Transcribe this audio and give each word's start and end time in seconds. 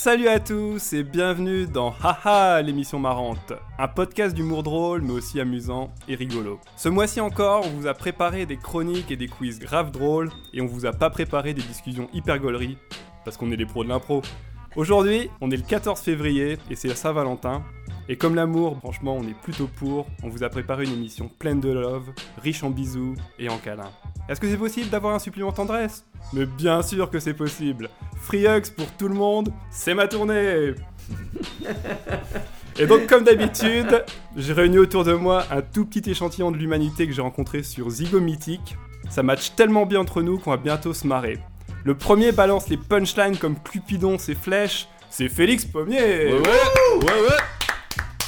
salut 0.00 0.28
à 0.28 0.40
tous 0.40 0.94
et 0.94 1.02
bienvenue 1.02 1.66
dans 1.66 1.94
Haha, 2.02 2.62
l'émission 2.62 2.98
marrante, 2.98 3.52
un 3.78 3.86
podcast 3.86 4.34
d'humour 4.34 4.62
drôle 4.62 5.02
mais 5.02 5.12
aussi 5.12 5.38
amusant 5.38 5.92
et 6.08 6.14
rigolo. 6.14 6.58
Ce 6.74 6.88
mois-ci 6.88 7.20
encore, 7.20 7.66
on 7.66 7.68
vous 7.78 7.86
a 7.86 7.92
préparé 7.92 8.46
des 8.46 8.56
chroniques 8.56 9.10
et 9.10 9.18
des 9.18 9.28
quiz 9.28 9.58
grave 9.58 9.90
drôles 9.90 10.30
et 10.54 10.62
on 10.62 10.66
vous 10.66 10.86
a 10.86 10.92
pas 10.92 11.10
préparé 11.10 11.52
des 11.52 11.60
discussions 11.60 12.08
hyper 12.14 12.38
gauleries 12.38 12.78
parce 13.26 13.36
qu'on 13.36 13.52
est 13.52 13.58
des 13.58 13.66
pros 13.66 13.84
de 13.84 13.90
l'impro. 13.90 14.22
Aujourd'hui, 14.74 15.28
on 15.42 15.50
est 15.50 15.56
le 15.58 15.62
14 15.62 16.00
février 16.00 16.56
et 16.70 16.76
c'est 16.76 16.88
la 16.88 16.94
Saint-Valentin. 16.94 17.62
Et 18.10 18.16
comme 18.16 18.34
l'amour, 18.34 18.76
franchement, 18.80 19.16
on 19.16 19.22
est 19.22 19.40
plutôt 19.40 19.68
pour, 19.68 20.08
on 20.24 20.28
vous 20.28 20.42
a 20.42 20.48
préparé 20.48 20.82
une 20.82 20.92
émission 20.92 21.30
pleine 21.38 21.60
de 21.60 21.70
love, 21.70 22.10
riche 22.42 22.64
en 22.64 22.70
bisous 22.70 23.14
et 23.38 23.48
en 23.48 23.56
câlins. 23.56 23.92
Est-ce 24.28 24.40
que 24.40 24.50
c'est 24.50 24.56
possible 24.56 24.90
d'avoir 24.90 25.14
un 25.14 25.20
supplément 25.20 25.52
tendresse? 25.52 26.04
Mais 26.32 26.44
bien 26.44 26.82
sûr 26.82 27.08
que 27.08 27.20
c'est 27.20 27.34
possible. 27.34 27.88
Free 28.20 28.48
hugs 28.48 28.72
pour 28.76 28.90
tout 28.98 29.06
le 29.06 29.14
monde, 29.14 29.52
c'est 29.70 29.94
ma 29.94 30.08
tournée 30.08 30.74
Et 32.80 32.86
donc 32.88 33.06
comme 33.06 33.22
d'habitude, 33.22 34.04
j'ai 34.36 34.54
réuni 34.54 34.78
autour 34.78 35.04
de 35.04 35.12
moi 35.12 35.44
un 35.52 35.62
tout 35.62 35.86
petit 35.86 36.10
échantillon 36.10 36.50
de 36.50 36.56
l'humanité 36.56 37.06
que 37.06 37.12
j'ai 37.12 37.22
rencontré 37.22 37.62
sur 37.62 37.90
Zygo 37.90 38.18
Mythique. 38.18 38.76
Ça 39.08 39.22
match 39.22 39.54
tellement 39.54 39.86
bien 39.86 40.00
entre 40.00 40.20
nous 40.20 40.36
qu'on 40.36 40.50
va 40.50 40.56
bientôt 40.56 40.92
se 40.94 41.06
marrer. 41.06 41.38
Le 41.84 41.94
premier 41.94 42.32
balance 42.32 42.68
les 42.68 42.76
punchlines 42.76 43.36
comme 43.36 43.54
Cupidon 43.56 44.18
ses 44.18 44.34
flèches, 44.34 44.88
c'est 45.10 45.28
Félix 45.28 45.64
Pommier 45.64 46.00
Ouais, 46.00 46.32
ouais, 46.32 47.04
ouais, 47.04 47.20
ouais. 47.28 47.59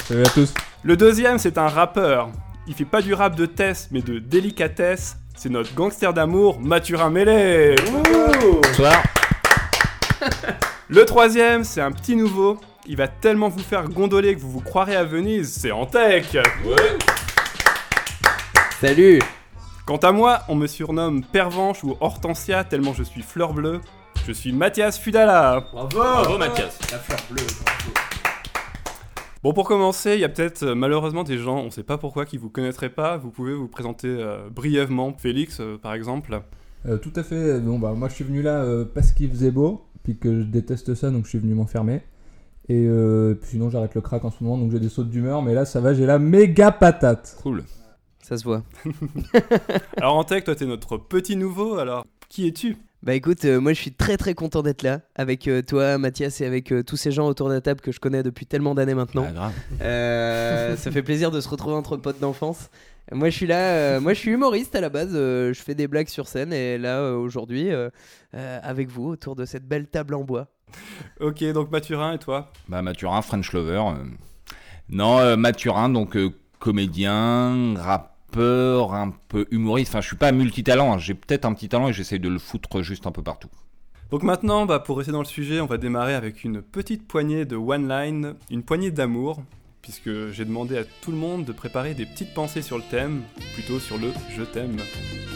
Salut 0.05 0.23
à 0.23 0.29
tous. 0.29 0.53
Le 0.83 0.97
deuxième, 0.97 1.37
c'est 1.37 1.57
un 1.57 1.69
rappeur. 1.69 2.29
Il 2.67 2.73
fait 2.73 2.83
pas 2.83 3.01
du 3.01 3.13
rap 3.13 3.37
de 3.37 3.45
test, 3.45 3.87
mais 3.91 4.01
de 4.01 4.19
délicatesse. 4.19 5.15
C'est 5.37 5.47
notre 5.49 5.73
gangster 5.73 6.13
d'amour, 6.13 6.59
Mathurin 6.59 7.09
Mêlé. 7.09 7.75
Bonsoir. 8.41 9.01
Le 10.89 11.05
troisième, 11.05 11.63
c'est 11.63 11.79
un 11.79 11.93
petit 11.93 12.17
nouveau. 12.17 12.59
Il 12.85 12.97
va 12.97 13.07
tellement 13.07 13.47
vous 13.47 13.63
faire 13.63 13.87
gondoler 13.87 14.35
que 14.35 14.41
vous 14.41 14.51
vous 14.51 14.59
croirez 14.59 14.97
à 14.97 15.05
Venise. 15.05 15.53
C'est 15.53 15.71
Antec. 15.71 16.37
Ouais. 16.65 16.97
Salut. 18.81 19.21
Quant 19.85 19.97
à 19.97 20.11
moi, 20.11 20.41
on 20.49 20.55
me 20.55 20.67
surnomme 20.67 21.23
Pervenche 21.23 21.81
ou 21.85 21.95
Hortensia 22.01 22.65
tellement 22.65 22.93
je 22.93 23.03
suis 23.03 23.21
fleur 23.21 23.53
bleue. 23.53 23.79
Je 24.27 24.33
suis 24.33 24.51
Mathias 24.51 24.99
Fudala. 24.99 25.63
Bravo, 25.73 26.37
Mathias. 26.37 26.77
Bon, 29.43 29.51
pour 29.51 29.67
commencer, 29.67 30.13
il 30.13 30.21
y 30.21 30.23
a 30.23 30.29
peut-être 30.29 30.63
euh, 30.63 30.73
malheureusement 30.73 31.25
des 31.25 31.37
gens, 31.37 31.57
on 31.57 31.69
sait 31.69 31.83
pas 31.83 31.97
pourquoi, 31.97 32.25
qui 32.25 32.37
vous 32.37 32.49
connaîtraient 32.49 32.89
pas. 32.89 33.17
Vous 33.17 33.29
pouvez 33.29 33.53
vous 33.53 33.67
présenter 33.67 34.07
euh, 34.07 34.49
brièvement. 34.49 35.13
Félix, 35.17 35.59
euh, 35.59 35.77
par 35.77 35.93
exemple. 35.93 36.41
Euh, 36.85 36.97
tout 36.97 37.11
à 37.15 37.23
fait. 37.23 37.59
Bon 37.59 37.77
bah 37.77 37.93
moi 37.93 38.07
je 38.09 38.13
suis 38.15 38.23
venu 38.23 38.41
là 38.41 38.63
euh, 38.63 38.85
parce 38.85 39.11
qu'il 39.11 39.29
faisait 39.29 39.51
beau, 39.51 39.85
puis 40.03 40.17
que 40.17 40.41
je 40.41 40.45
déteste 40.45 40.95
ça, 40.95 41.11
donc 41.11 41.25
je 41.25 41.29
suis 41.29 41.39
venu 41.39 41.55
m'enfermer. 41.55 42.01
Et 42.69 42.85
euh, 42.87 43.35
puis 43.35 43.51
sinon 43.51 43.69
j'arrête 43.69 43.95
le 43.95 44.01
crack 44.01 44.23
en 44.23 44.31
ce 44.31 44.41
moment, 44.41 44.57
donc 44.57 44.71
j'ai 44.71 44.79
des 44.79 44.89
sautes 44.89 45.09
d'humeur, 45.09 45.41
mais 45.41 45.53
là 45.53 45.65
ça 45.65 45.81
va, 45.81 45.93
j'ai 45.93 46.05
la 46.05 46.19
méga 46.19 46.71
patate. 46.71 47.37
Cool. 47.43 47.63
Ça 48.21 48.37
se 48.37 48.45
voit. 48.45 48.63
Alors 49.97 50.15
Antec, 50.15 50.45
toi 50.45 50.55
t'es 50.55 50.65
notre 50.65 50.97
petit 50.97 51.35
nouveau, 51.35 51.77
alors 51.77 52.05
qui 52.29 52.47
es-tu? 52.47 52.77
Bah 53.03 53.13
écoute, 53.15 53.43
euh, 53.43 53.59
moi 53.59 53.73
je 53.73 53.81
suis 53.81 53.91
très 53.91 54.15
très 54.15 54.33
content 54.33 54.61
d'être 54.61 54.81
là 54.81 55.01
avec 55.15 55.49
euh, 55.49 55.61
toi, 55.61 55.97
Mathias, 55.97 56.39
et 56.39 56.45
avec 56.45 56.71
euh, 56.71 56.83
tous 56.83 56.95
ces 56.95 57.11
gens 57.11 57.27
autour 57.27 57.49
de 57.49 57.53
la 57.53 57.59
table 57.59 57.81
que 57.81 57.91
je 57.91 57.99
connais 57.99 58.23
depuis 58.23 58.45
tellement 58.45 58.75
d'années 58.75 58.93
maintenant. 58.93 59.25
Ah, 59.27 59.31
grave. 59.33 59.51
Euh, 59.81 60.75
ça 60.77 60.89
fait 60.89 61.03
plaisir 61.03 61.29
de 61.29 61.41
se 61.41 61.49
retrouver 61.49 61.75
entre 61.75 61.97
potes 61.97 62.21
d'enfance. 62.21 62.69
Moi 63.11 63.29
je 63.29 63.35
suis 63.35 63.45
là, 63.45 63.59
euh, 63.59 63.99
moi 63.99 64.13
je 64.13 64.19
suis 64.19 64.31
humoriste 64.31 64.73
à 64.75 64.79
la 64.79 64.87
base, 64.87 65.11
euh, 65.15 65.51
je 65.53 65.61
fais 65.61 65.75
des 65.75 65.89
blagues 65.89 66.07
sur 66.07 66.29
scène 66.29 66.53
et 66.53 66.77
là 66.77 66.99
euh, 66.99 67.17
aujourd'hui 67.17 67.71
euh, 67.71 67.89
euh, 68.35 68.59
avec 68.63 68.87
vous 68.87 69.09
autour 69.09 69.35
de 69.35 69.43
cette 69.43 69.67
belle 69.67 69.87
table 69.87 70.13
en 70.13 70.23
bois. 70.23 70.47
Ok, 71.19 71.43
donc 71.51 71.71
Mathurin 71.71 72.13
et 72.13 72.19
toi? 72.19 72.53
Bah, 72.69 72.81
Mathurin, 72.81 73.21
French 73.21 73.51
Lover. 73.51 73.83
euh. 73.97 74.05
Non, 74.87 75.19
euh, 75.19 75.35
Mathurin, 75.35 75.89
donc 75.89 76.15
euh, 76.15 76.29
comédien, 76.59 77.73
rappeur, 77.75 78.12
un 78.41 79.11
peu 79.29 79.45
humoriste. 79.51 79.91
Enfin, 79.91 80.01
je 80.01 80.07
suis 80.07 80.15
pas 80.15 80.31
multitalent. 80.31 80.93
hein. 80.93 80.97
J'ai 80.97 81.13
peut-être 81.13 81.45
un 81.45 81.53
petit 81.53 81.69
talent 81.69 81.89
et 81.89 81.93
j'essaye 81.93 82.19
de 82.19 82.29
le 82.29 82.39
foutre 82.39 82.81
juste 82.81 83.05
un 83.07 83.11
peu 83.11 83.21
partout. 83.21 83.49
Donc 84.11 84.23
maintenant, 84.23 84.65
bah, 84.65 84.79
pour 84.79 84.97
rester 84.97 85.11
dans 85.11 85.19
le 85.19 85.25
sujet, 85.25 85.59
on 85.59 85.65
va 85.65 85.77
démarrer 85.77 86.13
avec 86.13 86.43
une 86.43 86.61
petite 86.61 87.07
poignée 87.07 87.45
de 87.45 87.55
one 87.55 87.87
line, 87.89 88.35
une 88.51 88.61
poignée 88.63 88.91
d'amour, 88.91 89.41
puisque 89.81 90.29
j'ai 90.31 90.45
demandé 90.45 90.77
à 90.77 90.83
tout 91.01 91.11
le 91.11 91.17
monde 91.17 91.45
de 91.45 91.51
préparer 91.51 91.93
des 91.95 92.05
petites 92.05 92.33
pensées 92.33 92.61
sur 92.61 92.77
le 92.77 92.83
thème, 92.89 93.21
plutôt 93.55 93.79
sur 93.79 93.97
le 93.97 94.11
je 94.35 94.43
t'aime. 94.43 94.77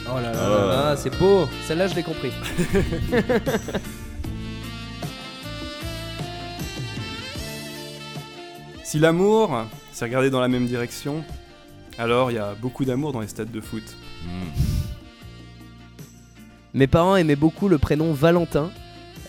Oh 0.08 0.16
là 0.22 0.22
là, 0.22 0.32
là 0.32 0.50
là 0.50 0.60
là. 0.60 0.68
là, 0.90 0.96
c'est 0.96 1.18
beau, 1.18 1.48
celle-là 1.66 1.88
je 1.88 1.96
l'ai 1.96 2.04
compris. 2.04 2.32
Si 8.84 9.00
l'amour, 9.00 9.66
c'est 9.92 10.06
regarder 10.06 10.30
dans 10.30 10.40
la 10.40 10.48
même 10.48 10.66
direction, 10.66 11.24
alors 11.98 12.32
il 12.32 12.36
y 12.36 12.40
a 12.40 12.54
beaucoup 12.56 12.86
d'amour 12.86 13.12
dans 13.12 13.22
les 13.22 13.28
stades 13.28 13.52
de 13.52 13.62
foot. 13.62 13.84
Mes 16.74 16.88
parents 16.88 17.16
aimaient 17.16 17.36
beaucoup 17.36 17.68
le 17.70 17.78
prénom 17.78 18.14
Valentin, 18.14 18.70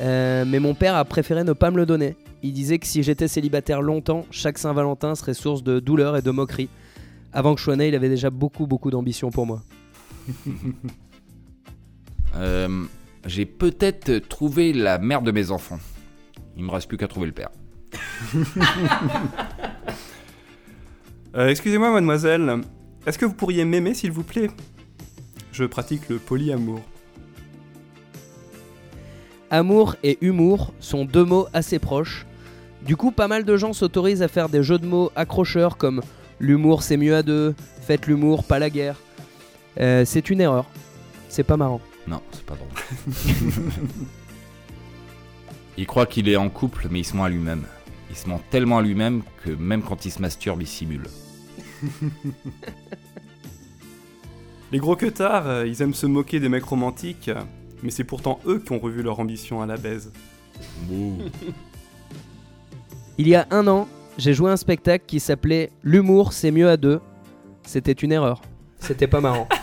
euh, 0.00 0.44
mais 0.46 0.58
mon 0.60 0.74
père 0.74 0.94
a 0.96 1.04
préféré 1.04 1.44
ne 1.44 1.52
pas 1.52 1.70
me 1.70 1.76
le 1.76 1.86
donner. 1.86 2.16
Il 2.42 2.52
disait 2.52 2.78
que 2.78 2.86
si 2.86 3.02
j'étais 3.02 3.26
célibataire 3.28 3.82
longtemps, 3.82 4.24
chaque 4.30 4.58
Saint-Valentin 4.58 5.14
serait 5.14 5.34
source 5.34 5.62
de 5.62 5.80
douleur 5.80 6.16
et 6.16 6.22
de 6.22 6.30
moquerie. 6.30 6.68
Avant 7.32 7.54
que 7.54 7.58
je 7.60 7.64
sois 7.64 7.76
né, 7.76 7.88
il 7.88 7.94
avait 7.94 8.08
déjà 8.08 8.30
beaucoup 8.30 8.66
beaucoup 8.66 8.90
d'ambition 8.90 9.30
pour 9.30 9.46
moi. 9.46 9.62
Euh, 12.36 12.84
J'ai 13.24 13.46
peut-être 13.46 14.18
trouvé 14.28 14.74
la 14.74 14.98
mère 14.98 15.22
de 15.22 15.32
mes 15.32 15.50
enfants. 15.50 15.78
Il 16.58 16.64
me 16.64 16.70
reste 16.70 16.86
plus 16.86 16.98
qu'à 16.98 17.08
trouver 17.08 17.26
le 17.26 17.32
père. 17.32 17.48
Euh, 21.36 21.48
Excusez-moi 21.48 21.90
mademoiselle, 21.90 22.62
est-ce 23.06 23.18
que 23.18 23.26
vous 23.26 23.34
pourriez 23.34 23.64
m'aimer 23.64 23.94
s'il 23.94 24.12
vous 24.12 24.22
plaît? 24.22 24.50
Je 25.52 25.64
pratique 25.64 26.08
le 26.08 26.18
polyamour. 26.18 26.80
Amour 29.50 29.96
et 30.02 30.18
humour 30.20 30.72
sont 30.80 31.04
deux 31.04 31.24
mots 31.24 31.48
assez 31.52 31.78
proches. 31.78 32.26
Du 32.82 32.96
coup, 32.96 33.10
pas 33.10 33.28
mal 33.28 33.44
de 33.44 33.56
gens 33.56 33.72
s'autorisent 33.72 34.22
à 34.22 34.28
faire 34.28 34.48
des 34.48 34.62
jeux 34.62 34.78
de 34.78 34.86
mots 34.86 35.10
accrocheurs 35.16 35.76
comme 35.76 36.02
l'humour 36.38 36.82
c'est 36.82 36.96
mieux 36.96 37.16
à 37.16 37.22
deux, 37.22 37.54
faites 37.82 38.06
l'humour, 38.06 38.44
pas 38.44 38.58
la 38.58 38.70
guerre. 38.70 38.96
Euh, 39.80 40.04
c'est 40.04 40.30
une 40.30 40.40
erreur. 40.40 40.66
C'est 41.28 41.44
pas 41.44 41.56
marrant. 41.56 41.80
Non, 42.06 42.22
c'est 42.32 42.44
pas 42.44 42.54
drôle. 42.54 42.68
il 45.76 45.86
croit 45.86 46.06
qu'il 46.06 46.28
est 46.28 46.36
en 46.36 46.48
couple, 46.48 46.88
mais 46.90 47.00
il 47.00 47.04
se 47.04 47.16
ment 47.16 47.24
à 47.24 47.28
lui-même. 47.28 47.64
Il 48.10 48.16
se 48.16 48.28
ment 48.28 48.41
tellement 48.50 48.78
à 48.78 48.82
lui-même 48.82 49.22
que 49.44 49.50
même 49.50 49.82
quand 49.82 50.04
il 50.06 50.10
se 50.10 50.20
masturbe, 50.20 50.62
il 50.62 50.66
simule. 50.66 51.04
Les 54.72 54.78
gros 54.78 54.96
queutards, 54.96 55.46
euh, 55.48 55.66
ils 55.66 55.80
aiment 55.80 55.94
se 55.94 56.06
moquer 56.06 56.41
des 56.41 56.48
mecs 56.48 56.64
romantiques, 56.64 57.30
mais 57.82 57.91
c'est 57.91 58.04
pourtant 58.04 58.38
eux 58.46 58.58
qui 58.58 58.72
ont 58.72 58.78
revu 58.78 59.02
leur 59.02 59.19
ambition 59.19 59.62
à 59.62 59.66
la 59.66 59.76
baise. 59.78 60.12
Il 63.16 63.28
y 63.28 63.34
a 63.34 63.46
un 63.50 63.66
an, 63.66 63.88
j'ai 64.19 64.34
joué 64.34 64.50
un 64.50 64.56
spectacle 64.56 65.04
qui 65.06 65.20
s'appelait 65.20 65.70
L'humour 65.82 66.32
c'est 66.32 66.50
mieux 66.50 66.69
à 66.69 66.76
deux. 66.76 67.00
C'était 67.64 67.92
une 67.92 68.12
erreur. 68.12 68.42
C'était 68.78 69.06
pas 69.06 69.20
marrant. 69.20 69.48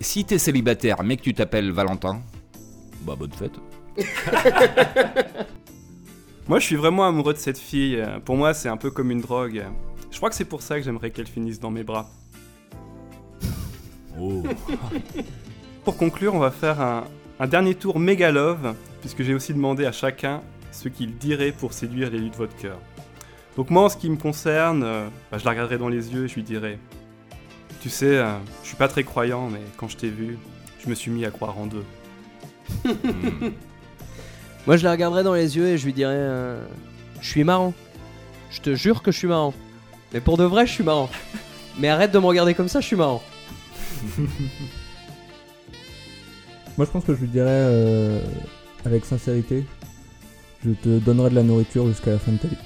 Si 0.00 0.24
t'es 0.26 0.38
célibataire 0.38 1.02
mais 1.02 1.16
que 1.16 1.22
tu 1.22 1.32
t'appelles 1.32 1.70
Valentin, 1.72 2.20
bah 3.06 3.14
bonne 3.18 3.32
fête. 3.32 3.58
Moi, 6.48 6.58
je 6.58 6.66
suis 6.66 6.76
vraiment 6.76 7.06
amoureux 7.06 7.32
de 7.32 7.38
cette 7.38 7.58
fille. 7.58 8.04
Pour 8.26 8.36
moi, 8.36 8.52
c'est 8.52 8.68
un 8.68 8.76
peu 8.76 8.90
comme 8.90 9.10
une 9.10 9.22
drogue. 9.22 9.64
Je 10.10 10.16
crois 10.18 10.28
que 10.28 10.36
c'est 10.36 10.44
pour 10.44 10.60
ça 10.60 10.76
que 10.76 10.84
j'aimerais 10.84 11.10
qu'elle 11.10 11.26
finisse 11.26 11.58
dans 11.58 11.70
mes 11.70 11.84
bras. 11.84 12.10
Oh. 14.20 14.42
Pour 15.84 15.96
conclure, 15.96 16.34
on 16.34 16.38
va 16.38 16.50
faire 16.50 16.80
un, 16.80 17.04
un 17.40 17.46
dernier 17.46 17.74
tour 17.74 17.98
méga 17.98 18.30
love, 18.30 18.74
puisque 19.00 19.22
j'ai 19.22 19.34
aussi 19.34 19.54
demandé 19.54 19.86
à 19.86 19.92
chacun 19.92 20.42
ce 20.70 20.88
qu'il 20.88 21.16
dirait 21.16 21.52
pour 21.52 21.72
séduire 21.72 22.10
l'élu 22.10 22.30
de 22.30 22.36
votre 22.36 22.54
cœur. 22.56 22.78
Donc 23.56 23.70
moi, 23.70 23.84
en 23.84 23.88
ce 23.88 23.96
qui 23.96 24.10
me 24.10 24.16
concerne, 24.16 24.82
euh, 24.82 25.08
bah, 25.30 25.38
je 25.38 25.44
la 25.44 25.52
regarderai 25.52 25.78
dans 25.78 25.88
les 25.88 26.12
yeux 26.12 26.24
et 26.24 26.28
je 26.28 26.34
lui 26.34 26.42
dirai 26.42 26.78
Tu 27.80 27.88
sais, 27.88 28.18
euh, 28.18 28.36
je 28.62 28.68
suis 28.68 28.76
pas 28.76 28.88
très 28.88 29.04
croyant, 29.04 29.48
mais 29.48 29.60
quand 29.76 29.88
je 29.88 29.96
t'ai 29.96 30.10
vu, 30.10 30.38
je 30.82 30.88
me 30.88 30.94
suis 30.94 31.10
mis 31.10 31.24
à 31.24 31.30
croire 31.30 31.56
en 31.58 31.66
deux. 31.66 31.84
Hmm. 32.84 33.50
Moi, 34.66 34.76
je 34.76 34.84
la 34.84 34.92
regarderais 34.92 35.22
dans 35.22 35.34
les 35.34 35.56
yeux 35.56 35.68
et 35.68 35.78
je 35.78 35.84
lui 35.84 35.92
dirais 35.92 36.14
euh, 36.16 36.64
Je 37.20 37.28
suis 37.28 37.44
marrant. 37.44 37.74
Je 38.50 38.60
te 38.60 38.74
jure 38.74 39.02
que 39.02 39.12
je 39.12 39.18
suis 39.18 39.28
marrant. 39.28 39.54
Mais 40.12 40.20
pour 40.20 40.36
de 40.36 40.44
vrai, 40.44 40.66
je 40.66 40.72
suis 40.72 40.84
marrant. 40.84 41.10
Mais 41.78 41.88
arrête 41.88 42.12
de 42.12 42.18
me 42.18 42.26
regarder 42.26 42.54
comme 42.54 42.68
ça, 42.68 42.80
je 42.80 42.86
suis 42.86 42.96
marrant. 42.96 43.22
Moi 46.76 46.86
je 46.86 46.90
pense 46.90 47.04
que 47.04 47.14
je 47.14 47.20
lui 47.20 47.28
dirais 47.28 47.46
euh, 47.50 48.20
avec 48.84 49.04
sincérité, 49.04 49.64
je 50.64 50.72
te 50.72 50.98
donnerai 50.98 51.30
de 51.30 51.36
la 51.36 51.44
nourriture 51.44 51.86
jusqu'à 51.86 52.10
la 52.10 52.18
fin 52.18 52.32
de 52.32 52.38
ta 52.38 52.48
vie. 52.48 52.56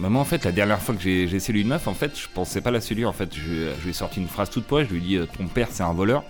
Bah, 0.00 0.08
moi 0.08 0.20
en 0.20 0.24
fait 0.24 0.44
la 0.44 0.50
dernière 0.50 0.82
fois 0.82 0.96
que 0.96 1.00
j'ai 1.00 1.38
séduit 1.38 1.62
une 1.62 1.68
meuf 1.68 1.86
en 1.86 1.94
fait 1.94 2.18
je 2.18 2.26
pensais 2.34 2.60
pas 2.60 2.72
la 2.72 2.80
séduire 2.80 3.08
en 3.08 3.12
fait 3.12 3.32
je, 3.32 3.70
je 3.78 3.82
lui 3.84 3.90
ai 3.90 3.92
sorti 3.92 4.18
une 4.18 4.26
phrase 4.26 4.50
toute 4.50 4.64
poche 4.64 4.88
je 4.88 4.94
lui 4.94 4.98
ai 4.98 5.00
dit 5.00 5.14
euh, 5.14 5.26
ton 5.26 5.46
père 5.46 5.68
c'est 5.70 5.84
un 5.84 5.92
voleur 5.92 6.24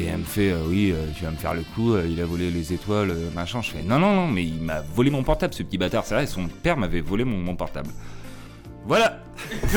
Et 0.00 0.04
elle 0.04 0.18
me 0.18 0.24
fait, 0.24 0.52
euh, 0.52 0.62
oui, 0.68 0.92
euh, 0.94 1.06
tu 1.16 1.24
vas 1.24 1.30
me 1.32 1.36
faire 1.36 1.54
le 1.54 1.62
coup, 1.74 1.94
euh, 1.94 2.06
il 2.08 2.20
a 2.20 2.24
volé 2.24 2.50
les 2.52 2.72
étoiles, 2.72 3.10
euh, 3.10 3.30
machin. 3.34 3.60
Je 3.62 3.70
fais, 3.72 3.82
non, 3.82 3.98
non, 3.98 4.14
non, 4.14 4.28
mais 4.28 4.44
il 4.44 4.60
m'a 4.62 4.80
volé 4.80 5.10
mon 5.10 5.24
portable, 5.24 5.52
ce 5.54 5.64
petit 5.64 5.76
bâtard. 5.78 6.04
C'est 6.06 6.14
vrai, 6.14 6.26
son 6.26 6.46
père 6.46 6.76
m'avait 6.76 7.00
volé 7.00 7.24
mon, 7.24 7.36
mon 7.38 7.56
portable. 7.56 7.90
Voilà. 8.86 9.18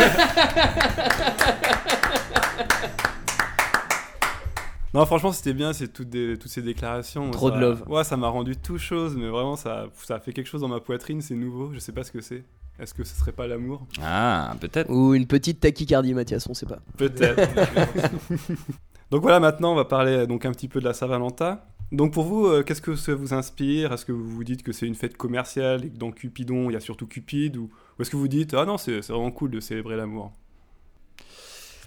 Non, 4.93 5.05
franchement, 5.05 5.31
c'était 5.31 5.53
bien, 5.53 5.71
c'est 5.71 5.87
toutes, 5.87 6.09
des- 6.09 6.37
toutes 6.37 6.51
ces 6.51 6.61
déclarations. 6.61 7.31
Trop 7.31 7.49
Ça- 7.49 7.55
de 7.55 7.61
love. 7.61 7.83
Ouais, 7.87 8.03
ça 8.03 8.17
m'a 8.17 8.27
rendu 8.27 8.57
tout 8.57 8.77
chose, 8.77 9.15
mais 9.15 9.29
vraiment, 9.29 9.55
ça, 9.55 9.85
ça 10.03 10.15
a 10.15 10.19
fait 10.19 10.33
quelque 10.33 10.47
chose 10.47 10.59
dans 10.61 10.67
ma 10.67 10.81
poitrine, 10.81 11.21
c'est 11.21 11.35
nouveau, 11.35 11.71
je 11.73 11.79
sais 11.79 11.93
pas 11.93 12.03
ce 12.03 12.11
que 12.11 12.19
c'est. 12.19 12.43
Est-ce 12.77 12.93
que 12.93 13.03
ce 13.05 13.15
serait 13.17 13.31
pas 13.31 13.47
l'amour? 13.47 13.85
Ah, 14.03 14.53
peut-être. 14.59 14.89
Ou 14.91 15.13
une 15.13 15.27
petite 15.27 15.61
tachycardie, 15.61 16.13
Mathias, 16.13 16.45
on 16.49 16.53
sait 16.53 16.65
pas. 16.65 16.79
Peut-être. 16.97 17.39
donc 19.11 19.21
voilà, 19.21 19.39
maintenant, 19.39 19.73
on 19.73 19.75
va 19.75 19.85
parler 19.85 20.11
euh, 20.13 20.25
donc 20.25 20.45
un 20.45 20.51
petit 20.51 20.67
peu 20.67 20.79
de 20.79 20.85
la 20.85 20.93
Saint-Valentin. 20.93 21.59
Donc 21.91 22.13
pour 22.13 22.23
vous, 22.23 22.47
euh, 22.47 22.63
qu'est-ce 22.63 22.81
que 22.81 22.95
ça 22.95 23.13
vous 23.13 23.33
inspire? 23.33 23.91
Est-ce 23.91 24.05
que 24.05 24.13
vous 24.13 24.27
vous 24.27 24.43
dites 24.43 24.63
que 24.63 24.71
c'est 24.71 24.87
une 24.87 24.95
fête 24.95 25.17
commerciale 25.17 25.85
et 25.85 25.89
que 25.89 25.97
dans 25.97 26.11
Cupidon, 26.11 26.69
il 26.69 26.73
y 26.73 26.77
a 26.77 26.79
surtout 26.79 27.05
Cupide 27.05 27.57
Ou, 27.57 27.69
ou 27.99 28.01
est-ce 28.01 28.09
que 28.09 28.15
vous 28.15 28.29
dites, 28.29 28.53
ah 28.53 28.65
non, 28.65 28.77
c'est 28.77 29.01
c'est 29.01 29.11
vraiment 29.11 29.31
cool 29.31 29.51
de 29.51 29.59
célébrer 29.59 29.97
l'amour? 29.97 30.31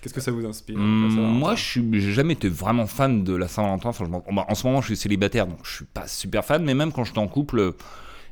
Qu'est-ce 0.03 0.13
que 0.13 0.21
ça 0.21 0.33
vous 0.33 0.45
inspire 0.45 0.77
Saint-Valentin 0.77 1.33
moi, 1.33 1.55
je 1.55 1.81
j'ai 1.93 2.13
jamais 2.13 2.35
été 2.35 2.51
vraiment 2.51 2.87
fan 2.87 3.25
de 3.25 3.35
la 3.35 3.49
Saint-Valentin. 3.49 3.89
Enfin, 3.89 4.07
bah, 4.07 4.45
en 4.47 4.55
ce 4.55 4.67
moment, 4.67 4.83
je 4.83 4.89
suis 4.89 4.97
célibataire, 4.97 5.47
donc 5.47 5.61
je 5.63 5.77
suis 5.77 5.87
pas 5.87 6.07
super 6.07 6.45
fan. 6.45 6.63
Mais 6.63 6.75
même 6.75 6.93
quand 6.93 7.05
j'étais 7.05 7.21
en 7.21 7.29
couple, 7.29 7.73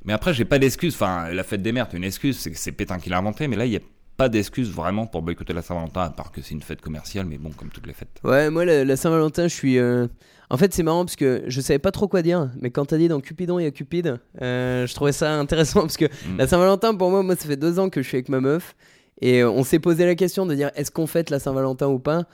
mais 0.05 0.13
après, 0.13 0.35
j'ai 0.35 0.45
pas 0.45 0.59
d'excuse. 0.59 0.95
Enfin, 0.95 1.31
la 1.31 1.45
fête 1.45 1.63
des 1.63 1.73
mères, 1.73 1.89
c'est 1.91 1.97
une 1.97 2.05
excuse, 2.05 2.37
c'est 2.53 2.73
Pétain 2.73 2.99
qui 2.99 3.09
l'a 3.09 3.19
inventé. 3.19 3.49
Mais 3.49 3.57
là, 3.57 3.65
il 3.65 3.73
y 3.73 3.77
a 3.77 3.81
pas 4.23 4.29
d'excuse 4.29 4.71
vraiment 4.71 5.07
pour 5.07 5.23
boycotter 5.23 5.53
la 5.53 5.63
Saint-Valentin, 5.63 6.03
à 6.03 6.11
part 6.11 6.31
que 6.33 6.41
c'est 6.43 6.55
une 6.55 6.63
fête 6.63 6.81
commerciale. 6.81 7.27
Mais 7.27 7.39
bon, 7.39 7.51
comme 7.51 7.71
toutes 7.71 7.87
les 7.87 7.93
fêtes. 7.93 8.21
Ouais, 8.23 8.51
moi, 8.51 8.65
la, 8.65 8.85
la 8.85 8.97
Saint-Valentin, 8.97 9.49
je 9.49 9.55
suis. 9.55 9.79
euh, 9.79 10.07
En 10.51 10.57
fait, 10.57 10.73
c'est 10.75 10.83
marrant 10.83 11.05
parce 11.05 11.17
que 11.17 11.43
je 11.47 11.61
savais 11.61 11.79
pas 11.81 11.91
trop 11.91 12.07
quoi 12.09 12.23
dire, 12.23 12.51
mais 12.61 12.71
quand 12.71 12.85
t'as 12.85 12.99
dit 12.99 13.09
dans 13.09 13.21
Cupidon, 13.21 13.59
il 13.59 13.65
y 13.65 13.67
a 13.67 13.71
Cupide, 13.71 14.21
euh, 14.41 14.87
je 14.87 14.95
trouvais 14.95 15.13
ça 15.13 15.33
intéressant 15.39 15.81
parce 15.87 15.97
que 15.97 16.05
Mm. 16.07 16.37
la 16.39 16.47
Saint-Valentin, 16.47 16.95
pour 16.95 17.11
moi, 17.11 17.23
moi, 17.23 17.35
ça 17.37 17.47
fait 17.49 17.57
deux 17.57 17.79
ans 17.79 17.89
que 17.91 18.01
je 18.03 18.07
suis 18.09 18.17
avec 18.17 18.29
ma 18.29 18.41
meuf 18.41 18.75
et 19.21 19.43
euh, 19.43 19.51
on 19.51 19.65
s'est 19.65 19.79
posé 19.81 20.05
la 20.07 20.15
question 20.15 20.47
de 20.47 20.55
dire 20.55 20.71
est-ce 20.77 20.91
qu'on 20.91 21.07
fête 21.09 21.31
la 21.31 21.39
Saint-Valentin 21.41 21.89
ou 21.89 21.99
pas? 21.99 22.25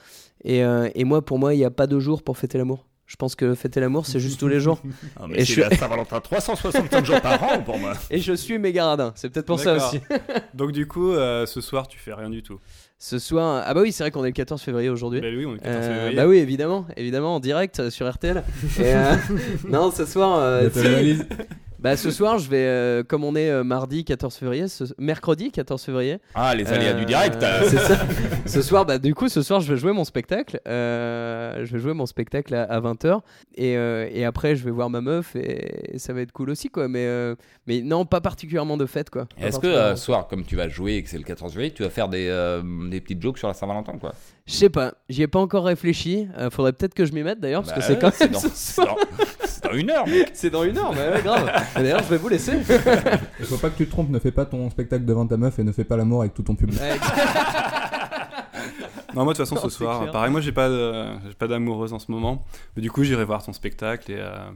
Et, 0.44 0.62
euh, 0.64 0.88
et 0.94 1.04
moi, 1.04 1.24
pour 1.24 1.38
moi, 1.38 1.54
il 1.54 1.58
n'y 1.58 1.64
a 1.64 1.70
pas 1.70 1.86
de 1.86 1.98
jour 1.98 2.22
pour 2.22 2.36
fêter 2.38 2.58
l'amour. 2.58 2.84
Je 3.08 3.16
pense 3.16 3.34
que 3.34 3.54
fêter 3.54 3.80
l'amour, 3.80 4.04
c'est 4.06 4.20
juste 4.20 4.38
tous 4.38 4.46
les 4.48 4.60
jours. 4.60 4.80
Ah, 5.20 5.24
mais 5.28 5.38
Et 5.40 5.44
c'est 5.44 5.54
je- 5.54 5.60
la 5.62 5.70
Saint-Valentin 5.74 6.20
365 6.20 7.04
jours 7.06 7.20
par 7.22 7.42
an 7.42 7.62
pour 7.62 7.78
moi. 7.78 7.94
Et 8.10 8.18
je 8.20 8.34
suis 8.34 8.58
méga 8.58 8.84
radin, 8.86 9.12
c'est 9.16 9.30
peut-être 9.30 9.46
pour 9.46 9.58
ça 9.58 9.74
aussi. 9.76 10.00
Donc 10.54 10.72
du 10.72 10.86
coup, 10.86 11.10
euh, 11.12 11.46
ce 11.46 11.60
soir, 11.62 11.88
tu 11.88 11.98
fais 11.98 12.12
rien 12.12 12.28
du 12.30 12.42
tout. 12.42 12.60
Ce 12.98 13.18
soir, 13.18 13.62
ah 13.66 13.74
bah 13.74 13.80
oui, 13.80 13.92
c'est 13.92 14.02
vrai 14.04 14.10
qu'on 14.10 14.24
est 14.24 14.28
le 14.28 14.32
14 14.34 14.60
février 14.60 14.90
aujourd'hui. 14.90 15.20
Bah 15.20 15.28
oui, 15.34 15.46
on 15.46 15.54
est 15.54 15.58
14 15.58 15.76
Euh, 15.76 15.94
février. 15.94 16.16
bah 16.16 16.26
oui, 16.26 16.36
évidemment, 16.38 16.86
évidemment, 16.96 17.34
en 17.36 17.40
direct 17.40 17.80
euh, 17.80 17.90
sur 17.90 18.08
RTL. 18.12 18.44
Et, 18.78 18.82
euh, 18.94 19.14
non, 19.68 19.90
ce 19.90 20.04
soir, 20.04 20.38
bah 21.78 21.96
ce 21.96 22.10
soir, 22.10 22.38
je 22.38 22.48
vais, 22.50 22.64
euh, 22.66 23.02
comme 23.04 23.22
on 23.24 23.36
est 23.36 23.50
euh, 23.50 23.62
mardi 23.64 24.04
14 24.04 24.34
février, 24.34 24.66
ce- 24.68 24.84
mercredi 24.98 25.50
14 25.52 25.82
février. 25.82 26.18
Ah, 26.34 26.54
les 26.54 26.66
aléas 26.72 26.94
du 26.94 27.04
direct. 27.04 27.42
euh. 27.42 27.62
C'est 27.68 27.78
ça. 27.78 27.98
ce 28.46 28.62
soir, 28.62 28.84
bah 28.84 28.98
du 28.98 29.14
coup, 29.14 29.28
ce 29.28 29.42
soir, 29.42 29.60
je 29.60 29.72
vais 29.72 29.78
jouer 29.78 29.92
mon 29.92 30.04
spectacle. 30.04 30.60
je 30.66 31.72
vais 31.72 31.78
jouer 31.78 31.94
mon 31.94 32.06
spectacle 32.06 32.54
à, 32.54 32.80
20h 32.80 33.20
et, 33.56 33.72
et 33.74 34.24
après, 34.24 34.56
je 34.56 34.64
vais 34.64 34.70
voir 34.70 34.90
ma 34.90 35.00
meuf 35.00 35.36
et, 35.36 35.94
et 35.94 35.98
ça 35.98 36.12
va 36.12 36.20
être 36.20 36.32
cool 36.32 36.50
aussi, 36.50 36.68
quoi. 36.68 36.88
Mais 36.88 37.06
mais 37.66 37.80
non, 37.82 38.04
pas 38.06 38.20
particulièrement 38.20 38.76
de 38.76 38.86
fête, 38.86 39.10
quoi. 39.10 39.26
Est-ce 39.40 39.58
que 39.58 39.94
ce 39.94 40.02
soir, 40.02 40.26
comme 40.28 40.44
tu 40.44 40.56
vas 40.56 40.68
jouer 40.68 40.94
et 40.96 41.02
que 41.02 41.08
c'est 41.08 41.18
le 41.18 41.24
14 41.24 41.52
juillet, 41.52 41.70
tu 41.70 41.82
vas 41.82 41.90
faire 41.90 42.08
des, 42.08 42.26
des 42.90 43.00
petites 43.00 43.22
jokes 43.22 43.38
sur 43.38 43.48
la 43.48 43.54
Saint-Valentin, 43.54 43.92
quoi? 43.98 44.12
Je 44.46 44.54
sais 44.54 44.70
pas, 44.70 44.94
j'y 45.08 45.22
ai 45.22 45.26
pas 45.28 45.40
encore 45.40 45.64
réfléchi. 45.64 46.26
Faudrait 46.50 46.72
peut-être 46.72 46.94
que 46.94 47.04
je 47.04 47.12
m'y 47.12 47.22
mette 47.22 47.38
d'ailleurs, 47.40 47.62
parce 47.62 47.74
Bah 47.74 47.80
que 47.80 47.86
c'est 47.86 47.98
quand 47.98 48.18
même 48.20 48.32
dans, 49.70 49.76
une 49.76 49.90
heure, 49.90 50.06
mec. 50.06 50.30
C'est 50.34 50.50
dans 50.50 50.64
une 50.64 50.76
heure, 50.78 50.92
mais 50.94 51.16
ouais, 51.16 51.22
grave. 51.22 51.50
Et 51.76 51.82
D'ailleurs, 51.82 52.02
je 52.02 52.08
vais 52.08 52.16
vous 52.18 52.28
laisser. 52.28 52.52
Il 53.40 53.46
faut 53.46 53.56
pas 53.56 53.70
que 53.70 53.76
tu 53.76 53.86
te 53.86 53.90
trompes, 53.90 54.10
ne 54.10 54.18
fais 54.18 54.32
pas 54.32 54.44
ton 54.44 54.68
spectacle 54.70 55.04
devant 55.04 55.26
ta 55.26 55.36
meuf 55.36 55.58
et 55.58 55.64
ne 55.64 55.72
fais 55.72 55.84
pas 55.84 55.96
l'amour 55.96 56.20
avec 56.22 56.34
tout 56.34 56.42
ton 56.42 56.54
public. 56.54 56.78
Non, 59.14 59.24
moi 59.24 59.32
de 59.32 59.38
toute 59.38 59.48
façon, 59.48 59.56
ce 59.56 59.70
soir, 59.74 60.00
clair. 60.00 60.12
pareil, 60.12 60.30
moi 60.30 60.40
j'ai 60.40 60.52
pas, 60.52 60.68
de- 60.68 61.04
j'ai 61.26 61.34
pas 61.34 61.48
d'amoureuse 61.48 61.92
en 61.92 61.98
ce 61.98 62.10
moment. 62.12 62.44
Mais 62.76 62.82
du 62.82 62.90
coup, 62.90 63.02
j'irai 63.04 63.24
voir 63.24 63.42
ton 63.42 63.52
spectacle 63.52 64.12
et, 64.12 64.16
euh, 64.18 64.50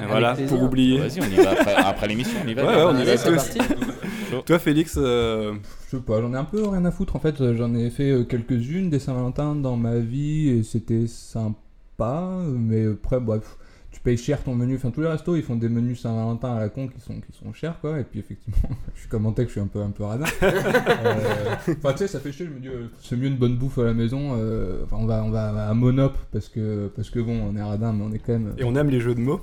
et 0.00 0.04
voilà, 0.06 0.34
plaisir. 0.34 0.54
pour 0.56 0.64
oublier. 0.66 0.98
Vas-y, 0.98 1.20
on 1.20 1.24
y 1.26 1.36
va 1.36 1.50
après, 1.52 1.74
après 1.74 2.08
l'émission, 2.08 2.38
on 2.44 2.48
y 2.48 2.54
va. 2.54 2.64
Ouais, 2.64 2.74
ouais, 2.74 2.82
on 2.84 2.98
y 2.98 3.04
va 3.04 3.16
c'est 3.16 3.34
parti. 3.34 3.58
Toi, 4.46 4.58
Félix, 4.58 4.96
euh, 4.98 5.54
Je 5.90 5.96
sais 5.96 6.02
pas, 6.02 6.20
j'en 6.20 6.34
ai 6.34 6.36
un 6.36 6.44
peu 6.44 6.66
rien 6.68 6.84
à 6.84 6.90
foutre 6.90 7.14
en 7.16 7.20
fait. 7.20 7.40
euh, 7.40 7.56
J'en 7.56 7.74
ai 7.74 7.88
fait 7.90 8.10
euh, 8.10 8.24
quelques-unes 8.24 8.90
des 8.90 8.98
Saint-Valentin 8.98 9.54
dans 9.54 9.76
ma 9.76 9.96
vie 9.98 10.48
et 10.48 10.62
c'était 10.64 11.06
sympa. 11.06 12.28
Mais 12.48 12.86
après, 12.86 13.20
bref, 13.20 13.56
payes 14.06 14.16
cher 14.16 14.42
ton 14.42 14.54
menu. 14.54 14.76
Enfin, 14.76 14.90
tous 14.92 15.00
les 15.00 15.08
restos 15.08 15.34
ils 15.36 15.42
font 15.42 15.56
des 15.56 15.68
menus 15.68 16.00
Saint-Valentin 16.00 16.54
à 16.54 16.60
la 16.60 16.68
con 16.68 16.86
qui 16.86 17.00
sont, 17.00 17.14
qui 17.20 17.32
sont 17.36 17.52
chers 17.52 17.80
quoi. 17.80 17.98
Et 17.98 18.04
puis 18.04 18.20
effectivement, 18.20 18.70
je 18.94 19.00
suis 19.00 19.08
comme 19.08 19.26
en 19.26 19.32
tech, 19.32 19.46
je 19.48 19.52
suis 19.52 19.60
un 19.60 19.66
peu, 19.66 19.80
un 19.82 19.90
peu 19.90 20.04
radin. 20.04 20.24
Euh, 20.42 21.54
Enfin, 21.78 21.92
tu 21.92 21.98
sais, 21.98 22.06
ça 22.08 22.20
fait 22.20 22.30
chier. 22.32 22.46
Je 22.46 22.50
me 22.52 22.60
dis, 22.60 22.68
euh, 22.68 22.86
c'est 23.02 23.16
mieux 23.16 23.26
une 23.26 23.36
bonne 23.36 23.56
bouffe 23.56 23.78
à 23.78 23.84
la 23.84 23.92
maison. 23.94 24.36
euh, 24.38 24.84
Enfin, 24.84 24.96
on 25.00 25.06
va, 25.06 25.22
on 25.24 25.30
va 25.30 25.68
à 25.68 25.74
Monop 25.74 26.16
parce 26.32 26.48
que, 26.48 26.88
parce 26.94 27.10
que 27.10 27.18
bon, 27.20 27.38
on 27.52 27.56
est 27.56 27.62
radin, 27.62 27.92
mais 27.92 28.04
on 28.04 28.12
est 28.12 28.18
quand 28.18 28.32
même. 28.32 28.54
et 28.58 28.64
on 28.64 28.74
aime 28.76 28.88
les 28.90 29.00
jeux 29.00 29.14
de 29.14 29.20
mots. 29.20 29.40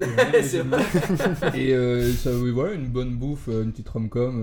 Et 1.54 1.72
euh, 1.74 2.10
ça, 2.12 2.30
oui, 2.36 2.50
voilà, 2.50 2.74
une 2.74 2.88
bonne 2.88 3.14
bouffe, 3.16 3.46
une 3.48 3.70
petite 3.70 3.88
rom-com, 3.88 4.42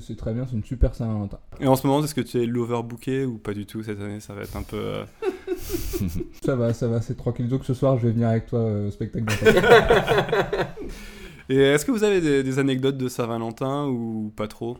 c'est- 0.00 0.16
très 0.16 0.32
bien, 0.32 0.46
c'est 0.46 0.54
une 0.56 0.64
super 0.64 0.94
Saint-Valentin. 0.94 1.38
Et 1.60 1.66
en 1.66 1.76
ce 1.76 1.86
moment, 1.86 2.02
est-ce 2.04 2.14
que 2.14 2.20
tu 2.20 2.42
es 2.42 2.46
l'overbooké 2.46 3.24
ou 3.24 3.38
pas 3.38 3.52
du 3.54 3.66
tout 3.66 3.82
cette 3.82 4.00
année? 4.00 4.20
Ça 4.20 4.34
va 4.34 4.42
être 4.42 4.56
un 4.56 4.62
peu. 4.62 4.76
euh, 4.76 5.04
Ça 6.44 6.56
va, 6.56 6.72
ça 6.74 6.88
va, 6.88 7.00
c'est 7.00 7.16
tranquille. 7.16 7.48
Donc 7.48 7.64
ce 7.64 7.74
soir, 7.74 7.98
je 7.98 8.06
vais 8.06 8.12
venir 8.12 8.28
avec 8.28 8.46
toi 8.46 8.58
euh, 8.60 8.88
au 8.88 8.90
spectacle. 8.90 9.26
Et 11.48 11.56
est-ce 11.58 11.84
que 11.84 11.90
vous 11.90 12.04
avez 12.04 12.20
des, 12.20 12.42
des 12.42 12.58
anecdotes 12.58 12.96
de 12.96 13.08
Saint-Valentin 13.08 13.86
ou 13.86 14.32
pas 14.34 14.48
trop? 14.48 14.78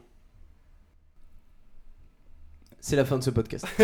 C'est 2.81 2.96
la 2.96 3.05
fin 3.05 3.19
de 3.19 3.22
ce 3.22 3.31
podcast. 3.31 3.66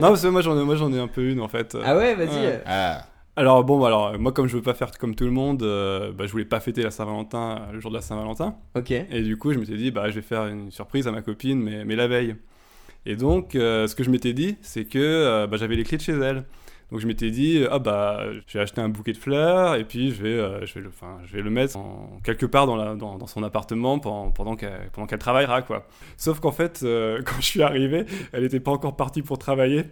Non, 0.00 0.08
parce 0.10 0.22
que 0.22 0.28
moi 0.28 0.42
j'en 0.42 0.56
ai, 0.60 0.64
moi, 0.64 0.76
j'en 0.76 0.92
ai 0.92 0.98
un 1.00 1.08
peu 1.08 1.28
une 1.28 1.40
en 1.40 1.48
fait. 1.48 1.76
Ah 1.84 1.96
ouais, 1.96 2.14
vas-y. 2.14 2.28
Ouais. 2.28 2.62
Ah, 2.66 3.04
Alors 3.38 3.62
bon, 3.62 3.84
alors 3.84 4.18
moi 4.18 4.32
comme 4.32 4.48
je 4.48 4.56
veux 4.56 4.62
pas 4.62 4.74
faire 4.74 4.90
comme 4.98 5.14
tout 5.14 5.24
le 5.24 5.30
monde, 5.30 5.62
euh, 5.62 6.10
bah, 6.10 6.26
je 6.26 6.32
voulais 6.32 6.44
pas 6.44 6.58
fêter 6.58 6.82
la 6.82 6.90
Saint-Valentin 6.90 7.68
euh, 7.68 7.72
le 7.74 7.78
jour 7.78 7.92
de 7.92 7.94
la 7.94 8.02
Saint-Valentin. 8.02 8.56
Ok. 8.74 8.90
Et 8.90 9.22
du 9.22 9.36
coup, 9.36 9.52
je 9.52 9.60
m'étais 9.60 9.76
dit, 9.76 9.92
bah, 9.92 10.10
je 10.10 10.16
vais 10.16 10.22
faire 10.22 10.48
une 10.48 10.72
surprise 10.72 11.06
à 11.06 11.12
ma 11.12 11.22
copine, 11.22 11.62
mais, 11.62 11.84
mais 11.84 11.94
la 11.94 12.08
veille. 12.08 12.34
Et 13.06 13.14
donc, 13.14 13.54
euh, 13.54 13.86
ce 13.86 13.94
que 13.94 14.02
je 14.02 14.10
m'étais 14.10 14.32
dit, 14.32 14.56
c'est 14.60 14.86
que 14.86 14.98
euh, 14.98 15.46
bah, 15.46 15.56
j'avais 15.56 15.76
les 15.76 15.84
clés 15.84 15.98
de 15.98 16.02
chez 16.02 16.14
elle. 16.14 16.46
Donc, 16.90 17.00
je 17.00 17.06
m'étais 17.06 17.30
dit, 17.30 17.64
ah 17.70 17.78
bah, 17.78 18.24
je 18.46 18.52
vais 18.58 18.62
acheter 18.62 18.80
un 18.80 18.88
bouquet 18.88 19.12
de 19.12 19.18
fleurs 19.18 19.74
et 19.74 19.84
puis 19.84 20.10
je 20.10 20.22
vais, 20.22 20.28
euh, 20.30 20.64
je 20.64 20.74
vais, 20.74 20.80
le, 20.80 20.88
enfin, 20.88 21.18
je 21.26 21.34
vais 21.36 21.42
le 21.42 21.50
mettre 21.50 21.76
en- 21.76 22.18
quelque 22.24 22.46
part 22.46 22.66
dans, 22.66 22.76
la, 22.76 22.94
dans, 22.94 23.18
dans 23.18 23.26
son 23.26 23.42
appartement 23.42 23.98
pendant, 23.98 24.30
pendant 24.30 24.56
qu'elle 24.56 24.90
qu'elle 25.08 25.18
travaillera, 25.18 25.60
quoi. 25.62 25.86
Sauf 26.16 26.40
qu'en 26.40 26.52
fait, 26.52 26.80
euh, 26.84 27.20
quand 27.26 27.36
je 27.40 27.46
suis 27.46 27.62
arrivé, 27.62 28.06
elle 28.32 28.42
n'était 28.42 28.60
pas 28.60 28.70
encore 28.70 28.96
partie 28.96 29.20
pour 29.22 29.38
travailler. 29.38 29.84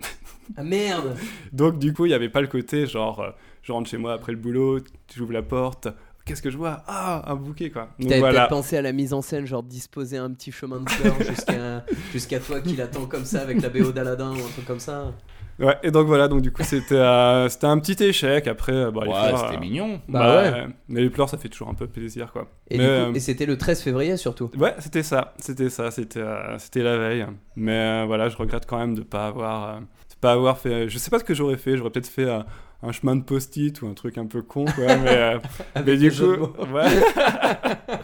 Ah 0.57 0.63
merde. 0.65 1.17
Donc, 1.53 1.79
du 1.79 1.93
coup, 1.93 2.07
il 2.07 2.09
n'y 2.09 2.15
avait 2.15 2.29
pas 2.31 2.41
le 2.41 2.47
côté, 2.47 2.87
genre, 2.87 3.21
euh, 3.21 3.31
je 3.63 3.73
rentre 3.73 3.91
chez 3.91 3.99
moi 3.99 4.15
après 4.15 4.33
le 4.33 4.39
boulot, 4.39 4.81
j'ouvre 5.15 5.33
la 5.33 5.43
porte. 5.43 5.89
Qu'est-ce 6.25 6.43
que 6.43 6.51
je 6.51 6.57
vois? 6.57 6.83
Ah, 6.89 7.31
un 7.31 7.37
bouquet, 7.37 7.71
quoi. 7.71 7.89
Donc, 8.01 8.09
T'avais 8.09 8.19
voilà. 8.21 8.41
peut-être 8.41 8.51
pensé 8.51 8.77
à 8.77 8.83
la 8.83 8.93
mise 8.93 9.13
en 9.13 9.23
scène, 9.23 9.47
genre 9.47 9.63
disposer 9.63 10.17
un 10.17 10.33
petit 10.33 10.51
chemin 10.51 10.81
de 10.81 10.89
fleurs 10.91 11.21
jusqu'à 11.29 11.85
jusqu'à 12.13 12.41
toi 12.41 12.61
qui 12.61 12.75
l'attends 12.75 13.07
comme 13.07 13.25
ça 13.25 13.43
avec 13.43 13.61
la 13.63 13.69
BO 13.69 13.93
d'Aladin 13.93 14.31
ou 14.31 14.39
un 14.45 14.49
truc 14.49 14.65
comme 14.67 14.81
ça. 14.81 15.13
Ouais, 15.59 15.77
et 15.83 15.91
donc 15.91 16.07
voilà, 16.07 16.29
donc 16.29 16.43
du 16.43 16.53
coup 16.53 16.63
c'était 16.63 16.95
euh, 16.97 17.49
c'était 17.49 17.67
un 17.67 17.79
petit 17.79 18.03
échec. 18.05 18.47
Après, 18.47 18.73
euh, 18.73 18.91
bon, 18.91 19.01
les 19.01 19.09
ouais, 19.09 19.15
fleurs, 19.29 19.39
c'était 19.39 19.57
euh, 19.57 19.61
mignon. 19.61 20.01
Bah 20.09 20.43
ouais. 20.43 20.67
Mais 20.89 21.01
les 21.01 21.09
fleurs, 21.09 21.29
ça 21.31 21.39
fait 21.39 21.49
toujours 21.49 21.69
un 21.69 21.75
peu 21.75 21.87
plaisir, 21.87 22.31
quoi. 22.33 22.49
Et, 22.69 22.77
Mais, 22.77 22.85
du 22.85 22.91
coup- 22.91 23.11
euh, 23.11 23.15
et 23.15 23.21
c'était 23.21 23.47
le 23.47 23.57
13 23.57 23.81
février 23.83 24.17
surtout. 24.19 24.51
Ouais, 24.59 24.75
c'était 24.81 25.03
ça, 25.03 25.33
c'était 25.39 25.71
ça, 25.71 25.91
c'était 25.91 26.21
euh, 26.21 26.59
c'était 26.59 26.83
la 26.83 26.99
veille. 26.99 27.27
Mais 27.57 27.73
euh, 27.73 28.05
voilà, 28.07 28.29
je 28.29 28.37
regrette 28.37 28.67
quand 28.67 28.79
même 28.79 28.95
de 28.95 29.03
pas 29.03 29.27
avoir 29.29 29.77
euh, 29.77 29.81
de 29.81 30.15
pas 30.21 30.33
avoir 30.33 30.59
fait. 30.59 30.89
Je 30.91 30.99
sais 30.99 31.09
pas 31.11 31.19
ce 31.19 31.25
que 31.25 31.33
j'aurais 31.35 31.57
fait. 31.57 31.77
J'aurais 31.79 31.91
peut-être 31.91 32.07
fait 32.09 32.25
euh, 32.29 32.41
un 32.83 32.93
chemin 32.93 33.17
de 33.17 33.23
post-it 33.23 33.81
ou 33.81 33.87
un 33.89 33.95
truc 33.95 34.19
un 34.19 34.27
peu 34.27 34.43
con, 34.43 34.67
quoi. 34.67 34.75
mais 34.99 35.09
euh, 35.17 35.39
mais 35.87 35.97
du 35.97 36.11
de 36.11 36.37
coup, 36.37 36.53
ouais. 36.75 36.85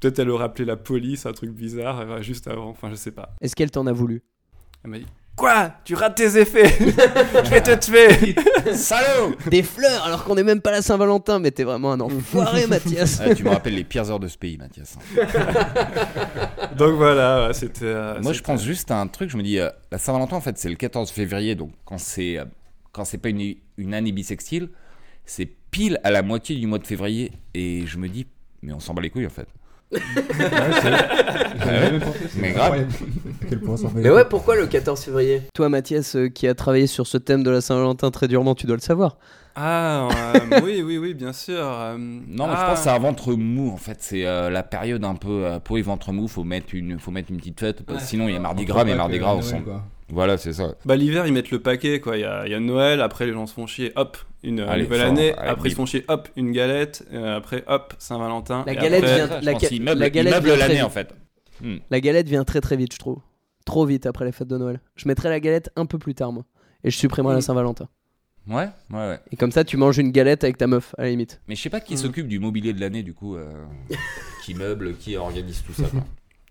peut-être 0.00 0.18
elle 0.18 0.30
aurait 0.30 0.44
appelé 0.44 0.64
la 0.64 0.76
police, 0.76 1.26
un 1.26 1.32
truc 1.32 1.50
bizarre, 1.50 2.00
euh, 2.00 2.22
juste 2.22 2.48
avant. 2.48 2.68
Enfin, 2.68 2.90
je 2.90 2.94
sais 2.94 3.10
pas. 3.12 3.30
Est-ce 3.40 3.56
qu'elle 3.56 3.70
t'en 3.70 3.86
a 3.86 3.92
voulu? 3.92 4.22
Elle 4.84 4.90
m'a 4.90 4.98
dit. 4.98 5.06
Quoi? 5.36 5.72
Tu 5.84 5.94
rates 5.96 6.14
tes 6.16 6.38
effets 6.38 6.68
Je 6.78 7.50
vais 7.50 7.60
te 7.60 7.74
tuer 7.74 8.36
Salaud 8.74 9.34
Des 9.50 9.64
fleurs 9.64 10.04
alors 10.04 10.22
qu'on 10.24 10.36
est 10.36 10.44
même 10.44 10.60
pas 10.60 10.70
la 10.70 10.80
Saint-Valentin, 10.80 11.40
mais 11.40 11.50
t'es 11.50 11.64
vraiment 11.64 11.92
un 11.92 12.00
enfoiré, 12.00 12.66
Mathias. 12.68 13.20
Ah, 13.24 13.34
Tu 13.34 13.42
me 13.42 13.48
rappelles 13.50 13.74
les 13.74 13.82
pires 13.84 14.08
heures 14.10 14.20
de 14.20 14.28
ce 14.28 14.38
pays, 14.38 14.56
Mathias. 14.58 14.96
Donc 16.76 16.94
voilà, 16.94 17.52
c'était. 17.52 17.84
euh, 17.84 18.20
Moi, 18.20 18.32
je 18.32 18.42
pense 18.42 18.62
juste 18.64 18.90
à 18.90 19.00
un 19.00 19.06
truc. 19.06 19.30
Je 19.30 19.36
me 19.36 19.42
dis, 19.42 19.58
euh, 19.58 19.70
la 19.90 19.98
Saint-Valentin, 19.98 20.36
en 20.36 20.40
fait, 20.40 20.56
c'est 20.58 20.68
le 20.68 20.76
14 20.76 21.10
février. 21.10 21.54
Donc, 21.54 21.72
quand 21.84 21.98
c'est 21.98 22.38
euh, 22.38 22.44
quand 22.92 23.04
c'est 23.04 23.18
pas 23.18 23.28
une, 23.30 23.54
une 23.76 23.92
année 23.94 24.12
bissextile, 24.12 24.68
c'est 25.24 25.46
pile 25.70 25.98
à 26.04 26.10
la 26.12 26.22
moitié 26.22 26.56
du 26.56 26.66
mois 26.66 26.78
de 26.78 26.86
février. 26.86 27.32
Et 27.54 27.84
je 27.86 27.98
me 27.98 28.08
dis, 28.08 28.26
mais 28.62 28.72
on 28.72 28.80
s'en 28.80 28.94
bat 28.94 29.02
les 29.02 29.10
couilles, 29.10 29.26
en 29.26 29.30
fait. 29.30 29.48
Ouais, 29.94 32.00
Mais 32.36 32.52
grave. 32.52 32.72
incroyable 32.72 32.92
à 33.42 33.46
quel 33.48 33.60
point 33.60 33.76
ça 33.76 33.86
en 33.86 33.90
fait. 33.90 34.00
Mais 34.00 34.10
ouais, 34.10 34.24
pourquoi 34.28 34.56
le 34.56 34.66
14 34.66 35.00
février? 35.02 35.42
Toi, 35.54 35.68
Mathias, 35.68 36.16
euh, 36.16 36.28
qui 36.28 36.46
a 36.48 36.54
travaillé 36.54 36.86
sur 36.86 37.06
ce 37.06 37.18
thème 37.18 37.42
de 37.42 37.50
la 37.50 37.60
Saint-Valentin 37.60 38.10
très 38.10 38.28
durement, 38.28 38.54
tu 38.54 38.66
dois 38.66 38.76
le 38.76 38.82
savoir. 38.82 39.16
Ah, 39.56 40.08
euh, 40.34 40.60
oui, 40.64 40.82
oui, 40.84 40.98
oui, 40.98 41.14
bien 41.14 41.32
sûr. 41.32 41.54
euh, 41.60 41.96
Non, 41.96 42.46
mais 42.48 42.54
ah, 42.56 42.60
je 42.60 42.66
pense 42.70 42.78
que 42.78 42.84
c'est 42.84 42.90
un 42.90 42.98
ventre 42.98 43.32
mou 43.34 43.70
en 43.72 43.76
fait. 43.76 43.98
C'est 44.00 44.26
euh, 44.26 44.50
la 44.50 44.62
période 44.64 45.04
un 45.04 45.14
peu 45.14 45.44
euh, 45.46 45.60
pour 45.60 45.76
les 45.76 45.82
ventres 45.82 46.12
mous. 46.12 46.26
Faut 46.28 46.42
mettre 46.44 46.74
une, 46.74 46.98
faut 46.98 47.10
mettre 47.12 47.30
une 47.30 47.36
petite 47.36 47.60
fête. 47.60 47.82
parce 47.84 48.02
que 48.02 48.08
sinon, 48.08 48.26
il 48.28 48.34
y 48.34 48.36
a 48.36 48.40
Mardi 48.40 48.64
Gras, 48.64 48.84
mais 48.84 48.94
Mardi 48.96 49.18
Gras 49.18 49.34
Noël, 49.34 49.44
ensemble. 49.44 49.72
Voilà, 50.10 50.36
c'est 50.36 50.52
ça. 50.52 50.74
Bah 50.84 50.96
l'hiver 50.96 51.26
ils 51.26 51.32
mettent 51.32 51.50
le 51.50 51.60
paquet 51.60 51.98
quoi, 52.00 52.16
il 52.16 52.20
y 52.20 52.24
a, 52.24 52.46
il 52.46 52.52
y 52.52 52.54
a 52.54 52.60
Noël, 52.60 53.00
après 53.00 53.26
les 53.26 53.32
gens 53.32 53.46
se 53.46 53.54
font 53.54 53.66
chier, 53.66 53.92
hop, 53.96 54.18
une 54.42 54.60
euh, 54.60 54.68
Allez, 54.68 54.82
nouvelle 54.84 55.00
année, 55.00 55.32
allez, 55.32 55.48
après 55.48 55.68
ils 55.68 55.72
se 55.72 55.76
font 55.76 55.86
chier, 55.86 56.04
hop, 56.08 56.28
une 56.36 56.52
galette, 56.52 57.04
euh, 57.12 57.36
après 57.38 57.64
hop, 57.66 57.94
Saint-Valentin. 57.98 58.64
La 58.66 58.72
et 58.72 58.76
galette 58.76 59.02
après- 59.04 59.14
vient- 59.16 59.28
Ça, 59.28 59.40
la 59.40 59.54
ga- 59.54 60.10
galette 60.10 60.42
très 60.44 60.56
l'année 60.56 60.82
en 60.82 60.90
fait. 60.90 61.14
Hmm. 61.62 61.76
La 61.90 62.00
galette 62.00 62.28
vient 62.28 62.44
très 62.44 62.60
très 62.60 62.76
vite, 62.76 62.92
je 62.92 62.98
trouve. 62.98 63.18
Trop 63.64 63.86
vite 63.86 64.04
après 64.04 64.26
les 64.26 64.32
fêtes 64.32 64.48
de 64.48 64.58
Noël. 64.58 64.80
Je 64.96 65.08
mettrai 65.08 65.30
la 65.30 65.40
galette 65.40 65.70
un 65.76 65.86
peu 65.86 65.98
plus 65.98 66.14
tard, 66.14 66.32
moi. 66.32 66.44
Et 66.84 66.90
je 66.90 66.98
supprimerai 66.98 67.34
la. 67.36 67.40
Saint-Valentin. 67.40 67.88
Ouais, 68.46 68.68
ouais, 68.90 68.98
ouais. 69.08 69.20
Et 69.32 69.36
comme 69.36 69.52
ça, 69.52 69.64
tu 69.64 69.78
manges 69.78 69.96
une 69.96 70.10
galette 70.10 70.44
avec 70.44 70.58
ta 70.58 70.66
meuf, 70.66 70.94
à 70.98 71.04
la 71.04 71.08
limite. 71.08 71.40
Mais 71.48 71.54
je 71.54 71.62
sais 71.62 71.70
pas 71.70 71.80
qui 71.80 71.94
Mhm. 71.94 71.98
s'occupe 72.00 72.28
du 72.28 72.38
mobilier 72.40 72.74
de 72.74 72.80
l'année 72.80 73.02
du 73.02 73.14
coup, 73.14 73.36
euh, 73.36 73.50
qui 74.44 74.52
meuble, 74.54 74.96
qui 74.96 75.16
organise 75.16 75.62
tout 75.62 75.72
ça. 75.72 75.88
Quoi. 75.88 76.00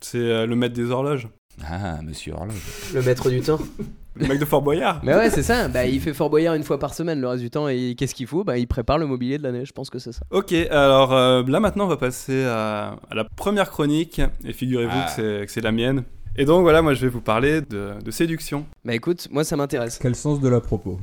C'est 0.04 0.18
euh, 0.18 0.46
le 0.46 0.56
maître 0.56 0.76
des 0.76 0.92
horloges, 0.92 1.28
Ah, 1.66 2.02
Monsieur 2.04 2.34
Horloge. 2.34 2.56
Le 2.94 3.02
maître 3.02 3.30
du 3.30 3.42
temps 3.42 3.60
le 4.16 4.28
mec 4.28 4.38
de 4.40 4.46
Fort 4.46 4.62
Boyard. 4.62 5.00
Mais 5.04 5.16
ouais, 5.16 5.30
c'est 5.32 5.42
ça. 5.42 5.68
Bah, 5.70 5.86
il 5.86 6.00
fait 6.00 6.14
Fort 6.14 6.30
Boyard 6.30 6.54
une 6.56 6.64
fois 6.64 6.78
par 6.78 6.94
semaine 6.94 7.20
le 7.20 7.28
reste 7.28 7.42
du 7.42 7.50
temps. 7.50 7.68
Et 7.68 7.96
qu'est-ce 7.98 8.14
qu'il 8.14 8.28
faut? 8.28 8.44
Bah, 8.44 8.58
il 8.60 8.68
prépare 8.68 8.98
le 9.00 9.08
mobilier 9.08 9.38
de 9.40 9.44
l'année. 9.44 9.66
Je 9.66 9.72
pense 9.72 9.90
que 9.90 9.98
c'est 9.98 10.12
ça. 10.12 10.22
Ok, 10.30 10.54
alors 10.54 11.14
euh, 11.14 11.42
là 11.48 11.60
maintenant 11.60 11.86
on 11.86 11.88
va 11.88 11.98
passer 11.98 12.44
à, 12.46 12.98
à 13.10 13.16
la 13.16 13.24
première 13.24 13.70
chronique, 13.72 14.22
et 14.46 14.54
figurez-vous 14.54 14.92
Ah. 14.94 15.06
que 15.06 15.12
c'est- 15.12 15.46
que 15.48 15.52
c'est 15.52 15.62
la 15.62 15.72
mienne. 15.72 16.04
Et 16.36 16.46
donc 16.46 16.62
voilà, 16.64 16.82
moi 16.82 16.94
je 16.94 17.02
vais 17.02 17.10
vous 17.10 17.22
parler 17.22 17.62
de, 17.62 17.94
de 18.04 18.12
séduction. 18.12 18.66
Bah, 18.86 18.94
écoute, 18.94 19.28
moi, 19.32 19.44
ça 19.44 19.56
m'intéresse. 19.56 19.98
Quel 20.02 20.16
sens 20.16 20.40
de 20.42 20.50
la 20.50 20.60
propos? 20.62 21.00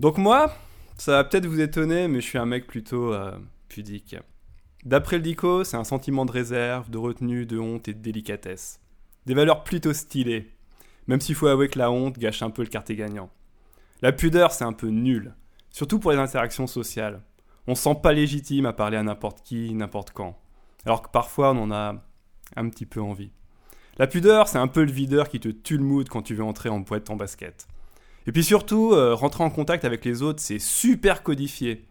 Donc 0.00 0.18
moi, 0.18 0.52
ça 0.98 1.12
va 1.12 1.24
peut-être 1.24 1.46
vous 1.46 1.60
étonner, 1.60 2.08
mais 2.08 2.20
je 2.20 2.26
suis 2.26 2.38
un 2.38 2.46
mec 2.46 2.66
plutôt 2.66 3.12
euh, 3.14 3.30
pudique. 3.68 4.16
D'après 4.84 5.16
le 5.16 5.22
dico, 5.22 5.62
c'est 5.62 5.76
un 5.76 5.84
sentiment 5.84 6.24
de 6.24 6.32
réserve, 6.32 6.88
de 6.88 6.96
retenue, 6.96 7.44
de 7.44 7.58
honte 7.58 7.88
et 7.88 7.94
de 7.94 8.00
délicatesse. 8.00 8.80
Des 9.26 9.34
valeurs 9.34 9.62
plutôt 9.62 9.92
stylées, 9.92 10.50
même 11.06 11.20
s'il 11.20 11.34
faut 11.34 11.48
avouer 11.48 11.68
que 11.68 11.78
la 11.78 11.90
honte 11.90 12.18
gâche 12.18 12.42
un 12.42 12.48
peu 12.48 12.62
le 12.62 12.68
quartier 12.68 12.96
gagnant. 12.96 13.28
La 14.00 14.12
pudeur, 14.12 14.52
c'est 14.52 14.64
un 14.64 14.72
peu 14.72 14.88
nul, 14.88 15.34
surtout 15.70 15.98
pour 15.98 16.12
les 16.12 16.16
interactions 16.16 16.66
sociales. 16.66 17.20
On 17.66 17.74
se 17.74 17.82
sent 17.82 17.96
pas 18.02 18.14
légitime 18.14 18.64
à 18.64 18.72
parler 18.72 18.96
à 18.96 19.02
n'importe 19.02 19.42
qui, 19.42 19.74
n'importe 19.74 20.12
quand, 20.12 20.38
alors 20.86 21.02
que 21.02 21.10
parfois 21.10 21.52
on 21.52 21.64
en 21.64 21.70
a 21.70 22.02
un 22.56 22.68
petit 22.70 22.86
peu 22.86 23.02
envie. 23.02 23.32
La 23.98 24.06
pudeur, 24.06 24.48
c'est 24.48 24.56
un 24.56 24.66
peu 24.66 24.82
le 24.82 24.90
videur 24.90 25.28
qui 25.28 25.40
te 25.40 25.48
tue 25.48 25.76
le 25.76 25.84
mood 25.84 26.08
quand 26.08 26.22
tu 26.22 26.34
veux 26.34 26.42
entrer 26.42 26.70
en 26.70 26.80
boîte 26.80 27.10
en 27.10 27.16
basket. 27.16 27.68
Et 28.26 28.32
puis 28.32 28.42
surtout, 28.42 28.92
euh, 28.92 29.14
rentrer 29.14 29.44
en 29.44 29.50
contact 29.50 29.84
avec 29.84 30.06
les 30.06 30.22
autres, 30.22 30.40
c'est 30.40 30.58
super 30.58 31.22
codifié. 31.22 31.86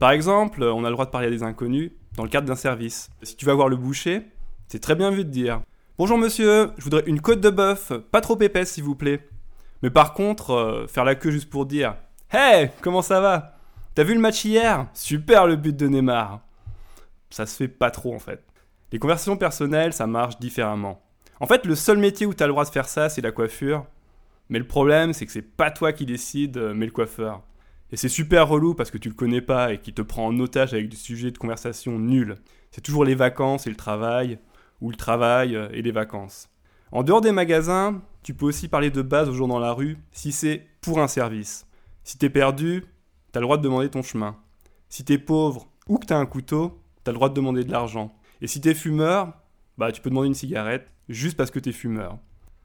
Par 0.00 0.10
exemple, 0.10 0.64
on 0.64 0.84
a 0.84 0.88
le 0.88 0.94
droit 0.94 1.06
de 1.06 1.10
parler 1.10 1.28
à 1.28 1.30
des 1.30 1.44
inconnus 1.44 1.92
dans 2.16 2.24
le 2.24 2.28
cadre 2.28 2.46
d'un 2.46 2.56
service. 2.56 3.10
Si 3.22 3.36
tu 3.36 3.44
vas 3.44 3.54
voir 3.54 3.68
le 3.68 3.76
boucher, 3.76 4.26
c'est 4.68 4.80
très 4.80 4.94
bien 4.94 5.10
vu 5.10 5.24
de 5.24 5.30
dire 5.30 5.62
Bonjour 5.98 6.18
monsieur, 6.18 6.70
je 6.78 6.84
voudrais 6.84 7.04
une 7.06 7.20
côte 7.20 7.40
de 7.40 7.50
bœuf, 7.50 7.92
pas 8.10 8.20
trop 8.20 8.38
épaisse 8.40 8.72
s'il 8.72 8.84
vous 8.84 8.94
plaît. 8.94 9.28
Mais 9.82 9.90
par 9.90 10.14
contre, 10.14 10.50
euh, 10.52 10.86
faire 10.86 11.04
la 11.04 11.14
queue 11.14 11.30
juste 11.30 11.50
pour 11.50 11.66
dire 11.66 11.96
Hey, 12.30 12.70
comment 12.80 13.02
ça 13.02 13.20
va? 13.20 13.56
T'as 13.94 14.04
vu 14.04 14.14
le 14.14 14.20
match 14.20 14.44
hier? 14.44 14.86
Super 14.94 15.46
le 15.46 15.56
but 15.56 15.76
de 15.76 15.86
Neymar. 15.86 16.40
Ça 17.30 17.46
se 17.46 17.56
fait 17.56 17.68
pas 17.68 17.90
trop 17.90 18.14
en 18.14 18.18
fait. 18.18 18.42
Les 18.90 18.98
conversations 18.98 19.36
personnelles, 19.36 19.92
ça 19.92 20.06
marche 20.06 20.38
différemment. 20.38 21.02
En 21.40 21.46
fait, 21.46 21.66
le 21.66 21.74
seul 21.74 21.98
métier 21.98 22.26
où 22.26 22.34
t'as 22.34 22.46
le 22.46 22.52
droit 22.52 22.64
de 22.64 22.70
faire 22.70 22.88
ça, 22.88 23.08
c'est 23.08 23.20
la 23.20 23.32
coiffure. 23.32 23.84
Mais 24.48 24.58
le 24.58 24.66
problème, 24.66 25.12
c'est 25.12 25.26
que 25.26 25.32
c'est 25.32 25.42
pas 25.42 25.70
toi 25.70 25.92
qui 25.92 26.06
décide, 26.06 26.56
euh, 26.58 26.74
mais 26.74 26.86
le 26.86 26.92
coiffeur. 26.92 27.42
Et 27.92 27.96
c'est 27.96 28.08
super 28.08 28.48
relou 28.48 28.74
parce 28.74 28.90
que 28.90 28.96
tu 28.96 29.10
le 29.10 29.14
connais 29.14 29.42
pas 29.42 29.72
et 29.72 29.78
qu'il 29.78 29.92
te 29.92 30.00
prend 30.00 30.26
en 30.26 30.40
otage 30.40 30.72
avec 30.72 30.88
des 30.88 30.96
sujets 30.96 31.30
de 31.30 31.36
conversation 31.36 31.98
nuls. 31.98 32.36
C'est 32.70 32.80
toujours 32.80 33.04
les 33.04 33.14
vacances 33.14 33.66
et 33.66 33.70
le 33.70 33.76
travail, 33.76 34.38
ou 34.80 34.90
le 34.90 34.96
travail 34.96 35.54
euh, 35.54 35.68
et 35.72 35.82
les 35.82 35.92
vacances. 35.92 36.48
En 36.90 37.02
dehors 37.02 37.20
des 37.20 37.32
magasins, 37.32 38.00
tu 38.22 38.32
peux 38.32 38.46
aussi 38.46 38.68
parler 38.68 38.90
de 38.90 39.02
base 39.02 39.28
aux 39.28 39.34
gens 39.34 39.48
dans 39.48 39.58
la 39.58 39.72
rue 39.72 39.98
si 40.10 40.32
c'est 40.32 40.66
pour 40.80 41.00
un 41.00 41.08
service. 41.08 41.66
Si 42.02 42.16
t'es 42.16 42.30
perdu, 42.30 42.84
t'as 43.30 43.40
le 43.40 43.46
droit 43.46 43.58
de 43.58 43.62
demander 43.62 43.90
ton 43.90 44.02
chemin. 44.02 44.36
Si 44.88 45.04
t'es 45.04 45.18
pauvre 45.18 45.68
ou 45.86 45.98
que 45.98 46.06
t'as 46.06 46.18
un 46.18 46.26
couteau, 46.26 46.80
t'as 47.04 47.12
le 47.12 47.16
droit 47.16 47.28
de 47.28 47.34
demander 47.34 47.62
de 47.62 47.70
l'argent. 47.70 48.14
Et 48.40 48.46
si 48.46 48.60
t'es 48.60 48.74
fumeur, 48.74 49.34
bah 49.76 49.92
tu 49.92 50.00
peux 50.00 50.10
demander 50.10 50.28
une 50.28 50.34
cigarette 50.34 50.90
juste 51.08 51.36
parce 51.36 51.50
que 51.50 51.58
t'es 51.58 51.72
fumeur. 51.72 52.18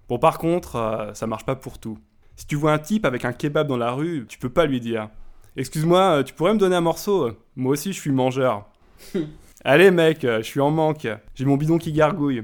Bon 0.08 0.20
par 0.20 0.38
contre, 0.38 0.78
euh, 0.78 1.14
ça 1.14 1.28
marche 1.28 1.46
pas 1.46 1.56
pour 1.56 1.80
tout. 1.80 1.98
Si 2.38 2.46
tu 2.46 2.56
vois 2.56 2.72
un 2.72 2.78
type 2.78 3.04
avec 3.04 3.26
un 3.26 3.34
kebab 3.34 3.68
dans 3.68 3.78
la 3.78 3.92
rue, 3.92 4.26
tu 4.30 4.38
peux 4.38 4.50
pas 4.50 4.68
lui 4.68 4.80
dire 4.80 5.10
Excuse-moi, 5.58 6.20
euh, 6.20 6.24
tu 6.24 6.36
pourrais 6.36 6.54
me 6.54 6.60
donner 6.60 6.76
un 6.76 6.82
morceau? 6.82 7.32
Moi 7.56 7.74
aussi 7.74 7.92
je 7.92 8.00
suis 8.00 8.12
mangeur. 8.12 8.70
Allez 9.66 9.90
mec, 9.90 10.24
euh, 10.24 10.38
je 10.38 10.44
suis 10.44 10.62
en 10.62 10.70
manque, 10.70 11.08
j'ai 11.34 11.46
mon 11.46 11.58
bidon 11.58 11.80
qui 11.80 11.92
gargouille. 11.92 12.44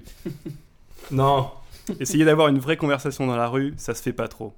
non. 1.12 1.52
Essayer 2.00 2.26
d'avoir 2.26 2.48
une 2.48 2.58
vraie 2.58 2.76
conversation 2.76 3.28
dans 3.28 3.36
la 3.36 3.48
rue, 3.48 3.76
ça 3.78 3.94
se 3.94 4.02
fait 4.02 4.14
pas 4.14 4.28
trop. 4.28 4.56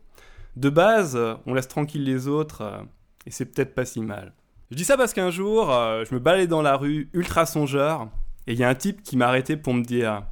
De 0.56 0.70
base, 0.70 1.18
euh, 1.18 1.36
on 1.46 1.54
laisse 1.54 1.68
tranquille 1.68 2.06
les 2.06 2.30
autres, 2.30 2.86
et 3.26 3.32
c'est 3.32 3.46
peut-être 3.46 3.76
pas 3.76 3.84
si 3.84 4.00
mal. 4.00 4.32
Je 4.72 4.78
dis 4.78 4.86
ça 4.86 4.96
parce 4.96 5.12
qu'un 5.12 5.32
jour, 5.32 5.68
je 5.68 6.14
me 6.14 6.20
baladais 6.20 6.48
dans 6.48 6.62
la 6.62 6.78
rue, 6.78 7.10
ultra 7.14 7.46
songeur, 7.46 8.08
et 8.48 8.54
il 8.54 8.60
y 8.60 8.64
a 8.64 8.70
un 8.70 8.76
type 8.76 9.04
qui 9.04 9.18
m'a 9.18 9.28
arrêté 9.28 9.58
pour 9.58 9.74
me 9.74 9.84
dire 9.84 10.24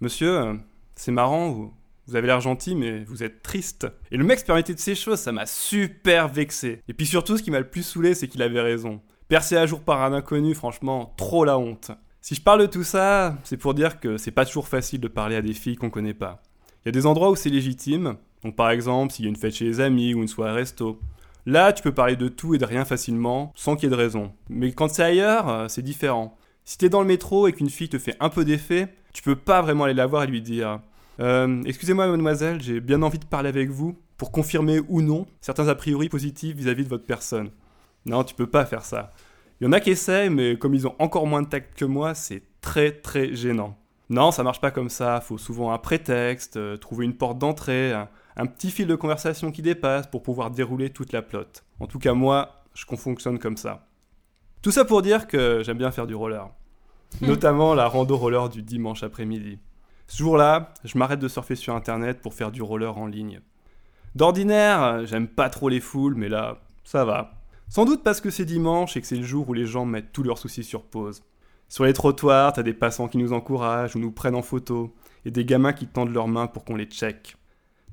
Monsieur, 0.00 0.58
c'est 0.94 1.12
marrant, 1.12 1.50
vous, 1.50 1.74
vous 2.12 2.16
avez 2.16 2.26
l'air 2.26 2.40
gentil, 2.42 2.74
mais 2.74 3.04
vous 3.04 3.22
êtes 3.22 3.42
triste. 3.42 3.86
Et 4.10 4.18
le 4.18 4.24
mec 4.24 4.38
se 4.38 4.44
permettait 4.44 4.74
de 4.74 4.78
ces 4.78 4.94
choses, 4.94 5.18
ça 5.18 5.32
m'a 5.32 5.46
super 5.46 6.28
vexé. 6.28 6.82
Et 6.86 6.92
puis 6.92 7.06
surtout, 7.06 7.38
ce 7.38 7.42
qui 7.42 7.50
m'a 7.50 7.58
le 7.58 7.70
plus 7.70 7.82
saoulé, 7.82 8.12
c'est 8.14 8.28
qu'il 8.28 8.42
avait 8.42 8.60
raison. 8.60 9.00
Percé 9.28 9.56
à 9.56 9.64
jour 9.64 9.80
par 9.80 10.02
un 10.02 10.12
inconnu, 10.12 10.54
franchement, 10.54 11.14
trop 11.16 11.46
la 11.46 11.58
honte. 11.58 11.90
Si 12.20 12.34
je 12.34 12.42
parle 12.42 12.60
de 12.60 12.66
tout 12.66 12.84
ça, 12.84 13.38
c'est 13.44 13.56
pour 13.56 13.72
dire 13.72 13.98
que 13.98 14.18
c'est 14.18 14.30
pas 14.30 14.44
toujours 14.44 14.68
facile 14.68 15.00
de 15.00 15.08
parler 15.08 15.36
à 15.36 15.40
des 15.40 15.54
filles 15.54 15.76
qu'on 15.76 15.88
connaît 15.88 16.12
pas. 16.12 16.42
Il 16.84 16.88
y 16.88 16.90
a 16.90 16.92
des 16.92 17.06
endroits 17.06 17.30
où 17.30 17.34
c'est 17.34 17.48
légitime, 17.48 18.16
donc 18.44 18.56
par 18.56 18.68
exemple 18.70 19.14
s'il 19.14 19.24
y 19.24 19.28
a 19.28 19.30
une 19.30 19.36
fête 19.36 19.54
chez 19.54 19.64
les 19.64 19.80
amis 19.80 20.12
ou 20.12 20.20
une 20.20 20.28
soirée 20.28 20.52
resto. 20.52 21.00
Là, 21.46 21.72
tu 21.72 21.82
peux 21.82 21.94
parler 21.94 22.16
de 22.16 22.28
tout 22.28 22.54
et 22.54 22.58
de 22.58 22.66
rien 22.66 22.84
facilement, 22.84 23.54
sans 23.56 23.74
qu'il 23.74 23.84
y 23.84 23.86
ait 23.86 23.96
de 23.96 24.00
raison. 24.00 24.32
Mais 24.50 24.72
quand 24.72 24.88
c'est 24.88 25.02
ailleurs, 25.02 25.48
euh, 25.48 25.68
c'est 25.68 25.80
différent. 25.80 26.36
Si 26.66 26.76
t'es 26.76 26.90
dans 26.90 27.00
le 27.00 27.06
métro 27.06 27.48
et 27.48 27.54
qu'une 27.54 27.70
fille 27.70 27.88
te 27.88 27.98
fait 27.98 28.16
un 28.20 28.28
peu 28.28 28.44
d'effet, 28.44 28.94
tu 29.14 29.22
peux 29.22 29.34
pas 29.34 29.62
vraiment 29.62 29.84
aller 29.84 29.94
la 29.94 30.06
voir 30.06 30.24
et 30.24 30.26
lui 30.26 30.42
dire 30.42 30.80
euh, 31.20 31.62
Excusez-moi, 31.64 32.06
mademoiselle, 32.06 32.62
j'ai 32.62 32.80
bien 32.80 33.02
envie 33.02 33.18
de 33.18 33.24
parler 33.24 33.48
avec 33.48 33.70
vous 33.70 33.96
pour 34.16 34.32
confirmer 34.32 34.80
ou 34.88 35.02
non 35.02 35.26
certains 35.40 35.68
a 35.68 35.74
priori 35.74 36.08
positifs 36.08 36.56
vis-à-vis 36.56 36.84
de 36.84 36.88
votre 36.88 37.06
personne. 37.06 37.50
Non, 38.06 38.24
tu 38.24 38.34
peux 38.34 38.46
pas 38.46 38.64
faire 38.64 38.84
ça. 38.84 39.10
Il 39.60 39.64
y 39.64 39.68
en 39.68 39.72
a 39.72 39.80
qui 39.80 39.90
essaient, 39.90 40.28
mais 40.28 40.56
comme 40.56 40.74
ils 40.74 40.86
ont 40.86 40.94
encore 40.98 41.26
moins 41.26 41.42
de 41.42 41.48
tact 41.48 41.78
que 41.78 41.84
moi, 41.84 42.14
c'est 42.14 42.42
très 42.60 42.90
très 42.90 43.34
gênant. 43.34 43.78
Non, 44.10 44.30
ça 44.30 44.42
marche 44.42 44.60
pas 44.60 44.70
comme 44.70 44.90
ça, 44.90 45.20
faut 45.20 45.38
souvent 45.38 45.72
un 45.72 45.78
prétexte, 45.78 46.56
euh, 46.56 46.76
trouver 46.76 47.04
une 47.04 47.14
porte 47.14 47.38
d'entrée, 47.38 47.92
un, 47.92 48.46
petit 48.46 48.70
fil 48.70 48.86
de 48.86 48.94
conversation 48.94 49.50
qui 49.52 49.62
dépasse 49.62 50.06
pour 50.06 50.22
pouvoir 50.22 50.50
dérouler 50.50 50.90
toute 50.90 51.12
la 51.12 51.22
plotte. 51.22 51.64
En 51.80 51.86
tout 51.86 51.98
cas, 51.98 52.12
moi, 52.12 52.64
je 52.74 52.84
fonctionne 52.84 53.38
comme 53.38 53.56
ça. 53.56 53.86
Tout 54.60 54.70
ça 54.70 54.84
pour 54.84 55.02
dire 55.02 55.26
que 55.26 55.62
j'aime 55.64 55.78
bien 55.78 55.90
faire 55.90 56.06
du 56.06 56.14
roller. 56.14 56.48
Notamment 57.20 57.74
la 57.74 57.88
rando 57.88 58.16
roller 58.16 58.48
du 58.48 58.62
dimanche 58.62 59.02
après-midi. 59.02 59.58
Ce 60.12 60.18
jour-là, 60.18 60.74
je 60.84 60.98
m'arrête 60.98 61.20
de 61.20 61.26
surfer 61.26 61.54
sur 61.54 61.74
internet 61.74 62.20
pour 62.20 62.34
faire 62.34 62.52
du 62.52 62.60
roller 62.60 62.98
en 62.98 63.06
ligne. 63.06 63.40
D'ordinaire, 64.14 65.06
j'aime 65.06 65.26
pas 65.26 65.48
trop 65.48 65.70
les 65.70 65.80
foules, 65.80 66.16
mais 66.16 66.28
là, 66.28 66.58
ça 66.84 67.06
va. 67.06 67.40
Sans 67.70 67.86
doute 67.86 68.02
parce 68.02 68.20
que 68.20 68.28
c'est 68.28 68.44
dimanche 68.44 68.94
et 68.94 69.00
que 69.00 69.06
c'est 69.06 69.16
le 69.16 69.22
jour 69.22 69.48
où 69.48 69.54
les 69.54 69.64
gens 69.64 69.86
mettent 69.86 70.12
tous 70.12 70.22
leurs 70.22 70.36
soucis 70.36 70.64
sur 70.64 70.82
pause. 70.82 71.22
Sur 71.70 71.84
les 71.84 71.94
trottoirs, 71.94 72.52
t'as 72.52 72.62
des 72.62 72.74
passants 72.74 73.08
qui 73.08 73.16
nous 73.16 73.32
encouragent 73.32 73.96
ou 73.96 74.00
nous 74.00 74.12
prennent 74.12 74.34
en 74.34 74.42
photo, 74.42 74.94
et 75.24 75.30
des 75.30 75.46
gamins 75.46 75.72
qui 75.72 75.86
tendent 75.86 76.12
leurs 76.12 76.28
mains 76.28 76.46
pour 76.46 76.66
qu'on 76.66 76.76
les 76.76 76.84
check. 76.84 77.38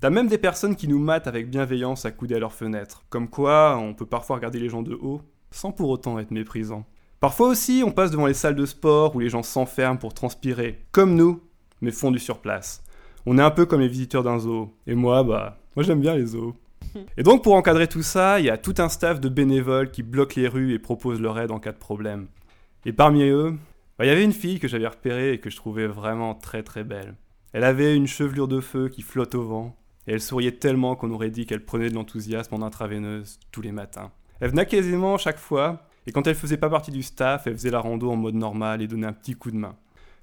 T'as 0.02 0.10
même 0.10 0.28
des 0.28 0.38
personnes 0.38 0.76
qui 0.76 0.90
nous 0.90 1.00
matent 1.00 1.30
avec 1.30 1.50
bienveillance 1.50 2.04
accoudées 2.04 2.36
à 2.36 2.40
leurs 2.40 2.52
fenêtres. 2.52 3.06
Comme 3.10 3.30
quoi, 3.30 3.78
on 3.78 3.94
peut 3.94 4.06
parfois 4.06 4.36
regarder 4.36 4.60
les 4.60 4.68
gens 4.68 4.82
de 4.82 4.94
haut, 4.94 5.22
sans 5.52 5.72
pour 5.72 5.88
autant 5.88 6.20
être 6.20 6.32
méprisant. 6.32 6.86
Parfois 7.22 7.48
aussi, 7.48 7.82
on 7.86 7.92
passe 7.92 8.12
devant 8.12 8.26
les 8.28 8.34
salles 8.34 8.56
de 8.56 8.66
sport 8.66 9.16
où 9.16 9.22
les 9.22 9.30
gens 9.30 9.42
s'enferment 9.42 9.98
pour 9.98 10.14
transpirer, 10.14 10.86
comme 10.92 11.16
nous, 11.16 11.42
mais 11.82 11.92
font 11.92 12.12
du 12.12 12.20
surplace. 12.20 12.84
On 13.26 13.38
est 13.38 13.42
un 13.42 13.52
peu 13.52 13.66
comme 13.66 13.82
les 13.82 13.88
visiteurs 13.88 14.24
d'un 14.24 14.40
zoo. 14.40 14.74
Et 14.88 14.96
moi, 14.96 15.24
bah, 15.24 15.58
moi 15.76 15.84
j'aime 15.84 16.02
bien 16.02 16.16
les 16.16 16.26
zoos. 16.26 16.56
Et 17.18 17.24
donc 17.24 17.44
pour 17.44 17.56
encadrer 17.56 17.88
tout 17.88 18.04
ça, 18.04 18.40
il 18.40 18.46
y 18.46 18.50
a 18.50 18.58
tout 18.58 18.76
un 18.78 18.90
staff 18.90 19.20
de 19.20 19.30
bénévoles 19.30 19.92
qui 19.92 20.04
bloquent 20.04 20.36
les 20.38 20.48
rues 20.48 20.74
et 20.74 20.80
proposent 20.80 21.22
leur 21.22 21.40
aide 21.40 21.52
en 21.52 21.60
cas 21.60 21.72
de 21.72 21.78
problème. 21.78 22.28
Et 22.86 22.94
parmi 22.94 23.24
eux, 23.24 23.54
bah, 23.98 24.06
il 24.06 24.08
y 24.08 24.12
avait 24.12 24.24
une 24.24 24.34
fille 24.34 24.60
que 24.60 24.68
j'avais 24.68 24.88
repérée 24.88 25.34
et 25.34 25.40
que 25.40 25.50
je 25.50 25.58
trouvais 25.58 25.88
vraiment 25.88 26.34
très 26.34 26.64
très 26.64 26.84
belle. 26.84 27.16
Elle 27.52 27.64
avait 27.64 27.96
une 27.96 28.08
chevelure 28.08 28.48
de 28.48 28.62
feu 28.62 28.90
qui 28.90 29.02
flotte 29.02 29.36
au 29.36 29.44
vent, 29.44 29.76
et 30.08 30.14
elle 30.14 30.22
souriait 30.22 30.54
tellement 30.54 30.96
qu'on 30.96 31.12
aurait 31.12 31.32
dit 31.32 31.46
qu'elle 31.46 31.66
prenait 31.66 31.90
de 31.90 31.96
l'enthousiasme 31.96 32.56
en 32.56 32.62
intraveineuse 32.62 33.40
tous 33.52 33.62
les 33.62 33.72
matins. 33.72 34.12
Elle 34.40 34.52
venait 34.52 34.66
quasiment 34.66 35.18
chaque 35.18 35.40
fois, 35.40 35.84
et 36.08 36.12
quand 36.12 36.28
elle 36.28 36.36
faisait 36.36 36.58
pas 36.58 36.70
partie 36.70 36.92
du 36.92 37.04
staff, 37.04 37.48
elle 37.48 37.54
faisait 37.54 37.72
la 37.72 37.80
rando 37.80 38.10
en 38.10 38.16
mode 38.16 38.36
normal 38.36 38.82
et 38.82 38.88
donnait 38.88 39.08
un 39.08 39.14
petit 39.14 39.36
coup 39.36 39.52
de 39.52 39.58
main. 39.58 39.76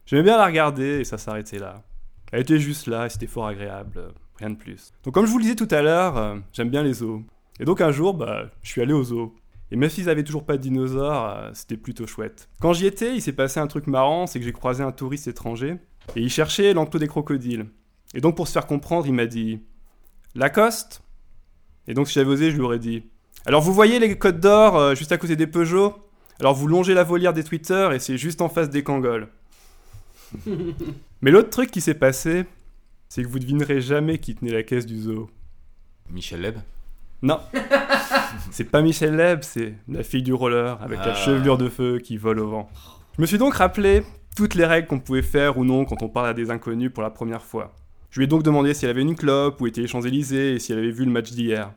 J'aimais 0.07 0.23
bien 0.23 0.37
la 0.37 0.47
regarder 0.47 1.01
et 1.01 1.05
ça 1.05 1.19
s'arrêtait 1.19 1.59
là. 1.59 1.83
Elle 2.31 2.43
était 2.43 2.61
juste 2.61 2.87
là 2.87 3.07
et 3.07 3.09
c'était 3.09 3.27
fort 3.27 3.49
agréable, 3.49 3.91
euh, 3.97 4.09
rien 4.37 4.51
de 4.51 4.57
plus. 4.57 4.93
Donc 5.03 5.15
comme 5.15 5.27
je 5.27 5.31
vous 5.33 5.39
le 5.39 5.43
disais 5.43 5.57
tout 5.57 5.69
à 5.71 5.83
l'heure, 5.83 6.17
euh, 6.17 6.37
j'aime 6.53 6.71
bien 6.71 6.85
les 6.85 6.95
zoos. 6.95 7.25
Et 7.59 7.65
donc 7.65 7.81
un 7.81 7.91
jour, 7.91 8.15
bah, 8.15 8.45
je 8.63 8.71
suis 8.71 8.81
allé 8.81 8.93
au 8.93 9.03
zoo. 9.03 9.35
Et 9.73 9.77
même 9.77 9.91
s'ils 9.91 10.09
avaient 10.09 10.23
toujours 10.23 10.45
pas 10.45 10.57
de 10.57 10.63
dinosaures, 10.63 11.29
euh, 11.29 11.51
c'était 11.55 11.77
plutôt 11.77 12.07
chouette. 12.07 12.49
Quand 12.61 12.73
j'y 12.73 12.87
étais, 12.87 13.17
il 13.17 13.21
s'est 13.21 13.33
passé 13.33 13.59
un 13.59 13.67
truc 13.67 13.89
marrant, 13.89 14.29
c'est 14.29 14.39
que 14.39 14.45
j'ai 14.45 14.53
croisé 14.53 14.85
un 14.85 14.93
touriste 14.93 15.27
étranger 15.27 15.77
et 16.15 16.21
il 16.21 16.31
cherchait 16.31 16.73
l'enclos 16.73 17.01
des 17.01 17.09
crocodiles. 17.09 17.67
Et 18.15 18.21
donc 18.21 18.37
pour 18.37 18.47
se 18.47 18.53
faire 18.53 18.67
comprendre, 18.67 19.09
il 19.09 19.13
m'a 19.13 19.27
dit 19.27 19.61
Lacoste? 20.37 21.03
Et 21.89 21.95
donc 21.95 22.07
si 22.07 22.15
j'avais 22.15 22.31
osé, 22.31 22.53
je 22.53 22.57
lui 22.57 22.63
aurais 22.63 22.79
dit 22.79 23.03
Alors 23.45 23.61
vous 23.61 23.73
voyez 23.73 23.99
les 23.99 24.17
côtes 24.17 24.39
d'or 24.39 24.95
juste 24.95 25.11
à 25.11 25.19
côté 25.19 25.35
des 25.35 25.49
Peugeot? 25.49 25.95
Alors 26.39 26.55
vous 26.55 26.69
longez 26.69 26.95
la 26.95 27.03
volière 27.03 27.33
des 27.33 27.43
Twitter 27.43 27.89
et 27.93 27.99
c'est 27.99 28.19
juste 28.19 28.41
en 28.41 28.49
face 28.49 28.71
des 28.71 28.85
Kangols. 28.85 29.29
Mais 31.23 31.31
l'autre 31.31 31.51
truc 31.51 31.71
qui 31.71 31.81
s'est 31.81 31.95
passé, 31.95 32.45
c'est 33.09 33.23
que 33.23 33.29
vous 33.29 33.39
devinerez 33.39 33.81
jamais 33.81 34.19
qui 34.19 34.35
tenait 34.35 34.53
la 34.53 34.63
caisse 34.63 34.87
du 34.87 34.99
zoo. 34.99 35.31
Michel 36.11 36.41
Leb? 36.43 36.57
Non. 37.23 37.41
c'est 38.51 38.65
pas 38.71 38.83
Michel 38.83 39.17
Leb, 39.17 39.41
c'est 39.43 39.75
la 39.89 40.03
fille 40.03 40.23
du 40.23 40.33
roller 40.35 40.81
avec 40.83 40.99
la 40.99 41.13
Ah. 41.13 41.15
chevelure 41.15 41.57
de 41.59 41.69
feu 41.69 41.99
qui 41.99 42.17
vole 42.17 42.41
au 42.41 42.49
vent. 42.49 42.69
Je 43.17 43.23
me 43.23 43.27
suis 43.27 43.39
donc 43.39 43.55
rappelé 43.55 44.03
toutes 44.37 44.55
les 44.55 44.67
règles 44.67 44.87
qu'on 44.87 45.01
pouvait 45.01 45.23
faire 45.23 45.57
ou 45.57 45.65
non 45.65 45.85
quand 45.87 46.03
on 46.03 46.09
parle 46.09 46.29
à 46.29 46.35
des 46.35 46.51
inconnus 46.51 46.91
pour 46.93 47.03
la 47.03 47.11
première 47.11 47.43
fois. 47.43 47.75
Je 48.11 48.21
lui 48.21 48.25
ai 48.25 48.29
donc 48.29 48.43
demandé 48.43 48.75
si 48.75 48.85
elle 48.85 48.91
avait 48.91 49.03
une 49.03 49.17
clope, 49.17 49.61
où 49.61 49.67
étaient 49.67 49.81
les 49.81 49.89
Champs-Élysées 49.89 50.55
et 50.55 50.59
si 50.59 50.73
elle 50.73 50.79
avait 50.79 50.91
vu 50.91 51.05
le 51.05 51.11
match 51.11 51.33
d'hier. 51.33 51.73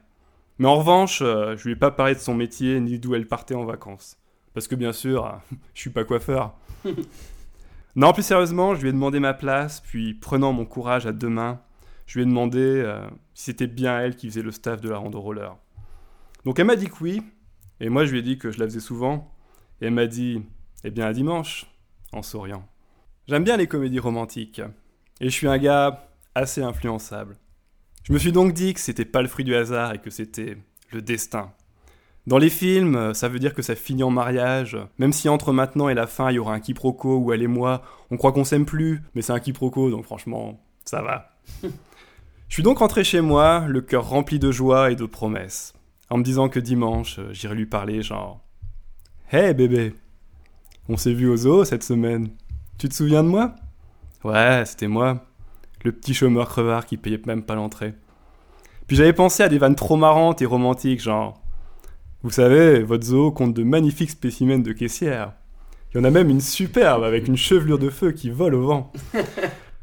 Mais 0.58 0.68
en 0.68 0.76
revanche, 0.76 1.22
euh, 1.22 1.56
je 1.58 1.64
lui 1.66 1.72
ai 1.72 1.76
pas 1.78 1.92
parlé 1.92 2.16
de 2.16 2.20
son 2.20 2.34
métier 2.36 2.80
ni 2.82 3.00
d'où 3.00 3.16
elle 3.16 3.26
partait 3.28 3.56
en 3.56 3.64
vacances. 3.66 4.18
Parce 4.54 4.68
que 4.68 4.76
bien 4.76 4.92
sûr, 4.92 5.26
euh, 5.26 5.30
je 5.74 5.80
suis 5.82 5.90
pas 5.90 6.04
coiffeur. 6.04 6.54
Non, 8.00 8.14
plus 8.14 8.24
sérieusement, 8.24 8.76
je 8.76 8.82
lui 8.82 8.88
ai 8.88 8.94
demandé 8.94 9.20
ma 9.20 9.34
place, 9.34 9.82
puis 9.82 10.14
prenant 10.14 10.54
mon 10.54 10.66
courage 10.66 11.06
à 11.06 11.12
deux 11.12 11.28
mains, 11.28 11.62
je 12.06 12.18
lui 12.18 12.24
ai 12.24 12.26
demandé 12.26 12.60
euh, 12.62 13.06
si 13.34 13.46
c'était 13.46 13.68
bien 13.68 14.00
elle 14.00 14.16
qui 14.16 14.30
faisait 14.30 14.42
le 14.42 14.54
staff 14.54 14.80
de 14.80 14.88
la 14.88 14.98
rando 14.98 15.20
roller. 15.20 15.58
Donc 16.46 16.60
elle 16.60 16.66
m'a 16.66 16.78
dit 16.78 16.88
que 16.88 16.96
oui, 17.02 17.22
et 17.82 17.90
moi 17.90 18.06
je 18.06 18.12
lui 18.12 18.20
ai 18.20 18.22
dit 18.22 18.38
que 18.38 18.52
je 18.52 18.60
la 18.60 18.68
faisais 18.68 18.80
souvent, 18.80 19.36
et 19.82 19.88
elle 19.88 19.94
m'a 19.94 20.08
dit 20.08 20.42
Eh 20.86 20.92
bien 20.92 21.08
à 21.08 21.12
dimanche, 21.12 21.66
en 22.14 22.22
souriant. 22.22 22.66
J'aime 23.28 23.44
bien 23.44 23.58
les 23.58 23.68
comédies 23.68 24.00
romantiques, 24.00 24.62
et 25.20 25.26
je 25.26 25.34
suis 25.36 25.50
un 25.50 25.58
gars 25.58 26.08
assez 26.36 26.64
influençable. 26.64 27.36
Je 28.06 28.14
me 28.14 28.18
suis 28.18 28.32
donc 28.32 28.54
dit 28.54 28.74
que 28.74 28.80
c'était 28.80 29.04
pas 29.04 29.22
le 29.22 29.28
fruit 29.28 29.44
du 29.44 29.56
hasard 29.56 29.94
et 29.94 30.00
que 30.00 30.10
c'était 30.10 30.56
le 30.94 31.02
destin. 31.02 31.52
Dans 32.28 32.38
les 32.38 32.50
films, 32.50 32.96
euh, 32.96 33.14
ça 33.14 33.28
veut 33.28 33.40
dire 33.40 33.54
que 33.54 33.62
ça 33.62 33.76
finit 33.76 34.04
en 34.04 34.12
mariage, 34.12 34.78
même 34.98 35.14
si 35.14 35.30
entre 35.30 35.52
maintenant 35.52 35.90
et 35.90 35.94
la 35.94 36.08
fin 36.08 36.30
il 36.30 36.36
y 36.36 36.40
aura 36.40 36.54
un 36.54 36.60
quiproquo 36.60 37.18
où 37.18 37.34
elle 37.34 37.42
et 37.42 37.48
moi, 37.48 37.82
on 38.12 38.18
croit 38.18 38.32
qu'on 38.32 38.44
s'aime 38.44 38.66
plus, 38.66 39.02
mais 39.16 39.22
c'est 39.22 39.34
un 39.34 39.40
quiproquo 39.40 39.90
donc 39.90 40.04
franchement, 40.04 40.60
ça 40.86 41.02
va. 41.02 41.32
Je 41.64 42.56
suis 42.56 42.64
donc 42.64 42.80
rentré 42.80 43.04
chez 43.04 43.22
moi, 43.22 43.66
le 43.68 43.82
cœur 43.82 44.10
rempli 44.10 44.40
de 44.40 44.52
joie 44.52 44.92
et 44.92 44.96
de 44.96 45.06
promesses, 45.06 45.74
en 46.10 46.18
me 46.18 46.24
disant 46.24 46.50
que 46.50 46.60
dimanche, 46.60 47.20
euh, 47.20 47.30
j'irai 47.32 47.56
lui 47.56 47.66
parler 47.66 48.02
genre 48.02 48.44
Hey 49.32 49.54
bébé, 49.54 49.96
on 50.88 50.98
s'est 50.98 51.14
vu 51.14 51.28
au 51.30 51.38
zoo 51.38 51.64
cette 51.64 51.84
semaine. 51.84 52.30
Tu 52.80 52.90
te 52.90 52.94
souviens 52.96 53.24
de 53.24 53.30
moi? 53.30 53.56
Ouais, 54.24 54.64
c'était 54.66 54.88
moi, 54.88 55.26
le 55.84 55.92
petit 55.92 56.14
chômeur 56.14 56.50
crevard 56.50 56.86
qui 56.86 56.98
payait 56.98 57.22
même 57.26 57.44
pas 57.44 57.56
l'entrée. 57.56 57.94
Puis 58.88 58.98
j'avais 58.98 59.14
pensé 59.14 59.44
à 59.44 59.50
des 59.50 59.60
vannes 59.60 59.76
trop 59.76 59.98
marrantes 59.98 60.42
et 60.42 60.46
romantiques, 60.46 61.02
genre 61.02 61.42
Vous 62.22 62.32
savez, 62.32 62.84
votre 62.84 63.06
zoo 63.06 63.32
compte 63.32 63.54
de 63.54 63.64
magnifiques 63.64 64.10
spécimens 64.10 64.60
de 64.60 64.74
caissières. 64.74 65.32
Il 65.94 65.98
y 65.98 66.02
en 66.02 66.04
a 66.04 66.10
même 66.10 66.30
une 66.30 66.42
superbe 66.42 67.04
avec 67.04 67.30
une 67.30 67.38
chevelure 67.38 67.80
de 67.80 67.90
feu 67.90 68.12
qui 68.12 68.30
vole 68.30 68.56
au 68.56 68.68
vent. 68.68 68.92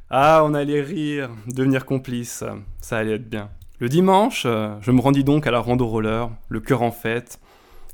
Ah, 0.08 0.42
on 0.44 0.54
allait 0.54 0.82
rire, 0.82 1.30
devenir 1.48 1.84
complice, 1.84 2.44
ça 2.80 2.96
allait 2.96 3.16
être 3.16 3.28
bien. 3.28 3.50
Le 3.80 3.88
dimanche, 3.88 4.44
euh, 4.46 4.76
je 4.80 4.92
me 4.92 5.00
rendis 5.00 5.24
donc 5.24 5.48
à 5.48 5.50
la 5.50 5.58
rando 5.58 5.84
roller, 5.84 6.30
le 6.48 6.60
cœur 6.60 6.82
en 6.82 6.92
fête, 6.92 7.40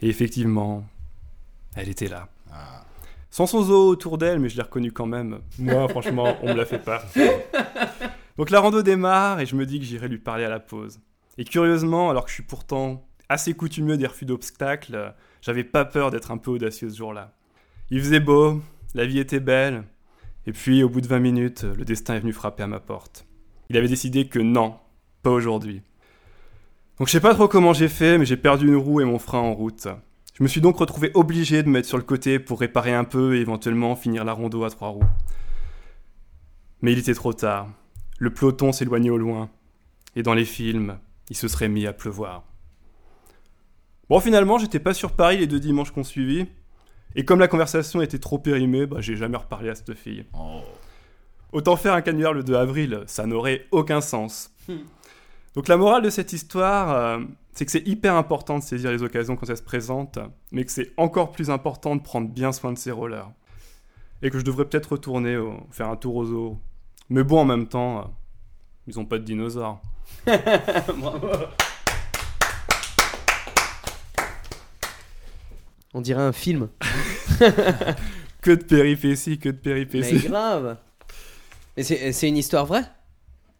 et 0.02 0.10
effectivement, 0.10 0.84
elle 1.74 1.88
était 1.88 2.08
là. 2.08 2.28
Ah. 2.52 2.84
Sans 3.30 3.46
son 3.46 3.62
zoo 3.62 3.88
autour 3.88 4.18
d'elle, 4.18 4.40
mais 4.40 4.50
je 4.50 4.56
l'ai 4.56 4.62
reconnue 4.62 4.92
quand 4.92 5.06
même. 5.06 5.38
Moi, 5.58 5.88
franchement, 5.88 6.36
on 6.42 6.50
me 6.50 6.58
la 6.58 6.66
fait 6.66 6.84
pas. 6.84 7.02
Donc 8.36 8.50
la 8.50 8.60
rando 8.60 8.82
démarre 8.82 9.40
et 9.40 9.46
je 9.46 9.56
me 9.56 9.64
dis 9.64 9.78
que 9.78 9.86
j'irai 9.86 10.08
lui 10.08 10.18
parler 10.18 10.44
à 10.44 10.50
la 10.50 10.60
pause. 10.60 11.00
Et 11.38 11.44
curieusement, 11.44 12.10
alors 12.10 12.24
que 12.24 12.28
je 12.28 12.34
suis 12.34 12.42
pourtant 12.42 13.06
assez 13.32 13.54
coutumieux 13.54 13.96
des 13.96 14.06
refus 14.06 14.24
d'obstacles, 14.24 15.14
j'avais 15.40 15.64
pas 15.64 15.84
peur 15.84 16.10
d'être 16.10 16.30
un 16.30 16.38
peu 16.38 16.50
audacieux 16.50 16.90
ce 16.90 16.96
jour-là. 16.96 17.34
Il 17.90 18.00
faisait 18.00 18.20
beau, 18.20 18.62
la 18.94 19.06
vie 19.06 19.18
était 19.18 19.40
belle, 19.40 19.84
et 20.46 20.52
puis 20.52 20.82
au 20.82 20.88
bout 20.88 21.00
de 21.00 21.06
20 21.06 21.18
minutes, 21.18 21.64
le 21.64 21.84
destin 21.84 22.14
est 22.14 22.20
venu 22.20 22.32
frapper 22.32 22.62
à 22.62 22.66
ma 22.66 22.80
porte. 22.80 23.26
Il 23.70 23.76
avait 23.76 23.88
décidé 23.88 24.28
que 24.28 24.38
non, 24.38 24.76
pas 25.22 25.30
aujourd'hui. 25.30 25.82
Donc 26.98 27.08
je 27.08 27.12
sais 27.12 27.20
pas 27.20 27.34
trop 27.34 27.48
comment 27.48 27.72
j'ai 27.72 27.88
fait, 27.88 28.18
mais 28.18 28.24
j'ai 28.24 28.36
perdu 28.36 28.68
une 28.68 28.76
roue 28.76 29.00
et 29.00 29.04
mon 29.04 29.18
frein 29.18 29.38
en 29.38 29.54
route. 29.54 29.88
Je 30.34 30.42
me 30.42 30.48
suis 30.48 30.60
donc 30.60 30.78
retrouvé 30.78 31.10
obligé 31.14 31.62
de 31.62 31.68
me 31.68 31.74
mettre 31.74 31.88
sur 31.88 31.98
le 31.98 32.04
côté 32.04 32.38
pour 32.38 32.60
réparer 32.60 32.94
un 32.94 33.04
peu 33.04 33.36
et 33.36 33.40
éventuellement 33.40 33.96
finir 33.96 34.24
la 34.24 34.32
rondo 34.32 34.64
à 34.64 34.70
trois 34.70 34.88
roues. 34.88 35.04
Mais 36.80 36.92
il 36.92 36.98
était 36.98 37.14
trop 37.14 37.32
tard. 37.32 37.68
Le 38.18 38.32
peloton 38.32 38.72
s'éloignait 38.72 39.10
au 39.10 39.18
loin. 39.18 39.50
Et 40.16 40.22
dans 40.22 40.34
les 40.34 40.44
films, 40.44 40.98
il 41.30 41.36
se 41.36 41.48
serait 41.48 41.68
mis 41.68 41.86
à 41.86 41.92
pleuvoir. 41.92 42.44
Bon, 44.08 44.20
finalement, 44.20 44.58
j'étais 44.58 44.80
pas 44.80 44.94
sur 44.94 45.12
Paris 45.12 45.38
les 45.38 45.46
deux 45.46 45.60
dimanches 45.60 45.90
qu'on 45.90 46.04
suivit. 46.04 46.46
Et 47.14 47.24
comme 47.24 47.40
la 47.40 47.48
conversation 47.48 48.00
était 48.02 48.18
trop 48.18 48.38
périmée, 48.38 48.86
bah, 48.86 48.96
j'ai 49.00 49.16
jamais 49.16 49.36
reparlé 49.36 49.68
à 49.68 49.74
cette 49.74 49.94
fille. 49.94 50.24
Oh. 50.34 50.60
Autant 51.52 51.76
faire 51.76 51.92
un 51.94 52.00
canular 52.00 52.32
le 52.32 52.42
2 52.42 52.54
avril, 52.54 53.02
ça 53.06 53.26
n'aurait 53.26 53.66
aucun 53.70 54.00
sens. 54.00 54.50
Donc 55.54 55.68
la 55.68 55.76
morale 55.76 56.02
de 56.02 56.08
cette 56.08 56.32
histoire, 56.32 56.90
euh, 56.92 57.18
c'est 57.52 57.66
que 57.66 57.70
c'est 57.70 57.86
hyper 57.86 58.14
important 58.14 58.58
de 58.58 58.62
saisir 58.62 58.90
les 58.90 59.02
occasions 59.02 59.36
quand 59.36 59.50
elles 59.50 59.58
se 59.58 59.62
présentent, 59.62 60.18
mais 60.50 60.64
que 60.64 60.72
c'est 60.72 60.92
encore 60.96 61.30
plus 61.30 61.50
important 61.50 61.94
de 61.94 62.00
prendre 62.00 62.28
bien 62.28 62.52
soin 62.52 62.72
de 62.72 62.78
ses 62.78 62.90
rollers. 62.90 63.30
Et 64.22 64.30
que 64.30 64.38
je 64.38 64.44
devrais 64.44 64.64
peut-être 64.64 64.92
retourner 64.92 65.36
au- 65.36 65.60
faire 65.70 65.88
un 65.90 65.96
tour 65.96 66.16
au 66.16 66.24
zoo. 66.24 66.58
Mais 67.10 67.22
bon, 67.24 67.40
en 67.40 67.44
même 67.44 67.66
temps, 67.66 67.98
euh, 67.98 68.04
ils 68.86 68.98
ont 68.98 69.04
pas 69.04 69.18
de 69.18 69.24
dinosaures. 69.24 69.82
On 75.94 76.00
dirait 76.00 76.22
un 76.22 76.32
film. 76.32 76.68
Que 78.40 78.50
de 78.50 78.64
péripéties, 78.64 79.38
que 79.38 79.50
de 79.50 79.54
Mais 79.64 79.84
péripéties. 79.86 80.26
grave. 80.26 80.76
Mais 81.76 81.84
c'est 81.84 82.28
une 82.28 82.36
histoire 82.36 82.66
vraie? 82.66 82.82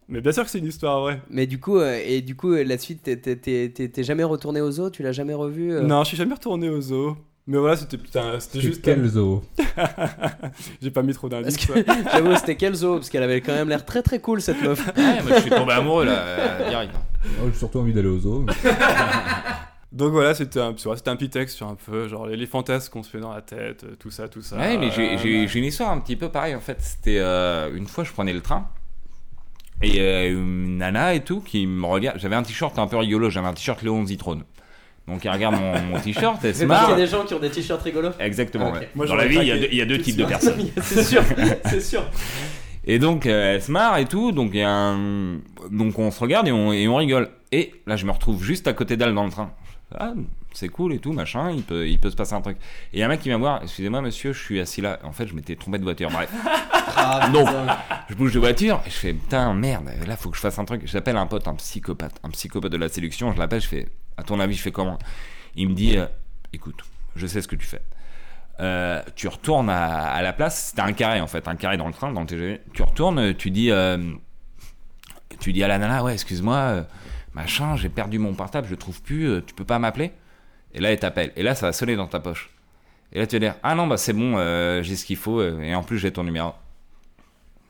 Mais 0.09 0.19
bien 0.19 0.33
sûr 0.33 0.43
que 0.43 0.49
c'est 0.49 0.59
une 0.59 0.65
histoire 0.67 0.99
vraie. 0.99 1.21
Mais 1.29 1.47
du 1.47 1.57
coup, 1.57 1.77
euh, 1.77 1.97
et 2.05 2.19
du 2.21 2.35
coup, 2.35 2.51
euh, 2.51 2.63
la 2.65 2.77
suite, 2.77 3.01
t'es- 3.03 4.03
jamais 4.03 4.25
retourné 4.25 4.59
au 4.59 4.69
zoo 4.69 4.89
Tu 4.89 5.01
l'as 5.01 5.13
jamais 5.13 5.33
revu 5.33 5.71
euh? 5.71 5.81
Non, 5.83 6.03
je 6.03 6.09
suis 6.09 6.17
jamais 6.17 6.33
retourné 6.33 6.67
au 6.69 6.81
zoo. 6.81 7.15
Mais 7.47 7.57
voilà, 7.57 7.77
c'était 7.77 7.97
putain, 7.97 8.39
c'était 8.41 8.59
C'est 8.59 8.67
juste. 8.67 8.81
quel 8.81 9.05
zoo 9.07 9.41
J'ai 10.81 10.91
pas 10.91 11.01
mis 11.01 11.13
trop 11.13 11.29
Parce 11.29 11.43
d'indices. 11.43 11.65
que 11.65 11.73
j'avoue, 12.11 12.35
c'était 12.35 12.55
quel 12.57 12.73
zoo 12.75 12.95
Parce 12.95 13.09
qu'elle 13.09 13.23
avait 13.23 13.39
quand 13.41 13.53
même 13.53 13.69
l'air 13.69 13.85
très 13.85 14.01
très 14.01 14.19
cool 14.19 14.41
cette 14.41 14.61
meuf. 14.61 14.85
Ouais, 14.97 15.21
moi 15.23 15.35
je 15.37 15.41
suis 15.41 15.49
tombé 15.49 15.71
amoureux 15.73 16.05
là, 16.05 16.67
direct. 16.69 16.93
Oh, 17.41 17.47
J'ai 17.51 17.57
surtout 17.57 17.79
envie 17.79 17.93
d'aller 17.93 18.07
au 18.09 18.19
zoo. 18.19 18.45
Donc 19.93 20.11
voilà, 20.11 20.33
c'était 20.33 20.59
un, 20.59 20.73
c'était 20.75 21.09
un 21.09 21.15
petit 21.15 21.29
texte 21.29 21.55
sur 21.57 21.67
un 21.67 21.75
peu, 21.75 22.07
genre 22.07 22.25
les, 22.25 22.35
les 22.35 22.47
fantasmes 22.47 22.91
qu'on 22.91 23.03
se 23.03 23.09
fait 23.11 23.19
dans 23.19 23.31
la 23.33 23.41
tête, 23.41 23.83
euh, 23.83 23.95
tout 23.99 24.09
ça, 24.09 24.27
tout 24.27 24.41
ça. 24.41 24.57
Ouais, 24.57 24.75
mais 24.77 24.89
j'ai- 24.91 25.13
Euh, 25.13 25.17
j'ai 25.21 25.47
j'ai 25.47 25.59
une 25.59 25.65
histoire 25.65 25.91
un 25.91 25.99
petit 25.99 26.15
peu 26.15 26.29
pareille 26.29 26.55
en 26.55 26.59
fait. 26.59 26.77
C'était 26.81 27.19
euh, 27.19 27.69
une 27.75 27.85
fois, 27.87 28.03
je 28.03 28.11
prenais 28.11 28.33
le 28.33 28.41
train 28.41 28.67
et 29.83 29.99
euh, 29.99 30.31
une 30.31 30.77
nana 30.77 31.13
et 31.13 31.23
tout 31.23 31.41
qui 31.41 31.67
me 31.67 31.85
regarde. 31.85 32.17
J'avais 32.19 32.35
un 32.35 32.41
t-shirt 32.43 32.77
un 32.79 32.87
peu 32.87 32.97
rigolo, 32.97 33.29
j'avais 33.29 33.47
un 33.47 33.53
t-shirt 33.53 33.81
Léon 33.83 34.03
Zitrone. 34.05 34.43
Donc 35.07 35.25
elle 35.25 35.31
regarde 35.33 35.55
mon, 35.59 35.79
mon 35.81 35.99
t-shirt, 35.99 36.43
elle 36.43 36.53
se 36.55 36.61
C'est 36.61 36.67
parce 36.67 36.85
qu'il 36.85 36.89
y 36.89 36.93
a 36.93 36.95
marre. 36.97 37.05
des 37.05 37.07
gens 37.11 37.25
qui 37.25 37.33
ont 37.35 37.39
des 37.39 37.51
t-shirts 37.51 37.81
rigolos. 37.83 38.11
Exactement. 38.19 38.71
Ah, 38.73 38.79
ouais. 38.79 38.89
Moi, 38.95 39.05
Dans 39.05 39.15
la 39.15 39.27
vie, 39.27 39.37
il 39.41 39.47
y 39.47 39.51
a 39.51 39.57
deux- 39.59 39.67
il 39.71 39.77
y, 39.77 39.81
a 39.81 39.85
deux 39.85 39.95
tout 39.97 39.99
de 39.99 40.05
types 40.05 40.17
de 40.17 40.25
personnes. 40.25 40.69
c'est 40.81 41.03
sûr, 41.03 41.21
c'est 41.65 41.81
sûr. 41.81 42.03
Et 42.85 42.99
donc 42.99 43.25
euh, 43.27 43.53
elle 43.55 43.61
se 43.61 43.71
marre 43.71 43.97
et 43.99 44.03
tout, 44.05 44.33
donc 44.33 44.49
il 44.53 44.59
y 44.59 44.63
a 44.63 44.69
un... 44.69 45.35
donc 45.71 45.97
on 45.99 46.11
se 46.11 46.19
regarde 46.19 46.49
et 46.49 46.51
on, 46.51 46.73
et 46.73 46.85
on 46.89 46.97
rigole. 46.97 47.29
Et 47.53 47.73
là 47.87 47.95
je 47.95 48.05
me 48.05 48.11
retrouve 48.11 48.43
juste 48.43 48.67
à 48.67 48.73
côté 48.73 48.97
d'elle 48.97 49.13
dans 49.13 49.23
le 49.23 49.31
train. 49.31 49.53
Ah, 49.99 50.13
c'est 50.53 50.69
cool 50.69 50.93
et 50.93 50.99
tout, 50.99 51.13
machin, 51.13 51.51
il 51.51 51.63
peut, 51.63 51.87
il 51.87 51.99
peut 51.99 52.09
se 52.09 52.15
passer 52.15 52.33
un 52.33 52.41
truc. 52.41 52.57
Et 52.93 52.97
il 52.97 52.99
y 52.99 53.03
a 53.03 53.05
un 53.05 53.09
mec 53.09 53.21
qui 53.21 53.29
vient 53.29 53.37
me 53.37 53.43
voir, 53.43 53.61
excusez-moi 53.63 54.01
monsieur, 54.01 54.33
je 54.33 54.39
suis 54.43 54.59
assis 54.59 54.81
là. 54.81 54.99
En 55.03 55.11
fait 55.11 55.27
je 55.27 55.33
m'étais 55.33 55.55
trompé 55.55 55.77
de 55.77 55.83
voiture, 55.83 56.09
bref. 56.11 56.29
Ah, 56.95 57.27
putain. 57.27 57.77
je 58.09 58.13
bouge 58.15 58.33
de 58.33 58.39
voiture 58.39 58.81
et 58.85 58.89
je 58.89 58.95
fais 58.95 59.13
putain 59.13 59.53
merde, 59.53 59.89
là 60.05 60.15
faut 60.17 60.29
que 60.29 60.35
je 60.35 60.41
fasse 60.41 60.59
un 60.59 60.65
truc. 60.65 60.81
J'appelle 60.85 61.17
un 61.17 61.25
pote, 61.25 61.47
un 61.47 61.55
psychopathe, 61.55 62.13
un 62.23 62.29
psychopathe 62.29 62.71
de 62.71 62.77
la 62.77 62.87
séduction, 62.89 63.31
je 63.33 63.39
l'appelle, 63.39 63.61
je 63.61 63.67
fais 63.67 63.87
à 64.17 64.23
ton 64.23 64.39
avis 64.39 64.53
je 64.53 64.61
fais 64.61 64.71
comment? 64.71 64.99
Il 65.55 65.69
me 65.69 65.73
dit 65.73 65.97
euh, 65.97 66.05
écoute, 66.51 66.83
je 67.15 67.25
sais 67.25 67.41
ce 67.41 67.47
que 67.47 67.55
tu 67.55 67.65
fais. 67.65 67.81
Euh, 68.59 69.01
tu 69.15 69.27
retournes 69.27 69.69
à, 69.69 70.11
à 70.11 70.21
la 70.21 70.33
place, 70.33 70.69
c'était 70.69 70.81
un 70.81 70.93
carré 70.93 71.19
en 71.21 71.27
fait, 71.27 71.47
un 71.47 71.55
carré 71.55 71.77
dans 71.77 71.87
le 71.87 71.93
train, 71.93 72.11
dans 72.11 72.21
le 72.21 72.27
TGV. 72.27 72.61
Tu 72.73 72.83
retournes, 72.83 73.33
tu 73.33 73.49
dis, 73.49 73.71
euh, 73.71 73.97
tu 75.39 75.51
dis 75.53 75.63
à 75.63 75.67
la 75.67 75.77
nana, 75.79 76.03
ouais, 76.03 76.13
excuse-moi, 76.13 76.85
machin, 77.35 77.75
j'ai 77.75 77.89
perdu 77.89 78.19
mon 78.19 78.33
portable, 78.33 78.67
je 78.67 78.71
le 78.71 78.77
trouve 78.77 79.01
plus, 79.01 79.27
euh, 79.27 79.43
tu 79.45 79.53
peux 79.53 79.65
pas 79.65 79.79
m'appeler 79.79 80.11
Et 80.73 80.79
là, 80.79 80.91
elle 80.91 80.99
t'appelle. 80.99 81.31
Et 81.35 81.43
là, 81.43 81.55
ça 81.55 81.67
va 81.67 81.73
sonner 81.73 81.95
dans 81.95 82.07
ta 82.07 82.19
poche. 82.19 82.49
Et 83.11 83.19
là, 83.19 83.27
tu 83.27 83.35
vas 83.35 83.39
dire, 83.39 83.55
ah 83.63 83.75
non, 83.75 83.87
bah 83.87 83.97
c'est 83.97 84.13
bon, 84.13 84.37
euh, 84.37 84.81
j'ai 84.81 84.95
ce 84.95 85.05
qu'il 85.05 85.17
faut, 85.17 85.39
euh, 85.39 85.61
et 85.61 85.75
en 85.75 85.83
plus, 85.83 85.99
j'ai 85.99 86.11
ton 86.11 86.23
numéro. 86.23 86.51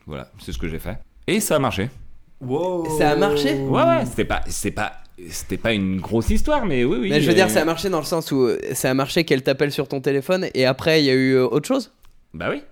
Voilà, 0.06 0.30
c'est 0.38 0.52
ce 0.52 0.58
que 0.58 0.68
j'ai 0.68 0.78
fait. 0.78 0.98
Et 1.26 1.40
ça 1.40 1.56
a 1.56 1.58
marché. 1.58 1.90
Wow. 2.40 2.98
Ça 2.98 3.10
a 3.10 3.16
marché 3.16 3.54
Ouais, 3.54 3.82
ouais, 3.82 4.06
c'était 4.06 4.24
pas, 4.24 4.40
c'était 4.46 4.74
pas, 4.74 4.92
c'était 5.28 5.56
pas 5.56 5.72
une 5.72 6.00
grosse 6.00 6.30
histoire, 6.30 6.66
mais 6.66 6.84
oui, 6.84 6.98
oui. 7.00 7.10
Mais 7.10 7.20
je 7.20 7.26
veux 7.26 7.32
euh, 7.32 7.36
dire, 7.36 7.50
ça 7.50 7.62
a 7.62 7.64
marché 7.64 7.88
dans 7.88 7.98
le 7.98 8.04
sens 8.04 8.32
où 8.32 8.48
ça 8.72 8.90
a 8.90 8.94
marché 8.94 9.24
qu'elle 9.24 9.42
t'appelle 9.42 9.72
sur 9.72 9.88
ton 9.88 10.00
téléphone 10.00 10.48
et 10.54 10.66
après 10.66 11.02
il 11.02 11.06
y 11.06 11.10
a 11.10 11.14
eu 11.14 11.38
autre 11.38 11.66
chose? 11.66 11.92
Bah 12.32 12.48
oui. 12.50 12.62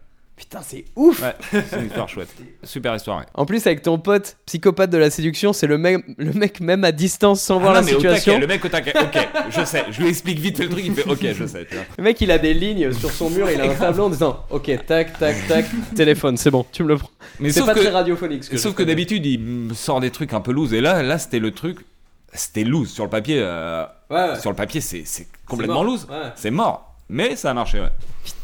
Putain, 0.42 0.60
c'est 0.66 0.84
ouf 0.96 1.22
Ouais, 1.22 1.34
c'est 1.52 1.78
une 1.78 1.86
histoire 1.86 2.08
chouette. 2.08 2.28
Super 2.64 2.96
histoire, 2.96 3.18
ouais. 3.20 3.24
En 3.34 3.46
plus, 3.46 3.64
avec 3.66 3.80
ton 3.82 3.98
pote 3.98 4.36
psychopathe 4.44 4.90
de 4.90 4.98
la 4.98 5.08
séduction, 5.08 5.52
c'est 5.52 5.68
le, 5.68 5.78
mec- 5.78 6.04
le 6.18 6.32
mec 6.32 6.60
même 6.60 6.82
à 6.82 6.90
distance 6.90 7.40
sans 7.40 7.60
voir 7.60 7.70
Ah 7.70 7.74
la 7.74 7.80
au 7.82 7.84
situation. 7.88 8.32
taquet, 8.32 8.40
le 8.40 8.46
mec 8.48 8.64
au 8.64 8.68
taquet. 8.68 8.92
Ok, 9.00 9.28
je 9.50 9.64
sais. 9.64 9.84
Je 9.90 10.02
lui 10.02 10.08
explique 10.08 10.40
vite 10.40 10.58
le 10.58 10.68
truc. 10.68 10.82
Il 10.84 10.94
fait 10.94 11.08
Ok, 11.08 11.24
je 11.32 11.46
sais. 11.46 11.66
Le 11.96 12.02
mec, 12.02 12.20
il 12.20 12.30
a 12.32 12.38
des 12.38 12.54
lignes 12.54 12.92
sur 12.92 13.10
son 13.12 13.30
mur, 13.30 13.48
il 13.50 13.60
a 13.60 13.70
un 13.70 13.74
tableau 13.74 14.04
en 14.06 14.10
disant 14.10 14.44
Ok, 14.50 14.70
tac, 14.84 15.16
tac, 15.18 15.36
tac, 15.46 15.64
téléphone, 15.94 16.36
c'est 16.36 16.50
bon, 16.50 16.66
tu 16.72 16.82
me 16.82 16.88
le 16.88 16.96
prends. 16.98 17.10
Mais 17.38 17.50
C'est 17.50 17.60
sauf 17.60 17.68
pas 17.68 17.74
que, 17.74 17.80
très 17.80 17.90
radiophonique. 17.90 18.42
Ce 18.44 18.50
que 18.50 18.56
sauf 18.58 18.74
que 18.74 18.82
d'habitude, 18.82 19.24
il 19.24 19.38
me 19.38 19.74
sort 19.74 20.00
des 20.00 20.10
trucs 20.10 20.32
un 20.34 20.40
peu 20.40 20.50
loose. 20.52 20.74
Et 20.74 20.80
là, 20.80 21.02
là, 21.04 21.18
c'était 21.18 21.38
le 21.38 21.52
truc. 21.52 21.78
C'était 22.34 22.64
loose 22.64 22.90
sur 22.90 23.04
le 23.04 23.10
papier. 23.10 23.36
euh, 23.40 23.84
Ouais, 24.10 24.30
ouais. 24.30 24.40
Sur 24.40 24.50
le 24.50 24.56
papier, 24.56 24.80
c'est 24.80 25.04
complètement 25.46 25.84
loose. 25.84 26.06
Ouais. 26.10 26.30
C'est 26.34 26.50
mort. 26.50 26.94
Mais 27.08 27.36
ça 27.36 27.50
a 27.50 27.54
marché, 27.54 27.78
ouais. 27.80 27.88
Putain 28.24 28.36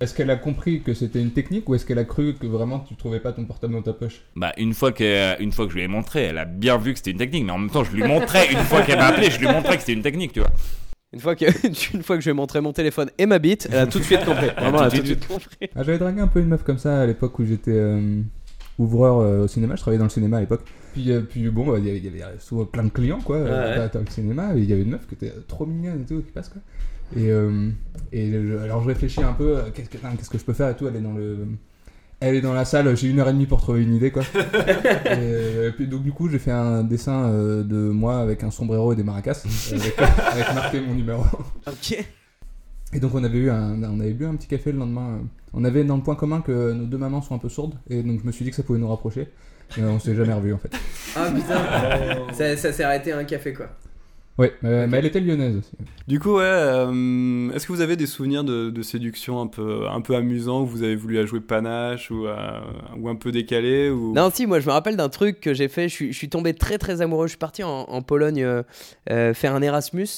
Est-ce 0.00 0.14
qu'elle 0.14 0.30
a 0.30 0.36
compris 0.36 0.82
que 0.82 0.94
c'était 0.94 1.20
une 1.20 1.32
technique 1.32 1.68
ou 1.68 1.74
est-ce 1.74 1.84
qu'elle 1.86 1.98
a 1.98 2.04
cru 2.04 2.34
que 2.34 2.46
vraiment 2.46 2.80
tu 2.80 2.94
trouvais 2.96 3.20
pas 3.20 3.32
ton 3.32 3.44
portable 3.44 3.72
dans 3.74 3.82
ta 3.82 3.92
poche 3.92 4.22
Bah, 4.36 4.52
une 4.58 4.74
fois, 4.74 4.92
que, 4.92 5.40
une 5.42 5.52
fois 5.52 5.66
que 5.66 5.72
je 5.72 5.76
lui 5.76 5.84
ai 5.84 5.88
montré, 5.88 6.22
elle 6.24 6.38
a 6.38 6.44
bien 6.44 6.76
vu 6.78 6.92
que 6.92 6.98
c'était 6.98 7.10
une 7.12 7.18
technique. 7.18 7.44
Mais 7.44 7.52
en 7.52 7.58
même 7.58 7.70
temps, 7.70 7.84
je 7.84 7.92
lui 7.92 8.02
montrais, 8.04 8.50
une 8.52 8.58
fois 8.58 8.82
qu'elle 8.82 8.98
m'a 8.98 9.06
appelé, 9.06 9.30
je 9.30 9.38
lui 9.40 9.46
montrais 9.48 9.74
que 9.76 9.80
c'était 9.80 9.92
une 9.94 10.02
technique, 10.02 10.32
tu 10.32 10.40
vois. 10.40 10.50
une 11.12 11.20
fois, 11.20 11.34
que, 11.36 11.44
une 11.94 12.02
fois 12.02 12.16
que 12.16 12.22
je 12.22 12.28
lui 12.28 12.30
ai 12.30 12.34
montré 12.34 12.60
mon 12.60 12.72
téléphone 12.72 13.10
et 13.18 13.26
ma 13.26 13.38
bite, 13.38 13.68
elle 13.70 13.78
a 13.78 13.86
tout 13.86 13.98
de 13.98 14.04
suite 14.04 14.24
compris. 14.24 14.46
Vraiment, 14.56 14.80
elle 14.80 14.86
a 14.86 14.90
tout 14.90 14.96
tout 14.96 15.02
de 15.02 15.02
de 15.02 15.06
suite 15.06 15.26
compris. 15.28 15.56
Ah, 15.74 15.82
j'avais 15.82 15.98
dragué 15.98 16.20
un 16.20 16.28
peu 16.28 16.40
une 16.40 16.48
meuf 16.48 16.62
comme 16.62 16.78
ça 16.78 17.00
à 17.02 17.06
l'époque 17.06 17.38
où 17.38 17.44
j'étais 17.44 17.70
euh, 17.72 18.20
ouvreur 18.78 19.18
euh, 19.18 19.44
au 19.44 19.48
cinéma. 19.48 19.74
Je 19.76 19.80
travaillais 19.80 19.98
dans 19.98 20.04
le 20.04 20.10
cinéma 20.10 20.38
à 20.38 20.40
l'époque. 20.40 20.62
Puis, 20.94 21.10
euh, 21.10 21.20
puis 21.22 21.48
bon, 21.48 21.66
bah, 21.66 21.78
il 21.78 21.86
y 21.86 21.90
avait- 22.08 22.38
souvent 22.38 22.64
plein 22.66 22.84
de 22.84 22.90
clients 22.90 23.20
quoi 23.20 23.36
euh, 23.36 23.82
Ouais. 23.84 23.90
dans 23.92 24.00
le 24.00 24.06
cinéma. 24.10 24.54
Et 24.54 24.58
il 24.60 24.68
y 24.68 24.72
avait 24.72 24.82
une 24.82 24.90
meuf 24.90 25.06
qui 25.06 25.14
était 25.14 25.30
euh, 25.30 25.40
trop 25.48 25.64
mignonne 25.66 26.02
et 26.02 26.04
tout 26.06 26.20
qui 26.22 26.32
passe 26.32 26.48
quoi. 26.50 26.60
Et, 27.16 27.30
euh, 27.30 27.68
et 28.12 28.30
je- 28.32 28.56
alors 28.58 28.82
je 28.82 28.88
réfléchis 28.88 29.22
un 29.22 29.32
peu, 29.32 29.56
euh, 29.58 29.62
qu'est-ce 29.74 29.88
que, 29.90 29.96
qu'est-ce 29.98 30.30
que 30.30 30.38
je 30.38 30.44
peux 30.44 30.52
faire 30.52 30.68
et 30.70 30.76
tout. 30.76 30.86
Elle 30.88 30.96
est 30.96 31.00
dans 31.00 31.12
le. 31.12 31.46
Elle 32.20 32.36
est 32.36 32.40
dans 32.40 32.52
la 32.54 32.64
salle, 32.64 32.96
j'ai 32.96 33.08
une 33.08 33.18
heure 33.18 33.28
et 33.28 33.32
demie 33.32 33.46
pour 33.46 33.60
trouver 33.60 33.82
une 33.82 33.94
idée 33.96 34.12
quoi. 34.12 34.22
et, 34.34 35.08
euh, 35.08 35.72
puis 35.76 35.88
donc 35.88 36.04
du 36.04 36.12
coup 36.12 36.28
j'ai 36.28 36.38
fait 36.38 36.52
un 36.52 36.84
dessin 36.84 37.24
euh, 37.24 37.64
de 37.64 37.74
moi 37.90 38.20
avec 38.20 38.44
un 38.44 38.52
sombrero 38.52 38.92
et 38.92 38.96
des 38.96 39.02
maracas 39.02 39.42
avec, 39.72 39.98
avec 39.98 40.54
marqué 40.54 40.80
mon 40.80 40.94
numéro. 40.94 41.24
Ok. 41.66 41.98
Et 42.92 43.00
donc 43.00 43.12
on 43.16 43.24
avait 43.24 43.38
eu 43.38 43.50
un, 43.50 43.82
on 43.82 43.98
avait 43.98 44.12
bu 44.12 44.24
un 44.26 44.36
petit 44.36 44.46
café 44.46 44.70
le 44.70 44.78
lendemain. 44.78 45.18
On 45.52 45.64
avait 45.64 45.82
dans 45.82 45.96
le 45.96 46.02
point 46.02 46.14
commun 46.14 46.42
que 46.42 46.72
nos 46.72 46.84
deux 46.84 46.98
mamans 46.98 47.22
sont 47.22 47.34
un 47.34 47.38
peu 47.38 47.48
sourdes 47.48 47.74
et 47.90 48.04
donc 48.04 48.20
je 48.20 48.26
me 48.26 48.30
suis 48.30 48.44
dit 48.44 48.50
que 48.50 48.56
ça 48.56 48.62
pouvait 48.62 48.78
nous 48.78 48.88
rapprocher. 48.88 49.26
Mais 49.76 49.82
on 49.84 49.98
s'est 49.98 50.14
jamais 50.14 50.32
revus 50.34 50.52
en 50.54 50.58
fait. 50.58 50.70
Ah 51.16 51.26
putain 51.34 52.32
Ça, 52.34 52.56
ça 52.56 52.72
s'est 52.72 52.84
arrêté 52.84 53.10
à 53.10 53.18
un 53.18 53.24
café 53.24 53.52
quoi. 53.52 53.66
Ouais, 54.38 54.52
euh, 54.64 54.86
mais 54.88 54.96
elle 54.98 55.04
était 55.04 55.20
lyonnaise 55.20 55.56
aussi. 55.58 55.70
Du 56.08 56.18
coup, 56.18 56.36
ouais, 56.36 56.42
euh, 56.44 57.50
est-ce 57.52 57.66
que 57.66 57.72
vous 57.72 57.82
avez 57.82 57.96
des 57.96 58.06
souvenirs 58.06 58.44
de, 58.44 58.70
de 58.70 58.82
séduction 58.82 59.40
un 59.40 59.46
peu, 59.46 59.86
un 59.88 60.00
peu 60.00 60.14
amusants 60.16 60.62
où 60.62 60.66
vous 60.66 60.82
avez 60.82 60.96
voulu 60.96 61.18
à 61.18 61.26
jouer 61.26 61.40
panache 61.40 62.10
ou, 62.10 62.26
à- 62.26 62.62
ou 62.98 63.08
un 63.10 63.14
peu 63.14 63.30
décalé 63.30 63.90
ou... 63.90 64.14
Non, 64.14 64.30
si, 64.32 64.46
moi 64.46 64.58
je 64.60 64.66
me 64.66 64.72
rappelle 64.72 64.96
d'un 64.96 65.10
truc 65.10 65.40
que 65.40 65.52
j'ai 65.52 65.68
fait. 65.68 65.88
Je 65.88 65.94
suis, 65.94 66.12
je 66.12 66.16
suis 66.18 66.28
tombé 66.30 66.54
très 66.54 66.78
très 66.78 67.02
amoureux. 67.02 67.26
Je 67.26 67.32
suis 67.32 67.38
parti 67.38 67.62
en, 67.62 67.68
en 67.82 68.00
Pologne 68.02 68.42
euh, 68.42 68.62
euh, 69.10 69.34
faire 69.34 69.54
un 69.54 69.60
Erasmus. 69.62 70.08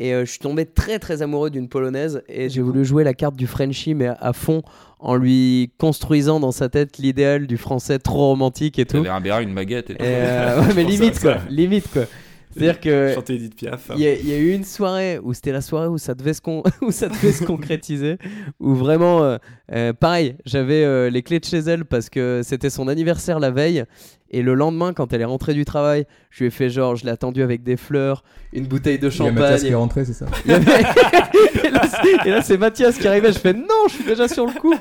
Et 0.00 0.14
euh, 0.14 0.24
je 0.24 0.30
suis 0.30 0.38
tombé 0.38 0.64
très 0.64 0.98
très 1.00 1.20
amoureux 1.22 1.50
d'une 1.50 1.68
polonaise. 1.68 2.22
Et 2.28 2.48
j'ai 2.48 2.62
voulu 2.62 2.84
jouer 2.86 3.04
la 3.04 3.14
carte 3.14 3.36
du 3.36 3.46
Frenchie, 3.48 3.94
mais 3.94 4.06
à, 4.06 4.12
à 4.18 4.32
fond, 4.32 4.62
en 5.00 5.14
lui 5.16 5.72
construisant 5.76 6.40
dans 6.40 6.52
sa 6.52 6.68
tête 6.68 6.98
l'idéal 6.98 7.46
du 7.46 7.56
français 7.58 7.98
trop 7.98 8.28
romantique 8.28 8.78
et 8.78 8.86
tout. 8.86 8.96
T'avais 8.98 9.08
un 9.10 9.20
béret, 9.20 9.42
une 9.42 9.54
baguette 9.54 9.90
et 9.90 9.94
tout. 9.96 10.02
Et, 10.04 10.06
euh, 10.08 10.60
ouais, 10.68 10.74
mais 10.74 10.84
limite 10.84 11.20
quoi. 11.20 11.38
Limite 11.50 11.90
quoi. 11.92 12.04
C'est-à-dire 12.52 12.80
que. 12.80 13.12
Chanter 13.14 13.34
Edith 13.34 13.54
Piaf. 13.56 13.90
Il 13.94 14.00
y, 14.00 14.06
a, 14.06 14.14
il 14.14 14.28
y 14.28 14.32
a 14.32 14.38
eu 14.38 14.52
une 14.52 14.64
soirée 14.64 15.18
où 15.22 15.32
c'était 15.34 15.52
la 15.52 15.60
soirée 15.60 15.88
où 15.88 15.98
ça 15.98 16.14
devait 16.14 16.32
se, 16.34 16.40
con- 16.40 16.62
où 16.82 16.90
ça 16.90 17.08
devait 17.08 17.32
se 17.32 17.44
concrétiser, 17.44 18.16
où 18.60 18.74
vraiment, 18.74 19.22
euh, 19.22 19.36
euh, 19.72 19.92
pareil, 19.92 20.36
j'avais 20.46 20.84
euh, 20.84 21.10
les 21.10 21.22
clés 21.22 21.40
de 21.40 21.44
chez 21.44 21.58
elle 21.58 21.84
parce 21.84 22.08
que 22.10 22.40
c'était 22.44 22.70
son 22.70 22.88
anniversaire 22.88 23.38
la 23.40 23.50
veille. 23.50 23.84
Et 24.30 24.42
le 24.42 24.54
lendemain, 24.54 24.92
quand 24.92 25.12
elle 25.12 25.20
est 25.22 25.24
rentrée 25.26 25.54
du 25.54 25.64
travail, 25.64 26.06
je 26.30 26.40
lui 26.40 26.48
ai 26.48 26.50
fait 26.50 26.68
genre, 26.70 26.96
je 26.96 27.04
l'ai 27.04 27.10
attendue 27.10 27.42
avec 27.42 27.62
des 27.62 27.76
fleurs, 27.76 28.22
une 28.52 28.66
bouteille 28.66 28.98
de 28.98 29.08
Il 29.10 29.22
y 29.24 29.26
a 29.28 29.32
Mathias 29.32 29.60
qui 29.62 29.66
est 29.68 29.70
champagne. 29.70 29.74
rentré, 29.80 30.04
c'est 30.04 30.12
ça 30.12 30.26
et 31.64 31.70
là, 31.70 31.82
c'est- 31.86 32.26
et 32.28 32.30
là, 32.30 32.42
c'est 32.42 32.58
Mathias 32.58 32.98
qui 32.98 33.06
arrivait. 33.08 33.32
Je 33.32 33.38
fais 33.38 33.52
non, 33.52 33.86
je 33.88 33.94
suis 33.94 34.04
déjà 34.04 34.28
sur 34.28 34.46
le 34.46 34.52
coup. 34.52 34.74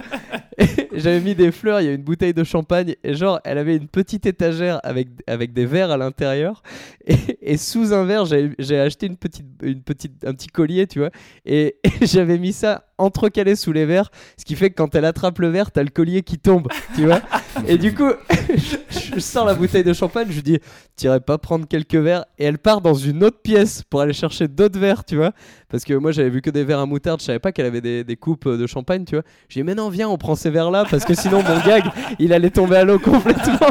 J'avais 0.94 1.20
mis 1.20 1.36
des 1.36 1.52
fleurs, 1.52 1.82
il 1.82 1.86
y 1.86 1.90
a 1.90 1.94
une 1.94 2.04
bouteille 2.04 2.34
de 2.34 2.44
champagne. 2.44 2.96
Et 3.04 3.14
genre, 3.14 3.40
elle 3.44 3.58
avait 3.58 3.76
une 3.76 3.88
petite 3.88 4.26
étagère 4.26 4.80
avec, 4.84 5.10
avec 5.28 5.54
des 5.54 5.66
verres 5.66 5.92
à 5.92 5.98
l'intérieur. 5.98 6.64
Et, 7.06 7.16
et 7.42 7.58
sous 7.58 7.94
un 7.94 8.04
verre, 8.06 8.26
j'ai 8.26 8.52
j'ai 8.60 8.80
acheté 8.80 9.06
une 9.08 9.18
petite, 9.18 9.46
une 9.62 9.82
petite, 9.82 10.26
un 10.26 10.34
petit 10.34 10.48
collier, 10.48 10.88
tu 10.88 11.00
vois. 11.00 11.12
Et, 11.46 11.78
et 11.84 12.06
j'avais 12.06 12.38
mis 12.38 12.54
ça 12.54 12.87
entrecalé 12.98 13.56
sous 13.56 13.72
les 13.72 13.86
verres. 13.86 14.12
Ce 14.38 14.46
qui 14.46 14.56
fait 14.56 14.70
que 14.70 14.76
quand 14.76 14.96
elle 14.96 15.06
attrape 15.06 15.40
le 15.40 15.50
verre, 15.50 15.72
t'as 15.72 15.84
le 15.84 15.90
collier 15.90 16.24
qui 16.24 16.38
tombe, 16.38 16.68
tu 16.96 17.06
vois. 17.06 17.22
Et 17.68 17.78
du 17.78 17.94
coup, 17.94 18.12
je, 18.56 18.78
je 19.16 19.20
sors 19.20 19.46
la 19.46 19.54
bouteille 19.56 19.84
de 19.84 19.94
champagne, 19.94 20.28
je 20.30 20.42
dis, 20.42 20.60
t'irais 20.96 21.20
pas 21.20 21.38
prendre 21.38 21.68
quelques 21.68 21.96
verres? 21.96 22.26
Et 22.38 22.46
elle 22.46 22.58
part 22.58 22.82
dans 22.82 22.94
une 22.94 23.24
autre 23.24 23.40
pièce 23.42 23.84
pour 23.90 24.02
aller 24.02 24.14
chercher 24.14 24.48
d'autres 24.48 24.80
verres, 24.80 25.06
tu 25.06 25.16
vois. 25.16 25.32
Parce 25.70 25.84
que 25.84 25.94
moi, 25.94 26.12
j'avais 26.12 26.30
vu 26.30 26.42
que 26.42 26.50
des 26.50 26.64
verres 26.64 26.80
à 26.80 26.86
moutarde, 26.86 27.20
je 27.20 27.26
savais 27.26 27.40
pas 27.40 27.52
qu'elle 27.52 27.66
avait 27.66 28.04
des, 28.04 28.16
coupes 28.16 28.48
de 28.48 28.68
champagne, 28.68 29.06
tu 29.06 29.16
vois. 29.16 29.24
J'ai 29.50 29.62
dit, 29.62 29.64
mais 29.64 29.76
non, 29.76 29.90
viens, 29.90 30.10
on 30.10 30.18
prend 30.18 30.36
ces 30.36 30.50
verres-là, 30.50 30.86
parce 30.90 31.06
que 31.06 31.14
sinon, 31.14 31.44
mon 31.44 31.60
gag, 31.66 31.84
il 32.20 32.34
allait 32.34 32.50
tomber 32.50 32.78
à 32.78 32.84
l'eau 32.84 33.00
complètement. 33.00 33.68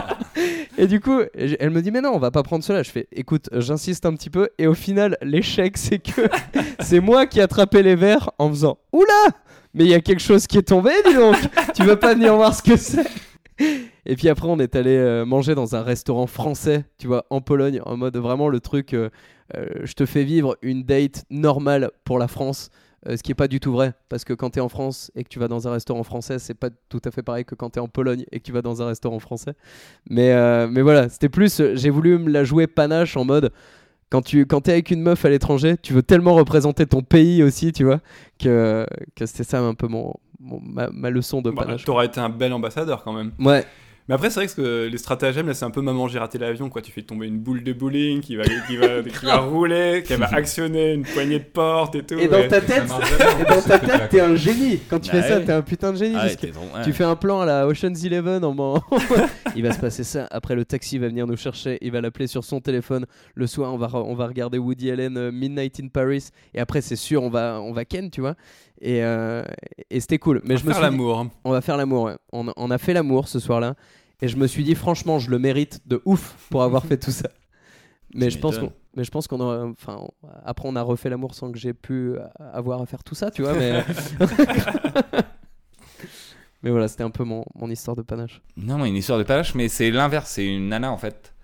Et 0.79 0.87
du 0.87 1.01
coup, 1.01 1.21
elle 1.35 1.71
me 1.71 1.81
dit, 1.81 1.91
mais 1.91 2.01
non, 2.01 2.11
on 2.11 2.19
va 2.19 2.31
pas 2.31 2.43
prendre 2.43 2.63
cela. 2.63 2.83
Je 2.83 2.91
fais, 2.91 3.09
écoute, 3.13 3.49
j'insiste 3.53 4.05
un 4.07 4.15
petit 4.15 4.31
peu. 4.31 4.49
Et 4.59 4.67
au 4.67 4.75
final, 4.75 5.17
l'échec, 5.23 5.77
c'est 5.79 5.99
que 5.99 6.29
c'est 6.81 7.01
moi 7.01 7.27
qui 7.27 7.39
ai 7.39 7.43
attrapé 7.43 7.83
les 7.83 7.95
verres 7.95 8.31
en 8.39 8.51
faisant, 8.51 8.79
oula! 8.93 9.31
Mais 9.75 9.85
il 9.85 9.91
y 9.91 9.95
a 9.95 10.01
quelque 10.01 10.23
chose 10.23 10.47
qui 10.47 10.59
est 10.59 10.69
tombé, 10.69 10.91
dis 11.07 11.15
donc! 11.15 11.37
Tu 11.75 11.83
veux 11.83 11.97
pas 11.97 12.15
venir 12.15 12.35
voir 12.37 12.55
ce 12.55 12.63
que 12.63 12.77
c'est? 12.77 13.07
Et 14.07 14.17
puis 14.17 14.29
après, 14.29 14.49
on 14.49 14.59
est 14.59 14.77
allé 14.77 14.97
euh, 14.97 15.25
manger 15.25 15.55
dans 15.55 15.75
un 15.75 15.83
restaurant 15.83 16.27
français, 16.27 16.85
tu 16.99 17.07
vois, 17.07 17.27
en 17.31 17.41
Pologne, 17.41 17.81
en 17.85 17.97
mode 17.97 18.17
vraiment 18.17 18.49
le 18.49 18.61
truc, 18.61 18.95
euh, 18.95 19.11
euh, 19.57 19.67
je 19.83 19.95
te 19.95 20.07
fais 20.07 20.25
vivre 20.25 20.57
une 20.63 20.85
date 20.85 21.25
normale 21.31 21.91
pour 22.05 22.19
la 22.19 22.29
France, 22.29 22.71
euh, 23.09 23.17
ce 23.17 23.23
qui 23.23 23.33
est 23.33 23.37
pas 23.37 23.49
du 23.49 23.61
tout 23.61 23.73
vrai, 23.73 23.95
parce 24.09 24.25
que 24.25 24.33
quand 24.35 24.51
tu 24.51 24.59
es 24.59 24.63
en 24.63 24.69
France 24.69 25.11
et 25.15 25.25
que 25.25 25.29
tu 25.29 25.39
vas 25.39 25.49
dans 25.49 25.67
un 25.69 25.73
restaurant 25.73 26.03
français, 26.03 26.39
c'est 26.39 26.55
pas 26.55 26.71
tout 26.89 27.01
à 27.05 27.11
fait 27.11 27.23
pareil 27.23 27.45
que 27.45 27.55
quand 27.55 27.71
tu 27.71 27.79
es 27.79 27.83
en 27.83 27.89
Pologne 27.89 28.25
et 28.33 28.41
que 28.41 28.45
tu 28.45 28.53
vas 28.53 28.63
dans 28.63 28.83
un 28.83 28.87
restaurant 28.87 29.19
français. 29.19 29.55
Mais, 30.09 30.33
euh, 30.33 30.69
mais 30.69 30.83
voilà, 30.83 31.09
c'était 31.09 31.29
plus, 31.29 31.63
j'ai 31.75 31.91
voulu 31.91 32.19
me 32.19 32.31
la 32.31 32.45
jouer 32.45 32.67
panache 32.67 33.17
en 33.17 33.25
mode, 33.25 33.53
quand 34.11 34.23
tu 34.23 34.47
quand 34.47 34.69
es 34.69 34.73
avec 34.73 34.91
une 34.91 35.03
meuf 35.03 35.25
à 35.25 35.29
l'étranger, 35.31 35.77
tu 35.83 35.93
veux 35.93 36.03
tellement 36.03 36.35
représenter 36.35 36.87
ton 36.87 37.03
pays 37.03 37.43
aussi, 37.43 37.73
tu 37.73 37.85
vois, 37.85 38.01
que, 38.39 38.87
que 39.17 39.27
c'était 39.27 39.43
ça 39.45 39.61
un 39.61 39.75
peu 39.75 39.89
mon, 39.89 40.15
mon- 40.39 40.61
ma, 40.61 40.89
ma 40.91 41.11
leçon 41.11 41.43
de 41.43 41.51
Bah, 41.51 41.65
panache. 41.65 41.85
T'aurais 41.85 42.07
été 42.07 42.21
un 42.21 42.29
bel 42.29 42.53
ambassadeur 42.53 43.03
quand 43.03 43.13
même. 43.13 43.33
Ouais, 43.41 43.65
Mais 44.09 44.15
après, 44.15 44.31
c'est 44.31 44.39
vrai 44.41 44.47
que 44.47 44.87
les 44.87 44.99
stratagèmes, 44.99 45.49
là, 45.49 45.55
c'est 45.55 45.65
un 45.65 45.71
peu 45.71 45.81
maman, 45.81 46.07
j'ai 46.07 46.19
raté 46.21 46.39
l'avion, 46.39 46.69
quoi. 46.69 46.81
Tu 46.81 46.93
fais 46.93 47.03
tomber 47.03 47.27
une 47.27 47.39
boule 47.39 47.65
de 47.65 47.73
bowling 47.73 48.21
qui 48.21 48.37
va, 48.37 48.45
qui 48.45 48.77
va, 48.77 49.03
qui 49.03 49.27
va 49.27 49.39
rouler, 49.39 50.05
qui 50.07 50.15
va 50.15 50.27
actionner 50.33 50.93
une 50.93 51.03
poignée 51.03 51.41
de 51.41 51.45
porte 51.45 51.97
et 51.97 52.03
tout. 52.05 52.19
Et 52.19 52.29
dans 52.29 52.37
ouais. 52.37 52.49
ta 52.49 52.61
tête, 52.61 52.85
et 53.41 53.45
dans 53.45 53.61
ta 53.63 53.79
tête, 53.81 54.09
t'es 54.11 54.21
un 54.21 54.37
génie. 54.37 54.79
Quand 54.89 55.01
tu 55.01 55.11
fais 55.11 55.23
ça, 55.23 55.39
ouais. 55.39 55.45
t'es 55.45 55.53
un 55.53 55.63
putain 55.63 55.93
de 55.93 55.99
génie. 55.99 56.15
Ah, 56.17 56.21
parce 56.23 56.37
que 56.37 56.41
t'es 56.43 56.53
trop- 56.53 56.61
ouais. 56.63 56.85
Tu 56.85 56.93
fais 56.93 57.05
un 57.05 57.17
plan 57.17 57.41
à 57.41 57.47
la 57.47 57.67
Ocean's 57.67 58.05
Eleven 58.05 58.45
en 58.45 58.55
man- 58.55 58.81
Il 59.57 59.63
va 59.63 59.73
se 59.73 59.81
passer 59.81 60.05
ça. 60.05 60.29
Après, 60.31 60.55
le 60.55 60.65
taxi 60.65 60.99
va 60.99 61.09
venir 61.09 61.27
nous 61.27 61.37
chercher. 61.37 61.79
Il 61.81 61.91
va 61.91 62.01
l'appeler 62.01 62.27
sur 62.29 62.45
son 62.45 62.61
téléphone. 62.61 63.07
Le 63.35 63.47
soir, 63.47 63.75
on 63.75 63.79
va, 63.79 63.89
on 63.93 64.15
va 64.15 64.27
regarder 64.27 64.59
Woody 64.59 64.91
Allen 64.91 65.17
euh, 65.17 65.33
Midnight 65.33 65.81
in 65.81 65.89
Paris. 65.89 66.29
Et 66.55 66.61
après, 66.61 66.81
c'est 66.81 66.97
sûr, 66.97 67.23
on 67.25 67.31
va, 67.31 67.61
on 67.61 67.73
va 67.73 67.85
ken, 67.85 68.11
tu 68.11 68.21
vois. 68.21 68.37
Et, 68.81 69.03
euh, 69.05 69.45
et 69.91 70.01
c'était 70.01 70.19
cool. 70.19 70.41
Mais 70.45 70.55
On 70.55 70.59
je 70.59 70.65
va 70.65 70.69
me 70.69 70.73
faire 70.75 70.83
l'amour. 70.83 71.27
on 71.45 71.51
va 71.51 71.61
faire 71.61 71.77
l'amour. 71.77 72.05
ouais. 72.05 72.17
On, 72.33 72.53
on 72.57 72.71
a 72.71 72.79
fait 72.79 72.93
l'amour 72.93 73.29
ce 73.29 73.39
soir-là. 73.39 73.75
Et 74.23 74.29
je 74.29 74.37
me 74.37 74.47
suis 74.47 74.65
dit, 74.65 74.75
franchement, 74.75 75.19
je 75.19 75.31
le 75.31 75.39
mérite 75.39 75.81
de 75.87 76.01
ouf 76.05 76.37
pour 76.51 76.63
avoir 76.63 76.85
fait 76.85 76.97
tout 76.97 77.11
ça. 77.11 77.29
Mais 78.15 78.31
je 78.31 78.39
pense 78.39 78.59
mais 78.95 79.05
je 79.05 79.11
pense 79.11 79.29
qu'on 79.29 79.41
a, 79.43 79.67
enfin, 79.67 80.07
après 80.47 80.67
on 80.67 80.75
a 80.75 80.81
refait 80.81 81.11
l'amour 81.11 81.35
sans 81.35 81.53
que 81.53 81.59
j'ai 81.59 81.75
pu 81.75 82.15
euh, 82.15 82.21
avoir 82.55 82.81
à 82.81 82.87
faire 82.87 83.05
tout 83.05 83.15
ça, 83.15 83.31
tu 83.31 83.43
vois. 83.43 83.53
Mais, 83.53 83.85
mais 86.63 86.71
voilà, 86.71 86.89
c'était 86.89 87.03
un 87.03 87.11
peu 87.11 87.25
mon, 87.25 87.45
mon 87.55 87.71
histoire 87.71 87.95
de 87.95 88.01
panache. 88.03 88.41
Non, 88.57 88.83
une 88.87 88.97
histoire 88.97 89.19
de 89.19 89.25
panache, 89.25 89.55
mais 89.55 89.69
c'est 89.69 89.91
l'inverse. 89.91 90.31
C'est 90.31 90.47
une 90.47 90.69
nana 90.69 90.91
en 90.91 90.97
fait. 90.97 91.35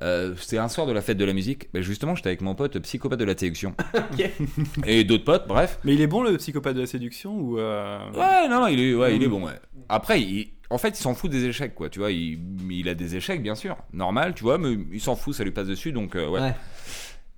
Euh, 0.00 0.34
c'est 0.38 0.58
un 0.58 0.68
soir 0.68 0.86
de 0.86 0.92
la 0.92 1.00
fête 1.02 1.18
de 1.18 1.24
la 1.24 1.32
musique. 1.32 1.68
Ben, 1.72 1.82
justement, 1.82 2.14
j'étais 2.14 2.28
avec 2.28 2.40
mon 2.40 2.54
pote 2.54 2.78
psychopathe 2.78 3.18
de 3.18 3.24
la 3.24 3.36
séduction. 3.36 3.74
Et 4.86 5.04
d'autres 5.04 5.24
potes, 5.24 5.48
bref. 5.48 5.78
Mais 5.84 5.94
il 5.94 6.00
est 6.00 6.06
bon 6.06 6.22
le 6.22 6.36
psychopathe 6.36 6.76
de 6.76 6.80
la 6.82 6.86
séduction 6.86 7.36
ou 7.36 7.58
euh, 7.58 7.98
Ouais, 8.12 8.48
non, 8.48 8.60
non, 8.60 8.66
il 8.68 8.80
est, 8.80 8.94
ouais, 8.94 9.16
il 9.16 9.22
est 9.22 9.28
bon, 9.28 9.44
ouais. 9.46 9.58
Après, 9.88 10.20
il- 10.20 10.52
en 10.70 10.78
fait, 10.78 10.90
il 10.90 11.02
s'en 11.02 11.14
fout 11.14 11.30
des 11.30 11.46
échecs, 11.46 11.74
quoi. 11.74 11.88
Tu 11.88 11.98
vois, 11.98 12.12
il, 12.12 12.38
il 12.70 12.88
a 12.88 12.94
des 12.94 13.16
échecs, 13.16 13.42
bien 13.42 13.54
sûr. 13.54 13.76
Normal, 13.92 14.34
tu 14.34 14.42
vois, 14.44 14.58
mais 14.58 14.76
il 14.92 15.00
s'en 15.00 15.16
fout, 15.16 15.34
ça 15.34 15.42
lui 15.42 15.50
passe 15.50 15.66
dessus, 15.66 15.92
donc 15.92 16.14
euh, 16.14 16.28
ouais. 16.28 16.40
Ouais. 16.40 16.54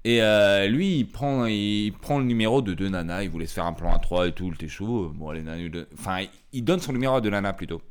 Et 0.04 0.22
euh, 0.22 0.66
lui, 0.66 0.98
il 1.00 1.04
prend, 1.04 1.44
il 1.46 1.92
prend 1.92 2.18
le 2.18 2.24
numéro 2.24 2.62
de 2.62 2.72
deux 2.74 2.88
nanas. 2.88 3.22
Il 3.22 3.30
voulait 3.30 3.46
se 3.46 3.54
faire 3.54 3.66
un 3.66 3.72
plan 3.74 3.94
à 3.94 3.98
trois 3.98 4.26
et 4.28 4.32
tout, 4.32 4.50
le 4.50 4.68
chaud. 4.68 5.12
Bon, 5.14 5.30
les 5.30 5.42
nanas, 5.42 5.84
enfin, 5.94 6.24
il 6.52 6.64
donne 6.64 6.80
son 6.80 6.92
numéro 6.92 7.14
à 7.16 7.20
deux 7.20 7.30
nanas 7.30 7.52
plutôt. 7.52 7.82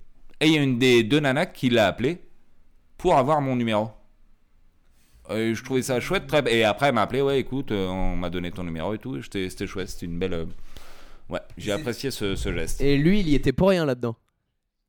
Et 0.41 0.47
il 0.47 0.53
y 0.53 0.57
a 0.57 0.61
une 0.63 0.79
des 0.79 1.03
deux 1.03 1.19
nanas 1.19 1.45
qui 1.47 1.69
l'a 1.69 1.87
appelé 1.87 2.19
pour 2.97 3.15
avoir 3.15 3.41
mon 3.41 3.55
numéro. 3.55 3.89
Et 5.31 5.53
je 5.53 5.63
trouvais 5.63 5.81
ça 5.81 5.99
chouette. 5.99 6.27
Très... 6.27 6.43
Et 6.53 6.63
après, 6.63 6.87
elle 6.87 6.95
m'a 6.95 7.03
appelé, 7.03 7.21
ouais, 7.21 7.39
écoute, 7.39 7.71
euh, 7.71 7.87
on 7.87 8.15
m'a 8.15 8.29
donné 8.29 8.51
ton 8.51 8.63
numéro 8.63 8.93
et 8.93 8.97
tout. 8.97 9.21
C'était 9.21 9.67
chouette, 9.67 9.89
c'était 9.89 10.05
une 10.07 10.17
belle. 10.19 10.33
euh, 10.33 10.45
Ouais, 11.29 11.41
j'ai 11.57 11.71
apprécié 11.71 12.09
ce, 12.09 12.35
ce 12.35 12.51
geste. 12.51 12.81
Et 12.81 12.97
lui, 12.97 13.19
il 13.19 13.29
y 13.29 13.35
était 13.35 13.51
pour 13.51 13.69
rien 13.69 13.85
là-dedans. 13.85 14.15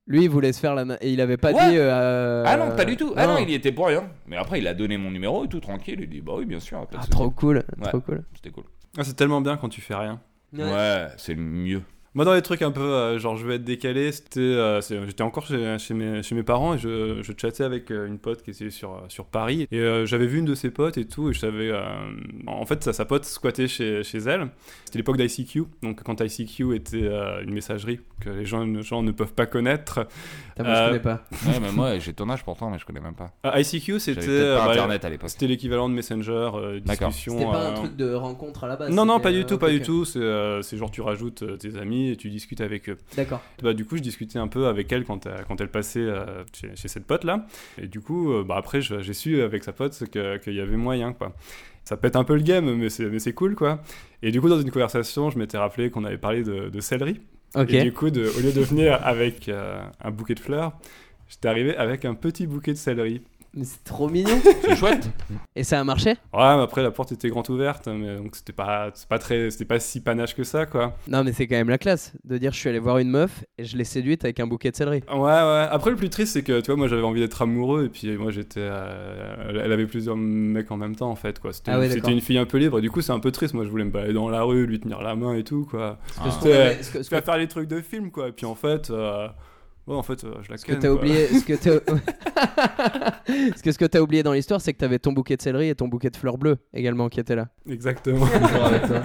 Lui, 0.07 0.22
il 0.24 0.31
voulait 0.31 0.53
se 0.55 0.59
faire 0.61 0.74
la. 0.74 0.85
na- 0.87 0.96
Et 1.03 1.11
il 1.12 1.20
avait 1.20 1.37
pas 1.37 1.53
Ouais. 1.53 1.70
dit. 1.70 1.76
euh, 1.76 2.42
Ah 2.46 2.57
non, 2.57 2.74
pas 2.74 2.87
du 2.87 2.96
tout. 2.96 3.12
Ah 3.16 3.26
non, 3.26 3.35
non. 3.35 3.38
il 3.40 3.50
y 3.50 3.55
était 3.55 3.70
pour 3.72 3.87
rien. 3.88 4.11
Mais 4.26 4.37
après, 4.37 4.59
il 4.59 4.66
a 4.66 4.72
donné 4.74 4.96
mon 4.96 5.11
numéro 5.11 5.44
et 5.44 5.48
tout 5.48 5.61
tranquille. 5.61 5.98
Il 6.00 6.09
dit, 6.09 6.20
bah 6.22 6.33
oui, 6.37 6.46
bien 6.46 6.59
sûr. 6.59 6.87
Ah, 6.96 7.07
trop 7.11 7.31
cool, 7.31 7.59
Ouais. 7.79 7.88
trop 7.90 8.00
cool. 8.00 8.24
C'était 8.35 8.50
cool. 8.50 8.64
Ah, 8.96 9.05
c'est 9.05 9.12
tellement 9.14 9.40
bien 9.42 9.57
quand 9.59 9.68
tu 9.68 9.81
fais 9.83 9.94
rien. 9.94 10.20
Ouais, 10.57 11.07
c'est 11.18 11.35
le 11.35 11.42
mieux. 11.42 11.83
Moi, 12.14 12.25
dans 12.25 12.35
les 12.35 12.42
trucs 12.42 12.62
un 12.62 12.73
peu, 12.73 12.81
euh, 12.81 13.18
genre, 13.20 13.37
je 13.37 13.46
vais 13.46 13.55
être 13.55 13.64
décalé, 13.64 14.11
c'était. 14.11 14.40
euh, 14.40 14.81
J'étais 14.81 15.23
encore 15.23 15.46
chez, 15.46 15.77
chez, 15.79 15.94
mes, 15.94 16.25
chez 16.25 16.35
mes 16.35 16.42
parents 16.42 16.75
et 16.75 16.79
je, 16.79 17.23
je 17.23 17.33
chattais 17.37 17.62
avec 17.62 17.90
euh, 17.92 18.07
une 18.09 18.18
pote 18.18 18.42
qui 18.42 18.51
était 18.51 18.70
sur, 18.70 19.01
sur 19.09 19.27
Paris. 19.27 19.68
Et 19.70 19.79
euh, 19.79 20.07
j'avais 20.07 20.27
vu 20.27 20.38
une 20.40 20.44
de 20.44 20.57
ses 20.57 20.70
potes 20.70 20.99
et 20.99 21.07
tout, 21.07 21.31
et 21.31 21.33
je 21.33 21.38
savais. 21.38 21.70
euh, 21.70 21.81
en 22.49 22.66
fait, 22.66 22.83
sa, 22.83 22.92
sa 22.92 23.05
pote 23.05 23.25
squattait 23.25 23.68
chez, 23.68 24.03
chez 24.03 24.18
elle. 24.18 24.49
C'était 24.87 24.99
l'époque 24.99 25.18
d'ICQ, 25.18 25.62
donc 25.85 26.03
quand 26.03 26.20
ICQ 26.20 26.75
était 26.75 27.05
euh, 27.05 27.42
une 27.44 27.53
messagerie 27.55 28.01
que 28.20 28.29
les 28.31 28.44
gens, 28.44 28.64
les 28.64 28.83
gens 28.83 29.03
ne 29.05 29.12
peuvent 29.12 29.33
pas 29.33 29.46
connaître. 29.46 30.07
Putain, 30.57 30.64
moi, 30.64 30.75
je 30.75 30.87
connais 30.88 31.01
pas. 31.01 31.25
Ouais, 31.46 31.61
mais 31.62 31.70
moi, 31.73 31.99
j'ai 32.01 32.12
ton 32.12 32.29
âge 32.29 32.42
pourtant, 32.44 32.70
mais 32.70 32.79
je 32.81 32.85
connais 32.87 33.01
même 33.01 33.14
pas. 33.14 33.31
Euh, 33.46 33.61
ICQ, 33.61 34.01
c'était. 34.01 34.20
Euh, 34.29 34.57
bah, 34.57 34.70
internet 34.73 35.05
à 35.05 35.11
l'époque. 35.11 35.31
C'était 35.31 35.46
l'équivalent 35.46 35.88
de 35.88 35.94
Messenger, 35.94 36.51
euh, 36.55 36.81
D'accord. 36.81 37.09
discussion. 37.09 37.35
C'était 37.38 37.44
pas 37.51 37.62
euh, 37.66 37.70
un 37.70 37.75
truc 37.75 37.94
de 37.96 38.12
rencontre 38.14 38.64
à 38.64 38.68
la 38.68 38.75
base. 38.77 38.90
Non, 38.90 39.07
non, 39.07 39.20
pas 39.20 39.31
du 39.31 39.44
tout, 39.44 39.59
pas 39.59 39.70
du 39.70 39.81
tout. 39.81 40.05
C'est 40.05 40.18
euh, 40.18 40.61
c'est 40.62 40.77
genre 40.77 40.90
tu 40.90 41.03
rajoutes 41.03 41.44
tes 41.59 41.77
amis 41.79 42.00
et 42.09 42.17
tu 42.17 42.31
discutes 42.31 42.61
avec 42.63 42.89
eux. 42.89 42.97
D'accord. 43.17 43.43
Bah, 43.63 43.75
du 43.75 43.85
coup, 43.85 43.97
je 43.97 44.03
discutais 44.03 44.39
un 44.39 44.49
peu 44.49 44.67
avec 44.67 44.91
elle 44.91 45.05
quand, 45.05 45.27
elle- 45.27 45.45
quand 45.47 45.61
elle 45.61 45.69
passait 45.71 46.01
euh, 46.01 46.43
chez, 46.59 46.75
chez 46.75 46.89
cette 46.89 47.05
pote 47.05 47.25
là. 47.25 47.47
Et 47.81 47.87
du 47.87 48.01
coup, 48.01 48.33
euh, 48.33 48.43
bah, 48.43 48.55
après, 48.57 48.81
j'ai 48.81 49.13
su 49.13 49.43
avec 49.43 49.63
sa 49.65 49.73
pote 49.73 49.97
que- 50.11 50.39
qu'il 50.39 50.55
y 50.55 50.61
avait 50.61 50.77
moyen 50.77 51.13
quoi. 51.13 51.35
Ça 51.85 51.97
pète 51.97 52.17
un 52.17 52.25
peu 52.25 52.35
le 52.37 52.43
game, 52.43 52.73
mais 52.75 52.89
c'est 52.91 53.33
cool 53.35 53.55
quoi. 53.55 53.83
Et 54.23 54.31
du 54.31 54.41
coup, 54.41 54.49
dans 54.49 54.61
une 54.61 54.71
conversation, 54.71 55.31
je 55.31 55.39
m'étais 55.39 55.59
rappelé 55.59 55.91
qu'on 55.91 56.05
avait 56.05 56.19
parlé 56.19 56.43
de, 56.43 56.69
de 56.69 56.81
céleri. 56.81 57.21
Et 57.81 57.85
du 57.85 57.93
coup, 57.93 58.11
de- 58.11 58.27
au 58.37 58.41
lieu 58.41 58.53
de 58.53 58.61
venir 58.61 58.99
avec 59.05 59.49
euh, 59.49 59.83
un 60.01 60.11
bouquet 60.11 60.35
de 60.35 60.41
fleurs, 60.41 60.73
j'étais 61.29 61.49
arrivé 61.49 61.77
avec 61.77 62.05
un 62.05 62.15
petit 62.15 62.47
bouquet 62.47 62.73
de 62.73 62.79
céleri. 62.79 63.23
Mais 63.53 63.65
c'est 63.65 63.83
trop 63.83 64.09
mignon. 64.09 64.39
C'est 64.63 64.77
chouette. 64.77 65.11
Et 65.57 65.65
ça 65.65 65.81
a 65.81 65.85
marché? 65.85 66.11
Ouais, 66.11 66.17
mais 66.57 66.63
après, 66.63 66.83
la 66.85 66.93
porte 66.93 67.11
était 67.11 67.29
grande 67.29 67.51
ouverte, 67.51 67.89
mais 67.89 68.17
donc 68.17 68.37
c'était 68.37 68.53
pas, 68.53 68.93
pas 69.09 69.19
très, 69.19 69.51
c'était 69.51 69.65
pas 69.65 69.81
si 69.81 70.01
panache 70.01 70.37
que 70.37 70.45
ça 70.45 70.67
quoi. 70.67 70.97
Non, 71.09 71.25
mais 71.25 71.33
c'est 71.33 71.49
quand 71.49 71.57
même 71.57 71.69
la 71.69 71.79
classe 71.79 72.13
de 72.25 72.39
dire 72.39 72.53
je 72.53 72.59
suis 72.59 72.69
allé 72.69 72.79
voir 72.79 72.99
une 72.99 73.11
meuf 73.11 73.43
et 73.59 73.65
je 73.65 73.77
l'ai 73.77 73.83
séduite 73.85 74.25
avec 74.25 74.39
un 74.39 74.47
bouquet 74.47 74.71
de 74.71 74.77
céleri. 74.77 75.03
Ouais, 75.13 75.19
ouais. 75.19 75.67
Après, 75.71 75.91
le 75.91 75.97
plus 75.97 76.11
triste, 76.11 76.35
c'est 76.35 76.43
que, 76.45 76.61
tu 76.61 76.67
vois, 76.67 76.77
moi, 76.77 76.87
j'avais 76.87 77.03
envie 77.03 77.19
d'être 77.21 77.43
amoureux, 77.43 77.87
et 77.87 77.89
puis 77.89 78.17
moi, 78.17 78.31
j'étais. 78.31 78.61
euh, 78.61 79.63
elle- 79.65 79.73
avait 79.73 79.87
plusieurs 79.87 80.17
mecs 80.17 80.71
en 80.71 80.77
même 80.77 80.95
temps, 80.95 81.11
en 81.11 81.17
fait, 81.17 81.41
quoi. 81.41 81.53
C'était 81.53 81.73
Ah 81.73 81.79
ouais, 81.81 81.91
c'était 81.91 82.13
une 82.13 82.21
fille 82.21 82.39
un 82.39 82.47
peu 82.47 82.59
libre, 82.59 82.79
et 82.79 82.83
du 82.83 82.91
coup, 82.91 83.01
c'est 83.01 83.13
un 83.13 83.21
peu 83.21 83.33
triste. 83.33 83.55
Moi, 83.55 83.65
je 83.65 83.71
voulais 83.71 83.85
me 83.85 83.91
balader 83.91 84.13
dans 84.13 84.29
la 84.29 84.43
rue, 84.43 84.67
lui 84.67 84.79
tenir 84.79 85.03
la 85.03 85.17
main 85.17 85.35
et 85.35 85.43
tout, 85.45 85.67
quoi. 85.69 85.99
Ah. 86.21 86.29
Vais 86.45 86.77
faire 87.21 87.37
les 87.37 87.49
trucs 87.49 87.69
de 87.69 87.81
film, 87.81 88.11
quoi. 88.13 88.29
Et 88.29 88.33
puis, 88.33 88.47
en 88.47 88.55
fait. 88.55 88.91
euh, 88.91 89.27
Ouais, 89.90 89.96
en 89.96 90.05
fait, 90.05 90.22
euh, 90.22 90.35
je 90.42 90.53
la 90.53 90.57
ce 90.57 90.64
que 90.64 90.72
t'as 90.72 90.88
oublié, 90.88 91.26
ce 91.26 91.44
que 91.44 91.55
t'as, 91.55 91.81
ce 93.57 93.61
que 93.61 93.72
ce 93.72 93.76
que 93.79 93.85
t'as 93.87 93.98
oublié 93.98 94.22
dans 94.22 94.33
l'histoire, 94.33 94.61
c'est 94.61 94.72
que 94.72 94.79
t'avais 94.79 95.00
ton 95.00 95.11
bouquet 95.12 95.37
de 95.37 95.42
céleri 95.42 95.68
et 95.68 95.74
ton 95.74 95.88
bouquet 95.88 96.11
de 96.11 96.16
fleurs 96.16 96.38
bleues 96.38 96.59
également 96.72 97.09
qui 97.09 97.18
étaient 97.18 97.35
là. 97.35 97.48
Exactement. 97.68 98.24
Toujours 98.24 98.64
avec 98.66 98.87
toi. 98.87 99.03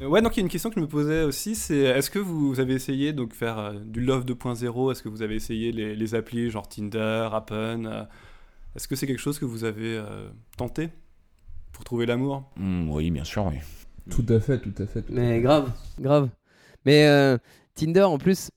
ouais, 0.08 0.20
donc, 0.20 0.36
il 0.36 0.40
y 0.40 0.42
a 0.42 0.42
une 0.42 0.48
question 0.48 0.70
que 0.70 0.74
je 0.74 0.80
me 0.80 0.88
posais 0.88 1.22
aussi, 1.22 1.54
c'est 1.54 1.76
est-ce 1.78 2.10
que 2.10 2.18
vous 2.18 2.58
avez 2.58 2.74
essayé 2.74 3.12
donc 3.12 3.34
faire 3.34 3.56
euh, 3.56 3.72
du 3.84 4.00
Love 4.00 4.24
2.0 4.24 4.90
Est-ce 4.90 5.00
que 5.00 5.08
vous 5.08 5.22
avez 5.22 5.36
essayé 5.36 5.70
les, 5.70 5.94
les 5.94 6.14
applis 6.16 6.50
genre 6.50 6.68
Tinder, 6.68 7.28
Appen 7.32 7.86
euh, 7.86 8.02
Est-ce 8.74 8.88
que 8.88 8.96
c'est 8.96 9.06
quelque 9.06 9.20
chose 9.20 9.38
que 9.38 9.44
vous 9.44 9.62
avez 9.62 9.96
euh, 9.96 10.28
tenté 10.56 10.88
pour 11.72 11.84
trouver 11.84 12.04
l'amour? 12.04 12.50
Hmm, 12.56 12.90
oui, 12.90 13.12
bien 13.12 13.22
sûr, 13.22 13.46
oui. 13.46 13.58
Tout 14.10 14.26
à 14.28 14.40
fait, 14.40 14.58
tout 14.58 14.74
à 14.82 14.86
fait. 14.86 15.02
tout 15.02 15.12
à 15.12 15.14
Mais 15.14 15.36
fait. 15.36 15.40
grave, 15.42 15.70
grave. 16.00 16.30
Mais 16.84 17.06
euh, 17.06 17.38
Tinder 17.76 18.02
en 18.02 18.18
plus, 18.18 18.50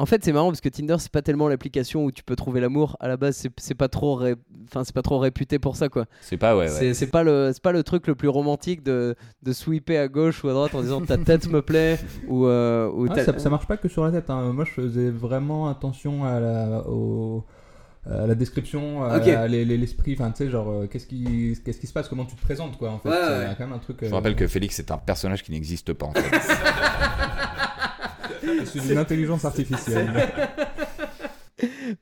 en 0.00 0.06
fait 0.06 0.24
c'est 0.24 0.32
marrant 0.32 0.48
parce 0.48 0.60
que 0.60 0.68
Tinder 0.68 0.96
c'est 0.98 1.12
pas 1.12 1.22
tellement 1.22 1.48
l'application 1.48 2.04
où 2.04 2.10
tu 2.10 2.22
peux 2.24 2.36
trouver 2.36 2.60
l'amour. 2.60 2.96
À 3.00 3.08
la 3.08 3.16
base 3.16 3.46
c'est, 3.58 3.74
pas 3.74 3.88
trop, 3.88 4.14
ré- 4.14 4.34
enfin 4.64 4.82
c'est 4.84 4.94
pas 4.94 5.02
trop 5.02 5.18
réputé 5.18 5.58
pour 5.58 5.76
ça 5.76 5.88
quoi. 5.88 6.06
C'est 6.20 6.36
pas, 6.36 6.56
ouais, 6.56 6.70
ouais. 6.70 6.94
C'est, 6.94 7.06
pas 7.06 7.22
le, 7.22 7.50
c'est 7.52 7.62
pas 7.62 7.72
le 7.72 7.82
truc 7.82 8.06
le 8.06 8.14
plus 8.14 8.28
romantique 8.28 8.82
de, 8.82 9.14
de 9.42 9.52
sweeper 9.52 9.98
à 10.02 10.08
gauche 10.08 10.42
ou 10.44 10.48
à 10.48 10.52
droite 10.52 10.74
en 10.74 10.82
disant 10.82 11.00
ta 11.02 11.18
tête 11.18 11.48
me 11.48 11.62
plaît 11.62 11.98
ou, 12.28 12.46
euh, 12.46 12.90
ou 12.90 13.06
Ah, 13.10 13.24
ça, 13.24 13.38
ça 13.38 13.50
marche 13.50 13.66
pas 13.66 13.76
que 13.76 13.88
sur 13.88 14.04
la 14.04 14.10
tête. 14.10 14.30
hein. 14.30 14.52
Moi, 14.52 14.64
je 14.64 14.70
faisais 14.72 15.10
vraiment 15.10 15.68
attention 15.68 16.24
à 16.24 16.40
la, 16.40 16.84
au- 16.88 17.44
à 18.10 18.26
la 18.26 18.34
description, 18.34 19.04
à 19.04 19.18
Ok. 19.18 19.26
la- 19.26 19.46
les- 19.46 19.64
les- 19.66 19.76
l'esprit. 19.76 20.14
Enfin, 20.14 20.30
tu 20.30 20.38
sais, 20.44 20.50
genre, 20.50 20.70
euh, 20.70 20.86
qu'est-ce 20.86 21.06
qui, 21.06 21.54
qu'est-ce 21.64 21.78
qui 21.78 21.86
se 21.86 21.92
passe, 21.92 22.08
comment 22.08 22.24
tu 22.24 22.34
te 22.34 22.40
présentes, 22.40 22.78
quoi. 22.78 22.90
En 22.90 22.98
fait, 22.98 23.10
Ouais, 23.10 23.14
C'est 23.20 23.28
ouais. 23.48 23.54
quand 23.58 23.64
même 23.66 23.74
un 23.74 23.78
truc. 23.78 23.98
Je 24.00 24.06
euh, 24.06 24.14
rappelle 24.14 24.34
que 24.36 24.46
Félix 24.46 24.78
est 24.78 24.90
un 24.90 24.96
personnage 24.96 25.42
qui 25.42 25.52
n'existe 25.52 25.92
pas 25.92 26.06
en 26.06 26.12
fait. 26.12 26.22
je 28.42 28.64
suis 28.64 28.90
une 28.92 28.98
intelligence 28.98 29.44
artificielle. 29.44 30.10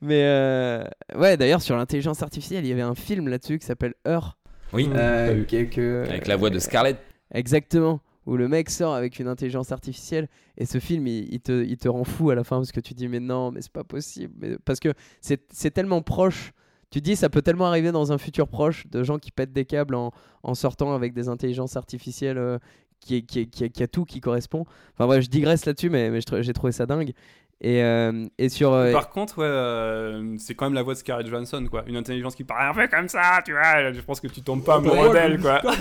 Mais 0.01 0.23
euh, 0.23 0.83
ouais 1.15 1.35
d'ailleurs 1.35 1.61
sur 1.61 1.75
l'intelligence 1.75 2.23
artificielle 2.23 2.65
il 2.65 2.69
y 2.69 2.71
avait 2.71 2.81
un 2.81 2.95
film 2.95 3.27
là-dessus 3.27 3.59
qui 3.59 3.65
s'appelle 3.65 3.93
Heure. 4.07 4.37
Oui, 4.71 4.87
Euh, 4.93 5.43
que- 5.45 6.05
avec 6.07 6.27
la 6.27 6.35
voix 6.37 6.49
de 6.49 6.59
Scarlett. 6.59 6.97
Exactement. 7.33 7.99
Où 8.25 8.37
le 8.37 8.47
mec 8.47 8.69
sort 8.69 8.93
avec 8.93 9.17
une 9.19 9.27
intelligence 9.27 9.71
artificielle 9.71 10.27
et 10.57 10.65
ce 10.65 10.77
film 10.79 11.07
il, 11.07 11.33
il 11.33 11.39
te, 11.41 11.63
il 11.63 11.77
te 11.77 11.87
rend 11.89 12.03
fou 12.03 12.29
à 12.29 12.35
la 12.35 12.43
fin 12.43 12.57
parce 12.57 12.71
que 12.71 12.79
tu 12.79 12.93
dis 12.93 13.07
mais 13.07 13.19
non 13.19 13.51
mais 13.51 13.61
c'est 13.61 13.71
pas 13.71 13.83
possible 13.83 14.33
mais- 14.39 14.57
parce 14.63 14.79
que 14.79 14.93
c'est 15.21 15.71
tellement 15.73 16.01
proche 16.01 16.51
tu 16.91 17.01
dis 17.01 17.15
ça 17.15 17.29
peut 17.29 17.41
tellement 17.41 17.65
arriver 17.67 17.91
dans 17.91 18.11
un 18.11 18.17
futur 18.17 18.47
proche 18.47 18.85
de 18.87 19.03
gens 19.03 19.17
qui 19.19 19.31
pètent 19.31 19.53
des 19.53 19.65
câbles 19.65 19.95
en, 19.95 20.11
en 20.43 20.53
sortant 20.55 20.93
avec 20.93 21.13
des 21.13 21.27
intelligences 21.27 21.75
artificielles 21.75 22.37
euh, 22.37 22.57
qui, 22.99 23.25
qui, 23.25 23.49
qui, 23.49 23.69
qui 23.69 23.83
a 23.83 23.87
tout 23.87 24.05
qui 24.05 24.21
correspond 24.21 24.65
enfin 24.93 25.07
bref 25.07 25.23
je 25.23 25.29
digresse 25.29 25.65
là-dessus 25.65 25.89
mais, 25.89 26.11
j'ai 26.41 26.53
trouvé 26.53 26.71
ça 26.71 26.85
dingue 26.85 27.13
et, 27.61 27.83
euh, 27.83 28.25
et 28.37 28.47
sur 28.47 28.71
euh, 28.71 28.93
Par 28.93 29.09
contre, 29.09 29.39
ouais, 29.39 29.45
euh, 29.45 30.37
c'est 30.37 30.55
quand 30.55 30.65
même 30.65 30.75
la 30.75 30.81
voix 30.81 30.93
de 30.93 30.99
Scarlett 30.99 31.27
Johansson, 31.27 31.67
quoi. 31.69 31.83
Une 31.87 31.97
intelligence 31.97 32.33
qui 32.33 32.45
parle 32.45 32.69
un 32.69 32.73
peu 32.73 32.87
comme 32.87 33.09
ça, 33.09 33.41
tu 33.43 33.51
vois. 33.51 33.91
Je 33.91 33.99
pense 33.99 34.21
que 34.21 34.27
tu 34.27 34.41
tombes 34.41 34.63
pas 34.63 34.75
amoureux 34.75 35.11
d'elle, 35.11 35.41
quoi. 35.41 35.61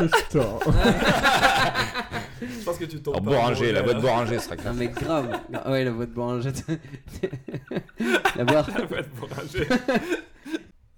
Je 2.41 2.65
pense 2.65 2.79
que 2.79 2.85
tu 2.85 3.01
tombes 3.01 3.15
Alors, 3.15 3.25
pas 3.25 3.31
Boringer, 3.31 3.71
la 3.73 3.83
voix 3.83 3.95
de 3.95 4.01
Boringer 4.01 4.39
serait 4.41 4.57
non 4.57 4.63
classe. 4.63 4.77
mais 4.77 4.89
grave 4.89 5.41
Ah 5.55 5.71
ouais 5.71 5.85
la 5.85 5.91
voix 5.93 6.07
de 6.07 6.13
Boranger 6.13 6.51
la 8.37 8.45
voix 8.45 8.63
d'elle. 8.63 8.75
La 8.79 8.87
voix 8.87 9.03
de 9.03 9.09
Boringer. 9.21 9.69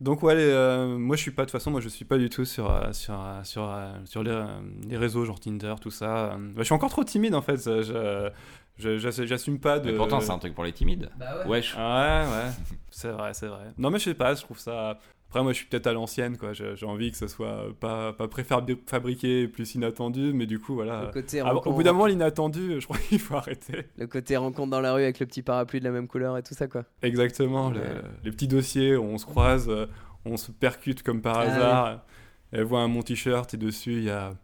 Donc 0.01 0.23
ouais, 0.23 0.35
les, 0.35 0.43
euh, 0.45 0.97
moi 0.97 1.15
je 1.15 1.23
suis 1.23 1.31
pas 1.31 1.43
de 1.43 1.51
toute 1.51 1.59
façon, 1.59 1.71
moi 1.71 1.81
je 1.81 1.89
suis 1.89 2.07
pas 2.07 2.17
du 2.17 2.31
tout 2.31 2.47
sur 2.47 2.71
euh, 2.71 2.93
sur 2.93 3.21
euh, 3.21 3.43
sur 3.45 3.71
sur 4.07 4.23
les, 4.23 4.45
les 4.89 4.97
réseaux 4.97 5.25
genre 5.27 5.39
Tinder, 5.39 5.75
tout 5.81 5.91
ça. 5.91 6.37
Bah, 6.39 6.53
je 6.59 6.63
suis 6.65 6.73
encore 6.75 6.91
trop 6.91 7.05
timide 7.05 7.35
en 7.35 7.43
fait. 7.43 7.59
Je 7.63 8.31
j'assume 8.79 9.61
pas 9.61 9.79
de. 9.79 9.91
Mais 9.91 9.97
pourtant, 9.97 10.21
c'est 10.21 10.31
un 10.31 10.39
truc 10.39 10.55
pour 10.55 10.65
les 10.65 10.73
timides. 10.73 11.11
bah 11.19 11.47
Wesh. 11.47 11.77
Ouais, 11.77 11.81
ouais, 11.83 12.51
c'est 12.91 13.11
vrai, 13.11 13.35
c'est 13.35 13.49
vrai. 13.49 13.67
Non, 13.77 13.91
mais 13.91 13.99
je 13.99 14.05
sais 14.05 14.15
pas, 14.15 14.35
je 14.35 14.41
trouve 14.43 14.59
ça. 14.59 14.99
Après, 15.31 15.43
moi, 15.45 15.53
je 15.53 15.59
suis 15.59 15.67
peut-être 15.67 15.87
à 15.87 15.93
l'ancienne, 15.93 16.37
quoi. 16.37 16.53
J'ai 16.53 16.85
envie 16.87 17.13
que 17.13 17.17
ce 17.17 17.29
soit 17.29 17.67
pas, 17.79 18.13
pas 18.13 18.27
préfabriqué, 18.27 19.47
plus 19.47 19.75
inattendu, 19.77 20.33
mais 20.35 20.45
du 20.47 20.59
coup, 20.59 20.75
voilà. 20.75 21.03
le 21.07 21.13
côté 21.13 21.39
Ah, 21.39 21.55
au 21.55 21.73
bout 21.73 21.85
d'un 21.85 21.93
moment, 21.93 22.07
l'inattendu, 22.07 22.81
je 22.81 22.85
crois 22.85 22.99
qu'il 22.99 23.21
faut 23.21 23.37
arrêter. 23.37 23.85
le 23.97 24.09
côté 24.09 24.37
rencontre 24.37 24.71
dans 24.71 24.81
la 24.81 24.93
rue 24.93 25.05
avec 25.05 25.21
le 25.21 25.27
petit 25.27 25.43
parapluie 25.43 25.79
de 25.79 25.85
la 25.85 25.93
même 25.93 26.09
couleur 26.09 26.37
et 26.37 26.43
tout 26.43 26.55
ça 26.55 26.67
quoi 26.67 26.83
Exactement, 27.03 27.69
Ouais. 27.69 27.79
les 28.25 28.33
petits 28.33 28.49
dossiers 28.49 28.97
où 28.97 29.05
on 29.05 29.19
se 29.19 29.25
croise, 29.27 29.69
euh, 29.69 29.87
on 30.25 30.37
se 30.37 30.51
percute 30.51 31.05
comme 31.05 31.23
par 31.23 31.39
Ah 31.39 31.43
hasard. 31.43 32.05
Elle 32.51 32.65
voit 32.65 32.81
un 32.81 32.89
mon 32.89 33.03
t-shirt 33.03 33.55
et 33.55 33.57
dessus, 33.57 33.99
il 33.99 34.05
y 34.05 34.11
a. 34.11 34.35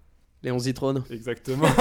Léon 0.44 0.60
Zitrone 0.60 1.02
Exactement. 1.10 1.66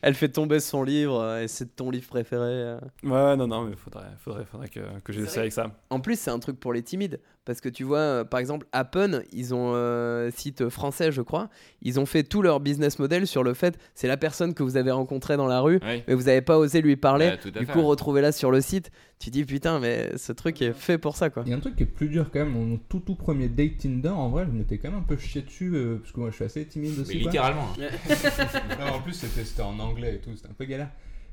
Elle 0.00 0.14
fait 0.14 0.28
tomber 0.28 0.60
son 0.60 0.82
livre 0.82 1.20
euh, 1.20 1.42
et 1.42 1.48
c'est 1.48 1.74
ton 1.76 1.90
livre 1.90 2.06
préféré. 2.08 2.44
euh. 2.46 2.78
ouais, 3.02 3.36
non, 3.36 3.46
non, 3.46 3.64
mais 3.64 3.76
faudrait, 3.76 4.06
faudrait, 4.18 4.44
faudrait 4.44 4.68
que, 4.68 4.80
que 5.02 5.12
j'essaie 5.12 5.40
avec 5.40 5.52
ça. 5.52 5.70
En 5.90 6.00
plus, 6.00 6.18
c'est 6.18 6.30
un 6.30 6.38
truc 6.38 6.60
pour 6.60 6.72
les 6.72 6.82
timides. 6.82 7.20
Parce 7.48 7.62
que 7.62 7.70
tu 7.70 7.82
vois, 7.82 7.98
euh, 7.98 8.24
par 8.24 8.40
exemple, 8.40 8.66
Appen, 8.72 9.22
ils 9.32 9.54
ont 9.54 9.74
un 9.74 10.30
site 10.30 10.68
français, 10.68 11.10
je 11.12 11.22
crois. 11.22 11.48
Ils 11.80 11.98
ont 11.98 12.04
fait 12.04 12.22
tout 12.22 12.42
leur 12.42 12.60
business 12.60 12.98
model 12.98 13.26
sur 13.26 13.42
le 13.42 13.54
fait 13.54 13.78
c'est 13.94 14.06
la 14.06 14.18
personne 14.18 14.52
que 14.52 14.62
vous 14.62 14.76
avez 14.76 14.90
rencontrée 14.90 15.38
dans 15.38 15.46
la 15.46 15.60
rue, 15.60 15.80
Oui. 15.82 16.02
mais 16.06 16.12
vous 16.14 16.24
n'avez 16.24 16.42
pas 16.42 16.58
osé 16.58 16.82
lui 16.82 16.96
parler. 16.96 17.28
Ouais, 17.28 17.38
tout 17.38 17.48
à 17.54 17.58
du 17.58 17.64
fait. 17.64 17.72
coup, 17.72 17.80
retrouvez-la 17.86 18.32
sur 18.32 18.50
le 18.50 18.60
site. 18.60 18.90
Tu 19.18 19.30
dis 19.30 19.44
putain, 19.46 19.80
mais 19.80 20.16
ce 20.18 20.30
truc 20.32 20.60
est 20.60 20.74
fait 20.74 20.98
pour 20.98 21.16
ça 21.16 21.30
quoi. 21.30 21.42
Il 21.46 21.50
y 21.50 21.54
a 21.54 21.56
un 21.56 21.60
truc 21.60 21.74
qui 21.74 21.84
est 21.84 21.86
plus 21.86 22.08
dur 22.10 22.26
quand 22.30 22.40
même. 22.40 22.50
Mon 22.50 22.76
tout 22.88 23.00
tout 23.00 23.14
premier 23.16 23.48
date 23.48 23.78
Tinder, 23.78 24.10
en 24.10 24.28
vrai, 24.28 24.44
je 24.46 24.54
m'étais 24.56 24.76
quand 24.76 24.90
même 24.90 25.00
un 25.00 25.02
peu 25.02 25.16
chié 25.16 25.40
dessus 25.40 25.72
euh, 25.74 25.96
parce 26.02 26.12
que 26.12 26.20
moi 26.20 26.28
je 26.30 26.34
suis 26.36 26.44
assez 26.44 26.66
timide 26.66 26.92
Mais 26.96 27.00
aussi. 27.02 27.12
quoi. 27.22 27.30
littéralement. 27.32 27.68
Non, 28.78 28.94
en 28.96 29.00
plus 29.00 29.14
c'était 29.14 29.44
c'était 29.44 29.62
en 29.62 29.78
anglais 29.78 30.16
et 30.16 30.18
tout, 30.18 30.30
c'était 30.36 30.48
un 30.50 30.54
peu 30.56 30.64
galère. 30.66 30.90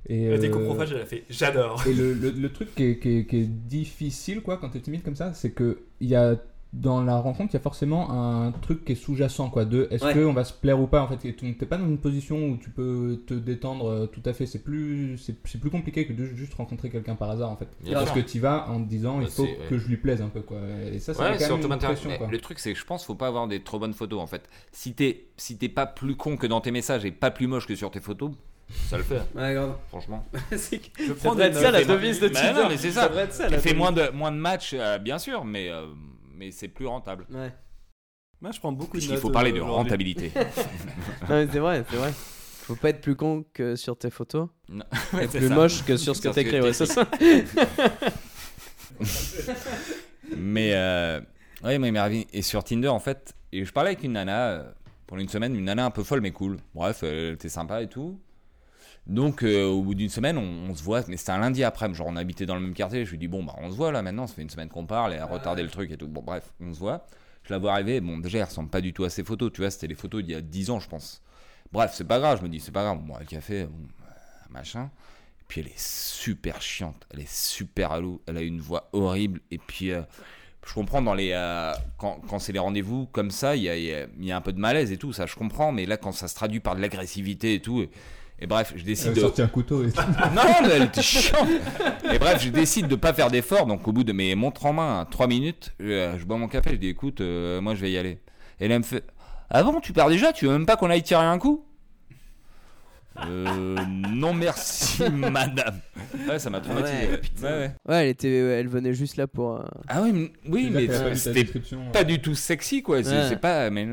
Et, 0.08 0.38
tes 0.39 0.48
euh, 0.48 0.52
coprophage, 0.52 0.91
elle 0.94 1.02
a 1.02 1.06
fait 1.06 1.24
J'adore. 1.30 1.84
Et 1.88 1.94
le, 1.94 2.13
le, 2.22 2.30
le 2.32 2.52
truc 2.54 2.74
qui 2.76 2.84
est, 2.84 3.00
qui, 3.00 3.18
est, 3.20 3.26
qui 3.26 3.38
est 3.38 3.46
difficile 3.48 4.41
quoi 4.41 4.58
quand 4.58 4.70
t'es 4.70 4.80
timide 4.80 5.04
comme 5.04 5.15
ça, 5.15 5.34
c'est 5.34 5.52
que 5.52 5.80
il 6.00 6.08
y 6.10 6.15
a 6.15 6.36
dans 6.74 7.02
la 7.02 7.15
rencontre, 7.18 7.52
il 7.54 7.56
y 7.56 7.58
a 7.58 7.62
forcément 7.62 8.12
un 8.12 8.52
truc 8.52 8.84
qui 8.84 8.91
est 8.91 8.96
sous-jacent, 8.96 9.50
quoi. 9.50 9.63
De 9.63 9.88
est-ce 9.91 10.04
Ouais. 10.04 10.13
qu'on 10.13 10.34
va 10.34 10.44
se 10.44 10.52
plaire 10.52 10.78
ou 10.78 10.88
pas, 10.88 11.02
en 11.02 11.08
fait. 11.08 11.24
Et 11.26 11.34
tu- 11.34 11.56
T'es 11.56 11.65
pas 11.65 11.78
dans 11.78 11.86
une 11.88 12.00
position 12.00 12.50
où 12.50 12.58
tu 12.58 12.70
peux 12.70 13.24
te 13.26 13.34
détendre 13.34 13.89
euh, 13.89 14.08
tout 14.08 14.22
à 14.26 14.34
fait. 14.34 14.46
C'est 14.46 14.62
plus, 14.62 15.18
c'est 15.18 15.38
c'est 15.46 15.58
plus 15.62 15.70
compliqué 15.70 16.06
que 16.06 16.12
de 16.12 16.26
juste 16.26 16.54
rencontrer 16.56 16.89
quelqu'un 16.89 17.15
par 17.15 17.30
hasard, 17.30 17.50
en 17.50 17.56
fait. 17.56 17.70
Bien 17.82 17.94
Parce 17.94 18.12
que 18.12 18.20
tu 18.20 18.39
vas 18.39 18.70
en 18.70 18.84
te 18.84 18.89
disant, 18.89 19.22
il 19.22 19.28
Bah, 19.28 19.32
faut 19.32 19.46
c'est- 19.46 19.52
ouais. 19.52 19.68
que 19.70 19.78
je 19.78 19.88
lui 19.88 19.96
plaise 19.96 20.22
un 20.22 20.28
peu, 20.28 20.41
quoi. 20.41 20.58
Et 20.91 21.00
ça, 21.00 21.13
ça 21.13 21.24
Ouais, 21.32 21.38
quand 21.39 21.58
même 21.58 21.72
une 21.72 21.78
pression, 21.78 22.10
quoi. 22.18 22.28
Le 22.30 22.39
truc, 22.41 22.60
c'est 22.60 22.74
que 22.74 22.80
je 22.80 22.84
pense 22.84 23.06
faut 23.06 23.15
pas 23.15 23.28
avoir 23.28 23.48
des 23.48 23.62
trop 23.63 23.80
bonnes 23.80 23.94
photos 23.94 24.20
en 24.20 24.28
fait. 24.28 24.41
Si 24.74 24.94
t'es 24.96 25.28
si 25.38 25.58
t'es 25.58 25.70
pas 25.70 25.86
plus 25.86 26.18
con 26.18 26.36
que 26.36 26.46
dans 26.46 26.60
tes 26.60 26.72
messages 26.72 27.06
et 27.06 27.12
pas 27.12 27.32
plus 27.32 27.48
moche 27.48 27.68
que 27.68 27.76
sur 27.76 27.89
tes 27.89 28.02
photos, 28.02 28.32
ça 28.89 28.97
le 28.97 29.04
fait, 29.04 29.21
Ouais, 29.36 29.54
grave. 29.54 29.75
franchement. 29.89 30.25
C'est 30.58 30.80
que- 30.80 31.01
Je 31.04 31.13
ça 31.13 31.15
prends 31.30 31.39
être 31.39 31.56
ça 31.56 31.71
la 31.71 31.84
devise 31.84 32.19
de 32.19 32.28
Tinder. 32.30 32.62
non, 32.63 32.69
mais 32.69 32.78
c'est 32.78 32.91
ça. 32.91 33.10
ça 33.32 33.49
fais 33.49 33.58
devise. 33.58 33.75
moins 33.75 33.91
de, 33.91 34.10
moins 34.10 34.32
de 34.32 34.38
matchs, 34.38 34.73
euh, 34.78 34.97
bien 34.97 35.17
sûr, 35.19 35.45
mais, 35.45 35.69
euh, 35.69 35.86
mais 36.34 36.51
c'est 36.51 36.67
plus 36.67 36.88
rentable. 36.88 37.25
Ouais. 37.32 37.54
Moi, 38.41 38.51
je 38.51 38.60
prends 38.60 38.71
beaucoup 38.71 38.97
de 38.97 39.04
Il 39.04 39.10
notes. 39.12 39.19
faut 39.19 39.30
parler 39.30 39.51
de 39.51 39.62
rentabilité. 39.62 40.32
Non, 41.30 41.36
mais 41.36 41.47
c'est 41.51 41.60
vrai, 41.60 41.84
c'est 41.89 41.95
vrai. 41.97 42.12
Faut 42.63 42.75
pas 42.75 42.89
être 42.89 43.01
plus 43.01 43.15
con 43.15 43.45
que 43.54 43.75
sur 43.75 43.97
tes 43.97 44.10
photos. 44.10 44.49
Non. 44.69 44.84
Ouais, 45.13 45.28
plus 45.28 45.47
ça. 45.47 45.54
moche 45.56 45.84
que 45.86 45.97
sur 45.97 46.15
ce 46.15 46.21
que 46.21 46.30
t'écris, 46.30 46.60
ouais, 46.62 46.73
c'est 46.73 46.86
ça. 46.88 47.08
Mais 50.36 50.71
euh, 50.73 51.21
ouais, 51.63 51.78
mais 51.78 52.28
et 52.34 52.41
sur 52.41 52.63
Tinder 52.63 52.88
en 52.88 52.99
fait, 52.99 53.36
et 53.51 53.63
je 53.65 53.71
parlais 53.71 53.89
avec 53.91 54.04
une 54.04 54.13
nana 54.13 54.49
euh, 54.49 54.71
pendant 55.08 55.21
une 55.21 55.30
semaine, 55.30 55.56
une 55.56 55.65
nana 55.65 55.86
un 55.86 55.91
peu 55.91 56.04
folle 56.04 56.21
mais 56.21 56.32
cool. 56.32 56.58
Bref, 56.73 57.04
elle 57.04 57.34
était 57.34 57.49
sympa 57.49 57.82
et 57.82 57.88
tout. 57.88 58.19
Donc 59.08 59.44
euh, 59.44 59.65
au 59.65 59.82
bout 59.84 59.94
d'une 59.96 60.10
semaine, 60.10 60.38
on, 60.38 60.70
on 60.72 60.76
se 60.76 60.82
voit, 60.84 61.04
mais 61.08 61.18
c'était 61.18 61.32
un 61.32 61.38
lundi 61.39 61.63
après, 61.63 61.94
genre 61.94 62.08
on 62.08 62.15
habitait 62.15 62.46
dans 62.48 62.56
le 62.56 62.62
même 62.62 62.74
quartier. 62.74 63.06
Je 63.06 63.12
lui 63.12 63.18
dis 63.20 63.28
bon 63.28 63.44
bah 63.44 63.54
on 63.60 63.70
se 63.70 63.76
voit 63.76 63.91
là 63.91 64.02
maintenant, 64.02 64.26
ça 64.26 64.34
fait 64.34 64.41
une 64.41 64.50
semaine 64.50 64.70
qu'on 64.70 64.86
parle 64.88 65.13
et 65.13 65.18
à 65.18 65.26
retarder 65.26 65.62
le 65.63 65.70
truc 65.70 65.91
et 65.91 65.98
tout. 65.98 66.08
Bon 66.08 66.24
bref, 66.24 66.52
on 66.60 66.74
se 66.74 66.80
voit. 66.80 67.06
Je 67.44 67.54
la 67.54 67.60
vois 67.60 67.74
arriver, 67.74 68.02
bon 68.02 68.18
déjà 68.18 68.39
elle 68.39 68.46
ressemble 68.46 68.70
pas 68.70 68.82
du 68.82 68.94
tout 68.94 69.04
à 69.04 69.10
ses 69.12 69.24
photos, 69.24 69.52
tu 69.54 69.62
vois, 69.62 69.70
c'était 69.70 69.88
les 69.88 69.94
photos 69.96 70.24
d'il 70.24 70.32
y 70.32 70.36
a 70.36 70.41
10 70.41 70.72
ans 70.72 70.80
je 70.80 70.89
pense. 70.89 71.22
Bref, 71.72 71.91
c'est 71.94 72.08
pas 72.08 72.20
grave, 72.20 72.39
je 72.39 72.44
me 72.44 72.50
dis 72.50 72.60
c'est 72.60 72.72
pas 72.72 72.84
grave, 72.84 72.98
bon 73.04 73.15
le 73.20 73.26
café, 73.26 73.68
machin. 74.50 74.89
Puis 75.48 75.62
elle 75.62 75.68
est 75.68 75.78
super 75.80 76.60
chiante, 76.60 77.06
elle 77.13 77.20
est 77.20 77.30
super 77.32 77.91
alou, 77.91 78.22
elle 78.26 78.38
a 78.38 78.41
une 78.41 78.60
voix 78.60 78.89
horrible. 78.94 79.41
Et 79.52 79.60
puis, 79.60 79.91
euh, 79.91 80.02
je 80.65 80.74
comprends 80.74 81.04
dans 81.04 81.13
les 81.13 81.34
euh, 81.34 81.72
quand, 82.00 82.20
quand 82.28 82.39
c'est 82.39 82.52
les 82.52 82.58
rendez-vous 82.58 83.06
comme 83.12 83.30
ça, 83.30 83.56
il 83.56 83.62
y 83.62 83.70
a, 83.70 83.78
il 83.78 83.94
a- 83.94 84.08
il 84.18 84.26
y 84.26 84.32
a 84.32 84.38
un 84.38 84.41
peu 84.41 84.54
de 84.54 84.60
malaise 84.60 84.91
et 84.91 84.98
tout, 84.98 85.13
ça 85.13 85.28
je 85.28 85.36
comprends. 85.36 85.72
Mais 85.72 85.86
là, 85.86 85.98
quand 85.98 86.12
ça 86.13 86.28
se 86.28 86.34
traduit 86.34 86.60
par 86.62 86.76
de 86.76 86.82
l'agressivité 86.82 87.54
et 87.54 87.62
tout, 87.62 87.86
et, 88.39 88.48
bref, 88.48 88.74
je 88.76 88.80
Elle 88.82 88.86
décide 88.86 89.12
a 89.12 89.13
de. 89.13 89.19
sorti 89.21 89.41
un 89.41 89.48
couteau 89.48 89.84
et 89.86 89.91
tout. 89.91 90.02
Non, 90.36 90.41
mais 90.63 90.69
elle 90.74 90.84
était 90.84 91.02
chiante. 91.02 91.48
Et 92.12 92.19
bref, 92.19 92.41
je 92.43 92.50
décide 92.50 92.88
de 92.88 92.95
pas 92.95 93.13
faire 93.13 93.32
d'effort. 93.32 93.65
Donc, 93.65 93.88
au 93.88 93.91
bout 93.93 94.04
de 94.04 94.12
mes 94.13 94.36
montres 94.36 94.65
en 94.65 94.74
main, 94.74 95.08
3 95.10 95.28
minutes, 95.28 95.74
je, 95.80 96.13
je 96.19 96.26
bois 96.26 96.38
mon 96.38 96.48
café. 96.48 96.71
Je 96.71 96.76
dis, 96.76 96.89
écoute, 96.89 97.21
euh, 97.21 97.62
moi, 97.62 97.76
je 97.76 97.82
vais 97.82 97.91
y 97.91 97.98
aller. 97.98 98.19
Et 98.60 98.67
là, 98.67 98.76
elle 98.76 98.82
me 98.82 98.86
fait, 98.86 99.04
ah 99.50 99.63
bon, 99.63 99.80
tu 99.80 99.93
pars 99.93 100.10
déjà? 100.10 100.34
Tu 100.34 100.45
veux 100.48 100.52
même 100.52 100.65
pas 100.65 100.76
qu'on 100.76 100.89
aille 100.89 101.04
tirer 101.04 101.24
un 101.24 101.38
coup? 101.39 101.65
Euh, 103.26 103.78
non 104.12 104.34
merci 104.34 105.02
madame. 105.10 105.80
Ouais, 106.28 106.38
ça 106.38 106.50
m'a 106.50 106.60
traumatisé. 106.60 107.08
Ouais, 107.41 107.71
ouais. 107.88 108.04
elle 108.04 108.10
était, 108.10 108.30
elle 108.30 108.67
venait 108.67 108.93
juste 108.93 109.15
là 109.15 109.26
pour. 109.26 109.56
euh, 109.56 109.63
Ah 109.88 110.02
oui, 110.02 110.12
mais- 110.12 110.32
oui, 110.50 110.69
mais 110.69 111.15
c'était 111.15 111.48
pas 111.93 112.04
du 112.04 112.19
tout 112.19 112.36
sexy 112.36 112.84
quoi. 112.84 113.02
C'est 113.04 113.39
pas. 113.39 113.69
Mais... 113.69 113.88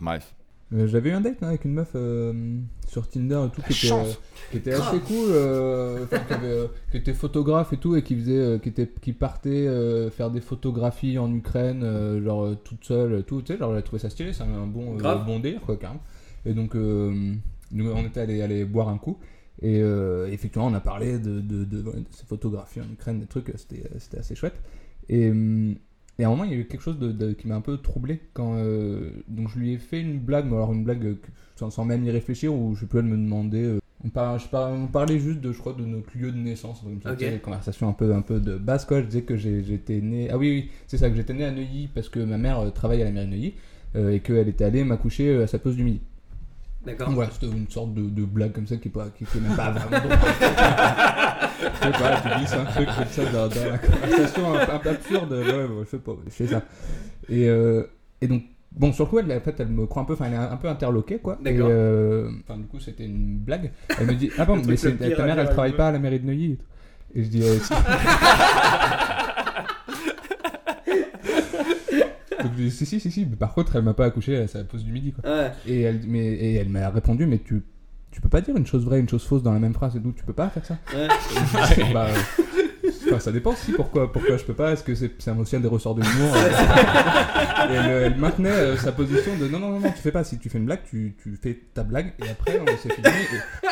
Bref. 0.00 0.34
Euh, 0.72 0.88
J'avais 0.88 1.10
eu 1.10 1.12
un 1.12 1.20
date 1.20 1.42
hein, 1.42 1.48
avec 1.48 1.64
une 1.64 1.74
meuf 1.74 1.92
euh, 1.94 2.58
sur 2.88 3.08
Tinder 3.08 3.40
et 3.46 3.50
tout 3.50 3.62
qui 3.62 3.72
était, 3.72 3.92
euh, 3.92 4.12
qui 4.50 4.56
était 4.56 4.72
assez 4.72 4.98
cool, 4.98 5.28
enfin, 6.02 6.18
qui, 6.26 6.32
avait, 6.32 6.68
qui 6.90 6.96
était 6.96 7.14
photographe 7.14 7.72
et 7.72 7.76
tout 7.76 7.94
et 7.94 8.02
qui 8.02 8.16
faisait, 8.16 8.58
qui 8.60 8.70
était, 8.70 8.88
qui 9.00 9.12
partait 9.12 9.68
faire 10.10 10.30
des 10.30 10.40
photographies 10.40 11.18
en 11.18 11.32
Ukraine, 11.32 12.20
genre 12.24 12.56
toute 12.64 12.84
seule, 12.84 13.22
tout, 13.24 13.42
tu 13.42 13.52
sais, 13.52 13.58
genre 13.58 13.72
elle 13.72 13.78
a 13.78 13.82
trouvé 13.82 14.00
ça 14.00 14.10
stylé, 14.10 14.32
c'est 14.32 14.42
un 14.42 14.66
bon, 14.66 14.94
euh, 14.94 14.98
Grave. 14.98 15.24
bon 15.24 15.38
délire 15.38 15.60
quoi, 15.60 15.76
carrément. 15.76 16.02
Et 16.44 16.52
donc 16.52 16.74
nous 16.74 17.90
on 17.90 18.04
était 18.04 18.20
allé 18.20 18.42
aller 18.42 18.64
boire 18.64 18.88
un 18.88 18.98
coup. 18.98 19.18
Et 19.62 19.78
effectivement, 20.32 20.66
on 20.66 20.74
a 20.74 20.80
parlé 20.80 21.18
de, 21.18 21.40
de, 21.40 21.64
de, 21.64 21.84
ces 22.10 22.26
photographies 22.26 22.80
en 22.80 22.92
Ukraine, 22.92 23.20
des 23.20 23.26
trucs, 23.26 23.52
c'était 23.56 23.84
c'était 23.98 24.18
assez 24.18 24.34
chouette. 24.34 24.60
Et, 25.08 25.30
hum, 25.30 25.76
et 26.18 26.24
à 26.24 26.28
un 26.28 26.30
moment, 26.30 26.44
il 26.44 26.50
y 26.50 26.54
a 26.54 26.56
eu 26.58 26.64
quelque 26.66 26.80
chose 26.82 26.98
de, 26.98 27.12
de- 27.12 27.32
qui 27.32 27.46
m'a 27.48 27.56
un 27.56 27.60
peu 27.60 27.76
troublé. 27.78 28.20
Quand, 28.32 28.54
euh, 28.56 29.10
donc, 29.28 29.48
je 29.50 29.58
lui 29.58 29.72
ai 29.72 29.78
fait 29.78 30.00
une 30.00 30.18
blague, 30.18 30.46
mais 30.46 30.54
alors 30.56 30.72
une 30.72 30.84
blague 30.84 31.04
euh, 31.04 31.14
que- 31.14 31.28
sans, 31.56 31.70
sans 31.70 31.84
même 31.84 32.04
y 32.04 32.10
réfléchir, 32.10 32.54
où 32.54 32.74
je 32.74 32.80
sais 32.80 32.86
plus, 32.86 32.98
elle 33.00 33.04
me 33.06 33.16
demandait. 33.16 33.62
euh, 33.64 33.78
on, 34.04 34.08
par- 34.10 34.38
je 34.38 34.48
par- 34.48 34.70
on 34.72 34.86
parlait 34.86 35.18
juste 35.18 35.40
de, 35.40 35.52
je 35.52 35.58
crois, 35.58 35.72
de 35.74 35.84
notre 35.84 36.16
lieu 36.16 36.30
de 36.32 36.36
naissance. 36.38 36.84
Donc, 36.84 37.02
ça, 37.02 37.12
Ok. 37.12 37.18
tu 37.18 37.24
sais, 37.24 37.30
des 37.32 37.38
conversations 37.38 37.88
un 37.88 37.92
peu, 37.92 38.14
un 38.14 38.22
peu 38.22 38.40
de 38.40 38.56
base, 38.56 38.84
quoi. 38.84 39.00
Je 39.00 39.06
disais 39.06 39.22
que 39.22 39.36
j'étais 39.36 40.00
né. 40.00 40.28
Ah 40.30 40.38
oui, 40.38 40.50
oui, 40.50 40.70
c'est 40.86 40.98
ça, 40.98 41.08
que 41.10 41.16
j'étais 41.16 41.34
né 41.34 41.44
à 41.44 41.50
Neuilly 41.50 41.88
parce 41.94 42.08
que 42.08 42.20
ma 42.20 42.38
mère 42.38 42.72
travaille 42.74 43.02
à 43.02 43.04
la 43.04 43.10
mairie 43.10 43.26
de 43.26 43.30
Neuilly 43.32 43.54
euh, 43.96 44.10
et 44.12 44.20
qu'elle 44.20 44.48
était 44.48 44.64
allée 44.64 44.84
m'accoucher 44.84 45.36
à 45.42 45.46
sa 45.46 45.58
pause 45.58 45.76
du 45.76 45.84
midi. 45.84 46.00
D'accord. 46.86 47.10
Voilà, 47.10 47.30
c'était 47.32 47.46
une 47.52 47.68
sorte 47.68 47.94
de, 47.94 48.02
de 48.02 48.24
blague 48.24 48.52
comme 48.52 48.66
ça 48.66 48.76
qui 48.76 48.88
est, 48.88 48.90
pas, 48.92 49.06
qui 49.16 49.24
est 49.24 49.40
même 49.40 49.56
pas 49.56 49.70
vraiment 49.72 49.98
drôle. 49.98 50.18
je 51.60 51.84
sais 51.84 51.90
pas, 51.90 52.20
tu 52.22 52.38
glisses 52.38 52.52
un 52.54 52.64
truc 52.64 52.86
comme 52.86 53.06
ça 53.10 53.24
dans, 53.32 53.48
dans 53.48 53.70
la 53.72 53.78
conversation 53.78 54.54
un, 54.54 54.74
un 54.74 54.78
peu 54.78 54.88
absurde. 54.90 55.32
Ouais, 55.32 55.66
je 55.84 55.88
sais 55.90 55.98
pas, 55.98 56.12
je 56.26 56.30
fais 56.30 56.46
ça. 56.46 56.62
Et, 57.28 57.48
euh, 57.48 57.82
et 58.20 58.28
donc, 58.28 58.44
bon, 58.72 58.92
sur 58.92 59.04
le 59.06 59.10
coup, 59.10 59.18
elle, 59.18 59.32
en 59.36 59.40
fait, 59.40 59.58
elle 59.58 59.68
me 59.68 59.86
croit 59.86 60.02
un 60.02 60.04
peu, 60.06 60.12
enfin, 60.12 60.26
elle 60.28 60.34
est 60.34 60.36
un 60.36 60.56
peu 60.56 60.68
interloquée, 60.68 61.18
quoi. 61.18 61.38
D'accord. 61.42 61.68
Euh, 61.70 62.30
Enfin, 62.48 62.58
du 62.58 62.66
coup, 62.66 62.78
c'était 62.78 63.04
une 63.04 63.38
blague. 63.38 63.72
Elle 63.98 64.06
me 64.06 64.14
dit, 64.14 64.30
ah 64.38 64.44
bon, 64.44 64.62
mais 64.66 64.76
c'est- 64.76 64.92
ta 64.96 65.24
mère, 65.26 65.38
elle 65.38 65.48
travaille 65.50 65.72
pas 65.76 65.88
à 65.88 65.92
la 65.92 65.98
mairie 65.98 66.20
de 66.20 66.26
Neuilly 66.26 66.52
et 66.52 66.56
tout. 66.56 66.64
Et 67.14 67.24
je 67.24 67.28
dis, 67.28 67.42
euh, 67.42 67.56
si. 72.70 72.86
Si, 72.86 73.00
si, 73.00 73.10
si, 73.10 73.26
mais 73.26 73.36
par 73.36 73.54
contre, 73.54 73.76
elle 73.76 73.82
m'a 73.82 73.94
pas 73.94 74.06
accouché 74.06 74.36
à 74.36 74.46
sa 74.46 74.64
pause 74.64 74.84
du 74.84 74.92
midi, 74.92 75.12
quoi. 75.12 75.28
Ouais. 75.30 75.52
Et 75.66 75.82
elle, 75.82 76.00
mais, 76.06 76.26
et 76.26 76.54
elle 76.54 76.68
m'a 76.68 76.88
répondu, 76.90 77.26
mais 77.26 77.38
tu, 77.38 77.62
tu 78.10 78.20
peux 78.20 78.28
pas 78.28 78.40
dire 78.40 78.56
une 78.56 78.66
chose 78.66 78.84
vraie, 78.84 78.98
une 78.98 79.08
chose 79.08 79.24
fausse 79.24 79.42
dans 79.42 79.52
la 79.52 79.58
même 79.58 79.74
phrase 79.74 79.96
et 79.96 80.00
tout, 80.00 80.12
tu 80.12 80.24
peux 80.24 80.32
pas 80.32 80.48
faire 80.48 80.64
ça 80.64 80.78
Ouais. 80.94 81.08
Bah, 81.92 82.06
euh, 82.08 82.90
enfin, 83.08 83.20
ça 83.20 83.32
dépend 83.32 83.52
si, 83.52 83.72
pourquoi, 83.72 84.10
pourquoi 84.10 84.36
je 84.36 84.44
peux 84.44 84.54
pas, 84.54 84.72
est-ce 84.72 84.82
que 84.82 84.94
c'est 84.94 85.12
c'est 85.18 85.30
aussi 85.30 85.56
un 85.56 85.60
des 85.60 85.68
ressorts 85.68 85.94
de 85.94 86.02
l'humour 86.02 86.34
Et 87.70 87.74
elle, 87.74 87.86
elle 87.86 88.16
maintenait 88.16 88.50
euh, 88.50 88.76
sa 88.76 88.92
position 88.92 89.36
de 89.36 89.48
non, 89.48 89.58
non, 89.58 89.70
non, 89.72 89.80
non, 89.80 89.90
tu 89.90 89.98
fais 89.98 90.12
pas, 90.12 90.24
si 90.24 90.38
tu 90.38 90.48
fais 90.48 90.58
une 90.58 90.66
blague, 90.66 90.82
tu, 90.88 91.14
tu 91.22 91.36
fais 91.40 91.60
ta 91.74 91.82
blague 91.82 92.14
et 92.24 92.30
après 92.30 92.60
on 92.60 92.66
s'est 92.78 92.94
fini. 92.94 93.06
Et... 93.06 93.66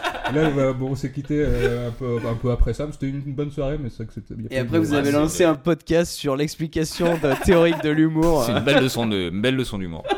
Là, 0.34 0.50
bah, 0.50 0.72
bon, 0.72 0.90
on 0.90 0.94
s'est 0.94 1.10
quitté 1.12 1.36
euh, 1.38 1.88
un, 1.88 1.90
peu, 1.92 2.18
un 2.26 2.34
peu 2.34 2.50
après 2.50 2.74
ça, 2.74 2.86
mais 2.86 2.92
c'était 2.92 3.08
une 3.08 3.20
bonne 3.32 3.50
soirée, 3.50 3.78
mais 3.80 3.88
c'est 3.90 3.98
vrai 3.98 4.06
que 4.06 4.12
c'était 4.14 4.34
bien. 4.34 4.48
Et 4.50 4.58
après, 4.58 4.78
vous 4.78 4.92
avez 4.94 5.10
lancé 5.12 5.44
un 5.44 5.54
podcast 5.54 6.12
sur 6.12 6.36
l'explication 6.36 7.14
de- 7.18 7.44
théorique 7.44 7.82
de 7.82 7.90
l'humour. 7.90 8.44
C'est 8.44 8.52
euh. 8.52 8.58
une 8.58 8.64
belle 8.64 8.82
leçon 8.82 9.06
de, 9.06 9.30
une 9.30 9.40
belle 9.42 9.56
leçon 9.56 9.78
d'humour. 9.78 10.04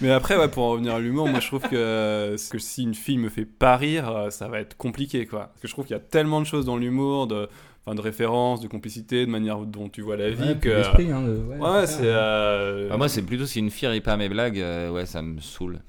Mais 0.00 0.10
après, 0.12 0.36
ouais, 0.36 0.48
pour 0.48 0.64
en 0.64 0.70
revenir 0.72 0.94
à 0.94 1.00
l'humour, 1.00 1.26
moi 1.28 1.40
je 1.40 1.46
trouve 1.48 1.62
que, 1.62 2.36
que 2.50 2.58
si 2.58 2.84
une 2.84 2.94
fille 2.94 3.18
me 3.18 3.28
fait 3.28 3.44
pas 3.46 3.76
rire, 3.76 4.08
euh, 4.08 4.30
ça 4.30 4.46
va 4.48 4.60
être 4.60 4.76
compliqué, 4.76 5.26
quoi. 5.26 5.46
Parce 5.48 5.60
que 5.62 5.66
je 5.68 5.72
trouve 5.72 5.86
qu'il 5.86 5.96
y 5.96 5.98
a 5.98 6.02
tellement 6.02 6.40
de 6.40 6.46
choses 6.46 6.64
dans 6.64 6.76
l'humour, 6.76 7.26
de, 7.26 7.48
enfin, 7.84 7.96
de 7.96 8.00
références, 8.00 8.60
de 8.60 8.68
complicité, 8.68 9.26
de 9.26 9.30
manière 9.30 9.58
dont 9.58 9.88
tu 9.88 10.02
vois 10.02 10.16
la 10.16 10.30
vie, 10.30 10.40
Ouais, 10.40 10.54
puis 10.54 10.70
que. 10.70 10.76
l'esprit, 10.76 11.10
hein, 11.10 11.24
ouais, 11.24 11.56
Ouais, 11.56 11.86
ça, 11.86 11.98
c'est. 11.98 12.02
euh, 12.04 12.88
Ah, 12.92 12.96
moi, 12.96 13.08
c'est 13.08 13.22
plutôt 13.22 13.46
si 13.46 13.58
une 13.58 13.70
fille 13.70 13.88
rit 13.88 14.00
pas 14.00 14.12
à 14.12 14.16
mes 14.16 14.28
blagues, 14.28 14.60
euh, 14.60 14.90
ouais, 14.92 15.04
ça 15.06 15.20
me 15.20 15.40
saoule. 15.40 15.80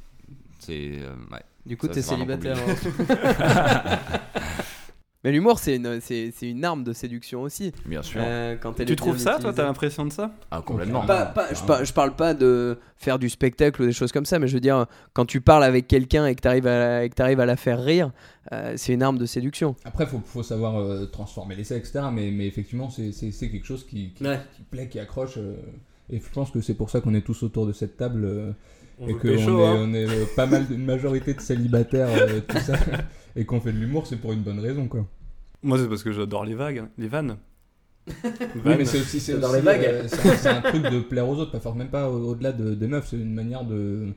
C'est. 0.59 0.73
euh, 1.01 1.13
ouais. 1.31 1.41
Du 1.65 1.77
coup, 1.77 1.87
t'es 1.87 2.01
célibataire. 2.01 2.57
hein. 2.57 3.99
Mais 5.25 5.33
l'humour, 5.33 5.59
c'est 5.59 5.75
une, 5.75 5.99
c'est, 5.99 6.31
c'est 6.33 6.49
une 6.49 6.63
arme 6.63 6.85
de 6.85 6.93
séduction 6.93 7.41
aussi. 7.41 7.73
Bien 7.85 8.01
sûr. 8.01 8.21
Euh, 8.23 8.55
quand 8.55 8.79
elle 8.79 8.85
Tu 8.85 8.95
trouves 8.95 9.17
ça, 9.17 9.37
toi. 9.37 9.51
T'as 9.51 9.65
l'impression 9.65 10.05
de 10.05 10.13
ça? 10.13 10.31
Ah, 10.49 10.61
complètement. 10.65 11.05
Pas- 11.05 11.25
pas- 11.25 11.53
je, 11.53 11.61
par- 11.65 11.83
je 11.83 11.91
parle 11.91 12.15
pas 12.15 12.33
de 12.33 12.77
faire 12.95 13.19
du 13.19 13.27
spectacle 13.27 13.81
ou 13.81 13.85
des 13.85 13.91
choses 13.91 14.13
comme 14.13 14.23
ça, 14.23 14.39
mais 14.39 14.47
je 14.47 14.53
veux 14.53 14.61
dire, 14.61 14.85
quand 15.11 15.25
tu 15.25 15.41
parles 15.41 15.65
avec 15.65 15.89
quelqu'un 15.89 16.25
et 16.25 16.35
que 16.35 16.41
tu 16.41 16.47
arrives 16.47 16.67
à, 16.67 17.07
que 17.09 17.13
t'arrives 17.13 17.41
à 17.41 17.45
la 17.45 17.57
faire 17.57 17.83
rire, 17.83 18.11
euh, 18.53 18.75
c'est 18.77 18.93
une 18.93 19.03
arme 19.03 19.17
de 19.17 19.25
séduction. 19.25 19.75
Après, 19.83 20.05
faut, 20.05 20.21
faut 20.25 20.41
savoir 20.41 20.79
euh, 20.79 21.05
transformer 21.07 21.53
l'essai, 21.55 21.75
etc. 21.75 21.99
Mais, 22.13 22.31
mais 22.31 22.47
effectivement, 22.47 22.89
c'est 22.89 23.11
quelque 23.51 23.65
chose 23.65 23.85
qui, 23.85 24.13
qui, 24.13 24.23
Ouais. 24.23 24.39
qui 24.55 24.61
plaît, 24.63 24.87
qui 24.87 24.99
accroche. 24.99 25.35
euh, 25.37 25.57
et 26.09 26.19
je 26.19 26.29
pense 26.33 26.49
que 26.49 26.61
c'est 26.61 26.75
pour 26.75 26.89
ça 26.89 27.01
qu'on 27.01 27.13
est 27.13 27.21
tous 27.25 27.43
autour 27.43 27.67
de 27.67 27.73
cette 27.73 27.97
table 27.97 28.23
euh, 28.23 28.51
On 28.99 29.07
et 29.07 29.13
qu'on 29.13 29.27
est, 29.29 29.41
hein. 29.43 29.47
on 29.79 29.93
est 29.93 30.05
euh, 30.09 30.25
pas 30.35 30.45
mal, 30.45 30.65
une 30.69 30.83
majorité 30.85 31.33
de 31.33 31.39
célibataires, 31.41 32.09
euh, 32.11 32.41
tout 32.47 32.57
ça, 32.59 32.73
et 33.35 33.45
qu'on 33.45 33.61
fait 33.61 33.71
de 33.71 33.77
l'humour, 33.77 34.05
c'est 34.07 34.17
pour 34.17 34.33
une 34.33 34.41
bonne 34.41 34.59
raison, 34.59 34.87
quoi. 34.87 35.05
Moi, 35.63 35.77
c'est 35.77 35.87
parce 35.87 36.03
que 36.03 36.11
j'adore 36.11 36.43
les 36.45 36.55
vagues, 36.55 36.79
hein, 36.79 36.89
les 36.97 37.07
vannes. 37.07 37.37
Oui, 38.65 38.73
mais 38.77 38.85
c'est 38.85 38.99
aussi, 39.01 39.17
aussi, 39.17 39.33
les 39.33 39.61
vagues. 39.61 39.85
euh, 39.85 40.03
c'est 40.07 40.29
un, 40.29 40.35
c'est 40.35 40.49
un 40.49 40.61
truc 40.61 40.83
de 40.83 40.99
plaire 40.99 41.27
aux 41.29 41.35
autres, 41.37 41.51
pas 41.51 41.59
forcément 41.59 41.83
même 41.83 41.91
pas 41.91 42.09
au- 42.09 42.29
au-delà 42.31 42.51
de, 42.51 42.73
des 42.73 42.87
meufs, 42.87 43.07
c'est 43.09 43.17
une 43.17 43.33
manière 43.35 43.63
de, 43.63 44.07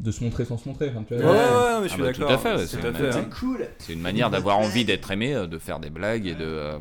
de 0.00 0.10
se 0.10 0.22
montrer 0.22 0.44
sans 0.44 0.58
se 0.58 0.68
montrer. 0.68 0.90
Enfin, 0.90 1.02
tu 1.06 1.14
Ouais, 1.14 1.22
vois, 1.22 1.32
ouais, 1.32 1.38
ouais, 1.38 1.80
mais 1.82 1.88
je 1.88 1.92
suis 1.94 2.02
Ah 2.02 2.06
bah, 2.06 2.12
tout 2.12 2.20
d'accord. 2.20 2.34
à 2.34 2.38
fait, 2.38 2.54
ouais, 2.56 2.62
tout 2.62 2.66
c'est 2.68 2.84
à 2.84 2.88
une- 2.88 2.94
fait. 2.94 3.12
c'est 3.12 3.18
hein. 3.18 3.28
cool. 3.40 3.66
C'est 3.78 3.92
une 3.94 4.00
manière 4.02 4.30
d'avoir 4.30 4.58
envie 4.58 4.84
d'être 4.84 5.10
aimé, 5.10 5.34
de 5.48 5.58
faire 5.58 5.80
des 5.80 5.90
blagues 5.90 6.26
et 6.26 6.34
de. 6.34 6.44
euh, 6.44 6.78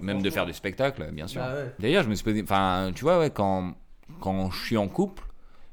même 0.00 0.22
de 0.22 0.30
faire 0.30 0.46
du 0.46 0.52
spectacle, 0.52 1.06
bien 1.12 1.26
sûr. 1.26 1.40
Bah 1.40 1.54
ouais. 1.54 1.74
D'ailleurs, 1.80 2.04
je 2.04 2.08
me 2.10 2.14
suis 2.14 2.24
posé. 2.24 2.42
Enfin, 2.42 2.92
tu 2.94 3.02
vois, 3.02 3.18
ouais, 3.18 3.30
quand, 3.30 3.74
quand 4.20 4.50
je 4.50 4.64
suis 4.64 4.76
en 4.76 4.88
couple, 4.88 5.22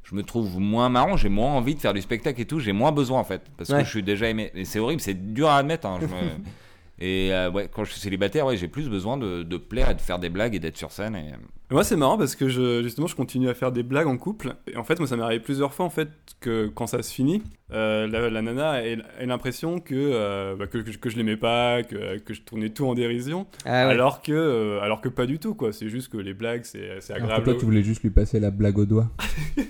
je 0.03 0.15
me 0.15 0.23
trouve 0.23 0.59
moins 0.59 0.89
marrant, 0.89 1.15
j'ai 1.17 1.29
moins 1.29 1.53
envie 1.53 1.75
de 1.75 1.79
faire 1.79 1.93
du 1.93 2.01
spectacle 2.01 2.39
et 2.41 2.45
tout, 2.45 2.59
j'ai 2.59 2.73
moins 2.73 2.91
besoin 2.91 3.19
en 3.19 3.23
fait. 3.23 3.41
Parce 3.57 3.69
Ouais. 3.69 3.79
que 3.79 3.85
je 3.85 3.89
suis 3.89 4.03
déjà 4.03 4.27
aimé. 4.29 4.51
Et 4.53 4.65
c'est 4.65 4.79
horrible, 4.79 5.01
c'est 5.01 5.33
dur 5.33 5.49
à 5.49 5.57
admettre. 5.57 5.87
hein, 5.87 5.97
je 6.01 6.07
me- 6.07 6.11
Et 7.05 7.33
euh, 7.33 7.51
ouais, 7.51 7.69
quand 7.69 7.83
je 7.83 7.91
suis 7.91 7.99
célibataire, 7.99 8.45
ouais, 8.45 8.55
j'ai 8.55 8.69
plus 8.69 8.87
besoin 8.87 9.17
de, 9.17 9.43
de 9.43 9.57
plaire 9.57 9.89
et 9.89 9.93
de 9.93 9.99
faire 9.99 10.19
des 10.19 10.29
blagues 10.29 10.55
et 10.55 10.59
d'être 10.59 10.77
sur 10.77 10.93
scène. 10.93 11.17
Et... 11.17 11.33
Moi, 11.69 11.83
c'est 11.83 11.97
marrant 11.97 12.17
parce 12.17 12.33
que 12.37 12.47
je, 12.47 12.81
justement, 12.81 13.07
je 13.07 13.15
continue 13.15 13.49
à 13.49 13.53
faire 13.53 13.73
des 13.73 13.83
blagues 13.83 14.07
en 14.07 14.15
couple. 14.15 14.55
Et 14.67 14.77
en 14.77 14.85
fait, 14.85 14.99
moi, 14.99 15.07
ça 15.09 15.17
m'est 15.17 15.23
arrivé 15.23 15.41
plusieurs 15.43 15.73
fois 15.73 15.85
en 15.85 15.89
fait 15.89 16.07
que 16.39 16.67
quand 16.73 16.87
ça 16.87 17.03
se 17.03 17.13
finit, 17.13 17.43
euh, 17.73 18.07
la, 18.07 18.29
la 18.29 18.41
nana 18.41 18.85
ait, 18.85 18.99
ait 19.19 19.25
l'impression 19.25 19.81
que, 19.81 19.93
euh, 19.93 20.55
bah, 20.55 20.67
que, 20.67 20.77
que, 20.77 20.93
je- 20.93 20.97
que 20.97 21.09
je 21.09 21.17
l'aimais 21.17 21.35
pas, 21.35 21.83
que, 21.83 22.19
que 22.19 22.33
je 22.33 22.41
tournais 22.41 22.69
tout 22.69 22.85
en 22.85 22.93
dérision, 22.93 23.47
Ah 23.65 23.87
ouais. 23.87 23.91
alors 23.91 24.21
que 24.21 24.31
euh, 24.31 24.79
alors 24.81 25.01
que 25.01 25.09
pas 25.09 25.25
du 25.25 25.39
tout 25.39 25.55
quoi. 25.55 25.73
C'est 25.73 25.89
juste 25.89 26.07
que 26.09 26.17
les 26.17 26.33
blagues, 26.33 26.61
c'est 26.63 27.01
c'est 27.01 27.11
Alors 27.15 27.27
que 27.27 27.31
agréable. 27.33 27.51
toi, 27.51 27.59
tu 27.59 27.65
voulais 27.65 27.83
juste 27.83 28.03
lui 28.03 28.11
passer 28.11 28.39
la 28.39 28.49
blague 28.51 28.77
au 28.77 28.85
doigt. 28.85 29.09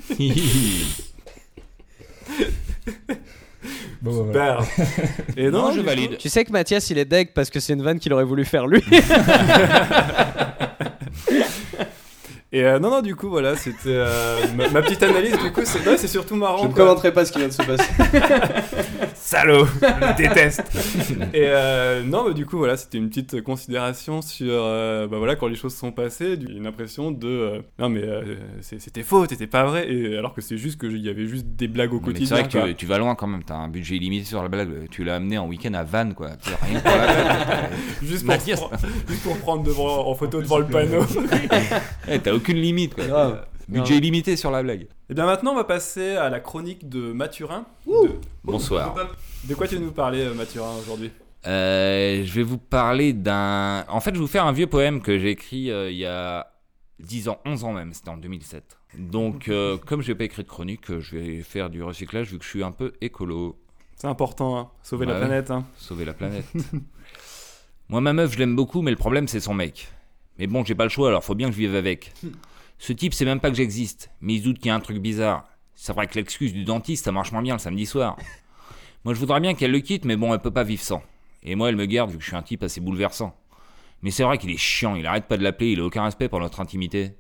Bon, 4.02 4.24
bah, 4.26 4.32
voilà. 4.32 4.60
Et 5.38 5.50
non, 5.50 5.64
Non, 5.68 5.72
je 5.72 5.80
coup- 5.80 5.86
valide. 5.86 6.18
Tu 6.18 6.30
sais 6.30 6.44
que 6.46 6.52
Mathias 6.52 6.90
il 6.90 6.98
est 6.98 7.06
deg 7.06 7.30
parce 7.34 7.50
que 7.50 7.60
c'est 7.60 7.74
une 7.74 7.82
vanne 7.84 8.00
qu'il 8.00 8.12
aurait 8.14 8.24
voulu 8.26 8.44
faire 8.46 8.68
lui. 8.68 8.84
Et 12.52 12.64
euh, 12.64 12.78
non, 12.78 12.92
non, 12.92 13.02
du 13.02 13.16
coup, 13.16 13.30
voilà, 13.30 13.56
c'était 13.56 13.80
euh, 13.88 14.40
ma, 14.56 14.70
ma 14.70 14.82
petite 14.84 15.02
analyse. 15.02 15.36
Du 15.40 15.52
coup, 15.52 15.62
c'est 15.64 15.80
ouais, 15.88 15.98
c'est 15.98 16.08
surtout 16.08 16.36
marrant. 16.36 16.62
Je 16.64 16.68
ne 16.68 16.74
commenterai 16.74 17.12
pas 17.12 17.26
ce 17.26 17.32
qui 17.32 17.40
vient 17.40 17.48
de 17.48 17.54
se 17.54 17.64
passer. 17.64 17.90
Salaud, 19.24 19.66
je 19.82 20.18
déteste. 20.18 20.64
Et 21.34 21.46
euh, 21.48 22.04
non, 22.04 22.28
mais 22.28 22.34
du 22.34 22.46
coup, 22.46 22.58
voilà, 22.58 22.76
c'était 22.76 22.98
une 22.98 23.08
petite 23.08 23.42
considération 23.42 24.22
sur, 24.22 24.52
euh, 24.52 25.08
bah 25.08 25.18
voilà, 25.18 25.38
quand 25.38 25.48
les 25.48 25.56
choses 25.56 25.74
sont 25.74 25.94
passées, 25.94 26.34
une 26.34 26.68
impression 26.68 27.10
de, 27.10 27.28
euh, 27.28 27.62
non 27.80 27.88
mais 27.88 28.04
euh, 28.04 28.36
c'était 28.62 29.02
faux, 29.02 29.26
c'était 29.30 29.48
pas 29.48 29.64
vrai, 29.64 29.90
et 29.90 30.18
alors 30.18 30.34
que 30.34 30.42
c'est 30.42 30.58
juste 30.58 30.78
que 30.78 30.88
il 30.88 31.02
y 31.02 31.10
avait 31.10 31.26
juste 31.26 31.46
des 31.48 31.70
blagues 31.70 31.94
au 31.94 32.00
Non, 32.00 32.02
quotidien. 32.02 32.28
C'est 32.28 32.34
vrai 32.34 32.66
que 32.66 32.72
tu, 32.72 32.76
tu 32.76 32.86
vas 32.86 32.98
loin 32.98 33.16
quand 33.16 33.28
même, 33.28 33.44
t'as 33.46 33.56
un 33.56 33.70
budget 33.70 33.96
illimité 33.96 34.26
sur 34.26 34.44
la 34.44 34.50
blague. 34.50 34.90
Tu 34.92 35.06
l'as 35.06 35.16
amené 35.16 35.38
en 35.38 35.48
week-end 35.48 35.74
à 35.74 35.84
Vannes, 35.84 36.16
quoi. 36.16 36.32
Rien 36.62 36.82
pour 36.82 36.92
la 36.92 37.06
blague. 37.06 37.70
juste, 38.04 38.26
pour 38.26 38.72
juste 39.08 39.40
prendre 39.40 39.64
devant, 39.64 40.06
en 40.06 40.16
photo 40.16 40.42
devant 40.42 40.58
le 40.58 40.68
panneau. 40.68 41.06
Eh, 42.10 42.20
T'as 42.20 42.34
aucune 42.34 42.58
limite, 42.58 42.94
quoi. 42.94 43.06
Grave. 43.06 43.46
Budget 43.70 43.96
illimité 43.96 44.36
sur 44.36 44.52
la 44.52 44.62
blague. 44.62 44.88
Et 45.10 45.14
bien 45.14 45.26
maintenant, 45.26 45.54
on 45.54 45.56
va 45.56 45.64
passer 45.64 46.18
à 46.18 46.30
la 46.30 46.42
chronique 46.42 46.90
de 46.90 47.14
Mathurin. 47.14 47.66
De, 47.88 48.10
Bonsoir. 48.44 48.96
de 49.46 49.56
quoi 49.56 49.68
tu 49.68 49.76
veux 49.76 49.82
nous 49.86 49.92
parler, 49.92 50.22
euh, 50.22 50.34
Mathurin, 50.34 50.76
aujourd'hui 50.82 51.12
Euh, 51.48 52.24
je 52.26 52.34
vais 52.34 52.44
vous 52.44 52.58
parler 52.58 53.14
d'un. 53.14 53.86
En 53.90 54.00
fait, 54.02 54.12
je 54.12 54.16
vais 54.16 54.22
vous 54.22 54.28
faire 54.28 54.46
un 54.46 54.52
vieux 54.52 54.68
poème 54.68 55.02
que 55.02 55.18
j'ai 55.18 55.32
écrit 55.32 55.72
euh, 55.72 55.90
il 55.92 55.98
y 55.98 56.06
a 56.06 56.48
10 57.00 57.30
ans, 57.30 57.40
11 57.46 57.64
ans 57.64 57.74
même, 57.74 57.94
c'était 57.94 58.10
en 58.10 58.18
2007. 58.18 58.78
Donc, 58.98 59.48
euh, 59.50 59.78
comme 59.86 60.02
j'ai 60.02 60.16
pas 60.16 60.26
écrit 60.26 60.44
de 60.44 60.48
chronique, 60.48 61.00
je 61.00 61.18
vais 61.18 61.42
faire 61.42 61.70
du 61.70 61.82
recyclage 61.84 62.32
vu 62.32 62.38
que 62.38 62.44
je 62.46 62.50
suis 62.50 62.64
un 62.64 62.72
peu 62.72 62.94
écolo. 63.02 63.60
C'est 63.96 64.08
important, 64.08 64.58
hein, 64.58 64.70
sauver 64.84 65.06
Bah 65.06 65.14
la 65.14 65.20
ouais. 65.20 65.26
planète. 65.26 65.52
Hein. 65.52 65.66
Sauver 65.78 66.06
la 66.06 66.14
planète. 66.14 66.46
Moi, 67.90 68.02
ma 68.02 68.14
meuf, 68.14 68.34
je 68.34 68.40
l'aime 68.40 68.56
beaucoup, 68.56 68.82
mais 68.82 68.92
le 68.92 68.98
problème, 68.98 69.28
c'est 69.28 69.40
son 69.40 69.54
mec. 69.54 69.88
Mais 70.40 70.48
bon, 70.48 70.66
j'ai 70.66 70.76
pas 70.76 70.84
le 70.84 70.90
choix, 70.90 71.10
alors 71.10 71.24
faut 71.24 71.36
bien 71.36 71.48
que 71.48 71.54
je 71.54 71.60
vive 71.60 71.76
avec. 71.76 72.14
Ce 72.80 72.92
type, 72.92 73.14
c'est 73.14 73.24
même 73.26 73.40
pas 73.40 73.50
que 73.50 73.56
j'existe, 73.56 74.10
mais 74.20 74.34
il 74.34 74.40
se 74.40 74.44
doute 74.46 74.58
qu'il 74.58 74.68
y 74.68 74.70
a 74.72 74.76
un 74.76 74.80
truc 74.82 74.98
bizarre. 74.98 75.48
C'est 75.76 75.94
vrai 75.94 76.08
que 76.08 76.16
l'excuse 76.16 76.54
du 76.54 76.64
dentiste, 76.64 77.06
ça 77.06 77.12
marche 77.12 77.32
moins 77.32 77.42
bien 77.42 77.56
le 77.56 77.60
samedi 77.60 77.86
soir. 77.86 78.18
Moi, 79.06 79.14
je 79.14 79.20
voudrais 79.20 79.40
bien 79.40 79.54
qu'elle 79.54 79.72
le 79.72 79.80
quitte, 79.80 80.06
mais 80.06 80.16
bon, 80.16 80.34
elle 80.34 80.40
peut 80.40 80.52
pas 80.52 80.64
vivre 80.64 80.82
sans. 80.82 81.04
Et 81.44 81.56
moi, 81.56 81.70
elle 81.70 81.76
me 81.76 81.86
garde 81.86 82.12
vu 82.12 82.18
que 82.18 82.24
je 82.24 82.30
suis 82.30 82.38
un 82.38 82.42
type 82.42 82.64
assez 82.64 82.80
bouleversant. 82.80 83.36
Mais 84.02 84.12
c'est 84.12 84.24
vrai 84.24 84.38
qu'il 84.38 84.52
est 84.52 84.58
chiant, 84.58 84.96
il 84.96 85.06
arrête 85.06 85.26
pas 85.26 85.38
de 85.38 85.44
l'appeler, 85.44 85.72
il 85.72 85.80
a 85.80 85.86
aucun 85.86 86.04
respect 86.04 86.30
pour 86.30 86.40
notre 86.40 86.60
intimité. 86.60 87.16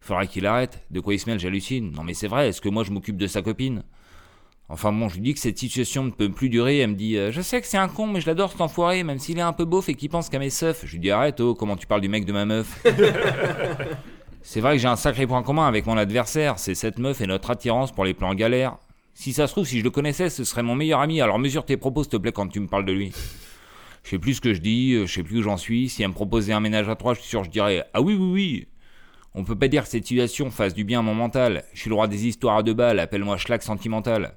Faudrait 0.00 0.26
qu'il 0.26 0.46
arrête. 0.46 0.82
De 0.90 1.00
quoi 1.00 1.14
il 1.14 1.18
se 1.18 1.28
mêle, 1.28 1.38
j'hallucine. 1.38 1.92
Non 1.92 2.02
mais 2.02 2.14
c'est 2.14 2.26
vrai, 2.26 2.48
est-ce 2.48 2.60
que 2.60 2.68
moi 2.68 2.84
je 2.84 2.90
m'occupe 2.90 3.16
de 3.16 3.26
sa 3.26 3.42
copine? 3.42 3.82
Enfin 4.68 4.90
bon, 4.92 5.08
je 5.08 5.16
lui 5.16 5.22
dis 5.22 5.34
que 5.34 5.40
cette 5.40 5.58
situation 5.58 6.04
ne 6.04 6.10
peut 6.10 6.30
plus 6.30 6.48
durer. 6.48 6.78
Elle 6.78 6.90
me 6.90 6.94
dit 6.94 7.18
euh, 7.18 7.30
Je 7.30 7.42
sais 7.42 7.60
que 7.60 7.66
c'est 7.66 7.76
un 7.76 7.88
con, 7.88 8.06
mais 8.06 8.22
je 8.22 8.26
l'adore 8.26 8.50
cet 8.50 8.62
enfoiré, 8.62 9.04
même 9.04 9.18
s'il 9.18 9.38
est 9.38 9.42
un 9.42 9.52
peu 9.52 9.66
beauf 9.66 9.90
et 9.90 9.94
qu'il 9.94 10.08
pense 10.08 10.30
qu'à 10.30 10.38
mes 10.38 10.50
seufs. 10.50 10.86
Je 10.86 10.92
lui 10.92 10.98
dis 10.98 11.10
Arrête, 11.10 11.40
oh, 11.40 11.54
comment 11.54 11.76
tu 11.76 11.86
parles 11.86 12.00
du 12.00 12.08
mec 12.08 12.24
de 12.24 12.32
ma 12.32 12.46
meuf? 12.46 12.82
C'est 14.44 14.60
vrai 14.60 14.76
que 14.76 14.82
j'ai 14.82 14.88
un 14.88 14.96
sacré 14.96 15.26
point 15.26 15.42
commun 15.42 15.68
avec 15.68 15.86
mon 15.86 15.96
adversaire 15.96 16.58
c'est 16.58 16.74
cette 16.74 16.98
meuf 16.98 17.20
et 17.20 17.26
notre 17.26 17.50
attirance 17.50 17.92
pour 17.92 18.04
les 18.04 18.12
plans 18.12 18.34
galères. 18.34 18.76
Si 19.14 19.32
ça 19.32 19.46
se 19.46 19.52
trouve, 19.52 19.66
si 19.66 19.78
je 19.78 19.84
le 19.84 19.90
connaissais, 19.90 20.30
ce 20.30 20.42
serait 20.42 20.62
mon 20.62 20.74
meilleur 20.74 21.00
ami. 21.00 21.20
Alors 21.20 21.38
mesure 21.38 21.64
tes 21.64 21.76
propos, 21.76 22.02
s'il 22.02 22.12
te 22.12 22.16
plaît, 22.16 22.32
quand 22.32 22.48
tu 22.48 22.60
me 22.60 22.66
parles 22.66 22.84
de 22.84 22.92
lui. 22.92 23.12
Je 24.02 24.10
sais 24.10 24.18
plus 24.18 24.34
ce 24.34 24.40
que 24.40 24.52
je 24.52 24.60
dis, 24.60 24.94
euh, 24.94 25.06
je 25.06 25.12
sais 25.12 25.22
plus 25.22 25.38
où 25.38 25.42
j'en 25.42 25.56
suis. 25.56 25.88
Si 25.88 26.02
elle 26.02 26.08
me 26.08 26.14
proposait 26.14 26.52
un 26.52 26.60
ménage 26.60 26.88
à 26.88 26.96
trois, 26.96 27.14
je 27.14 27.20
suis 27.20 27.28
sûr, 27.28 27.44
je 27.44 27.50
dirais 27.50 27.84
Ah 27.94 28.00
oui, 28.00 28.14
oui, 28.14 28.32
oui. 28.32 28.68
On 29.34 29.44
peut 29.44 29.54
pas 29.54 29.68
dire 29.68 29.84
que 29.84 29.88
cette 29.88 30.06
situation 30.06 30.50
fasse 30.50 30.74
du 30.74 30.82
bien 30.82 30.98
à 30.98 31.02
mon 31.02 31.14
mental. 31.14 31.64
Je 31.72 31.80
suis 31.80 31.88
le 31.88 31.94
roi 31.94 32.08
des 32.08 32.26
histoires 32.26 32.56
à 32.56 32.62
deux 32.62 32.74
balles, 32.74 32.98
appelle-moi 32.98 33.36
schlag 33.36 33.62
sentimental. 33.62 34.34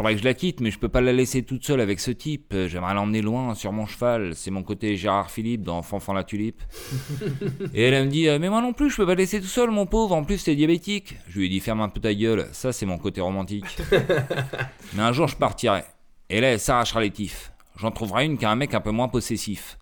Faudrait 0.00 0.14
que 0.14 0.20
je 0.20 0.24
la 0.24 0.32
quitte, 0.32 0.62
mais 0.62 0.70
je 0.70 0.78
peux 0.78 0.88
pas 0.88 1.02
la 1.02 1.12
laisser 1.12 1.42
toute 1.42 1.62
seule 1.62 1.78
avec 1.78 2.00
ce 2.00 2.10
type. 2.10 2.54
Euh, 2.54 2.68
J'aimerais 2.68 2.94
l'emmener 2.94 3.20
loin 3.20 3.54
sur 3.54 3.70
mon 3.70 3.84
cheval. 3.84 4.34
C'est 4.34 4.50
mon 4.50 4.62
côté 4.62 4.96
Gérard 4.96 5.30
Philippe 5.30 5.62
dans 5.62 5.82
Fanfan 5.82 6.14
la 6.14 6.24
tulipe. 6.24 6.62
Et 7.74 7.82
elle, 7.82 7.92
elle 7.92 8.06
me 8.06 8.10
dit 8.10 8.26
euh, 8.26 8.38
Mais 8.38 8.48
moi 8.48 8.62
non 8.62 8.72
plus, 8.72 8.88
je 8.88 8.96
peux 8.96 9.04
pas 9.04 9.14
laisser 9.14 9.42
tout 9.42 9.46
seul, 9.46 9.70
mon 9.70 9.84
pauvre. 9.84 10.14
En 10.14 10.24
plus, 10.24 10.42
t'es 10.42 10.56
diabétique. 10.56 11.16
Je 11.28 11.38
lui 11.38 11.44
ai 11.44 11.48
dit 11.50 11.60
Ferme 11.60 11.82
un 11.82 11.90
peu 11.90 12.00
ta 12.00 12.14
gueule. 12.14 12.48
Ça, 12.52 12.72
c'est 12.72 12.86
mon 12.86 12.96
côté 12.96 13.20
romantique. 13.20 13.66
mais 14.94 15.02
un 15.02 15.12
jour, 15.12 15.28
je 15.28 15.36
partirai. 15.36 15.84
Et 16.30 16.40
là, 16.40 16.52
elle 16.52 16.60
s'arrachera 16.60 17.02
les 17.02 17.10
tifs. 17.10 17.52
J'en 17.76 17.90
trouverai 17.90 18.24
une 18.24 18.38
qui 18.38 18.46
a 18.46 18.50
un 18.50 18.56
mec 18.56 18.72
un 18.72 18.80
peu 18.80 18.92
moins 18.92 19.08
possessif. 19.08 19.76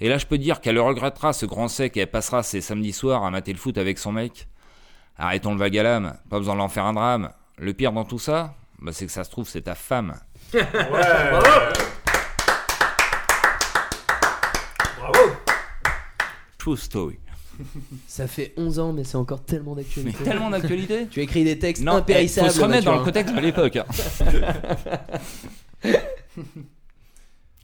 Et 0.00 0.10
là, 0.10 0.18
je 0.18 0.26
peux 0.26 0.36
dire 0.36 0.60
qu'elle 0.60 0.74
le 0.74 0.82
regrettera, 0.82 1.32
ce 1.32 1.46
grand 1.46 1.68
sec, 1.68 1.96
et 1.96 2.00
elle 2.00 2.10
passera 2.10 2.42
ses 2.42 2.60
samedis 2.60 2.92
soirs 2.92 3.24
à 3.24 3.30
mater 3.30 3.54
le 3.54 3.58
foot 3.58 3.78
avec 3.78 3.98
son 3.98 4.12
mec. 4.12 4.48
Arrêtons 5.16 5.54
le 5.54 5.66
l'âme, 5.82 6.18
pas 6.28 6.36
besoin 6.36 6.56
de 6.56 6.58
l'en 6.58 6.68
faire 6.68 6.84
un 6.84 6.92
drame. 6.92 7.30
Le 7.56 7.72
pire 7.72 7.92
dans 7.92 8.04
tout 8.04 8.18
ça, 8.18 8.54
bah, 8.82 8.92
c'est 8.92 9.06
que 9.06 9.12
ça 9.12 9.24
se 9.24 9.30
trouve, 9.30 9.48
c'est 9.48 9.62
ta 9.62 9.74
femme. 9.74 10.18
True 16.58 16.76
story. 16.76 17.18
Ça 18.06 18.26
fait 18.26 18.54
11 18.56 18.78
ans, 18.78 18.92
mais 18.92 19.04
c'est 19.04 19.16
encore 19.16 19.44
tellement 19.44 19.74
Mais 19.74 19.82
d'actualité. 19.82 20.24
tellement 20.24 20.50
d'actualité 20.50 21.06
Tu 21.10 21.20
écris 21.20 21.44
des 21.44 21.58
textes 21.58 21.82
Non, 21.82 21.94
eh, 21.94 21.96
impérissables. 21.98 22.48
faut 22.48 22.54
se 22.54 22.60
remettre 22.62 22.84
dans 22.84 22.98
le 22.98 23.04
contexte 23.04 23.34
de 23.34 23.40
l'époque. 23.40 23.76
hein. 23.76 23.84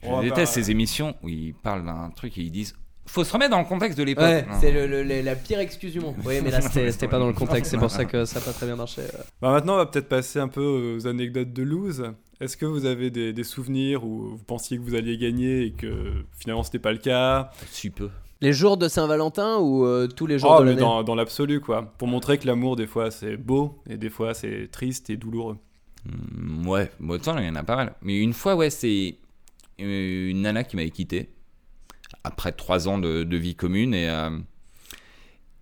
Je 0.01 0.21
déteste 0.21 0.53
ces 0.53 0.71
émissions 0.71 1.15
où 1.23 1.29
ils 1.29 1.53
parlent 1.53 1.85
d'un 1.85 2.09
truc 2.15 2.37
et 2.37 2.41
ils 2.41 2.51
disent 2.51 2.75
faut 3.11 3.23
se 3.23 3.33
remettre 3.33 3.51
dans 3.51 3.59
le 3.59 3.65
contexte 3.65 3.97
de 3.97 4.03
l'époque. 4.03 4.23
Ouais, 4.25 4.45
c'est 4.61 4.71
le- 4.71 4.87
le- 4.87 5.03
le- 5.03 5.21
la 5.21 5.35
pire 5.35 5.59
excuse 5.59 5.91
du 5.93 5.99
monde. 5.99 6.15
Oui, 6.25 6.35
mais 6.43 6.51
là, 6.51 6.61
c'était 6.61 7.07
pas 7.09 7.19
dans 7.19 7.27
le 7.27 7.33
contexte, 7.33 7.71
c'est 7.71 7.77
pour 7.77 7.91
ça 7.91 8.05
que 8.05 8.25
ça 8.25 8.39
n'a 8.39 8.45
pas 8.45 8.53
très 8.53 8.65
bien 8.65 8.75
marché. 8.75 9.01
euh. 9.01 9.21
Bah 9.41 9.51
maintenant, 9.51 9.73
on 9.73 9.77
va 9.77 9.85
peut-être 9.85 10.09
passer 10.09 10.39
un 10.39 10.47
peu 10.47 10.97
aux 10.97 11.07
anecdotes 11.07 11.51
de 11.53 11.63
lose. 11.63 12.03
Est-ce 12.39 12.55
que 12.55 12.65
vous 12.65 12.85
avez 12.85 13.09
des, 13.09 13.33
des 13.33 13.43
souvenirs 13.43 14.05
où 14.05 14.29
vous 14.29 14.43
pensiez 14.45 14.77
que 14.77 14.81
vous 14.83 14.95
alliez 14.95 15.17
gagner 15.17 15.63
et 15.65 15.71
que 15.71 16.23
finalement 16.39 16.63
c'était 16.63 16.79
pas 16.79 16.91
le 16.93 16.97
cas? 16.99 17.51
Si 17.71 17.89
peu. 17.89 18.09
Les 18.41 18.53
jours 18.53 18.77
de 18.77 18.87
Saint-Valentin 18.87 19.57
ou 19.57 19.85
euh, 19.85 20.07
tous 20.07 20.25
les 20.25 20.39
jours 20.39 20.55
Oh, 20.57 20.61
de 20.61 20.67
l'année? 20.69 20.79
dans, 20.79 21.03
dans 21.03 21.15
l'absolu, 21.15 21.59
quoi. 21.59 21.93
Pour 21.97 22.07
montrer 22.07 22.37
que 22.37 22.47
l'amour, 22.47 22.77
des 22.77 22.87
fois, 22.87 23.11
c'est 23.11 23.35
beau 23.35 23.81
et 23.89 23.97
des 23.97 24.09
fois, 24.09 24.33
c'est 24.33 24.69
triste 24.71 25.09
et 25.09 25.17
douloureux. 25.17 25.57
Mm, 26.05 26.65
Ouais, 26.67 26.89
toute 27.05 27.25
façon, 27.25 27.37
il 27.39 27.45
y 27.45 27.49
en 27.49 27.55
a 27.55 27.63
pas 27.63 27.75
mal. 27.75 27.93
Mais 28.01 28.17
une 28.17 28.31
fois, 28.31 28.55
ouais, 28.55 28.69
c'est 28.69 29.17
euh, 29.81 30.29
une 30.29 30.41
nana 30.43 30.63
qui 30.63 30.77
m'avait 30.77 30.89
quitté 30.91 31.29
après 32.29 32.51
trois 32.51 32.87
ans 32.87 32.97
de, 32.97 33.23
de 33.23 33.37
vie 33.37 33.55
commune 33.55 33.93
et 33.93 34.09
euh, 34.09 34.29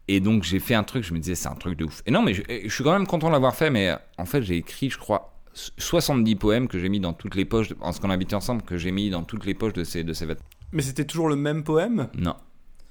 et 0.07 0.19
donc 0.19 0.43
j'ai 0.43 0.59
fait 0.59 0.75
un 0.75 0.83
truc. 0.83 1.03
Je 1.03 1.13
me 1.13 1.19
disais 1.19 1.35
c'est 1.35 1.49
un 1.49 1.55
truc 1.55 1.77
de 1.77 1.85
ouf. 1.85 2.01
Et 2.05 2.11
non, 2.11 2.21
mais 2.21 2.33
je, 2.33 2.41
je 2.65 2.73
suis 2.73 2.83
quand 2.83 2.93
même 2.93 3.07
content 3.07 3.27
de 3.27 3.33
l'avoir 3.33 3.55
fait. 3.55 3.69
Mais 3.69 3.89
euh, 3.89 3.95
en 4.17 4.25
fait, 4.25 4.41
j'ai 4.41 4.55
écrit, 4.55 4.89
je 4.89 4.97
crois, 4.97 5.33
70 5.53 6.35
poèmes 6.35 6.67
que 6.67 6.79
j'ai 6.79 6.87
mis 6.89 6.99
dans 6.99 7.13
toutes 7.13 7.35
les 7.35 7.45
poches, 7.45 7.73
en 7.81 7.91
ce 7.91 7.99
qu'on 7.99 8.09
habitait 8.09 8.35
ensemble, 8.35 8.61
que 8.61 8.77
j'ai 8.77 8.91
mis 8.91 9.09
dans 9.09 9.23
toutes 9.23 9.45
les 9.45 9.53
poches 9.53 9.73
de 9.73 9.83
ces 9.83 10.03
de 10.03 10.13
ces 10.13 10.25
vêtements. 10.25 10.45
Mais 10.71 10.81
c'était 10.81 11.05
toujours 11.05 11.29
le 11.29 11.35
même 11.35 11.63
poème? 11.63 12.07
Non, 12.17 12.35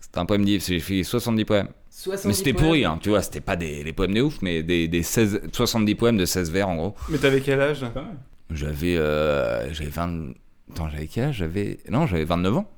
c'était 0.00 0.18
un 0.18 0.26
poème 0.26 0.44
div. 0.44 0.62
J'ai 0.66 0.80
fait 0.80 1.02
70 1.02 1.44
poèmes. 1.44 1.68
70 1.90 2.26
Mais 2.26 2.32
c'était 2.34 2.52
pourri, 2.52 2.84
hein, 2.84 2.98
tu 3.00 3.08
vois. 3.08 3.22
C'était 3.22 3.40
pas 3.40 3.56
des 3.56 3.82
les 3.82 3.92
poèmes 3.92 4.12
de 4.12 4.20
ouf, 4.20 4.42
mais 4.42 4.62
des, 4.62 4.86
des 4.88 5.02
16, 5.02 5.42
70 5.52 5.94
poèmes 5.94 6.16
de 6.18 6.26
16 6.26 6.50
vers 6.50 6.68
en 6.68 6.76
gros. 6.76 6.94
Mais 7.08 7.18
t'avais 7.18 7.40
quel 7.40 7.60
âge? 7.60 7.86
J'avais 8.50 8.96
euh, 8.96 9.72
j'avais 9.72 9.90
20 9.90 10.34
Attends, 10.72 10.90
j'avais 10.90 11.06
quel 11.06 11.24
âge? 11.24 11.36
J'avais 11.36 11.78
non, 11.88 12.06
j'avais 12.06 12.24
29 12.24 12.56
ans. 12.58 12.70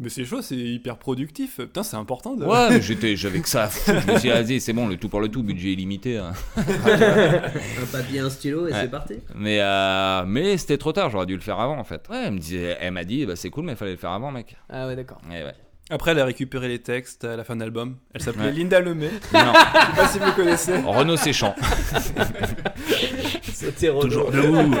Mais 0.00 0.10
c'est 0.10 0.24
chaud, 0.24 0.42
c'est 0.42 0.54
hyper 0.56 0.96
productif. 0.96 1.56
Putain, 1.56 1.82
c'est 1.82 1.96
important 1.96 2.34
de... 2.36 2.44
Ouais, 2.44 2.70
mais 2.70 2.80
j'étais 2.82 3.16
j'avais 3.16 3.40
que 3.40 3.48
ça 3.48 3.64
à 3.64 3.68
foutre. 3.68 4.00
Je 4.06 4.12
me 4.12 4.18
suis 4.18 4.28
dit, 4.28 4.34
vas-y, 4.34 4.60
c'est 4.60 4.72
bon, 4.72 4.86
le 4.86 4.96
tout 4.96 5.08
pour 5.08 5.20
le 5.20 5.28
tout, 5.28 5.42
budget 5.42 5.72
illimité. 5.72 6.18
hein. 6.18 6.32
Un 6.56 7.86
papier, 7.90 8.20
un 8.20 8.30
stylo 8.30 8.68
et 8.68 8.72
Ouais. 8.72 8.78
c'est 8.82 8.90
parti. 8.90 9.14
Mais 9.34 9.58
euh, 9.60 10.24
mais 10.26 10.56
c'était 10.56 10.78
trop 10.78 10.92
tard, 10.92 11.10
j'aurais 11.10 11.26
dû 11.26 11.34
le 11.34 11.40
faire 11.40 11.58
avant 11.58 11.78
en 11.78 11.84
fait. 11.84 12.06
Ouais, 12.10 12.22
elle 12.26 12.34
me 12.34 12.38
disait 12.38 12.76
elle 12.80 12.92
m'a 12.92 13.02
dit 13.04 13.26
bah 13.26 13.34
c'est 13.34 13.50
cool 13.50 13.64
mais 13.64 13.72
il 13.72 13.76
fallait 13.76 13.90
le 13.92 13.96
faire 13.96 14.10
avant, 14.12 14.30
mec. 14.30 14.56
Ah 14.70 14.86
ouais, 14.86 14.94
d'accord. 14.94 15.18
Et 15.30 15.42
ouais. 15.42 15.54
Après, 15.90 16.10
elle 16.10 16.18
a 16.20 16.26
récupéré 16.26 16.68
les 16.68 16.80
textes 16.80 17.24
à 17.24 17.34
la 17.34 17.44
fin 17.44 17.56
de 17.56 17.60
l'album. 17.60 17.96
Elle 18.14 18.20
s'appelait 18.20 18.44
Ouais. 18.44 18.52
Linda 18.52 18.78
Lemay. 18.78 19.08
Non, 19.32 19.40
Je 19.54 19.96
sais 19.96 19.96
pas 19.96 20.08
si 20.08 20.18
vous 20.18 20.32
connaissez. 20.32 20.76
Renaud 20.76 21.16
Séchant. 21.16 21.54
C'était 23.42 23.88
Renaud. 23.88 24.02
Toujours 24.04 24.30
debout. 24.30 24.74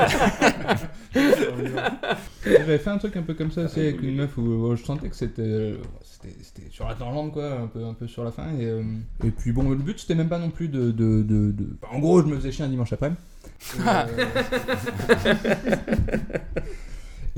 J'avais 2.44 2.78
fait 2.78 2.90
un 2.90 2.98
truc 2.98 3.16
un 3.16 3.22
peu 3.22 3.34
comme 3.34 3.50
ça 3.50 3.62
aussi 3.64 3.80
avec 3.80 4.00
une 4.02 4.14
meuf 4.16 4.36
où 4.38 4.74
je 4.76 4.82
sentais 4.84 5.08
que 5.08 5.16
c'était 5.16 5.42
euh, 5.42 5.76
c'était 6.02 6.34
c'était 6.42 6.70
sur 6.70 6.86
la 6.88 6.94
tangente 6.94 7.32
quoi, 7.32 7.52
un 7.60 7.66
peu, 7.66 7.84
un 7.84 7.94
peu 7.94 8.06
sur 8.06 8.24
la 8.24 8.30
fin. 8.30 8.50
Et, 8.58 8.64
euh, 8.66 8.82
et 9.24 9.30
puis 9.30 9.52
bon, 9.52 9.68
le 9.70 9.76
but 9.76 9.98
c'était 9.98 10.14
même 10.14 10.28
pas 10.28 10.38
non 10.38 10.50
plus 10.50 10.68
de. 10.68 10.90
de, 10.92 11.22
de, 11.22 11.50
de- 11.52 11.76
enfin, 11.82 11.96
en 11.96 11.98
gros, 12.00 12.22
je 12.22 12.26
me 12.26 12.36
faisais 12.36 12.52
chier 12.52 12.64
un 12.64 12.68
dimanche 12.68 12.92
après. 12.92 13.12
Et, 13.76 13.80
euh, 13.86 14.08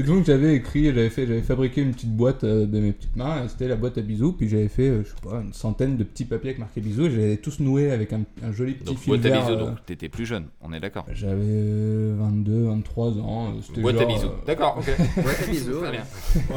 Et 0.01 0.03
donc 0.03 0.25
j'avais 0.25 0.55
écrit, 0.55 0.87
j'avais 0.87 1.11
fait, 1.11 1.27
j'avais 1.27 1.43
fabriqué 1.43 1.83
une 1.83 1.93
petite 1.93 2.17
boîte 2.17 2.43
euh, 2.45 2.65
de 2.65 2.81
mes 2.81 2.93
petites 2.93 3.17
mains. 3.17 3.45
et 3.45 3.49
C'était 3.49 3.69
la 3.69 3.77
boîte 3.77 3.99
à 3.99 4.01
bisous. 4.01 4.33
Puis 4.33 4.49
j'avais 4.49 4.69
fait, 4.69 4.89
euh, 4.89 5.03
je 5.05 5.09
sais 5.11 5.15
pas, 5.23 5.41
une 5.43 5.53
centaine 5.53 5.97
de 5.99 6.05
petits 6.05 6.25
papiers 6.25 6.51
avec 6.51 6.59
marqué 6.59 6.81
bisous. 6.81 7.07
Et 7.07 7.11
j'avais 7.11 7.37
tous 7.37 7.61
noués 7.61 7.91
avec 7.91 8.13
un, 8.15 8.23
un 8.43 8.53
joli 8.53 8.73
petit 8.75 8.85
Donc, 8.87 8.99
fil 8.99 9.09
boîte 9.11 9.27
à 9.27 9.29
vert. 9.29 9.41
bisous, 9.43 9.53
euh, 9.53 9.67
donc 9.67 9.85
t'étais 9.85 10.09
plus 10.09 10.25
jeune, 10.25 10.47
on 10.63 10.73
est 10.73 10.81
d'accord. 10.81 11.05
J'avais 11.13 11.43
euh, 11.45 12.15
22, 12.19 12.65
23 12.69 13.19
ans. 13.19 13.49
euh, 13.57 13.61
C'était 13.63 13.81
Boîte 13.83 13.97
à 13.97 13.99
genre, 14.01 14.09
bisous. 14.15 14.27
euh, 14.29 14.47
D'accord, 14.47 14.77
ok. 14.79 14.87
Ouais, 15.19 15.51
bisous. 15.51 15.81
Très 15.81 15.91
bien. 15.91 16.05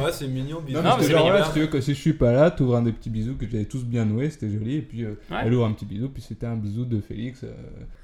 Ouais, 0.02 0.12
c'est 0.12 0.26
mignon, 0.28 0.60
bisous. 0.64 0.78
Non, 0.78 0.84
Non, 0.84 0.90
mais 0.96 1.02
c'était 1.02 1.04
c'est 1.06 1.10
genre, 1.12 1.20
mignon. 1.24 1.30
voilà, 1.36 1.44
si 1.46 1.52
tu 1.52 1.60
veux, 1.60 1.66
que 1.66 1.80
si 1.82 1.94
je 1.94 2.00
suis 2.00 2.12
pas 2.14 2.32
là, 2.32 2.50
t'ouvres 2.50 2.76
un 2.76 2.82
des 2.82 2.92
petits 2.92 3.10
bisous 3.10 3.34
que 3.36 3.46
j'avais 3.46 3.66
tous 3.66 3.84
bien 3.84 4.04
noués, 4.06 4.30
c'était 4.30 4.50
joli. 4.50 4.76
Et 4.76 4.82
puis 4.82 5.04
euh, 5.04 5.10
Ouais. 5.30 5.38
elle 5.44 5.52
ouvre 5.54 5.66
un 5.66 5.72
petit 5.72 5.84
bisou, 5.86 6.08
puis 6.08 6.22
c'était 6.26 6.46
un 6.46 6.56
bisou 6.56 6.84
de 6.86 7.00
Félix. 7.00 7.42
euh, 7.44 7.48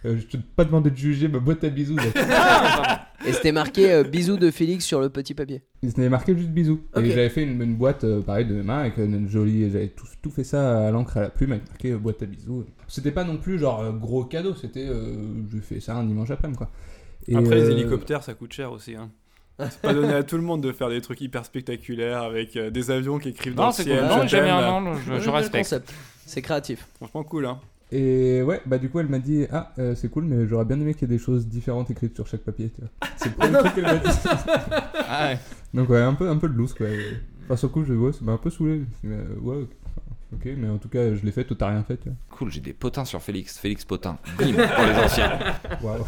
euh, 0.04 0.16
je 0.18 0.26
t'ai 0.26 0.38
pas 0.56 0.64
demandé 0.64 0.90
de 0.90 0.96
juger 0.96 1.28
ma 1.28 1.38
boîte 1.38 1.64
à 1.64 1.70
bisous. 1.70 1.96
Et 3.26 3.32
c'était 3.34 3.52
marqué 3.52 3.92
euh, 3.92 4.02
bisous 4.02 4.38
de 4.38 4.50
Félix 4.50 4.84
sur 4.84 4.98
le 5.00 5.10
petit 5.10 5.29
papier. 5.34 5.62
Il 5.82 5.90
s'en 5.90 5.98
avait 5.98 6.08
marqué 6.08 6.36
juste 6.36 6.50
bisous. 6.50 6.80
Et 6.96 7.10
j'avais 7.10 7.28
fait 7.28 7.42
une, 7.42 7.60
une 7.62 7.76
boîte 7.76 8.04
euh, 8.04 8.20
pareil 8.20 8.46
de 8.46 8.54
mes 8.54 8.62
mains 8.62 8.78
avec 8.80 8.96
une 8.98 9.28
jolie. 9.28 9.70
J'avais 9.70 9.88
tout, 9.88 10.06
tout 10.22 10.30
fait 10.30 10.44
ça 10.44 10.86
à 10.88 10.90
l'encre 10.90 11.16
à 11.16 11.20
la 11.22 11.30
plume 11.30 11.52
avec 11.52 11.68
marqué 11.68 11.92
euh, 11.92 11.98
boîte 11.98 12.22
à 12.22 12.26
bisous. 12.26 12.64
C'était 12.88 13.12
pas 13.12 13.24
non 13.24 13.36
plus 13.36 13.58
genre 13.58 13.80
euh, 13.80 13.92
gros 13.92 14.24
cadeau, 14.24 14.54
c'était. 14.54 14.86
Euh, 14.86 15.14
je 15.52 15.58
fais 15.58 15.80
ça 15.80 15.96
un 15.96 16.04
dimanche 16.04 16.30
après-midi 16.30 16.58
quoi. 16.58 16.70
Et, 17.28 17.36
Après, 17.36 17.54
les 17.56 17.68
euh, 17.68 17.72
hélicoptères, 17.72 18.22
ça 18.22 18.34
coûte 18.34 18.52
cher 18.52 18.72
aussi. 18.72 18.94
Hein. 18.96 19.10
C'est 19.58 19.82
pas 19.82 19.92
donné 19.92 20.14
à 20.14 20.22
tout 20.22 20.36
le 20.36 20.42
monde 20.42 20.62
de 20.62 20.72
faire 20.72 20.88
des 20.88 21.02
trucs 21.02 21.20
hyper 21.20 21.44
spectaculaires 21.44 22.22
avec 22.22 22.56
euh, 22.56 22.70
des 22.70 22.90
avions 22.90 23.18
qui 23.18 23.28
écrivent 23.28 23.54
dans 23.54 23.64
Non, 23.64 23.68
le 23.68 23.74
c'est 23.74 23.82
ciel. 23.82 23.98
cool. 23.98 24.08
Non, 24.08 24.26
j'aime 24.26 24.28
t'aime. 24.28 24.44
bien, 24.44 24.80
non, 24.80 24.94
je, 24.94 25.10
le 25.24 25.30
respecte. 25.30 25.64
concept. 25.64 25.92
C'est 26.24 26.40
créatif. 26.40 26.88
Franchement 26.96 27.22
cool, 27.24 27.44
hein. 27.44 27.60
Et 27.92 28.42
ouais, 28.42 28.60
bah 28.66 28.78
du 28.78 28.88
coup 28.88 29.00
elle 29.00 29.08
m'a 29.08 29.18
dit 29.18 29.46
Ah, 29.50 29.72
euh, 29.78 29.94
c'est 29.96 30.08
cool, 30.08 30.24
mais 30.24 30.46
j'aurais 30.46 30.64
bien 30.64 30.80
aimé 30.80 30.94
qu'il 30.94 31.08
y 31.08 31.12
ait 31.12 31.16
des 31.16 31.22
choses 31.22 31.46
différentes 31.48 31.90
écrites 31.90 32.14
sur 32.14 32.26
chaque 32.26 32.42
papier. 32.42 32.70
Tu 32.70 32.80
vois. 32.80 32.90
C'est 33.16 33.30
le 33.30 33.34
premier 33.34 33.58
truc 33.58 33.74
qu'elle 33.74 33.84
m'a 33.84 33.96
dit. 33.96 34.08
Ah 35.12 35.28
ouais. 35.30 35.38
Donc 35.74 35.88
ouais, 35.88 36.00
un 36.00 36.14
peu, 36.14 36.28
un 36.28 36.36
peu 36.36 36.48
de 36.48 36.54
loose 36.54 36.72
quoi. 36.72 36.86
Enfin, 37.44 37.56
sur 37.56 37.66
le 37.68 37.72
coup, 37.72 37.84
je, 37.84 37.92
ouais, 37.92 38.12
ça 38.12 38.20
m'a 38.22 38.32
un 38.32 38.36
peu 38.36 38.48
saoulé. 38.48 38.82
Je 39.02 39.08
me 39.08 39.16
suis 39.16 39.34
dit, 39.34 39.40
ouais, 39.40 39.66
ok, 40.32 40.48
mais 40.56 40.68
en 40.68 40.78
tout 40.78 40.88
cas, 40.88 41.12
je 41.16 41.24
l'ai 41.24 41.32
fait, 41.32 41.42
toi 41.42 41.56
t'as 41.58 41.68
rien 41.70 41.82
fait. 41.82 41.96
Tu 41.96 42.10
Cool, 42.30 42.52
j'ai 42.52 42.60
des 42.60 42.72
potins 42.72 43.04
sur 43.04 43.20
Félix. 43.20 43.58
Félix 43.58 43.84
Potin. 43.84 44.18
Bim, 44.38 44.52
pour 44.52 44.84
les 44.84 44.94
anciens. 45.04 45.36
vois. 45.80 45.94
Waouh. 45.96 46.04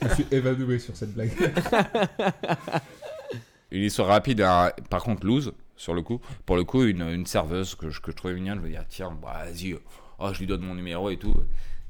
je 0.00 0.08
me 0.08 0.14
suis 0.14 0.26
évanoui 0.30 0.80
sur 0.80 0.96
cette 0.96 1.12
blague. 1.12 1.32
Une 3.70 3.82
histoire 3.82 4.08
rapide, 4.08 4.40
hein. 4.40 4.70
par 4.88 5.02
contre, 5.02 5.26
loose, 5.26 5.52
sur 5.76 5.92
le 5.92 6.00
coup. 6.00 6.20
Pour 6.46 6.56
le 6.56 6.64
coup, 6.64 6.84
une, 6.84 7.02
une 7.02 7.26
serveuse 7.26 7.74
que 7.74 7.90
je, 7.90 8.00
que 8.00 8.10
je 8.10 8.16
trouvais 8.16 8.32
mignonne, 8.34 8.60
je 8.60 8.64
me 8.64 8.70
dis, 8.70 8.76
tiens, 8.88 9.14
bah, 9.20 9.42
vas-y, 9.44 9.76
oh, 10.18 10.30
je 10.32 10.38
lui 10.38 10.46
donne 10.46 10.62
mon 10.62 10.74
numéro 10.74 11.10
et 11.10 11.16
tout. 11.16 11.34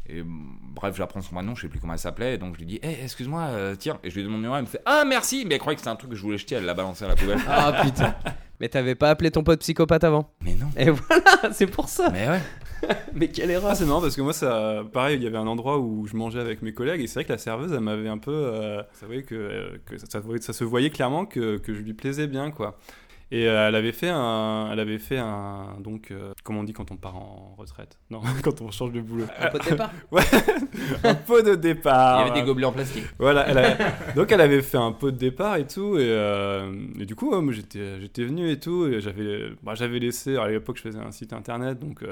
Et 0.09 0.23
bref, 0.25 0.95
j'apprends 0.97 1.21
son 1.21 1.35
prénom, 1.35 1.57
je 1.57 1.63
sais 1.63 1.69
plus 1.69 1.81
comment 1.81 1.95
elle 1.95 1.99
s'appelait, 1.99 2.39
donc 2.39 2.55
je 2.55 2.61
lui 2.61 2.67
dis, 2.67 2.79
hey, 2.81 2.97
excuse-moi, 3.03 3.43
euh, 3.51 3.75
tiens, 3.77 3.99
et 4.05 4.11
je 4.11 4.15
lui 4.15 4.23
donne 4.23 4.31
mon 4.33 4.39
numéro, 4.39 4.55
elle 4.55 4.63
me 4.63 4.67
fait, 4.67 4.81
ah, 4.87 5.05
merci, 5.05 5.45
mais 5.49 5.55
elle 5.57 5.61
croyait 5.61 5.75
que 5.75 5.81
c'était 5.81 5.91
un 5.91 5.97
truc 5.97 6.11
que 6.11 6.17
je 6.17 6.23
voulais 6.23 6.39
jeter, 6.39 6.55
elle 6.55 6.65
l'a 6.65 6.75
balancé 6.75 7.05
à 7.05 7.09
la 7.09 7.17
poubelle. 7.17 7.41
Ah 7.49 7.83
putain. 7.83 8.15
Mais 8.61 8.69
t'avais 8.69 8.95
pas 8.95 9.11
appelé 9.11 9.31
ton 9.33 9.43
pote 9.43 9.61
psychopathe 9.61 10.05
avant 10.05 10.31
mais 10.43 10.55
non, 10.55 10.69
Et 10.79 10.91
voilà, 10.91 11.53
c'est 11.53 11.67
pour 11.67 11.89
ça. 11.89 12.09
mais 12.11 12.29
ouais. 12.29 12.41
Mais 13.15 13.29
quelle 13.29 13.51
erreur. 13.51 13.71
Ah, 13.71 13.75
c'est 13.75 13.87
marrant 13.87 14.03
parce 14.03 14.15
que 14.15 14.21
moi, 14.21 14.35
ça, 14.35 14.85
pareil, 14.93 15.17
il 15.17 15.23
y 15.23 15.27
avait 15.27 15.39
un 15.39 15.47
endroit 15.47 15.79
où 15.79 16.07
je 16.07 16.15
mangeais 16.15 16.41
avec 16.41 16.61
mes 16.63 16.73
collègues 16.75 17.01
et 17.01 17.07
c'est 17.07 17.15
vrai 17.15 17.25
que 17.25 17.33
la 17.33 17.39
serveuse, 17.39 17.73
elle 17.73 17.81
m'avait 17.81 18.09
un 18.09 18.19
peu. 18.19 18.33
euh, 18.33 18.83
ça, 18.93 19.07
voyait 19.07 19.23
que, 19.23 19.35
euh, 19.35 19.79
que 19.87 19.97
ça, 19.97 20.07
ça 20.41 20.53
se 20.53 20.65
voyait 20.65 20.91
clairement 20.91 21.25
que, 21.25 21.57
que 21.57 21.73
je 21.75 21.81
lui 21.81 21.95
plaisais 21.95 22.27
bien, 22.27 22.51
quoi. 22.51 22.79
Et 23.33 23.49
euh, 23.49 23.69
elle 23.69 23.75
avait 23.75 23.91
fait 23.93 24.09
un. 24.09 24.69
Elle 24.73 24.79
avait 24.79 24.99
fait 24.99 25.19
un. 25.19 25.79
Donc, 25.81 26.13
euh, 26.13 26.33
comment 26.45 26.61
on 26.61 26.65
dit 26.65 26.73
quand 26.73 26.93
on 26.93 26.97
part 26.97 27.17
en 27.17 27.57
retraite? 27.59 27.99
Non, 28.11 28.21
quand 28.45 28.61
on 28.63 28.71
change 28.71 28.93
de 28.93 29.01
boulot. 29.01 29.25
Un 29.41 29.49
pot 29.49 29.59
de 29.59 29.65
départ 29.71 29.91
un 31.05 31.15
pot 31.15 31.43
de 31.43 31.51
Il 31.51 31.57
départ. 31.57 32.27
y 32.27 32.31
avait 32.31 32.41
des 32.41 32.47
gobelets 32.47 32.67
en 32.67 32.73
plastique. 32.73 33.05
Voilà, 33.19 33.49
elle 33.49 34.15
donc 34.15 34.31
elle 34.31 34.41
avait 34.41 34.63
fait 34.63 34.77
un 34.79 34.93
pot 34.93 35.11
de 35.11 35.17
départ 35.17 35.57
et 35.57 35.67
tout, 35.67 35.97
et, 35.99 36.03
euh, 36.07 36.71
et 37.01 37.05
du 37.05 37.15
coup, 37.17 37.33
ouais, 37.35 37.41
moi 37.41 37.53
j'étais, 37.53 38.01
j'étais 38.01 38.25
venu 38.25 38.49
et 38.51 38.59
tout, 38.61 38.87
et 38.87 39.01
j'avais, 39.01 39.49
bah, 39.63 39.75
j'avais 39.75 39.99
laissé, 39.99 40.37
à 40.37 40.47
l'époque 40.49 40.77
je 40.77 40.83
faisais 40.83 40.99
un 41.01 41.11
site 41.11 41.33
internet, 41.33 41.79
donc 41.81 42.05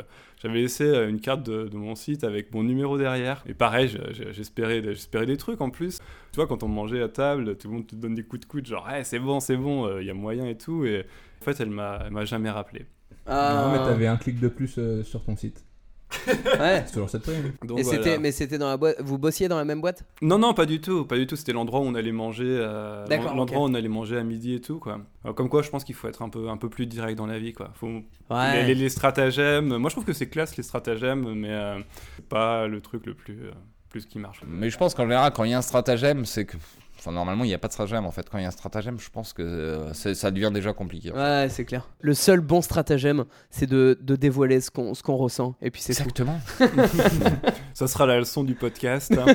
j'avais 0.42 0.60
laissé 0.62 0.84
une 1.08 1.20
carte 1.20 1.42
de, 1.44 1.68
de 1.68 1.76
mon 1.76 1.94
site 1.94 2.24
avec 2.24 2.52
mon 2.52 2.62
numéro 2.64 2.98
derrière, 2.98 3.44
et 3.46 3.54
pareil, 3.54 3.88
je- 3.88 4.12
je- 4.12 4.32
j'espérais, 4.32 4.82
j'espérais 4.82 5.26
des 5.26 5.36
trucs 5.36 5.60
en 5.60 5.70
plus. 5.70 6.00
Tu 6.34 6.40
vois, 6.40 6.48
quand 6.48 6.64
on 6.64 6.68
mangeait 6.68 7.00
à 7.00 7.08
table, 7.08 7.56
tout 7.56 7.68
le 7.68 7.74
monde 7.74 7.86
te 7.86 7.94
donne 7.94 8.16
des 8.16 8.24
coups 8.24 8.40
de 8.40 8.46
coude, 8.46 8.66
genre, 8.66 8.90
hey, 8.90 9.04
c'est 9.04 9.20
bon, 9.20 9.38
c'est 9.38 9.56
bon, 9.56 10.00
il 10.00 10.06
y 10.06 10.10
a 10.10 10.14
moyen 10.14 10.46
et 10.48 10.56
tout, 10.58 10.84
et 10.84 11.06
en 11.40 11.44
fait, 11.44 11.60
elle 11.60 11.70
m'a, 11.70 12.00
elle 12.04 12.10
m'a 12.12 12.24
jamais 12.24 12.50
rappelé. 12.50 12.86
Ah. 13.24 13.66
Non, 13.66 13.72
mais 13.72 13.78
t'avais 13.88 14.08
un 14.08 14.16
clic 14.16 14.40
de 14.40 14.48
plus 14.48 14.74
euh, 14.78 15.04
sur 15.04 15.22
ton 15.22 15.36
site. 15.36 15.64
Ouais. 16.26 16.82
C'est 16.86 16.92
toujours 16.94 17.08
cette. 17.10 17.24
Donc, 17.64 17.78
Et 17.78 17.82
voilà. 17.82 17.98
c'était, 18.02 18.18
mais 18.18 18.32
c'était 18.32 18.58
dans 18.58 18.68
la 18.68 18.76
boîte. 18.76 18.96
Vous 19.00 19.16
bossiez 19.16 19.46
dans 19.48 19.56
la 19.56 19.64
même 19.64 19.80
boîte? 19.80 20.04
Non, 20.22 20.38
non, 20.38 20.54
pas 20.54 20.66
du 20.66 20.80
tout, 20.80 21.04
pas 21.04 21.16
du 21.16 21.26
tout. 21.26 21.36
C'était 21.36 21.52
l'endroit 21.52 21.80
où 21.80 21.84
on 21.84 21.94
allait 21.94 22.12
manger, 22.12 22.44
euh, 22.46 23.06
D'accord, 23.06 23.34
l'endroit 23.36 23.60
où 23.60 23.64
on 23.64 23.74
allait 23.74 23.88
manger 23.88 24.18
à 24.18 24.24
midi 24.24 24.54
et 24.54 24.60
tout, 24.60 24.78
quoi. 24.80 25.00
Alors, 25.22 25.34
comme 25.36 25.48
quoi, 25.48 25.62
je 25.62 25.70
pense 25.70 25.84
qu'il 25.84 25.94
faut 25.94 26.08
être 26.08 26.22
un 26.22 26.28
peu, 26.28 26.48
un 26.48 26.56
peu 26.56 26.68
plus 26.68 26.86
direct 26.86 27.16
dans 27.16 27.26
la 27.26 27.38
vie, 27.38 27.52
quoi. 27.52 27.70
Faut, 27.74 27.88
Ouais. 28.30 28.62
les, 28.62 28.66
les- 28.66 28.74
les 28.74 28.88
stratagèmes, 28.88 29.76
moi 29.76 29.88
je 29.90 29.94
trouve 29.94 30.04
que 30.04 30.12
c'est 30.12 30.28
classe 30.28 30.56
les 30.56 30.62
stratagèmes, 30.64 31.32
mais 31.34 31.50
euh, 31.52 31.78
c'est 32.16 32.26
pas 32.28 32.66
le 32.66 32.80
truc 32.80 33.06
le 33.06 33.14
plus, 33.14 33.38
euh, 33.44 33.50
plus 33.94 34.06
qui 34.06 34.18
marche. 34.18 34.40
Mais 34.44 34.70
je 34.70 34.76
pense 34.76 34.92
qu'en 34.92 35.04
général, 35.04 35.32
quand 35.32 35.44
il 35.44 35.52
y 35.52 35.54
a 35.54 35.58
un 35.58 35.62
stratagème, 35.62 36.24
c'est 36.24 36.44
que. 36.44 36.56
Enfin, 36.98 37.12
normalement, 37.12 37.44
il 37.44 37.48
n'y 37.48 37.54
a 37.54 37.58
pas 37.58 37.68
de 37.68 37.72
stratagème 37.72 38.06
en 38.06 38.10
fait. 38.10 38.28
Quand 38.28 38.38
il 38.38 38.42
y 38.42 38.44
a 38.44 38.48
un 38.48 38.50
stratagème, 38.50 38.98
je 38.98 39.08
pense 39.10 39.32
que 39.32 39.42
euh, 39.42 39.92
c'est- 39.92 40.14
ça 40.14 40.30
devient 40.32 40.50
déjà 40.52 40.72
compliqué. 40.72 41.12
Ouais, 41.12 41.46
c'est 41.50 41.64
clair. 41.64 41.86
Le 42.00 42.12
seul 42.14 42.40
bon 42.40 42.60
stratagème, 42.62 43.24
c'est 43.50 43.66
de, 43.66 43.96
de 44.00 44.16
dévoiler 44.16 44.60
ce 44.60 44.70
qu'on, 44.70 44.94
ce 44.94 45.02
qu'on 45.02 45.14
ressent. 45.16 45.54
Et 45.62 45.70
puis 45.70 45.80
c'est 45.82 45.92
tout. 45.94 46.00
Exactement. 46.02 46.40
Ça 47.74 47.86
sera 47.88 48.06
la 48.06 48.18
leçon 48.18 48.42
du 48.42 48.54
podcast. 48.54 49.12
hein. 49.16 49.26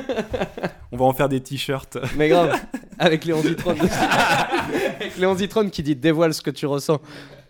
on 0.91 0.97
va 0.97 1.05
en 1.05 1.14
faire 1.14 1.30
des 1.30 1.41
t-shirts. 1.41 1.97
Mais 2.18 2.28
grave, 2.30 2.60
avec 2.97 3.24
Léon 3.26 3.41
Zitron. 3.41 3.72
avec 4.99 5.18
Léon 5.18 5.36
Zitron 5.36 5.70
qui 5.70 5.84
dit 5.84 5.95
dévoile 5.95 6.34
ce 6.34 6.41
que 6.41 6.51
tu 6.51 6.66
ressens. 6.66 6.99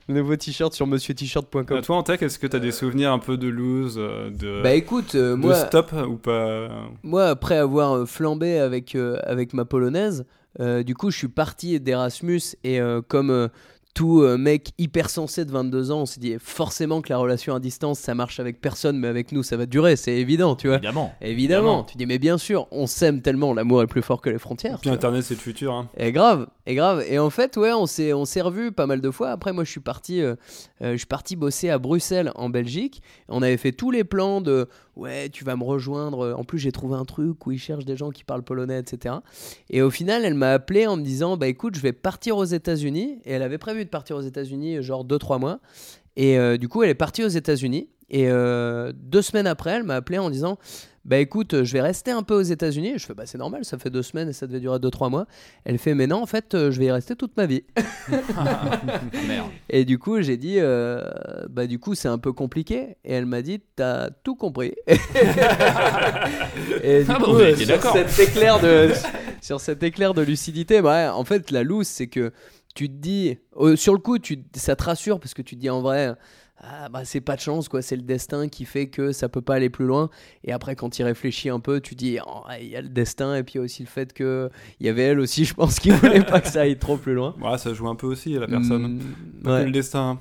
Le 0.09 0.15
nouveau 0.15 0.35
t-shirt 0.35 0.73
sur 0.73 0.87
monsieurt-shirt.com. 0.87 1.65
Euh, 1.69 1.81
toi 1.81 1.97
en 1.97 2.01
tech, 2.01 2.23
est-ce 2.23 2.39
que 2.39 2.47
tu 2.47 2.55
as 2.55 2.59
des 2.59 2.71
souvenirs 2.71 3.11
un 3.11 3.19
peu 3.19 3.37
de 3.37 3.47
lose, 3.47 3.97
euh, 3.99 4.31
de, 4.31 4.63
Bah 4.63 4.73
écoute, 4.73 5.13
euh, 5.13 5.33
de 5.33 5.35
moi, 5.35 5.53
stop 5.53 5.93
ou 6.07 6.15
pas? 6.15 6.67
Moi 7.03 7.27
après 7.27 7.57
avoir 7.57 7.95
euh, 7.95 8.05
flambé 8.07 8.57
avec, 8.57 8.95
euh, 8.95 9.19
avec 9.21 9.53
ma 9.53 9.65
polonaise, 9.65 10.25
euh, 10.59 10.81
du 10.81 10.95
coup 10.95 11.11
je 11.11 11.17
suis 11.19 11.27
parti 11.27 11.79
d'Erasmus 11.79 12.41
et 12.63 12.81
euh, 12.81 13.03
comme 13.07 13.29
euh, 13.29 13.49
tout 13.93 14.21
euh, 14.21 14.37
mec 14.37 14.71
hyper 14.77 15.09
sensé 15.09 15.45
de 15.45 15.51
22 15.51 15.91
ans, 15.91 16.01
on 16.01 16.05
s'est 16.05 16.19
dit 16.19 16.35
forcément 16.39 17.01
que 17.01 17.09
la 17.09 17.17
relation 17.17 17.55
à 17.55 17.59
distance 17.59 17.99
ça 17.99 18.15
marche 18.15 18.39
avec 18.39 18.61
personne, 18.61 18.97
mais 18.97 19.07
avec 19.07 19.31
nous 19.31 19.43
ça 19.43 19.57
va 19.57 19.65
durer, 19.65 19.95
c'est 19.95 20.15
évident, 20.15 20.55
tu 20.55 20.67
vois. 20.67 20.77
Évidemment. 20.77 21.13
Évidemment, 21.21 21.31
Évidemment. 21.31 21.83
tu 21.83 21.97
dis 21.97 22.05
mais 22.05 22.19
bien 22.19 22.37
sûr, 22.37 22.67
on 22.71 22.87
s'aime 22.87 23.21
tellement, 23.21 23.53
l'amour 23.53 23.81
est 23.81 23.87
plus 23.87 24.01
fort 24.01 24.21
que 24.21 24.29
les 24.29 24.39
frontières. 24.39 24.79
Puis. 24.79 24.89
Internet 24.89 25.23
c'est 25.23 25.33
le 25.35 25.39
futur. 25.39 25.73
Hein. 25.73 25.89
Et 25.97 26.11
grave, 26.11 26.47
et 26.65 26.75
grave. 26.75 27.03
Et 27.09 27.19
en 27.19 27.29
fait, 27.29 27.57
ouais, 27.57 27.73
on 27.73 27.85
s'est, 27.85 28.13
on 28.13 28.25
s'est 28.25 28.41
revus 28.41 28.71
pas 28.71 28.85
mal 28.85 29.01
de 29.01 29.11
fois. 29.11 29.31
Après, 29.31 29.53
moi, 29.53 29.63
je 29.63 29.71
suis 29.71 29.79
parti, 29.79 30.21
euh, 30.21 30.35
euh, 30.81 30.93
je 30.93 30.97
suis 30.97 31.07
parti 31.07 31.35
bosser 31.35 31.69
à 31.69 31.79
Bruxelles, 31.79 32.31
en 32.35 32.49
Belgique. 32.49 33.01
On 33.27 33.41
avait 33.41 33.57
fait 33.57 33.71
tous 33.71 33.91
les 33.91 34.03
plans 34.03 34.41
de, 34.41 34.67
ouais, 34.99 35.29
tu 35.29 35.43
vas 35.43 35.55
me 35.55 35.63
rejoindre. 35.63 36.35
En 36.37 36.43
plus, 36.43 36.59
j'ai 36.59 36.71
trouvé 36.71 36.95
un 36.95 37.05
truc 37.05 37.45
où 37.47 37.51
ils 37.51 37.59
cherchent 37.59 37.85
des 37.85 37.97
gens 37.97 38.09
qui 38.09 38.23
parlent 38.23 38.43
polonais, 38.43 38.79
etc. 38.79 39.15
Et 39.69 39.81
au 39.81 39.89
final, 39.89 40.25
elle 40.25 40.33
m'a 40.33 40.51
appelé 40.51 40.87
en 40.87 40.97
me 40.97 41.03
disant, 41.03 41.37
bah 41.37 41.47
écoute, 41.47 41.75
je 41.75 41.81
vais 41.81 41.93
partir 41.93 42.37
aux 42.37 42.45
États-Unis. 42.45 43.19
Et 43.25 43.31
elle 43.31 43.43
avait 43.43 43.57
prévu 43.57 43.85
de 43.85 43.89
partir 43.89 44.15
aux 44.17 44.21
États-Unis, 44.21 44.83
genre 44.83 45.05
2-3 45.05 45.39
mois. 45.39 45.59
Et 46.15 46.37
euh, 46.37 46.57
du 46.57 46.67
coup, 46.67 46.83
elle 46.83 46.89
est 46.89 46.95
partie 46.95 47.23
aux 47.23 47.29
États-Unis. 47.29 47.89
Et 48.09 48.29
euh, 48.29 48.91
deux 48.95 49.21
semaines 49.21 49.47
après, 49.47 49.71
elle 49.71 49.83
m'a 49.83 49.95
appelé 49.95 50.17
en 50.17 50.29
disant 50.29 50.57
Bah 51.05 51.17
écoute, 51.17 51.63
je 51.63 51.73
vais 51.73 51.81
rester 51.81 52.11
un 52.11 52.23
peu 52.23 52.35
aux 52.35 52.41
États-Unis. 52.41 52.93
Je 52.97 53.05
fais 53.05 53.13
Bah 53.13 53.23
c'est 53.25 53.37
normal, 53.37 53.65
ça 53.65 53.77
fait 53.77 53.89
deux 53.89 54.03
semaines 54.03 54.29
et 54.29 54.33
ça 54.33 54.47
devait 54.47 54.59
durer 54.59 54.77
2-3 54.79 55.09
mois. 55.09 55.25
Elle 55.65 55.77
fait 55.77 55.95
Mais 55.95 56.07
non, 56.07 56.21
en 56.21 56.25
fait, 56.25 56.53
euh, 56.53 56.71
je 56.71 56.79
vais 56.79 56.85
y 56.85 56.91
rester 56.91 57.15
toute 57.15 57.35
ma 57.37 57.45
vie. 57.45 57.63
Merde. 59.27 59.49
Et 59.69 59.85
du 59.85 59.97
coup, 59.99 60.21
j'ai 60.21 60.37
dit 60.37 60.55
euh, 60.57 61.01
Bah 61.49 61.67
du 61.67 61.79
coup, 61.79 61.95
c'est 61.95 62.07
un 62.07 62.17
peu 62.17 62.33
compliqué. 62.33 62.97
Et 63.03 63.13
elle 63.13 63.25
m'a 63.25 63.41
dit 63.41 63.61
T'as 63.75 64.09
tout 64.09 64.35
compris. 64.35 64.73
et 66.83 67.03
du 67.03 67.11
Ah 67.11 67.15
coup, 67.15 67.37
euh, 67.37 67.55
sur 67.55 67.81
cet 67.91 68.19
éclair 68.19 68.59
de, 68.59 68.91
sur 69.41 69.61
cet 69.61 69.83
éclair 69.83 70.13
de 70.13 70.21
lucidité, 70.21 70.81
bah, 70.81 71.15
en 71.15 71.23
fait, 71.23 71.51
la 71.51 71.63
loose, 71.63 71.87
c'est 71.87 72.07
que 72.07 72.31
tu 72.75 72.87
te 72.89 72.95
dis, 72.95 73.37
euh, 73.57 73.75
sur 73.75 73.93
le 73.93 73.99
coup, 73.99 74.19
tu, 74.19 74.43
ça 74.55 74.75
te 74.75 74.83
rassure 74.83 75.19
parce 75.19 75.33
que 75.33 75.41
tu 75.41 75.55
te 75.55 75.61
dis 75.61 75.69
en 75.69 75.81
vrai, 75.81 76.13
ah, 76.61 76.89
bah, 76.89 77.05
c'est 77.05 77.21
pas 77.21 77.35
de 77.35 77.41
chance, 77.41 77.69
quoi. 77.69 77.81
C'est 77.81 77.95
le 77.95 78.01
destin 78.01 78.47
qui 78.49 78.65
fait 78.65 78.87
que 78.87 79.11
ça 79.11 79.29
peut 79.29 79.41
pas 79.41 79.55
aller 79.55 79.69
plus 79.69 79.85
loin. 79.85 80.09
Et 80.43 80.51
après, 80.51 80.75
quand 80.75 80.89
tu 80.89 81.01
y 81.01 81.05
réfléchis 81.05 81.49
un 81.49 81.59
peu, 81.59 81.79
tu 81.79 81.95
dis, 81.95 82.17
oh, 82.25 82.43
il 82.59 82.67
y 82.67 82.75
a 82.75 82.81
le 82.81 82.89
destin 82.89 83.35
et 83.35 83.43
puis 83.43 83.53
il 83.55 83.57
y 83.57 83.61
a 83.61 83.63
aussi 83.63 83.81
le 83.83 83.87
fait 83.89 84.11
que 84.13 84.49
il 84.79 84.85
y 84.85 84.89
avait 84.89 85.03
elle 85.03 85.19
aussi, 85.19 85.45
je 85.45 85.53
pense, 85.53 85.79
qui 85.79 85.89
voulait 85.91 86.23
pas 86.23 86.41
que 86.41 86.47
ça 86.49 86.61
aille 86.61 86.77
trop 86.77 86.97
plus 86.97 87.13
loin. 87.13 87.33
Ouais, 87.41 87.57
ça 87.57 87.73
joue 87.73 87.87
un 87.87 87.95
peu 87.95 88.07
aussi 88.07 88.35
à 88.35 88.39
la 88.41 88.47
personne. 88.47 88.95
Mm, 88.95 89.43
Pas 89.43 89.49
que 89.49 89.55
ouais. 89.59 89.65
le 89.65 89.71
destin. 89.71 89.99
hein. 90.11 90.19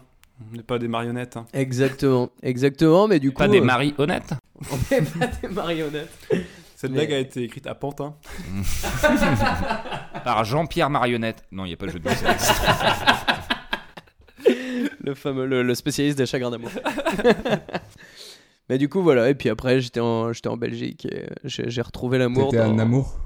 On 0.53 0.57
n'est 0.57 0.62
pas 0.62 0.78
des 0.78 0.86
marionnettes. 0.86 1.36
hein. 1.36 1.47
Exactement, 1.53 2.30
exactement. 2.45 3.09
Mais 3.09 3.18
du 3.18 3.32
coup, 3.32 3.39
Pas 3.39 3.49
des 3.49 3.61
euh, 3.61 3.64
maris 3.64 3.93
honnêtes 3.99 4.34
on 4.70 4.95
n'est 4.95 5.03
pas 5.03 5.26
des 5.43 5.49
marionnettes. 5.49 6.28
Cette 6.76 6.91
Mais- 6.93 6.99
blague 6.99 7.12
a 7.14 7.18
été 7.18 7.43
écrite 7.43 7.66
à 7.66 7.74
Pantin. 7.74 8.14
par 10.24 10.45
Jean-Pierre 10.45 10.91
Marionnette. 10.91 11.43
Non, 11.51 11.64
il 11.64 11.68
n'y 11.68 11.74
a 11.74 11.76
pas 11.76 11.86
de 11.86 11.91
jeu 11.91 11.99
de 11.99 12.09
mots. 12.09 12.14
Le 15.11 15.14
fameux 15.14 15.46
le, 15.46 15.62
le 15.62 15.74
spécialiste 15.74 16.16
des 16.18 16.26
chagrins 16.26 16.50
d'amour. 16.50 16.70
Mais 18.70 18.76
du 18.78 18.88
coup 18.90 19.02
voilà 19.02 19.30
et 19.30 19.34
puis 19.34 19.48
après 19.48 19.80
j'étais 19.80 20.00
en 20.00 20.32
j'étais 20.32 20.48
en 20.48 20.56
Belgique 20.59 21.06
et 21.06 21.26
j'ai 21.44 21.70
j'ai 21.70 21.80
retrouvé 21.82 22.18
l'amour 22.18 22.50
C'était 22.50 22.64
dans 22.64 22.72
un 22.74 22.78
amour. 22.78 23.18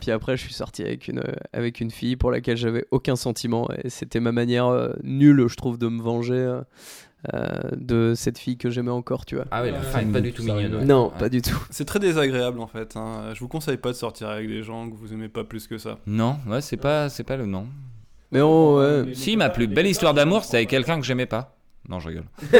puis 0.00 0.10
après 0.10 0.36
je 0.36 0.42
suis 0.42 0.52
sorti 0.54 0.82
avec 0.82 1.08
une, 1.08 1.22
avec 1.52 1.80
une 1.80 1.90
fille 1.90 2.16
pour 2.16 2.30
laquelle 2.30 2.56
j'avais 2.56 2.84
aucun 2.90 3.16
sentiment 3.16 3.68
et 3.82 3.88
c'était 3.90 4.20
ma 4.20 4.32
manière 4.32 4.66
euh, 4.66 4.92
nulle, 5.02 5.46
je 5.48 5.56
trouve, 5.56 5.78
de 5.78 5.88
me 5.88 6.00
venger 6.02 6.34
euh, 6.34 6.60
euh, 7.34 7.54
de 7.74 8.12
cette 8.14 8.38
fille 8.38 8.56
que 8.58 8.70
j'aimais 8.70 8.90
encore, 8.90 9.24
tu 9.24 9.34
vois. 9.36 9.46
Ah 9.50 9.62
ouais, 9.62 9.70
la 9.72 9.80
fin 9.80 10.00
est 10.00 10.12
pas 10.12 10.20
du 10.20 10.32
tout 10.32 10.42
mignonne. 10.42 10.76
ouais. 10.76 10.84
Non, 10.84 11.06
Ouais. 11.08 11.18
pas 11.18 11.28
du 11.28 11.42
tout. 11.42 11.58
C'est 11.70 11.84
très 11.86 11.98
désagréable 11.98 12.60
en 12.60 12.66
fait. 12.68 12.96
hein. 12.96 13.32
Je 13.34 13.40
vous 13.40 13.48
conseille 13.48 13.78
pas 13.78 13.88
de 13.90 13.96
sortir 13.96 14.28
avec 14.28 14.46
des 14.46 14.62
gens 14.62 14.88
que 14.88 14.94
vous 14.94 15.12
aimez 15.12 15.28
pas 15.28 15.42
plus 15.42 15.66
que 15.66 15.78
ça. 15.78 15.98
Non, 16.06 16.38
ouais, 16.46 16.60
c'est 16.60 16.76
pas, 16.76 17.08
c'est 17.08 17.24
pas 17.24 17.36
le 17.36 17.46
nom. 17.46 17.66
Mais 18.32 18.40
on, 18.40 18.76
ouais. 18.76 19.14
Si, 19.14 19.36
ma 19.36 19.50
plus 19.50 19.66
belle 19.66 19.86
histoire 19.86 20.14
d'amour, 20.14 20.44
c'était 20.44 20.58
avec 20.58 20.70
quelqu'un 20.70 20.98
que 20.98 21.06
j'aimais 21.06 21.26
pas. 21.26 21.56
Non, 21.88 22.00
je 22.00 22.08
rigole. 22.08 22.24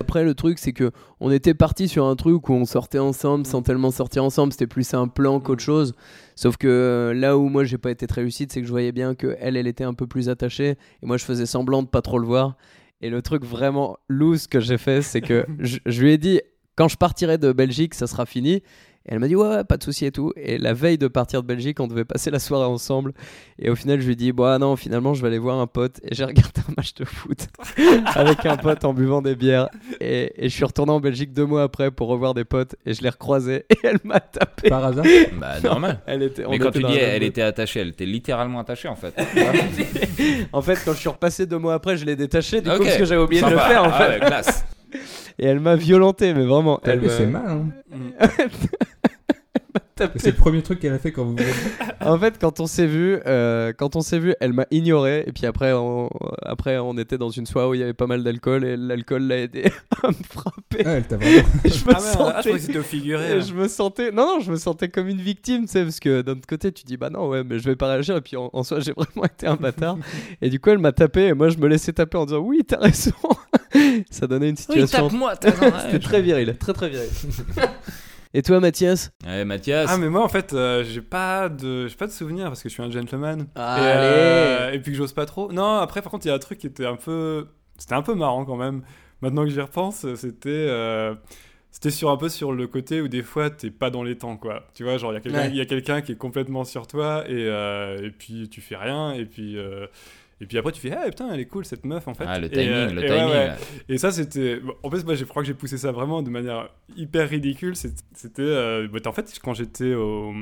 Après, 0.00 0.22
le 0.22 0.34
truc, 0.34 0.58
c'est 0.58 0.72
que 0.72 0.90
on 1.20 1.30
était 1.30 1.54
parti 1.54 1.88
sur 1.88 2.04
un 2.04 2.16
truc 2.16 2.48
où 2.48 2.52
on 2.52 2.64
sortait 2.64 2.98
ensemble 2.98 3.46
sans 3.46 3.62
tellement 3.62 3.90
sortir 3.90 4.24
ensemble. 4.24 4.52
C'était 4.52 4.66
plus 4.66 4.92
un 4.94 5.08
plan 5.08 5.40
qu'autre 5.40 5.62
chose. 5.62 5.94
Sauf 6.36 6.56
que 6.56 6.68
euh, 6.68 7.14
là 7.14 7.38
où 7.38 7.48
moi 7.48 7.64
j'ai 7.64 7.78
pas 7.78 7.90
été 7.90 8.06
très 8.06 8.22
lucide, 8.22 8.52
c'est 8.52 8.60
que 8.60 8.66
je 8.66 8.72
voyais 8.72 8.92
bien 8.92 9.14
que 9.14 9.36
elle, 9.40 9.56
elle 9.56 9.66
était 9.66 9.84
un 9.84 9.94
peu 9.94 10.06
plus 10.06 10.28
attachée 10.28 10.76
et 11.02 11.06
moi 11.06 11.16
je 11.16 11.24
faisais 11.24 11.46
semblant 11.46 11.82
de 11.82 11.88
pas 11.88 12.02
trop 12.02 12.18
le 12.18 12.26
voir. 12.26 12.56
Et 13.00 13.10
le 13.10 13.22
truc 13.22 13.44
vraiment 13.44 13.96
loose 14.08 14.48
que 14.48 14.60
j'ai 14.60 14.78
fait, 14.78 15.02
c'est 15.02 15.20
que 15.20 15.46
je, 15.58 15.78
je 15.86 16.02
lui 16.02 16.12
ai 16.12 16.18
dit 16.18 16.40
quand 16.76 16.88
je 16.88 16.96
partirai 16.96 17.38
de 17.38 17.52
Belgique, 17.52 17.94
ça 17.94 18.06
sera 18.06 18.24
fini. 18.24 18.62
Et 19.10 19.14
elle 19.14 19.20
m'a 19.20 19.28
dit 19.28 19.36
ouais, 19.36 19.48
ouais, 19.48 19.64
pas 19.64 19.78
de 19.78 19.82
souci 19.82 20.04
et 20.04 20.12
tout. 20.12 20.32
Et 20.36 20.58
la 20.58 20.74
veille 20.74 20.98
de 20.98 21.08
partir 21.08 21.40
de 21.42 21.46
Belgique, 21.46 21.80
on 21.80 21.86
devait 21.86 22.04
passer 22.04 22.30
la 22.30 22.38
soirée 22.38 22.66
ensemble. 22.66 23.14
Et 23.58 23.70
au 23.70 23.74
final, 23.74 24.00
je 24.00 24.06
lui 24.06 24.12
ai 24.12 24.16
dit 24.16 24.32
bah 24.32 24.58
non, 24.58 24.76
finalement, 24.76 25.14
je 25.14 25.22
vais 25.22 25.28
aller 25.28 25.38
voir 25.38 25.58
un 25.58 25.66
pote. 25.66 26.00
Et 26.04 26.14
j'ai 26.14 26.24
regardé 26.26 26.60
un 26.68 26.72
match 26.76 26.92
de 26.94 27.04
foot 27.06 27.46
avec 28.14 28.44
un 28.44 28.56
pote 28.58 28.84
en 28.84 28.92
buvant 28.92 29.22
des 29.22 29.34
bières. 29.34 29.68
Et, 30.00 30.32
et 30.44 30.48
je 30.50 30.54
suis 30.54 30.64
retourné 30.64 30.92
en 30.92 31.00
Belgique 31.00 31.32
deux 31.32 31.46
mois 31.46 31.62
après 31.62 31.90
pour 31.90 32.08
revoir 32.08 32.34
des 32.34 32.44
potes. 32.44 32.76
Et 32.84 32.92
je 32.92 33.02
l'ai 33.02 33.08
recroisé 33.08 33.64
et 33.70 33.78
elle 33.82 33.98
m'a 34.04 34.20
tapé. 34.20 34.68
Par 34.68 34.84
hasard 34.84 35.04
Bah, 35.40 35.58
normal. 35.64 36.00
Elle 36.06 36.22
était. 36.24 36.44
Mais 36.48 36.58
quand 36.58 36.68
était 36.68 36.80
tu 36.80 36.84
dis 36.86 36.98
elle 36.98 37.22
était 37.22 37.40
attachée, 37.42 37.80
elle 37.80 37.88
était 37.88 38.04
littéralement 38.06 38.60
attachée 38.60 38.88
en 38.88 38.96
fait. 38.96 39.14
En 40.52 40.60
fait, 40.62 40.78
quand 40.84 40.92
je 40.92 40.98
suis 40.98 41.08
repassé 41.08 41.46
deux 41.46 41.58
mois 41.58 41.74
après, 41.74 41.96
je 41.96 42.04
l'ai 42.04 42.16
détaché 42.16 42.60
du 42.60 42.68
coup 42.68 42.76
Ok. 42.76 42.84
parce 42.84 42.96
que 42.98 43.04
j'avais 43.04 43.22
oublié 43.22 43.40
de 43.42 43.48
le 43.50 43.56
faire 43.58 43.84
en 43.84 43.90
Ah 43.90 43.92
fait. 43.92 44.08
ouais, 44.20 44.26
classe. 44.26 44.64
Et 45.38 45.46
elle 45.46 45.60
m'a 45.60 45.76
violenté, 45.76 46.34
mais 46.34 46.44
vraiment. 46.46 46.80
Elle 46.84 47.00
Mais 47.00 47.06
m'a 47.06 47.12
c'est 47.12 47.26
mal, 47.26 47.64
hein. 47.92 48.28
Tapé. 49.94 50.20
C'est 50.20 50.30
le 50.30 50.36
premier 50.36 50.62
truc 50.62 50.78
qu'elle 50.78 50.92
a 50.92 50.98
fait 51.00 51.10
quand 51.10 51.24
vous. 51.24 51.34
En 52.00 52.16
fait, 52.20 52.38
quand 52.40 52.60
on 52.60 52.68
s'est 52.68 52.86
vu, 52.86 53.18
euh, 53.26 53.72
quand 53.76 53.96
on 53.96 54.00
s'est 54.00 54.20
vu, 54.20 54.32
elle 54.40 54.52
m'a 54.52 54.64
ignoré. 54.70 55.24
Et 55.26 55.32
puis 55.32 55.44
après, 55.44 55.72
on, 55.72 56.08
après, 56.42 56.78
on 56.78 56.96
était 56.98 57.18
dans 57.18 57.30
une 57.30 57.46
soirée 57.46 57.68
où 57.68 57.74
il 57.74 57.80
y 57.80 57.82
avait 57.82 57.94
pas 57.94 58.06
mal 58.06 58.22
d'alcool 58.22 58.64
et 58.64 58.76
l'alcool 58.76 59.24
l'a 59.24 59.38
aidé 59.38 59.64
à 60.04 60.08
me 60.08 60.12
frapper. 60.12 60.84
Ah, 60.86 60.90
elle 60.92 61.04
t'a 61.08 61.16
vraiment. 61.16 61.48
je 61.64 61.84
me 61.84 61.92
Ah, 61.92 61.96
ah, 62.36 62.42
je 62.44 62.50
sentais. 62.58 62.82
figuré. 62.84 63.38
et 63.38 63.40
je 63.40 63.52
me 63.52 63.66
sentais, 63.66 64.12
non, 64.12 64.36
non, 64.36 64.40
je 64.40 64.52
me 64.52 64.56
sentais 64.56 64.88
comme 64.88 65.08
une 65.08 65.20
victime, 65.20 65.62
tu 65.62 65.72
sais, 65.72 65.82
parce 65.82 65.98
que 65.98 66.22
d'un 66.22 66.32
autre 66.32 66.46
côté, 66.46 66.70
tu 66.70 66.84
dis, 66.84 66.96
bah 66.96 67.10
non, 67.10 67.28
ouais, 67.28 67.42
mais 67.42 67.58
je 67.58 67.64
vais 67.64 67.74
pas 67.76 67.88
réagir. 67.88 68.16
Et 68.16 68.20
puis 68.20 68.36
en, 68.36 68.50
en 68.52 68.62
soi, 68.62 68.78
j'ai 68.78 68.92
vraiment 68.92 69.24
été 69.26 69.48
un 69.48 69.56
bâtard. 69.56 69.96
et 70.40 70.48
du 70.48 70.60
coup, 70.60 70.70
elle 70.70 70.78
m'a 70.78 70.92
tapé, 70.92 71.22
et 71.26 71.34
moi, 71.34 71.48
je 71.48 71.58
me 71.58 71.66
laissais 71.66 71.92
taper 71.92 72.18
en 72.18 72.24
disant, 72.26 72.38
oui, 72.38 72.62
t'as 72.64 72.78
raison. 72.78 73.10
Ça 74.10 74.26
donnait 74.26 74.50
une 74.50 74.56
situation. 74.56 75.10
moi 75.10 75.34
C'était 75.40 75.98
très 75.98 76.22
viril, 76.22 76.56
très 76.58 76.72
très 76.72 76.88
viril. 76.88 77.08
et 78.34 78.42
toi, 78.42 78.60
Mathias 78.60 79.10
Ouais, 79.26 79.44
Mathias. 79.44 79.88
Ah 79.92 79.96
mais 79.98 80.08
moi 80.08 80.22
en 80.22 80.28
fait 80.28 80.52
euh, 80.52 80.84
j'ai 80.84 81.00
pas 81.02 81.48
de 81.48 81.86
j'ai 81.88 81.96
pas 81.96 82.06
de 82.06 82.12
souvenirs 82.12 82.46
parce 82.48 82.62
que 82.62 82.68
je 82.68 82.74
suis 82.74 82.82
un 82.82 82.90
gentleman 82.90 83.40
et, 83.42 83.44
Allez. 83.58 83.82
euh, 83.86 84.72
et 84.72 84.78
puis 84.80 84.92
que 84.92 84.98
j'ose 84.98 85.12
pas 85.12 85.26
trop. 85.26 85.50
Non 85.52 85.76
après 85.78 86.02
par 86.02 86.10
contre 86.10 86.26
il 86.26 86.28
y 86.28 86.32
a 86.32 86.34
un 86.34 86.38
truc 86.38 86.58
qui 86.58 86.66
était 86.66 86.86
un 86.86 86.96
peu 86.96 87.46
c'était 87.78 87.94
un 87.94 88.02
peu 88.02 88.14
marrant 88.14 88.44
quand 88.44 88.56
même. 88.56 88.82
Maintenant 89.22 89.44
que 89.44 89.50
j'y 89.50 89.60
repense 89.60 90.06
c'était 90.14 90.48
euh, 90.50 91.14
c'était 91.70 91.90
sur 91.90 92.10
un 92.10 92.16
peu 92.16 92.28
sur 92.28 92.52
le 92.52 92.66
côté 92.66 93.00
où 93.00 93.08
des 93.08 93.22
fois 93.22 93.50
t'es 93.50 93.70
pas 93.70 93.90
dans 93.90 94.02
les 94.02 94.16
temps 94.16 94.36
quoi. 94.36 94.64
Tu 94.74 94.84
vois 94.84 94.96
genre 94.98 95.12
il 95.12 95.16
y 95.16 95.18
a 95.18 95.64
quelqu'un 95.66 95.94
Ouais. 95.96 96.02
qui 96.02 96.12
est 96.12 96.16
complètement 96.16 96.64
sur 96.64 96.86
toi 96.86 97.24
et, 97.28 97.32
euh, 97.32 97.98
et 98.06 98.10
puis 98.10 98.48
tu 98.48 98.60
fais 98.60 98.76
rien 98.76 99.12
et 99.12 99.24
puis 99.26 99.56
euh, 99.58 99.86
et 100.40 100.46
puis 100.46 100.56
après 100.58 100.72
tu 100.72 100.80
fais 100.80 100.92
ah 100.92 101.04
putain 101.06 101.30
elle 101.32 101.40
est 101.40 101.46
cool 101.46 101.64
cette 101.64 101.84
meuf 101.84 102.06
en 102.08 102.14
fait. 102.14 102.24
Ah, 102.26 102.38
le 102.38 102.46
Et, 102.46 102.50
timing, 102.50 102.68
euh, 102.70 102.90
le 102.92 103.04
et 103.04 103.10
ouais, 103.10 103.16
timing. 103.18 103.30
ouais. 103.32 103.50
Et 103.88 103.98
ça, 103.98 104.10
c'était. 104.12 104.60
En 104.82 104.90
plus, 104.90 105.04
moi, 105.04 105.14
je 105.14 105.24
crois 105.24 105.42
que 105.42 105.46
j'ai 105.48 105.54
poussé 105.54 105.78
ça 105.78 105.90
vraiment 105.92 106.22
de 106.22 106.30
manière 106.30 106.68
hyper 106.96 107.28
ridicule. 107.28 107.74
C'était. 107.76 107.98
euh, 108.38 108.86
bah, 108.88 109.00
en 109.06 109.12
fait, 109.12 109.38
quand 109.42 109.54
j'étais 109.54 109.94
au, 109.94 110.32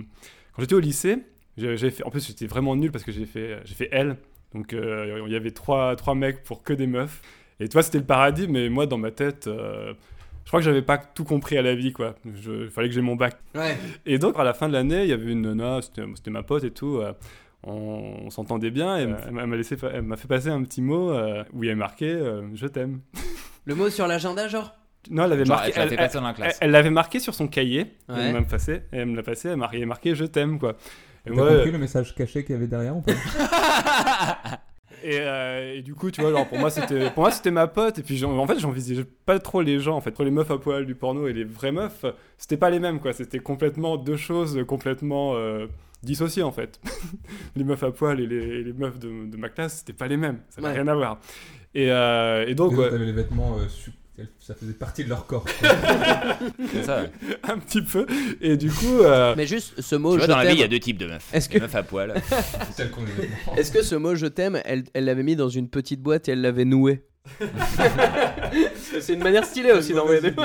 quand 0.53 0.63
j'étais 0.63 0.75
au 0.75 0.81
lycée, 0.81 1.19
j'avais 1.57 1.77
j'avais 1.77 1.91
fait. 1.93 2.05
En 2.05 2.11
plus, 2.11 2.27
j'étais 2.27 2.47
vraiment 2.47 2.77
nul 2.77 2.91
parce 2.93 3.05
que 3.05 3.13
j'ai 3.13 3.27
fait, 3.27 3.59
j'ai 3.65 3.75
fait 3.75 3.89
L. 3.93 4.17
Donc, 4.55 4.73
euh, 4.73 5.23
il 5.27 5.33
y 5.33 5.37
avait 5.37 5.51
trois, 5.51 5.97
trois 5.97 6.15
mecs 6.15 6.43
pour 6.45 6.63
que 6.63 6.73
des 6.73 6.87
meufs. 6.87 7.21
Et 7.61 7.69
toi, 7.69 7.83
c'était 7.83 7.99
le 7.99 8.05
paradis, 8.05 8.47
mais 8.49 8.69
moi, 8.69 8.87
dans 8.87 8.99
ma 8.99 9.11
tête. 9.11 9.47
euh, 9.47 9.95
je 10.45 10.51
crois 10.51 10.61
que 10.61 10.65
j'avais 10.65 10.83
pas 10.83 10.97
tout 10.99 11.25
compris 11.25 11.59
à 11.59 11.63
la 11.63 11.75
vie, 11.75 11.93
quoi. 11.93 12.15
Il 12.25 12.69
fallait 12.71 12.89
que 12.89 12.95
j'ai 12.95 13.01
mon 13.01 13.17
bac. 13.17 13.37
Ouais. 13.55 13.77
Et 14.05 14.19
donc, 14.19 14.39
à 14.39 14.45
la 14.45 14.55
fin 14.55 14.69
de 14.69 14.75
l'année, 14.75 15.03
il 15.03 15.09
y 15.09 15.13
avait 15.13 15.33
une 15.33 15.41
nana, 15.43 15.81
c'était 15.83 16.03
c'était 16.15 16.31
ma 16.31 16.43
pote 16.45 16.63
et 16.65 16.71
tout. 16.71 16.99
euh, 16.99 17.13
on 17.67 18.27
on 18.27 18.31
s'entendait 18.31 18.71
bien 18.71 18.99
et 18.99 19.03
elle 19.03 19.33
m'a- 19.33 19.57
laissé, 19.57 19.77
elle 19.93 20.03
m'a 20.03 20.17
fait 20.17 20.29
passer 20.29 20.49
un 20.49 20.63
petit 20.63 20.83
mot 20.83 21.11
euh, 21.13 21.45
où 21.53 21.63
il 21.63 21.67
y 21.67 21.71
avait 21.71 21.79
marqué 21.79 22.11
euh, 22.11 22.43
Je 22.55 22.67
t'aime. 22.67 23.01
Le 23.65 23.75
mot 23.75 23.91
sur 23.91 24.07
l'agenda, 24.07 24.49
genre? 24.49 24.75
Non, 25.11 25.25
elle 25.25 25.33
avait 25.35 25.45
Genre, 25.45 25.57
marqué. 25.57 25.73
elle 26.61 26.71
l'avait 26.73 26.91
marqué 26.91 27.21
sur 27.21 27.35
son 27.35 27.47
cahier. 27.47 27.95
Ouais. 28.09 28.17
Elle 28.19 28.33
m'a 28.33 28.43
passé. 28.43 28.83
Et 28.93 28.99
elle 28.99 29.07
me 29.07 29.17
l'a 29.17 29.23
passé. 29.23 29.49
Elle 29.51 29.57
m'a 29.57 29.69
il 29.73 29.75
y 29.75 29.77
avait 29.79 29.87
marqué 29.87 30.15
Je 30.15 30.25
t'aime, 30.25 30.59
quoi. 30.59 30.77
T'as 31.25 31.33
moi, 31.33 31.49
compris 31.49 31.71
le 31.73 31.79
message 31.79 32.15
caché 32.15 32.45
qu'il 32.45 32.55
y 32.55 32.59
avait 32.59 32.67
derrière 32.69 32.97
ou 32.97 33.03
pas? 33.03 33.13
et, 35.07 35.21
euh, 35.21 35.75
et 35.77 35.83
du 35.83 35.95
coup, 35.95 36.11
tu 36.11 36.21
vois, 36.21 36.31
genre 36.31 36.49
pour 36.49 36.59
moi 36.59 36.71
c'était, 36.71 37.11
pour 37.11 37.23
moi 37.23 37.31
c'était 37.31 37.51
ma 37.51 37.67
pote. 37.67 37.99
Et 37.99 38.03
puis 38.03 38.17
j'en- 38.17 38.37
en 38.37 38.47
fait, 38.47 38.59
j'envisageais 38.59 39.07
pas 39.25 39.39
trop 39.39 39.63
les 39.63 39.79
gens. 39.79 39.97
En 39.97 40.01
fait, 40.01 40.11
Entre 40.11 40.25
les 40.25 40.31
meufs 40.31 40.51
à 40.51 40.59
poil 40.59 40.85
du 40.87 40.95
porno 40.95 41.27
et 41.29 41.33
les 41.33 41.45
vraies 41.45 41.73
meufs, 41.73 42.05
c'était 42.39 42.57
pas 42.57 42.71
les 42.71 42.81
mêmes, 42.81 43.01
quoi. 43.01 43.13
C'était 43.13 43.39
complètement 43.39 43.97
deux 43.97 44.17
choses 44.17 44.61
complètement 44.67 45.35
euh, 45.37 45.67
dissociées, 46.03 46.43
en 46.43 46.53
fait. 46.53 46.81
les 47.57 47.65
meufs 47.65 47.83
à 47.83 47.91
poil 47.91 48.21
et 48.21 48.27
les, 48.27 48.37
et 48.37 48.63
les 48.65 48.73
meufs 48.73 48.99
de, 48.99 49.27
de 49.31 49.37
ma 49.37 49.49
classe, 49.49 49.79
c'était 49.79 49.93
pas 49.93 50.09
les 50.09 50.17
mêmes. 50.17 50.41
Ça 50.51 50.61
n'a 50.61 50.69
Ouais. 50.69 50.75
rien 50.75 50.89
à 50.89 50.95
voir. 50.95 51.21
Et, 51.75 51.91
euh, 51.91 52.47
et 52.47 52.55
donc, 52.55 52.73
ouais, 52.73 52.87
avaient 52.87 53.05
les 53.05 53.13
vêtements, 53.13 53.57
euh, 53.59 53.69
su- 53.69 53.93
ça 54.39 54.55
faisait 54.55 54.73
partie 54.73 55.05
de 55.05 55.09
leur 55.09 55.27
corps. 55.27 55.45
ça. 56.85 57.03
ouais. 57.03 57.11
un 57.43 57.59
petit 57.59 57.83
peu. 57.83 58.07
Et 58.41 58.57
du 58.57 58.71
coup. 58.71 59.01
euh, 59.01 59.35
Mais 59.37 59.47
juste 59.47 59.81
ce 59.81 59.97
mot 59.97 60.13
Tu 60.13 60.19
vois, 60.19 60.27
je 60.27 60.31
dans 60.33 60.37
la 60.39 60.47
vie, 60.47 60.55
il 60.55 60.61
y 60.61 60.65
a 60.65 60.69
deux 60.69 60.79
types 60.81 60.99
de 60.99 61.07
meufs. 61.07 61.29
Est-ce 61.35 61.49
Les 61.51 61.57
que- 61.57 61.63
meufs 61.63 61.75
à 61.75 61.83
poil. 61.83 62.15
C'est 62.27 62.73
celle 62.73 62.91
qu'on 62.91 63.05
les 63.05 63.13
vêtements. 63.13 63.55
Est-ce 63.57 63.71
que 63.73 63.83
ce 63.83 63.95
mot 63.95 64.15
je 64.15 64.27
t'aime, 64.27 64.61
elle 64.65 64.85
elle 64.95 65.05
l'avait 65.05 65.23
mis 65.23 65.37
dans 65.37 65.49
une 65.49 65.69
petite 65.69 66.01
boîte 66.03 66.29
et 66.29 66.33
elle 66.33 66.41
l'avait 66.41 66.65
noué 66.65 67.03
C'est 69.01 69.13
une 69.15 69.23
manière 69.23 69.45
stylée 69.45 69.73
aussi 69.73 69.93
d'envoyer 69.93 70.21
des 70.21 70.33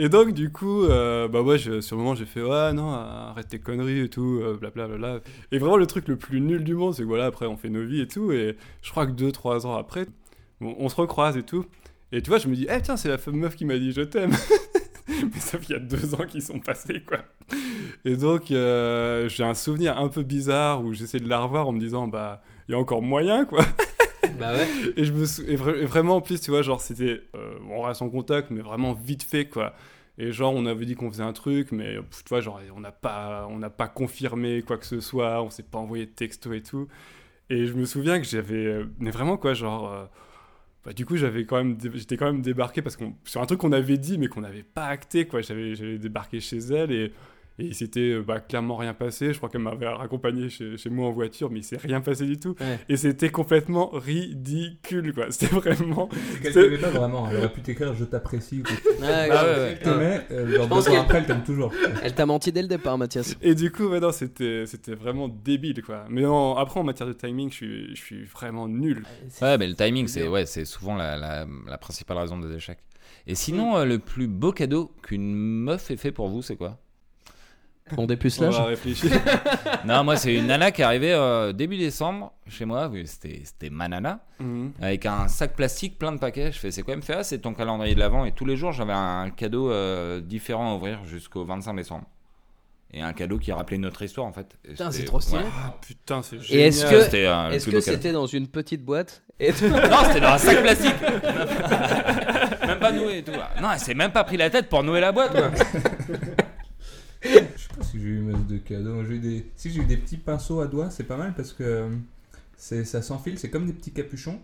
Et 0.00 0.08
donc, 0.08 0.32
du 0.32 0.50
coup, 0.50 0.84
euh, 0.84 1.26
bah 1.28 1.40
je- 1.56 1.80
sur 1.80 1.96
le 1.96 2.02
moment, 2.02 2.14
j'ai 2.14 2.24
fait 2.26 2.42
ouais, 2.42 2.72
non, 2.72 2.92
arrête 2.92 3.48
tes 3.48 3.58
conneries 3.58 4.00
et 4.00 4.08
tout, 4.08 4.40
euh, 4.42 4.56
blablabla. 4.56 5.20
Et 5.52 5.58
vraiment, 5.58 5.76
le 5.76 5.86
truc 5.86 6.06
le 6.08 6.16
plus 6.16 6.40
nul 6.40 6.62
du 6.64 6.74
monde, 6.74 6.94
c'est 6.94 7.02
que 7.02 7.08
voilà, 7.08 7.26
après, 7.26 7.46
on 7.46 7.56
fait 7.56 7.68
nos 7.68 7.84
vies 7.84 8.00
et 8.02 8.06
tout. 8.08 8.30
Et 8.32 8.56
je 8.82 8.90
crois 8.90 9.06
que 9.06 9.12
2-3 9.12 9.66
ans 9.66 9.74
après, 9.76 10.06
on, 10.60 10.74
on 10.78 10.88
se 10.88 10.96
recroise 10.96 11.36
et 11.36 11.42
tout. 11.42 11.64
Et 12.12 12.22
tu 12.22 12.30
vois, 12.30 12.38
je 12.38 12.48
me 12.48 12.54
dis, 12.54 12.66
eh 12.70 12.80
tiens, 12.80 12.96
c'est 12.96 13.08
la 13.08 13.18
femme 13.18 13.36
meuf 13.36 13.54
qui 13.56 13.64
m'a 13.64 13.78
dit 13.78 13.92
je 13.92 14.02
t'aime. 14.02 14.32
Mais 15.08 15.40
sauf 15.40 15.60
qu'il 15.62 15.74
y 15.74 15.78
a 15.78 15.80
deux 15.82 16.14
ans 16.14 16.24
qui 16.26 16.40
sont 16.40 16.60
passés, 16.60 17.02
quoi. 17.06 17.18
Et 18.04 18.16
donc, 18.16 18.50
euh, 18.50 19.28
j'ai 19.28 19.42
un 19.44 19.54
souvenir 19.54 19.98
un 19.98 20.08
peu 20.08 20.22
bizarre 20.22 20.84
où 20.84 20.92
j'essaie 20.94 21.18
de 21.20 21.28
la 21.28 21.40
revoir 21.40 21.66
en 21.68 21.72
me 21.72 21.80
disant, 21.80 22.06
bah, 22.08 22.42
il 22.68 22.72
y 22.72 22.74
a 22.74 22.78
encore 22.78 23.02
moyen, 23.02 23.44
quoi. 23.44 23.64
Bah 24.38 24.52
ouais. 24.52 24.66
Et 24.96 25.04
je 25.04 25.12
me 25.12 25.24
sou- 25.24 25.42
et 25.48 25.56
vra- 25.56 25.76
et 25.76 25.84
vraiment 25.86 26.16
en 26.16 26.20
plus 26.20 26.40
tu 26.40 26.50
vois 26.50 26.62
genre 26.62 26.80
c'était 26.80 27.22
euh, 27.34 27.54
on 27.70 27.80
reste 27.82 28.02
en 28.02 28.10
contact 28.10 28.50
mais 28.50 28.60
vraiment 28.60 28.92
vite 28.92 29.22
fait 29.22 29.46
quoi. 29.48 29.74
Et 30.18 30.30
genre 30.32 30.52
on 30.54 30.66
avait 30.66 30.84
dit 30.84 30.94
qu'on 30.94 31.10
faisait 31.10 31.22
un 31.24 31.32
truc 31.32 31.72
mais 31.72 31.96
pff, 31.96 32.24
tu 32.24 32.28
vois 32.28 32.40
genre 32.40 32.60
on 32.76 32.80
n'a 32.80 32.92
pas 32.92 33.48
on 33.50 33.58
pas 33.70 33.88
confirmé 33.88 34.62
quoi 34.62 34.76
que 34.76 34.86
ce 34.86 35.00
soit, 35.00 35.42
on 35.42 35.50
s'est 35.50 35.62
pas 35.64 35.78
envoyé 35.78 36.06
de 36.06 36.10
texto 36.12 36.52
et 36.52 36.62
tout. 36.62 36.88
Et 37.50 37.66
je 37.66 37.72
me 37.74 37.84
souviens 37.84 38.20
que 38.20 38.26
j'avais 38.26 38.66
euh, 38.66 38.84
mais 39.00 39.10
vraiment 39.10 39.36
quoi 39.38 39.54
genre 39.54 39.90
euh, 39.92 40.04
bah, 40.88 40.94
du 40.94 41.04
coup 41.04 41.18
j'avais 41.18 41.44
quand 41.44 41.62
même 41.62 41.76
j'étais 41.92 42.16
quand 42.16 42.32
même 42.32 42.40
débarqué 42.40 42.80
parce 42.80 42.96
qu'on 42.96 43.12
sur 43.24 43.42
un 43.42 43.44
truc 43.44 43.60
qu'on 43.60 43.72
avait 43.72 43.98
dit 43.98 44.16
mais 44.16 44.28
qu'on 44.28 44.40
n'avait 44.40 44.62
pas 44.62 44.86
acté 44.86 45.26
quoi. 45.26 45.42
J'avais 45.42 45.74
j'avais 45.74 45.98
débarqué 45.98 46.40
chez 46.40 46.56
elle 46.56 46.90
et 46.90 47.12
et 47.58 47.64
il 47.66 47.74
s'était 47.74 48.12
euh, 48.12 48.22
bah, 48.22 48.40
clairement 48.40 48.76
rien 48.76 48.94
passé. 48.94 49.32
Je 49.32 49.36
crois 49.38 49.48
qu'elle 49.48 49.62
m'avait 49.62 49.88
raccompagné 49.88 50.48
chez, 50.48 50.76
chez 50.76 50.90
moi 50.90 51.08
en 51.08 51.12
voiture, 51.12 51.50
mais 51.50 51.60
il 51.60 51.64
s'est 51.64 51.76
rien 51.76 52.00
passé 52.00 52.24
du 52.26 52.38
tout. 52.38 52.54
Ouais. 52.60 52.78
Et 52.88 52.96
c'était 52.96 53.30
complètement 53.30 53.90
ridicule, 53.92 55.12
quoi. 55.14 55.26
C'était 55.30 55.54
vraiment. 55.54 56.08
Elle 56.44 56.52
t'aimait 56.52 56.78
pas 56.78 56.90
vraiment. 56.90 57.28
Elle 57.30 57.38
aurait 57.38 57.52
pu 57.52 57.60
t'écrire 57.62 57.94
je 57.94 58.04
t'apprécie. 58.04 58.60
ou 58.60 58.64
Ah 59.02 59.04
ouais, 59.06 59.30
ouais. 59.30 59.70
Elle 59.72 59.78
t'aimait, 59.80 60.26
euh, 60.30 60.82
qu'elle- 60.84 60.96
après, 60.96 61.18
elle 61.18 61.26
t'aime 61.26 61.44
toujours. 61.44 61.72
Elle 62.02 62.14
t'a 62.14 62.26
menti 62.26 62.52
dès 62.52 62.62
le 62.62 62.68
départ, 62.68 62.96
Mathias. 62.98 63.36
Et 63.42 63.54
du 63.54 63.70
coup, 63.70 63.88
non, 63.88 64.12
c'était, 64.12 64.64
c'était 64.66 64.94
vraiment 64.94 65.28
débile, 65.28 65.82
quoi. 65.82 66.04
Mais 66.08 66.24
en- 66.24 66.56
après, 66.56 66.80
en 66.80 66.84
matière 66.84 67.08
de 67.08 67.12
timing, 67.12 67.50
je 67.50 67.54
suis, 67.54 67.96
je 67.96 68.00
suis 68.00 68.24
vraiment 68.24 68.68
nul. 68.68 69.04
Ouais, 69.42 69.58
mais 69.58 69.66
le 69.66 69.74
timing, 69.74 70.06
c'est 70.08 70.26
ouais, 70.28 70.46
c'est 70.46 70.64
souvent 70.64 70.94
la, 70.96 71.16
la, 71.16 71.46
la 71.66 71.78
principale 71.78 72.18
raison 72.18 72.38
des 72.38 72.54
échecs. 72.54 72.78
Et 73.26 73.34
sinon, 73.34 73.76
euh, 73.76 73.84
le 73.84 73.98
plus 73.98 74.26
beau 74.26 74.52
cadeau 74.52 74.92
qu'une 75.02 75.34
meuf 75.34 75.90
ait 75.90 75.96
fait 75.96 76.12
pour 76.12 76.28
vous, 76.28 76.40
c'est 76.42 76.56
quoi? 76.56 76.78
On 77.96 78.06
dépucelage. 78.06 78.54
va 78.56 78.64
réfléchir. 78.64 79.10
Non, 79.84 80.04
moi, 80.04 80.16
c'est 80.16 80.34
une 80.34 80.46
nana 80.48 80.70
qui 80.70 80.82
est 80.82 80.84
arrivée 80.84 81.12
euh, 81.12 81.52
début 81.52 81.78
décembre 81.78 82.32
chez 82.48 82.64
moi. 82.64 82.88
oui, 82.92 83.06
C'était 83.06 83.40
c'était 83.44 83.70
ma 83.70 83.88
nana. 83.88 84.20
Mhm. 84.40 84.72
Avec 84.82 85.06
un 85.06 85.28
sac 85.28 85.54
plastique 85.54 85.98
plein 85.98 86.12
de 86.12 86.18
paquets. 86.18 86.52
Je 86.52 86.58
fais, 86.58 86.70
c'est 86.70 86.82
quoi 86.82 86.92
Elle 86.94 86.98
me 87.00 87.04
fait, 87.04 87.14
ah, 87.14 87.22
c'est 87.24 87.38
ton 87.38 87.54
calendrier 87.54 87.94
de 87.94 88.00
l'avant. 88.00 88.24
Et 88.24 88.32
tous 88.32 88.44
les 88.44 88.56
jours, 88.56 88.72
j'avais 88.72 88.92
un 88.92 89.30
cadeau 89.30 89.70
euh, 89.70 90.20
différent 90.20 90.72
à 90.72 90.74
ouvrir 90.76 90.98
jusqu'au 91.06 91.44
25 91.44 91.74
décembre. 91.74 92.04
et 92.92 93.02
un 93.02 93.12
cadeau 93.12 93.38
qui 93.38 93.52
rappelait 93.52 93.78
notre 93.78 94.02
histoire 94.02 94.26
en 94.26 94.32
fait. 94.32 94.56
Et 94.64 94.68
Putain, 94.70 94.90
c'est 94.90 94.98
c'était- 94.98 95.06
trop 95.08 95.20
stylé. 95.20 95.42
ouais. 95.42 95.48
Ah 95.64 95.74
putain, 95.86 96.22
c'est 96.22 96.36
Et 96.36 96.40
génial. 96.40 96.66
est-ce 96.68 96.86
que- 96.86 97.00
c'était 97.02 97.26
un- 97.26 97.48
le 97.50 97.54
Est-ce 97.54 97.64
plus 97.64 97.72
que 97.72 97.76
beau 97.78 97.84
cadeau. 97.84 97.96
c'était 97.96 98.12
dans 98.12 98.26
une 98.26 98.48
petite 98.48 98.82
boîte 98.84 99.22
et 99.40 99.50
Non, 99.50 99.98
c'était 100.06 100.20
dans 100.20 100.28
un 100.28 100.38
sac 100.38 100.62
plastique. 100.62 100.94
même 102.66 102.78
pas 102.78 102.92
noué 102.92 103.18
et 103.18 103.22
tout. 103.22 103.32
Non, 103.60 103.68
elle 103.72 103.78
s'est 103.78 103.94
même 103.94 104.10
pas 104.12 104.24
pris 104.24 104.36
la 104.38 104.48
tête 104.50 104.68
pour 104.68 104.82
nouer 104.82 105.00
la 105.00 105.12
boîte. 105.12 105.32
Quoi. 105.32 105.50
Pas 107.78 107.84
si 107.84 108.00
j'ai 108.00 108.08
eu 108.08 108.18
masse 108.20 108.46
de 108.46 108.58
cadeaux. 108.58 109.04
J'ai 109.04 109.14
eu 109.14 109.18
des... 109.18 109.46
Si 109.56 109.70
j'ai 109.70 109.80
eu 109.80 109.84
des 109.86 109.96
petits 109.96 110.16
pinceaux 110.18 110.60
à 110.60 110.66
doigts, 110.66 110.90
c'est 110.90 111.04
pas 111.04 111.16
mal 111.16 111.34
parce 111.34 111.52
que 111.52 111.62
euh, 111.64 111.88
c'est 112.56 112.84
ça 112.84 113.02
s'enfile, 113.02 113.38
c'est 113.38 113.50
comme 113.50 113.66
des 113.66 113.72
petits 113.72 113.92
capuchons 113.92 114.38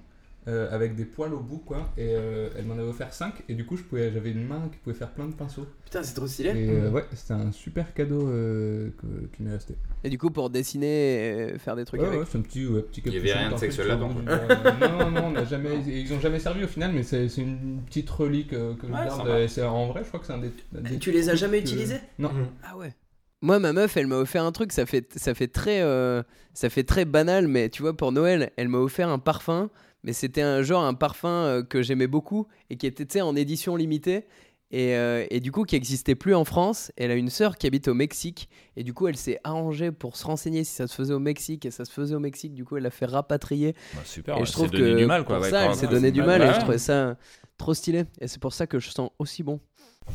euh, 0.47 0.70
avec 0.70 0.95
des 0.95 1.07
poils 1.07 1.32
au 1.32 1.41
bout 1.41 1.57
quoi. 1.59 1.91
Et 1.97 2.14
euh, 2.14 2.51
elle 2.57 2.66
m'en 2.66 2.74
avait 2.74 2.82
offert 2.82 3.12
5 3.14 3.45
et 3.49 3.55
du 3.55 3.64
coup 3.64 3.76
je 3.78 3.82
pouvais, 3.82 4.12
j'avais 4.12 4.30
une 4.30 4.47
main 4.47 4.68
qui 4.70 4.76
pouvait 4.78 4.95
faire 4.95 5.11
plein 5.11 5.26
de 5.26 5.32
pinceaux. 5.32 5.66
Putain, 5.85 6.03
c'est 6.03 6.12
trop 6.14 6.26
Et 6.26 6.28
stylé. 6.28 6.53
euh, 6.55 6.91
ouais, 6.91 7.05
c'était 7.14 7.32
un 7.32 7.51
super 7.51 7.95
cadeau 7.95 8.28
euh, 8.28 8.91
que- 9.01 9.26
qui 9.35 9.43
m'est 9.43 9.53
resté. 9.53 9.74
Et 10.05 10.11
du 10.11 10.18
coup, 10.18 10.30
pour 10.30 10.51
dessiner 10.51 11.55
et 11.55 11.59
faire 11.59 11.76
des 11.76 11.87
trucs 11.87 12.03
Ouais, 12.03 12.07
avec. 12.09 12.20
ouais, 12.20 12.26
c'est 12.30 12.37
un 12.39 12.43
petit, 12.43 12.66
ouais, 12.66 12.82
petit 12.82 13.03
Il 13.07 13.14
y 13.14 13.16
avait 13.16 13.32
rien 13.32 13.51
de 13.53 13.57
sexuel 13.57 13.91
euh, 13.91 13.97
non, 13.97 15.11
non, 15.11 15.26
on 15.32 15.35
a 15.37 15.45
jamais, 15.47 15.70
ils 15.87 16.12
ont 16.12 16.20
jamais 16.20 16.39
servi 16.41 16.62
au 16.62 16.68
final, 16.68 16.93
mais 16.93 17.03
c'est 17.03 17.28
c'est 17.30 17.41
une 17.41 17.80
petite 17.87 18.11
relique 18.11 18.51
que 18.51 18.74
je 18.82 18.93
Ouais, 18.93 19.05
garde. 19.07 19.26
et 19.41 19.49
c'est 19.49 19.62
en 19.62 19.87
vrai, 19.89 20.03
je 20.05 20.09
crois 20.09 20.20
que 20.20 20.26
c'est 20.26 20.35
un 20.35 20.39
des. 20.39 20.51
des 20.72 20.99
Tu 20.99 21.11
les 21.11 21.30
as 21.30 21.35
jamais 21.37 21.59
que- 21.62 21.68
utilisés? 21.68 22.01
Non. 22.18 22.30
Ah 22.62 22.76
ouais. 22.76 22.93
Moi, 23.45 23.59
ma 23.59 23.74
meuf, 23.74 23.99
elle 23.99 24.07
m'a 24.07 24.16
offert 24.16 24.42
un 24.42 24.53
truc, 24.53 24.72
ça 24.72 24.86
fait, 24.86 25.07
ça 25.18 25.34
fait 25.34 25.49
très, 25.49 25.82
euh, 25.82 26.22
ça 26.55 26.70
fait 26.70 26.82
très 26.82 27.05
banal, 27.05 27.47
mais 27.47 27.68
tu 27.68 27.82
vois, 27.82 27.95
pour 27.95 28.11
Noël, 28.11 28.51
elle 28.57 28.68
m'a 28.68 28.78
offert 28.78 29.11
un 29.11 29.18
parfum, 29.18 29.68
mais 30.03 30.14
c'était 30.14 30.40
un 30.40 30.62
genre 30.62 30.82
un 30.82 30.95
parfum 30.95 31.28
euh, 31.28 31.62
que 31.62 31.82
j'aimais 31.82 32.07
beaucoup 32.07 32.47
et 32.70 32.78
qui 32.78 32.86
était, 32.86 33.05
tu 33.05 33.12
sais, 33.12 33.20
en 33.20 33.36
édition 33.36 33.76
limitée. 33.76 34.24
Et, 34.70 34.97
euh, 34.97 35.26
et 35.28 35.40
du 35.40 35.53
coup, 35.53 35.64
qui 35.64 35.76
existait 35.76 36.14
plus 36.14 36.34
en 36.34 36.47
France. 36.47 36.90
Elle 36.97 37.11
a 37.11 37.16
une 37.16 37.28
sœur 37.28 37.59
qui 37.59 37.66
habite 37.66 37.86
au 37.86 37.92
Mexique. 37.92 38.49
Et 38.76 38.82
du 38.82 38.95
coup, 38.95 39.09
elle 39.09 39.16
s'est 39.16 39.38
arrangée 39.45 39.92
pour 39.92 40.16
se 40.16 40.24
renseigner 40.24 40.64
si 40.64 40.72
ça 40.72 40.86
se 40.86 40.95
faisait 40.95 41.12
au 41.12 41.20
Mexique. 41.20 41.66
Et 41.66 41.70
ça 41.70 41.84
se 41.84 41.92
faisait 41.92 42.14
au 42.14 42.20
Mexique. 42.20 42.55
Du 42.55 42.64
coup, 42.64 42.78
elle 42.78 42.82
l'a 42.84 42.90
fait 42.90 43.05
rapatrier. 43.05 43.74
Bah, 43.95 44.01
super. 44.05 44.36
et 44.36 44.40
ouais, 44.40 44.47
je 44.47 44.53
trouve 44.53 44.70
que 44.70 44.97
du 44.97 45.05
mal 45.05 45.22
quoi. 45.24 45.36
pour 45.36 45.45
ouais, 45.45 45.51
ça, 45.51 45.66
elle 45.66 45.74
s'est 45.74 45.86
donné 45.86 46.11
du 46.11 46.22
mal, 46.22 46.40
mal. 46.40 46.51
Et 46.51 46.55
je 46.55 46.61
trouvais 46.61 46.78
ça 46.78 47.18
trop 47.59 47.74
stylé. 47.74 48.05
Et 48.20 48.26
c'est 48.26 48.40
pour 48.40 48.55
ça 48.55 48.66
que 48.66 48.78
je 48.80 48.88
sens 48.88 49.11
aussi 49.18 49.42
bon. 49.42 49.61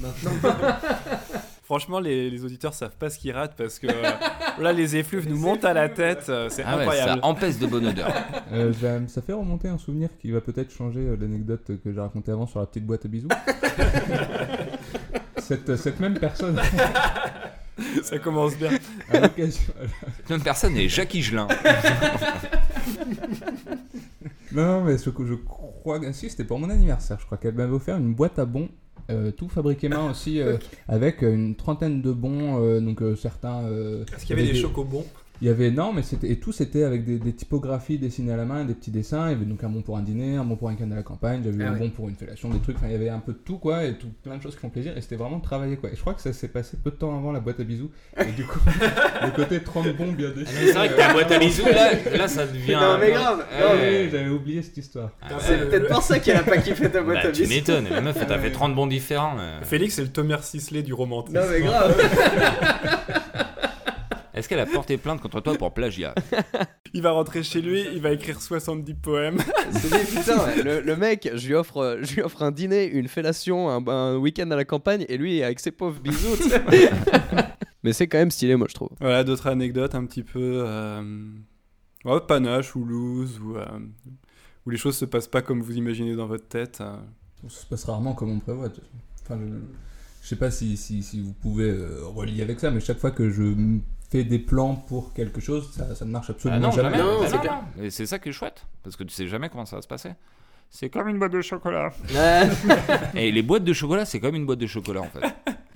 Franchement, 1.69 1.99
les, 1.99 2.31
les 2.31 2.43
auditeurs 2.43 2.73
savent 2.73 2.95
pas 2.97 3.11
ce 3.11 3.19
qu'ils 3.19 3.31
ratent 3.31 3.53
parce 3.55 3.77
que 3.77 3.85
euh, 3.89 4.01
là, 4.59 4.73
les 4.73 4.95
effluves 4.95 5.29
nous 5.29 5.37
montent 5.37 5.63
à 5.65 5.73
la 5.75 5.87
tête. 5.87 6.25
euh, 6.27 6.47
C'est 6.49 6.63
Ah 6.65 6.75
ouais, 6.77 6.81
incroyable. 6.81 7.21
ça 7.21 7.27
empêche 7.27 7.59
de 7.59 7.67
bonne 7.67 7.85
odeur. 7.85 8.11
Euh, 8.51 8.73
ça, 8.73 8.99
ça 9.07 9.21
fait 9.21 9.33
remonter 9.33 9.67
un 9.67 9.77
souvenir 9.77 10.09
qui 10.19 10.31
va 10.31 10.41
peut-être 10.41 10.71
changer 10.73 11.15
l'anecdote 11.21 11.61
que 11.83 11.93
j'ai 11.93 11.99
racontée 11.99 12.31
avant 12.31 12.47
sur 12.47 12.59
la 12.59 12.65
petite 12.65 12.83
boîte 12.87 13.05
à 13.05 13.07
bisous. 13.07 13.27
cette, 15.37 15.75
cette 15.75 15.99
même 15.99 16.17
personne, 16.17 16.59
Ça 18.01 18.17
commence 18.17 18.55
bien. 18.57 18.71
Cette 19.11 20.29
même 20.31 20.41
personne 20.41 20.75
est 20.77 20.89
Jackie 20.89 21.21
Gelin. 21.21 21.47
Non, 24.51 24.65
non, 24.65 24.81
mais 24.81 24.97
ce 24.97 25.11
que 25.11 25.23
je 25.27 25.35
crois. 25.95 25.99
que- 25.99 26.11
Si, 26.13 26.29
c'était 26.29 26.43
pour 26.43 26.59
mon 26.59 26.69
anniversaire, 26.69 27.17
je 27.19 27.25
crois 27.25 27.37
qu'elle 27.37 27.55
m'avait 27.55 27.73
offert 27.73 27.97
une 27.97 28.13
boîte 28.13 28.39
à 28.39 28.45
bons. 28.45 28.69
euh, 29.09 29.31
tout 29.31 29.49
fabriqué 29.49 29.89
main 29.89 30.11
aussi, 30.11 30.39
euh, 30.39 30.57
avec 30.87 31.23
une 31.23 31.55
trentaine 31.55 31.99
de 32.03 32.11
bons, 32.11 32.61
euh, 32.63 32.79
donc 32.79 33.01
euh, 33.01 33.15
certains. 33.15 33.61
euh, 33.63 34.05
Est-ce 34.15 34.23
qu'il 34.25 34.37
y 34.37 34.39
avait 34.39 34.51
des 34.51 34.59
chocobons? 34.59 35.03
Il 35.41 35.47
y 35.47 35.51
avait 35.51 35.71
non, 35.71 35.93
mais 35.93 36.01
c'était 36.01 36.29
et 36.29 36.37
tout 36.37 36.51
c'était 36.51 36.83
avec 36.83 37.05
des, 37.05 37.17
des 37.17 37.31
typographies 37.31 37.97
dessinées 37.97 38.33
à 38.33 38.37
la 38.37 38.43
main, 38.43 38.65
des 38.65 38.73
petits 38.73 38.91
dessins. 38.91 39.27
Il 39.27 39.31
y 39.31 39.35
avait 39.35 39.45
donc 39.45 39.63
un 39.63 39.69
bon 39.69 39.81
pour 39.81 39.95
un 39.97 40.01
dîner, 40.01 40.35
un 40.35 40.43
bon 40.43 40.57
pour 40.57 40.67
un 40.67 40.75
canne 40.75 40.91
à 40.91 40.97
la 40.97 41.03
campagne. 41.03 41.41
J'avais 41.45 41.63
Ah 41.63 41.69
un 41.69 41.73
ouais. 41.73 41.79
bon 41.79 41.89
pour 41.91 42.09
une 42.09 42.15
fellation, 42.15 42.49
des 42.49 42.59
trucs. 42.59 42.75
Enfin, 42.75 42.87
il 42.87 42.91
y 42.91 42.95
avait 42.95 43.07
un 43.07 43.19
peu 43.19 43.31
de 43.31 43.37
tout 43.37 43.57
quoi, 43.57 43.85
et 43.85 43.93
tout 43.97 44.07
plein 44.21 44.35
de 44.35 44.41
choses 44.41 44.55
qui 44.55 44.59
font 44.59 44.69
plaisir. 44.69 44.97
Et 44.97 45.01
c'était 45.01 45.15
vraiment 45.15 45.39
travaillé 45.39 45.77
quoi. 45.77 45.89
Et 45.91 45.95
je 45.95 46.01
crois 46.01 46.13
que 46.13 46.19
ça 46.21 46.33
s'est 46.33 46.49
passé 46.49 46.77
peu 46.83 46.91
de 46.91 46.95
temps 46.97 47.17
avant 47.17 47.31
la 47.31 47.39
boîte 47.39 47.59
à 47.61 47.63
bisous. 47.63 47.89
Et 48.19 48.31
du 48.33 48.43
coup, 48.45 48.59
le 49.23 49.31
côté 49.31 49.61
30 49.61 49.95
bons 49.95 50.11
bien 50.11 50.29
dessiné. 50.31 50.59
C'est 50.67 50.73
vrai 50.73 50.89
que 50.89 50.95
ta 50.97 51.13
boîte 51.13 51.31
à 51.31 51.39
bisous 51.39 51.65
là, 51.65 51.91
là 52.17 52.27
ça 52.27 52.45
devient. 52.45 52.73
Non, 52.73 52.97
mais 52.99 53.11
grave. 53.11 53.45
Ah 53.57 53.75
ouais. 53.75 54.01
oui, 54.03 54.09
j'avais 54.11 54.29
oublié 54.29 54.61
cette 54.61 54.75
histoire. 54.75 55.11
Ah, 55.21 55.29
C'est 55.39 55.69
peut-être 55.69 55.87
pour 55.87 56.01
ça 56.03 56.19
qu'elle 56.19 56.35
a 56.35 56.43
pas 56.43 56.57
kiffé 56.57 56.89
ta 56.91 57.01
boîte 57.01 57.23
Bah, 57.23 57.29
à 57.29 57.31
tu 57.31 57.43
bisous. 57.43 57.53
m'étonnes, 57.53 57.87
la 57.89 58.01
meuf, 58.01 58.17
t'as 58.27 58.39
fait 58.39 58.51
30 58.51 58.75
bons 58.75 58.87
différents. 58.87 59.37
euh. 59.39 59.61
Félix, 59.61 59.95
c'est 59.95 60.01
le 60.01 60.09
Thomas 60.09 60.39
Sisley 60.41 60.83
du 60.83 60.93
romantisme. 60.93 61.37
Non, 61.39 61.45
mais 61.49 61.61
grave. 61.61 61.95
Est-ce 64.39 64.47
qu'elle 64.47 64.59
a 64.59 64.65
porté 64.65 64.97
plainte 64.97 65.19
contre 65.21 65.41
toi 65.41 65.53
pour 65.55 65.73
plagiat 65.73 66.15
Il 66.93 67.01
va 67.01 67.11
rentrer 67.11 67.43
chez 67.43 67.61
lui, 67.61 67.83
il 67.93 68.01
va 68.01 68.11
écrire 68.13 68.41
70 68.41 68.93
poèmes. 68.95 69.37
Putain, 70.15 70.55
le, 70.63 70.79
le 70.79 70.95
mec, 70.95 71.29
je 71.35 71.47
lui, 71.47 71.55
offre, 71.55 71.77
euh, 71.77 71.97
je 72.01 72.15
lui 72.15 72.21
offre 72.21 72.41
un 72.41 72.51
dîner, 72.51 72.85
une 72.89 73.09
fellation, 73.09 73.69
un, 73.69 73.85
un 73.87 74.15
week-end 74.17 74.49
à 74.51 74.55
la 74.55 74.63
campagne, 74.63 75.05
et 75.09 75.17
lui, 75.17 75.43
avec 75.43 75.59
ses 75.59 75.71
pauvres 75.71 75.99
bisous. 75.99 76.37
Mais 77.83 77.91
c'est 77.93 78.07
quand 78.07 78.17
même 78.17 78.31
stylé, 78.31 78.55
moi, 78.55 78.67
je 78.69 78.75
trouve. 78.75 78.89
Voilà, 78.99 79.23
d'autres 79.23 79.47
anecdotes 79.47 79.93
un 79.95 80.05
petit 80.05 80.23
peu. 80.23 80.63
Euh... 80.65 81.01
ouais, 82.05 82.21
panache 82.27 82.75
ou 82.75 82.85
loose, 82.85 83.39
ou, 83.39 83.57
euh, 83.57 83.65
où 84.65 84.69
les 84.69 84.77
choses 84.77 84.95
se 84.97 85.05
passent 85.05 85.27
pas 85.27 85.41
comme 85.41 85.61
vous 85.61 85.75
imaginez 85.77 86.15
dans 86.15 86.27
votre 86.27 86.47
tête. 86.47 86.79
euh. 86.81 86.95
Ça 87.47 87.61
se 87.61 87.65
passe 87.65 87.83
rarement 87.85 88.13
comme 88.13 88.31
on 88.31 88.39
prévoit. 88.39 88.69
Enfin, 89.23 89.37
je, 89.39 89.53
je 90.23 90.27
sais 90.27 90.35
pas 90.35 90.49
si, 90.51 90.75
si, 90.77 91.03
si 91.03 91.21
vous 91.21 91.33
pouvez 91.33 91.69
euh, 91.69 92.05
relier 92.05 92.41
avec 92.41 92.59
ça, 92.59 92.71
mais 92.71 92.79
chaque 92.79 92.99
fois 92.99 93.11
que 93.11 93.29
je 93.29 93.43
fais 94.09 94.23
des 94.23 94.39
plans 94.39 94.75
pour 94.75 95.13
quelque 95.13 95.39
chose, 95.41 95.69
ça, 95.75 95.93
ça 95.95 96.05
ne 96.05 96.11
marche 96.11 96.29
absolument 96.29 96.59
Ah 96.61 96.67
non, 96.67 96.71
jamais. 96.71 96.97
Non, 96.97 97.19
Bah 97.21 97.25
c'est 97.27 97.35
non, 97.35 97.41
clair. 97.41 97.59
non. 97.77 97.83
Et 97.83 97.89
c'est 97.89 98.05
ça 98.05 98.19
qui 98.19 98.29
est 98.29 98.33
chouette, 98.33 98.65
parce 98.83 98.95
que 98.95 99.03
tu 99.03 99.13
sais 99.13 99.27
jamais 99.27 99.49
comment 99.49 99.65
ça 99.65 99.75
va 99.75 99.81
se 99.81 99.87
passer. 99.87 100.11
C'est 100.71 100.89
comme 100.89 101.07
une 101.07 101.17
boîte 101.17 101.31
de 101.31 101.41
chocolat. 101.41 101.91
Et 103.15 103.31
les 103.31 103.41
boîtes 103.41 103.63
de 103.63 103.73
chocolat, 103.73 104.05
c'est 104.05 104.19
comme 104.19 104.35
une 104.35 104.45
boîte 104.45 104.59
de 104.59 104.67
chocolat 104.67 105.01
en 105.01 105.05
fait. 105.09 105.25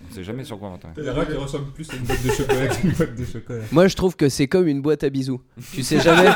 On 0.09 0.13
sait 0.13 0.23
jamais 0.23 0.43
sur 0.43 0.59
quoi 0.59 0.67
on 0.67 0.71
va 0.73 0.77
tomber. 0.77 0.93
Il 0.97 1.05
y 1.05 1.09
en 1.09 1.17
a 1.19 1.25
qui 1.25 1.34
ressemblent 1.34 1.71
plus 1.71 1.89
à 1.91 1.95
une 1.95 2.03
boîte 2.03 2.23
de 2.23 2.29
chocolat 2.31 2.67
qu'une 2.67 2.91
boîte 2.91 3.15
de 3.15 3.25
chocolat. 3.25 3.63
Moi, 3.71 3.88
je 3.88 3.95
trouve 3.95 4.15
que 4.15 4.29
c'est 4.29 4.47
comme 4.47 4.67
une 4.67 4.81
boîte 4.81 5.03
à 5.03 5.09
bisous. 5.09 5.41
Tu 5.73 5.81
sais 5.81 5.99
jamais, 5.99 6.29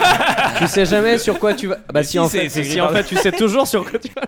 tu 0.58 0.68
sais 0.68 0.86
jamais 0.86 1.18
sur 1.20 1.38
quoi 1.38 1.54
tu 1.54 1.68
vas. 1.68 1.78
Bah, 1.94 2.02
si, 2.02 2.12
si, 2.12 2.20
en 2.20 2.28
c'est- 2.28 2.40
fait, 2.44 2.50
c'est 2.50 2.64
si 2.64 2.70
écrit 2.70 2.82
en 2.82 2.86
par- 2.88 2.98
fait, 2.98 3.04
tu 3.04 3.16
sais 3.18 3.32
toujours 3.32 3.68
sur 3.68 3.88
quoi 3.88 4.00
tu 4.00 4.10
vas. 4.16 4.24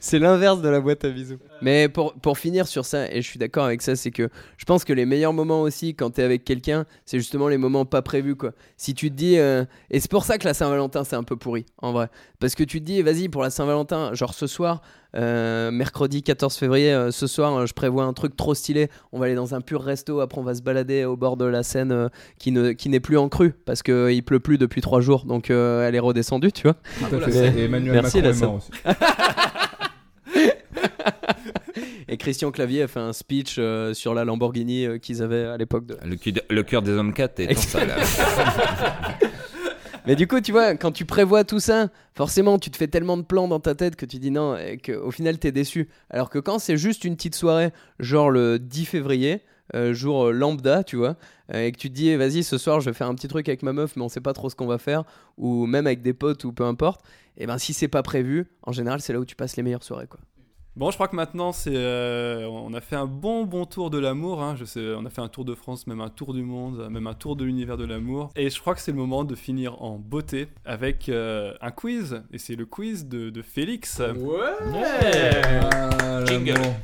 C'est 0.00 0.18
l'inverse 0.18 0.60
de 0.60 0.68
la 0.68 0.80
boîte 0.80 1.04
à 1.04 1.10
bisous. 1.10 1.38
Mais 1.62 1.88
pour, 1.88 2.14
pour 2.14 2.38
finir 2.38 2.66
sur 2.66 2.84
ça, 2.84 3.10
et 3.10 3.22
je 3.22 3.28
suis 3.28 3.38
d'accord 3.38 3.64
avec 3.64 3.82
ça, 3.82 3.96
c'est 3.96 4.10
que 4.10 4.28
je 4.56 4.64
pense 4.64 4.84
que 4.84 4.92
les 4.92 5.06
meilleurs 5.06 5.32
moments 5.32 5.62
aussi 5.62 5.94
quand 5.94 6.10
t'es 6.10 6.22
avec 6.22 6.44
quelqu'un, 6.44 6.84
c'est 7.04 7.18
justement 7.18 7.48
les 7.48 7.58
moments 7.58 7.84
pas 7.84 8.02
prévus 8.02 8.36
quoi. 8.36 8.52
Si 8.76 8.94
tu 8.94 9.10
te 9.10 9.14
dis, 9.14 9.38
euh, 9.38 9.64
et 9.90 10.00
c'est 10.00 10.10
pour 10.10 10.24
ça 10.24 10.38
que 10.38 10.44
la 10.44 10.54
Saint-Valentin 10.54 11.04
c'est 11.04 11.16
un 11.16 11.22
peu 11.22 11.36
pourri 11.36 11.66
en 11.78 11.92
vrai, 11.92 12.08
parce 12.38 12.54
que 12.54 12.64
tu 12.64 12.80
te 12.80 12.86
dis, 12.86 13.02
vas-y 13.02 13.28
pour 13.28 13.42
la 13.42 13.50
Saint-Valentin, 13.50 14.12
genre 14.14 14.34
ce 14.34 14.46
soir, 14.46 14.82
euh, 15.14 15.70
mercredi 15.70 16.22
14 16.22 16.56
février, 16.56 16.92
euh, 16.92 17.10
ce 17.10 17.26
soir, 17.26 17.54
euh, 17.56 17.66
je 17.66 17.72
prévois 17.74 18.04
un 18.04 18.12
truc 18.12 18.36
trop 18.36 18.54
stylé. 18.54 18.88
On 19.12 19.18
va 19.18 19.26
aller 19.26 19.34
dans 19.34 19.54
un 19.54 19.60
pur 19.60 19.82
resto, 19.82 20.20
après 20.20 20.40
on 20.40 20.44
va 20.44 20.54
se 20.54 20.62
balader 20.62 21.04
au 21.04 21.16
bord 21.16 21.36
de 21.36 21.44
la 21.44 21.62
Seine 21.62 21.92
euh, 21.92 22.08
qui 22.38 22.50
ne 22.52 22.72
qui 22.72 22.88
n'est 22.88 23.00
plus 23.00 23.18
en 23.18 23.28
crue 23.28 23.52
parce 23.64 23.82
que 23.82 23.92
euh, 23.92 24.12
il 24.12 24.22
pleut 24.22 24.40
plus 24.40 24.58
depuis 24.58 24.80
trois 24.80 25.00
jours, 25.00 25.24
donc 25.24 25.50
euh, 25.50 25.86
elle 25.86 25.94
est 25.94 26.00
redescendue, 26.00 26.52
tu 26.52 26.62
vois. 26.64 26.76
Et 27.54 27.64
Emmanuel 27.64 27.92
Merci, 28.02 28.22
Macron 28.22 28.30
la 28.30 28.36
est 28.36 28.40
mort 28.40 28.54
aussi. 28.54 28.70
Et 32.06 32.16
Christian 32.16 32.50
Clavier 32.50 32.82
a 32.82 32.88
fait 32.88 33.00
un 33.00 33.12
speech 33.12 33.56
euh, 33.58 33.94
sur 33.94 34.14
la 34.14 34.24
Lamborghini 34.24 34.86
euh, 34.86 34.98
qu'ils 34.98 35.22
avaient 35.22 35.46
à 35.46 35.56
l'époque 35.56 35.86
de. 35.86 35.96
Le, 36.04 36.16
le 36.54 36.62
cœur 36.62 36.82
des 36.82 36.92
hommes 36.92 37.12
4 37.12 37.40
est 37.40 37.56
en 37.56 37.60
ça 37.60 37.84
là. 37.84 37.96
Mais 40.06 40.16
du 40.16 40.26
coup, 40.26 40.40
tu 40.40 40.52
vois, 40.52 40.74
quand 40.74 40.92
tu 40.92 41.06
prévois 41.06 41.44
tout 41.44 41.60
ça, 41.60 41.88
forcément, 42.14 42.58
tu 42.58 42.70
te 42.70 42.76
fais 42.76 42.88
tellement 42.88 43.16
de 43.16 43.22
plans 43.22 43.48
dans 43.48 43.60
ta 43.60 43.74
tête 43.74 43.96
que 43.96 44.04
tu 44.04 44.18
dis 44.18 44.30
non 44.30 44.54
et 44.56 44.76
qu'au 44.76 45.10
final, 45.10 45.38
t'es 45.38 45.50
déçu. 45.50 45.88
Alors 46.10 46.28
que 46.28 46.38
quand 46.38 46.58
c'est 46.58 46.76
juste 46.76 47.04
une 47.04 47.16
petite 47.16 47.34
soirée, 47.34 47.72
genre 47.98 48.30
le 48.30 48.58
10 48.58 48.84
février, 48.84 49.40
euh, 49.74 49.94
jour 49.94 50.26
euh, 50.26 50.30
lambda, 50.30 50.84
tu 50.84 50.96
vois, 50.96 51.16
euh, 51.54 51.64
et 51.64 51.72
que 51.72 51.78
tu 51.78 51.88
te 51.88 51.94
dis, 51.94 52.08
eh, 52.08 52.18
vas-y, 52.18 52.44
ce 52.44 52.58
soir, 52.58 52.80
je 52.80 52.90
vais 52.90 52.94
faire 52.94 53.06
un 53.06 53.14
petit 53.14 53.28
truc 53.28 53.48
avec 53.48 53.62
ma 53.62 53.72
meuf, 53.72 53.96
mais 53.96 54.02
on 54.02 54.10
sait 54.10 54.20
pas 54.20 54.34
trop 54.34 54.50
ce 54.50 54.54
qu'on 54.54 54.66
va 54.66 54.76
faire, 54.76 55.04
ou 55.38 55.64
même 55.64 55.86
avec 55.86 56.02
des 56.02 56.12
potes, 56.12 56.44
ou 56.44 56.52
peu 56.52 56.64
importe, 56.64 57.00
et 57.38 57.46
ben 57.46 57.56
si 57.56 57.72
c'est 57.72 57.88
pas 57.88 58.02
prévu, 58.02 58.46
en 58.62 58.72
général, 58.72 59.00
c'est 59.00 59.14
là 59.14 59.20
où 59.20 59.24
tu 59.24 59.36
passes 59.36 59.56
les 59.56 59.62
meilleures 59.62 59.82
soirées, 59.82 60.06
quoi. 60.06 60.20
Bon, 60.76 60.90
je 60.90 60.96
crois 60.96 61.06
que 61.06 61.14
maintenant, 61.14 61.52
c'est, 61.52 61.76
euh, 61.76 62.48
on 62.48 62.74
a 62.74 62.80
fait 62.80 62.96
un 62.96 63.06
bon, 63.06 63.44
bon 63.44 63.64
tour 63.64 63.90
de 63.90 63.98
l'amour. 63.98 64.42
hein. 64.42 64.56
Je 64.56 64.64
sais, 64.64 64.84
on 64.98 65.06
a 65.06 65.10
fait 65.10 65.20
un 65.20 65.28
tour 65.28 65.44
de 65.44 65.54
France, 65.54 65.86
même 65.86 66.00
un 66.00 66.08
tour 66.08 66.34
du 66.34 66.42
monde, 66.42 66.88
même 66.90 67.06
un 67.06 67.14
tour 67.14 67.36
de 67.36 67.44
l'univers 67.44 67.76
de 67.76 67.84
l'amour. 67.84 68.30
Et 68.34 68.50
je 68.50 68.60
crois 68.60 68.74
que 68.74 68.80
c'est 68.80 68.90
le 68.90 68.96
moment 68.96 69.22
de 69.22 69.36
finir 69.36 69.80
en 69.82 69.98
beauté 69.98 70.48
avec 70.64 71.08
euh, 71.08 71.52
un 71.60 71.70
quiz. 71.70 72.22
Et 72.32 72.38
c'est 72.38 72.56
le 72.56 72.66
quiz 72.66 73.06
de, 73.06 73.30
de 73.30 73.42
Félix. 73.42 74.00
Ah, 74.00 74.14
Jingle. 76.26 76.54
l'amour. 76.54 76.74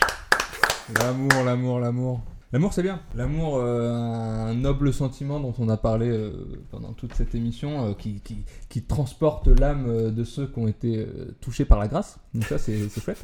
L'amour, 1.44 1.80
l'amour, 1.80 2.20
l'amour. 2.52 2.72
C'est 2.72 2.82
bien. 2.84 3.00
L'amour, 3.16 3.56
euh, 3.58 3.90
un 3.90 4.54
noble 4.54 4.92
sentiment 4.92 5.40
dont 5.40 5.54
on 5.58 5.68
a 5.68 5.76
parlé 5.76 6.08
euh, 6.08 6.30
pendant 6.70 6.92
toute 6.92 7.14
cette 7.14 7.34
émission, 7.34 7.88
euh, 7.88 7.94
qui, 7.94 8.20
qui, 8.20 8.44
qui 8.68 8.82
transporte 8.82 9.48
l'âme 9.48 10.12
de 10.12 10.22
ceux 10.24 10.46
qui 10.46 10.58
ont 10.60 10.68
été 10.68 10.98
euh, 10.98 11.34
touchés 11.40 11.64
par 11.64 11.80
la 11.80 11.88
grâce. 11.88 12.20
Donc 12.34 12.44
ça, 12.44 12.58
c'est 12.58 12.88
c'est 12.88 13.00
chouette. 13.02 13.22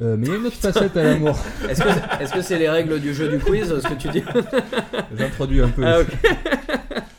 Euh, 0.00 0.16
mais 0.16 0.26
il 0.26 0.30
y 0.30 0.34
a 0.34 0.38
une 0.38 0.46
autre 0.46 0.56
facette 0.56 0.96
à 0.96 1.02
l'amour. 1.02 1.36
Est-ce 1.68 2.32
que 2.32 2.40
c'est 2.40 2.58
les 2.58 2.68
règles 2.68 3.00
du 3.00 3.12
jeu 3.12 3.28
du 3.28 3.38
quiz, 3.38 3.66
ce 3.80 3.88
que 3.88 3.94
tu 3.94 4.08
dis 4.08 4.22
J'introduis 5.16 5.60
un 5.60 5.68
peu. 5.68 5.84
Ah. 5.84 5.98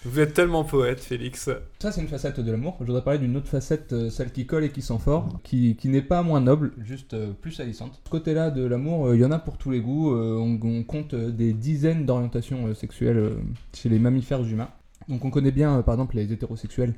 Vous 0.06 0.20
êtes 0.22 0.34
tellement 0.34 0.64
poète, 0.64 1.02
Félix. 1.02 1.50
Ça, 1.80 1.92
c'est 1.92 2.02
une 2.02 2.08
facette 2.08 2.40
de 2.40 2.52
l'amour. 2.52 2.78
Je 2.80 2.86
voudrais 2.86 3.04
parler 3.04 3.20
d'une 3.20 3.36
autre 3.36 3.50
facette, 3.50 3.92
euh, 3.92 4.10
celle 4.10 4.32
qui 4.32 4.46
colle 4.46 4.64
et 4.64 4.70
qui 4.70 4.82
sent 4.82 4.98
fort, 5.04 5.40
qui, 5.44 5.76
qui 5.76 5.90
n'est 5.90 6.02
pas 6.02 6.24
moins 6.24 6.40
noble, 6.40 6.72
juste 6.82 7.14
euh, 7.14 7.32
plus 7.34 7.52
salissante. 7.52 8.00
Ce 8.06 8.10
côté-là 8.10 8.50
de 8.50 8.66
l'amour, 8.66 9.14
il 9.14 9.20
y 9.20 9.26
en 9.26 9.32
a 9.32 9.40
pour 9.40 9.58
tous 9.58 9.72
les 9.72 9.82
goûts. 9.82 10.16
On, 10.16 10.58
on 10.64 10.84
compte 10.84 11.16
des 11.16 11.52
dizaines 11.54 12.06
d'orientations 12.06 12.74
sexuelles 12.74 13.34
chez 13.74 13.90
les 13.90 14.00
mammifères 14.00 14.44
humains. 14.44 14.70
Donc 15.10 15.26
on 15.26 15.32
connaît 15.32 15.52
bien, 15.52 15.78
euh, 15.80 15.82
par 15.82 15.96
exemple, 15.96 16.16
les 16.16 16.32
hétérosexuels, 16.32 16.94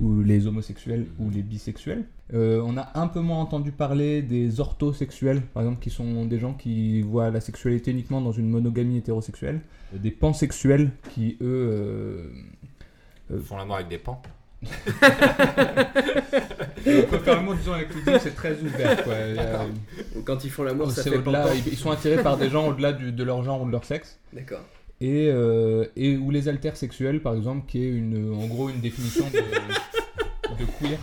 ou 0.00 0.22
les 0.22 0.46
homosexuels, 0.46 1.06
ou 1.18 1.28
les 1.28 1.42
bisexuels. 1.42 2.04
Euh, 2.32 2.62
on 2.64 2.76
a 2.76 2.88
un 2.94 3.08
peu 3.08 3.20
moins 3.20 3.38
entendu 3.40 3.72
parler 3.72 4.22
des 4.22 4.60
orthosexuels, 4.60 5.42
par 5.42 5.64
exemple, 5.64 5.80
qui 5.82 5.90
sont 5.90 6.24
des 6.24 6.38
gens 6.38 6.54
qui 6.54 7.02
voient 7.02 7.30
la 7.30 7.40
sexualité 7.40 7.90
uniquement 7.90 8.20
dans 8.20 8.30
une 8.32 8.48
monogamie 8.48 8.98
hétérosexuelle. 8.98 9.60
Euh, 9.94 9.98
Des 9.98 10.10
pansexuels, 10.12 10.90
qui, 11.10 11.36
eux... 11.40 11.44
euh, 11.44 12.30
Ils 13.32 13.40
font 13.40 13.56
l'amour 13.56 13.74
avec 13.76 13.88
des 13.88 13.98
pans. 13.98 14.22
On 16.86 17.02
peut 17.10 17.18
faire 17.18 17.36
le 17.40 17.42
mot, 17.42 17.54
disons, 17.54 17.72
avec 17.72 17.94
l'idée, 17.94 18.18
c'est 18.20 18.34
très 18.34 18.52
ouvert. 18.62 19.02
Quoi. 19.04 19.14
Il 19.30 19.36
y 19.36 19.38
a- 19.40 19.66
Donc, 20.14 20.24
Quand 20.24 20.44
ils 20.44 20.50
font 20.50 20.62
l'amour, 20.62 20.90
ça 20.90 21.02
c'est 21.02 21.10
fait 21.10 21.16
au-delà, 21.18 21.54
ils, 21.54 21.66
ils 21.72 21.76
sont 21.76 21.90
attirés 21.90 22.22
par 22.22 22.36
des 22.36 22.48
gens 22.50 22.68
au-delà 22.68 22.92
du- 22.92 23.12
de 23.12 23.24
leur 23.24 23.42
genre 23.42 23.62
ou 23.62 23.66
de 23.66 23.72
leur 23.72 23.84
sexe. 23.84 24.18
D'accord. 24.32 24.60
Et, 25.00 25.28
euh, 25.30 25.86
et 25.96 26.16
ou 26.16 26.30
les 26.30 26.48
intersexuels, 26.48 27.22
par 27.22 27.34
exemple, 27.34 27.66
qui 27.66 27.84
est 27.84 27.88
une, 27.88 28.34
en 28.34 28.46
gros 28.46 28.68
une 28.68 28.80
définition 28.80 29.26
de, 29.30 29.38
de 30.56 30.70
queer. 30.78 30.98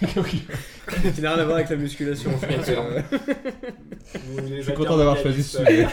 Qui 1.14 1.20
n'a 1.20 1.34
rien 1.34 1.42
à 1.42 1.44
voir 1.44 1.56
avec 1.56 1.68
la 1.70 1.76
musculation. 1.76 2.30
je 2.40 2.46
pense, 2.46 2.68
euh. 2.68 3.02
Je 4.58 4.62
suis 4.62 4.74
content 4.74 4.96
d'avoir 4.96 5.16
choisi 5.16 5.42
ce 5.42 5.58
sujet. 5.58 5.86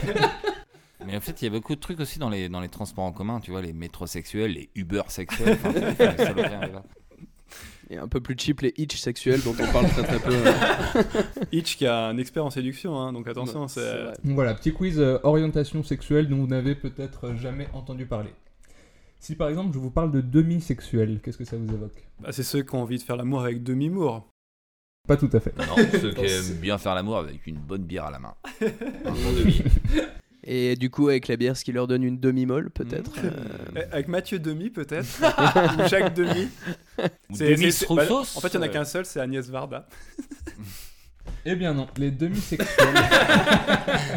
Mais 1.05 1.15
en 1.15 1.21
fait, 1.21 1.41
il 1.41 1.45
y 1.45 1.47
a 1.47 1.51
beaucoup 1.51 1.75
de 1.75 1.79
trucs 1.79 1.99
aussi 1.99 2.17
dans 2.19 2.29
les, 2.29 2.49
dans 2.49 2.59
les 2.59 2.69
transports 2.69 3.05
en 3.05 3.11
commun, 3.11 3.39
tu 3.39 3.51
vois, 3.51 3.61
les 3.61 3.71
métrosexuels, 3.73 4.51
les 4.51 4.69
Uber 4.75 5.03
sexuels. 5.07 5.57
enfin, 5.63 6.81
Et 7.89 7.97
un 7.97 8.07
peu 8.09 8.19
plus 8.19 8.35
cheap, 8.37 8.61
les 8.61 8.73
hitch 8.77 8.97
sexuels 8.97 9.41
dont 9.43 9.55
on 9.57 9.71
parle 9.71 9.87
très 9.87 10.03
très 10.03 10.19
peu. 10.19 10.33
Hitch 11.53 11.77
qui 11.77 11.85
a 11.85 12.07
un 12.07 12.17
expert 12.17 12.43
en 12.45 12.49
séduction, 12.49 12.99
hein, 12.99 13.13
donc 13.13 13.27
attention, 13.29 13.67
C'est 13.69 13.79
c'est. 13.79 14.03
vrai. 14.03 14.13
Donc 14.25 14.35
voilà, 14.35 14.53
petit 14.55 14.73
quiz 14.73 14.99
euh, 14.99 15.19
orientation 15.23 15.83
sexuelle 15.83 16.27
dont 16.27 16.35
vous 16.37 16.47
n'avez 16.47 16.75
peut-être 16.75 17.33
jamais 17.35 17.69
entendu 17.73 18.05
parler. 18.05 18.33
Si 19.19 19.35
par 19.35 19.47
exemple 19.49 19.73
je 19.73 19.79
vous 19.79 19.89
parle 19.89 20.11
de 20.11 20.19
demi-sexuel, 20.21 21.21
qu'est-ce 21.23 21.37
que 21.37 21.45
ça 21.45 21.55
vous 21.55 21.73
évoque? 21.73 22.07
Bah, 22.19 22.29
c'est 22.33 22.43
ceux 22.43 22.61
qui 22.61 22.75
ont 22.75 22.81
envie 22.81 22.97
de 22.97 23.03
faire 23.03 23.15
l'amour 23.15 23.41
avec 23.41 23.63
demi-mour. 23.63 24.27
Pas 25.07 25.15
tout 25.15 25.29
à 25.31 25.39
fait. 25.39 25.53
Non, 25.57 25.75
ceux 26.01 26.13
qui 26.13 26.25
aiment 26.25 26.59
bien 26.59 26.77
faire 26.77 26.93
l'amour 26.93 27.17
avec 27.17 27.47
une 27.47 27.55
bonne 27.55 27.83
bière 27.83 28.05
à 28.05 28.11
la 28.11 28.19
main. 28.19 28.35
Un 28.61 29.11
bon 29.11 29.31
demi. 29.39 29.63
Et 30.49 30.77
du 30.77 30.89
coup, 30.89 31.09
avec 31.09 31.27
la 31.27 31.35
bière, 31.35 31.57
ce 31.57 31.65
qui 31.65 31.73
leur 31.73 31.87
donne 31.87 32.03
une 32.03 32.19
demi-molle, 32.19 32.69
peut-être. 32.69 33.11
euh, 33.23 33.31
Eh, 33.75 33.93
Avec 33.93 34.07
Mathieu 34.07 34.39
Demi, 34.39 34.69
peut-être 34.69 35.05
Ou 35.83 35.87
Jacques 35.89 36.13
Demi 36.13 36.47
C'est- 37.33 37.85
bah, 37.93 38.03
En 38.09 38.23
fait, 38.23 38.47
il 38.53 38.57
n'y 38.57 38.57
en 38.59 38.61
a 38.61 38.69
euh, 38.69 38.71
qu'un 38.71 38.85
seul, 38.85 39.05
c'est 39.05 39.19
Agnès 39.19 39.45
Varda. 39.49 39.87
Eh 41.45 41.55
bien 41.55 41.73
non, 41.73 41.87
les 41.97 42.11
demi-sexuels. 42.11 42.67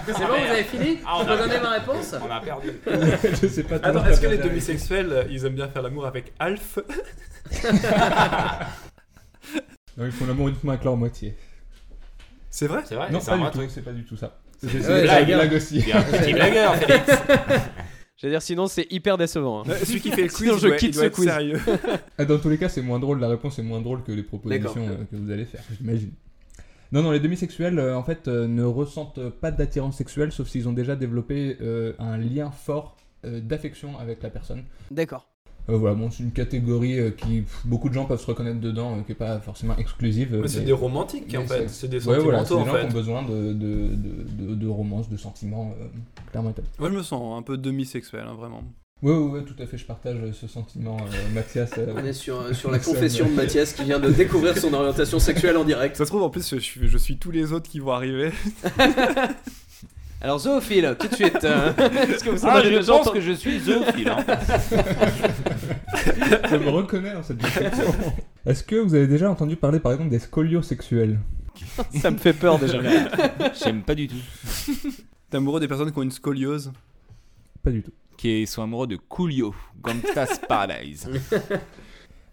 C'est 0.07 0.13
bon, 0.15 0.29
vous 0.29 0.51
avez 0.53 0.63
fini 0.65 0.99
Ah, 1.05 1.21
a- 1.21 1.37
donner 1.37 1.61
ma 1.61 1.71
réponse 1.71 2.15
On 2.25 2.31
a 2.31 2.41
perdu. 2.41 2.69
je 3.43 3.47
sais 3.49 3.63
pas 3.65 3.77
Attends, 3.77 4.05
est-ce 4.07 4.21
que 4.21 4.27
les 4.29 4.39
demi-sexuels, 4.39 5.13
euh, 5.13 5.25
ils 5.31 5.45
aiment 5.45 5.55
bien 5.57 5.69
faire 5.69 5.83
l'amour 5.83 6.07
avec 6.07 6.33
Alf 6.39 6.79
Non, 9.97 10.07
ils 10.07 10.13
font 10.13 10.27
l'amour 10.27 10.49
uniquement 10.49 10.73
avec 10.73 10.85
leur 10.85 10.97
moitié. 10.97 11.37
C'est 12.51 12.67
vrai? 12.67 12.83
C'est 12.87 12.95
vrai 12.95 13.11
non, 13.11 13.21
c'est 13.21 13.31
pas 13.31 13.37
du 13.37 13.43
vrai 13.43 13.51
tout, 13.53 13.61
c'est 13.73 13.83
pas 13.83 13.93
du 13.93 14.05
tout 14.05 14.17
ça. 14.17 14.39
C'est 14.63 14.83
c'est 14.83 15.05
la 15.07 15.23
blague. 15.23 15.27
blague 15.27 15.53
aussi. 15.55 15.83
T'es 15.83 15.93
un 15.93 16.03
petit 16.03 16.33
blagueur, 16.33 16.75
Félix. 16.81 17.05
J'allais 18.17 18.35
dire, 18.35 18.43
sinon, 18.43 18.67
c'est 18.67 18.87
hyper 18.91 19.17
décevant. 19.17 19.63
hein. 19.63 19.73
Celui 19.83 20.01
qui 20.01 20.11
fait 20.11 20.23
le 20.23 20.29
quiz, 20.35 20.37
Sinon, 20.49 20.59
je 20.59 20.67
doit, 20.67 20.77
il 20.77 20.79
quitte 20.79 20.93
doit 20.95 21.03
ce 21.03 21.07
être 21.07 21.15
quiz. 21.15 21.25
sérieux. 21.29 21.61
Ah, 22.19 22.25
Dans 22.27 22.39
tous 22.39 22.51
les 22.51 22.59
cas, 22.59 22.69
c'est 22.69 22.83
moins 22.83 22.99
drôle, 22.99 23.19
la 23.21 23.29
réponse 23.29 23.59
est 23.59 23.63
moins 23.63 23.81
drôle 23.81 24.03
que 24.03 24.13
les 24.13 24.23
propositions 24.23 24.87
euh, 24.89 25.05
que 25.11 25.17
vous 25.17 25.31
allez 25.31 25.47
faire, 25.47 25.63
j'imagine. 25.79 26.11
Non, 26.93 27.03
non, 27.03 27.13
les 27.13 27.21
demi-sexuels, 27.21 27.79
euh, 27.79 27.97
en 27.97 28.03
fait, 28.03 28.29
euh, 28.29 28.47
ne 28.49 28.65
ressentent 28.65 29.31
pas 29.31 29.51
d'attirance 29.53 29.97
sexuelle, 29.97 30.33
sauf 30.33 30.49
s'ils 30.49 30.69
ont 30.69 30.73
déjà 30.73 30.97
développé 30.97 31.57
euh, 31.63 31.93
un 31.99 32.19
lien 32.19 32.51
fort 32.51 32.97
euh, 33.25 33.41
d'affection 33.41 33.99
avec 33.99 34.23
la 34.23 34.29
personne. 34.29 34.65
D'accord. 34.91 35.27
Euh, 35.71 35.77
voilà, 35.77 35.95
bon, 35.95 36.11
c'est 36.11 36.23
une 36.23 36.33
catégorie 36.33 36.99
euh, 36.99 37.11
qui 37.11 37.43
pff, 37.43 37.63
beaucoup 37.65 37.89
de 37.89 37.95
gens 37.95 38.05
peuvent 38.05 38.21
se 38.21 38.27
reconnaître 38.27 38.61
dedans, 38.61 38.97
euh, 38.99 39.03
qui 39.03 39.13
est 39.13 39.15
pas 39.15 39.39
forcément 39.41 39.77
exclusive. 39.77 40.35
euh, 40.35 40.43
Mais 40.43 40.49
c'est 40.49 40.61
des 40.63 40.73
romantiques, 40.73 41.35
en 41.39 41.47
fait. 41.47 41.69
C'est 41.69 41.89
des 41.89 42.07
Ouais, 42.07 42.19
voilà, 42.19 42.41
c'est 42.45 42.49
sentimentaux, 42.49 42.65
des 42.65 42.71
en 42.71 42.75
gens 42.75 42.81
qui 42.89 42.93
ont 42.95 42.99
besoin 42.99 43.23
de, 43.23 43.53
de, 43.53 43.89
de, 43.95 44.47
de, 44.49 44.55
de 44.55 44.67
romance, 44.69 45.09
de 45.09 45.17
sentiments, 45.17 45.75
euh, 45.81 45.85
clairement. 46.31 46.53
Moi, 46.79 46.91
je 46.91 46.95
me 46.97 47.03
sens 47.03 47.39
un 47.39 47.43
peu 47.43 47.57
demi-sexuel, 47.57 48.25
hein, 48.29 48.35
vraiment. 48.35 48.63
Ouais, 49.03 49.13
ouais, 49.15 49.31
ouais, 49.31 49.45
tout 49.45 49.55
à 49.63 49.65
fait, 49.65 49.79
je 49.79 49.87
partage 49.87 50.19
ce 50.33 50.47
sentiment, 50.47 50.99
euh, 50.99 51.35
Mathias. 51.35 51.71
euh, 51.79 51.95
On 51.97 52.05
est 52.05 52.13
sur, 52.13 52.39
euh, 52.39 52.53
sur 52.53 52.71
la 52.71 52.79
confession 52.79 53.25
de 53.27 53.33
Mathias 53.33 53.73
qui 53.73 53.85
vient 53.85 53.99
de 53.99 54.11
découvrir 54.11 54.59
son 54.59 54.75
orientation 54.75 55.19
sexuelle 55.19 55.57
en 55.57 55.65
direct. 55.65 55.97
Ça 55.97 56.05
se 56.05 56.11
trouve, 56.11 56.23
en 56.23 56.29
plus, 56.29 56.51
je 56.55 56.61
suis, 56.61 56.87
je 56.87 56.99
suis 56.99 57.17
tous 57.17 57.31
les 57.31 57.53
autres 57.55 57.71
qui 57.71 57.79
vont 57.79 57.93
arriver. 57.93 58.31
Alors, 60.23 60.39
zoophile, 60.39 60.97
tout 60.99 61.09
de 61.09 61.15
suite. 61.15 61.39
euh, 61.45 61.73
Est-ce 61.79 62.23
que 62.25 62.31
vous 62.31 62.47
Ah, 62.47 62.55
avez 62.57 62.71
je 62.71 62.77
déjà 62.79 62.93
pense 62.93 63.07
entendu 63.07 63.19
que 63.21 63.25
je 63.25 63.33
suis 63.33 63.59
zoophile. 63.61 64.09
Hein. 64.11 64.25
je 66.51 66.57
me 66.57 66.69
reconnais 66.69 67.15
dans 67.15 67.23
cette 67.23 67.39
description. 67.39 67.95
Est-ce 68.45 68.63
que 68.63 68.77
vous 68.77 68.95
avez 68.95 69.07
déjà 69.07 69.31
entendu 69.31 69.57
parler 69.57 69.81
par 69.81 69.93
exemple 69.93 70.11
des 70.11 70.19
scoliosexuels? 70.19 71.19
Ça 72.01 72.11
me 72.11 72.19
fait 72.19 72.35
peur 72.35 72.59
déjà. 72.59 72.79
J'aime 73.65 73.83
pas 73.83 73.95
du 73.95 74.09
tout. 74.09 74.17
T'es 75.31 75.37
amoureux 75.39 75.61
des 75.61 75.69
personnes 75.69 75.91
qui 75.91 75.99
ont 75.99 76.03
une 76.03 76.11
scoliose? 76.11 76.71
Pas 77.63 77.71
du 77.71 77.83
tout. 77.83 77.93
Qui 78.19 78.47
sont 78.47 78.63
amoureux 78.63 78.87
de 78.87 78.97
Coolio, 78.97 79.55
Gangsta's 79.83 80.39
Paradise. 80.47 81.09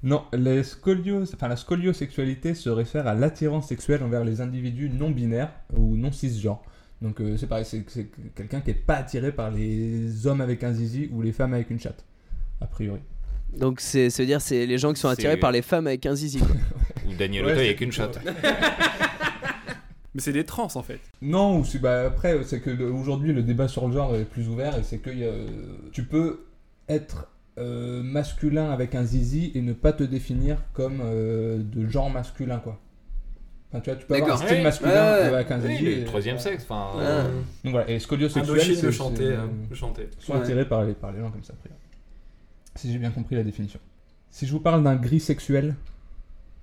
Non, 0.04 0.26
les 0.34 0.64
scolios, 0.64 1.34
enfin, 1.34 1.48
la 1.48 1.56
scoliosexualité 1.56 2.54
se 2.54 2.70
réfère 2.70 3.08
à 3.08 3.14
l'attirance 3.16 3.68
sexuelle 3.68 4.04
envers 4.04 4.24
les 4.24 4.42
individus 4.42 4.90
non 4.90 5.10
binaires 5.10 5.52
ou 5.76 5.96
non 5.98 6.12
cisgenres. 6.12 6.62
Donc 7.02 7.22
euh, 7.22 7.38
c'est 7.38 7.48
pareil, 7.48 7.66
c'est 7.66 7.84
c'est 7.89 8.08
quelqu'un 8.36 8.60
qui 8.62 8.72
est 8.72 8.74
pas 8.74 8.95
attiré 8.95 9.32
par 9.32 9.52
les 9.52 10.26
hommes 10.26 10.41
avec 10.41 10.64
un 10.64 10.74
zizi 10.74 11.10
ou 11.14 11.22
les 11.22 11.32
femmes 11.32 11.54
avec 11.54 11.70
une 11.70 11.80
chatte, 11.80 12.04
a 12.62 12.66
priori. 12.66 13.00
Donc, 13.56 13.80
c'est 13.80 14.10
se 14.10 14.22
dire, 14.24 14.41
c'est 14.41 14.66
les 14.66 14.78
gens 14.78 14.91
qui 14.93 15.00
sont 15.00 15.08
attirés 15.08 15.34
C'est- 15.36 15.39
par 15.39 15.52
les 15.54 15.62
femmes 15.62 15.88
avec 15.88 16.06
un 16.06 16.14
zizi. 16.16 16.39
quoi. 16.39 16.50
Ou 17.08 17.14
Daniel 17.16 17.45
Ouais, 17.45 17.52
avec 17.54 17.80
une 17.80 17.93
chatte. 17.93 18.20
Mais 20.14 20.22
c'est 20.22 20.34
des 20.34 20.43
trans, 20.43 20.68
en 20.76 20.82
fait. 20.84 21.00
Non, 21.22 21.60
ou 21.60 21.66
c'est 21.66 21.80
bah, 21.80 22.08
après, 22.08 22.38
c'est 22.43 22.60
que 22.60 22.70
le- 22.72 22.91
aujourd'hui 22.91 23.34
le 23.34 23.43
débat 23.43 23.68
sur 23.68 23.88
le 23.88 23.93
genre 23.93 24.16
est 24.16 24.26
plus 24.26 24.48
ouvert 24.50 24.78
et 24.78 24.84
c'est 24.84 24.98
que 24.98 25.10
y 25.12 25.24
a, 25.24 25.28
euh, 25.28 25.48
tu 25.91 26.04
peux 26.04 26.45
être 26.89 27.28
euh, 27.60 28.02
masculin 28.04 28.72
avec 28.72 28.95
un 28.95 29.04
zizi 29.04 29.52
et 29.56 29.62
ne 29.62 29.74
pas 29.74 29.93
te 29.93 30.04
définir 30.04 30.58
comme 30.74 31.02
euh, 31.04 31.60
de 31.62 31.88
genre 31.88 32.10
masculin 32.10 32.58
quoi. 32.60 32.80
Enfin, 33.70 33.82
tu 33.82 33.89
vois, 33.89 33.99
tu 33.99 34.05
peux 34.05 34.15
avoir 34.15 34.34
un 34.41 34.45
style 34.45 34.57
Ouais, 34.57 34.63
masculin 34.63 34.91
ouais, 34.93 35.22
avec 35.36 35.51
un 35.51 35.59
Oui, 35.61 35.72
zizi. 35.76 35.84
le 35.86 35.91
et- 36.01 36.03
troisième 36.05 36.39
sexe. 36.39 36.63
Enfin, 36.63 36.97
Ouais. 36.97 37.03
euh, 37.05 37.24
Donc 37.65 37.72
voilà, 37.74 37.89
et 37.89 37.99
scoliosexuel, 37.99 38.76
c'est 38.76 38.82
le 38.86 38.91
chanter. 38.91 39.24
euh, 39.26 39.41
hein, 39.41 39.49
le 39.70 39.76
chanter. 39.76 40.09
sont 40.20 40.34
Ouais. 40.34 40.39
attirés 40.39 40.65
par 40.68 40.86
les, 40.86 40.93
par 40.93 41.11
les 41.11 41.20
gens 41.20 41.30
comme 41.32 41.43
ça, 41.43 41.53
a 41.53 41.57
priori. 41.57 41.80
Si 42.76 42.91
j'ai 42.91 42.97
bien 42.99 43.11
compris 43.11 43.36
la 43.36 43.43
définition. 43.43 43.80
Si 44.30 44.45
je 44.47 44.51
vous 44.51 44.59
parle 44.59 44.84
d'un 44.84 44.95
gris 44.95 45.20
sexuel, 45.20 45.76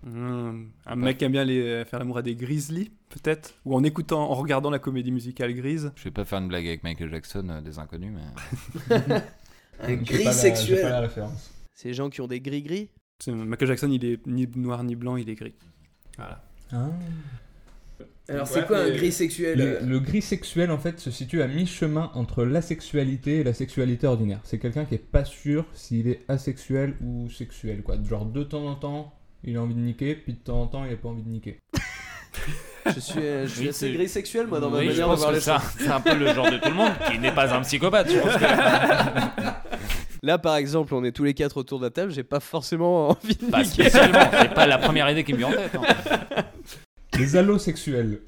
Hmm, 0.06 0.66
Un 0.84 0.96
mec 0.96 1.16
qui 1.16 1.24
aime 1.24 1.32
bien 1.32 1.44
les, 1.44 1.82
faire 1.86 1.98
l'amour 1.98 2.18
à 2.18 2.22
des 2.22 2.36
grizzlies, 2.36 2.90
peut-être? 3.08 3.54
Ou 3.64 3.74
en 3.74 3.82
écoutant, 3.84 4.30
en 4.30 4.34
regardant 4.34 4.68
la 4.68 4.78
comédie 4.78 5.10
musicale 5.10 5.54
Grise 5.54 5.92
Je 5.96 6.04
vais 6.04 6.10
pas 6.10 6.26
faire 6.26 6.40
une 6.40 6.48
blague 6.48 6.66
avec 6.66 6.84
Michael 6.84 7.08
Jackson 7.10 7.46
euh, 7.48 7.62
des 7.62 7.78
inconnus, 7.78 8.12
mais. 8.14 8.94
Un 9.80 9.88
j'ai 9.88 9.96
pas 9.96 9.96
la- 9.96 9.96
gris 9.96 10.32
sexuel. 10.34 10.82
la 10.82 11.00
référence. 11.00 11.50
C'est 11.72 11.88
les 11.88 11.94
gens 11.94 12.10
qui 12.10 12.20
ont 12.20 12.26
des 12.26 12.40
gris-gris? 12.40 12.90
Michael 13.28 13.68
Jackson, 13.68 13.88
il 13.90 14.04
est 14.04 14.26
ni 14.26 14.46
noir 14.56 14.84
ni 14.84 14.94
blanc, 14.94 15.16
il 15.16 15.28
est 15.30 15.34
gris. 15.36 15.54
Voilà. 16.18 16.42
Ah. 16.72 16.88
Alors, 18.28 18.46
c'est 18.46 18.66
quoi 18.66 18.78
un 18.78 18.90
gris 18.90 19.12
sexuel 19.12 19.58
Le, 19.58 19.64
euh, 19.64 19.80
le 19.84 20.00
gris 20.00 20.22
sexuel, 20.22 20.70
en 20.70 20.78
fait, 20.78 20.98
se 20.98 21.10
situe 21.10 21.42
à 21.42 21.46
mi-chemin 21.46 22.10
entre 22.14 22.44
l'asexualité 22.44 23.40
et 23.40 23.44
la 23.44 23.52
sexualité 23.52 24.06
ordinaire. 24.06 24.40
C'est 24.44 24.58
quelqu'un 24.58 24.86
qui 24.86 24.94
est 24.94 24.98
pas 24.98 25.26
sûr 25.26 25.66
s'il 25.74 26.08
est 26.08 26.20
asexuel 26.28 26.94
ou 27.02 27.28
sexuel, 27.30 27.82
quoi. 27.82 27.96
Genre, 28.02 28.24
de 28.24 28.42
temps 28.42 28.66
en 28.66 28.76
temps, 28.76 29.12
il 29.44 29.56
a 29.58 29.60
envie 29.62 29.74
de 29.74 29.80
niquer, 29.80 30.14
puis 30.14 30.32
de 30.32 30.38
temps 30.38 30.62
en 30.62 30.66
temps, 30.66 30.84
il 30.86 30.92
a 30.94 30.96
pas 30.96 31.08
envie 31.10 31.22
de 31.22 31.28
niquer. 31.28 31.60
Je 32.94 33.00
suis, 33.00 33.20
euh, 33.20 33.46
je 33.46 33.50
suis 33.52 33.60
Oui, 33.62 33.68
assez 33.68 33.86
c'est- 33.86 33.92
gris 33.94 34.08
sexuel, 34.08 34.46
moi, 34.46 34.60
dans 34.60 34.68
ma 34.68 34.78
Oui, 34.78 34.84
je 34.90 35.00
manière 35.00 35.08
de 35.10 35.14
voir 35.16 35.30
que 35.30 35.34
les 35.36 35.40
choses. 35.40 35.60
c'est 35.78 35.88
un 35.88 36.00
peu 36.02 36.14
le 36.14 36.34
genre 36.34 36.50
de 36.50 36.58
tout 36.58 36.68
le 36.68 36.74
monde 36.74 36.92
qui 37.10 37.18
n'est 37.18 37.32
pas 37.32 37.54
un 37.54 37.62
psychopathe. 37.62 38.10
Je 38.10 38.18
pense 38.18 38.34
que 38.36 39.46
Là, 40.26 40.36
par 40.38 40.56
exemple, 40.56 40.94
on 40.94 41.02
est 41.04 41.12
tous 41.12 41.24
les 41.24 41.32
quatre 41.34 41.56
autour 41.58 41.78
de 41.78 41.84
la 41.84 41.90
table, 41.90 42.10
j'ai 42.12 42.24
pas 42.24 42.40
forcément 42.40 43.08
envie 43.10 43.36
de 43.36 43.46
pas 43.46 43.62
niquer. 43.62 43.84
spécialement. 43.84 44.18
C'est 44.38 44.52
pas 44.54 44.66
la 44.66 44.76
première 44.78 45.08
idée 45.10 45.24
qui 45.24 45.32
me 45.32 45.38
vient 45.38 45.48
en 45.48 45.52
tête. 45.52 45.74
hein. 45.74 46.44
Les 47.18 47.36
allosexuels. 47.36 48.20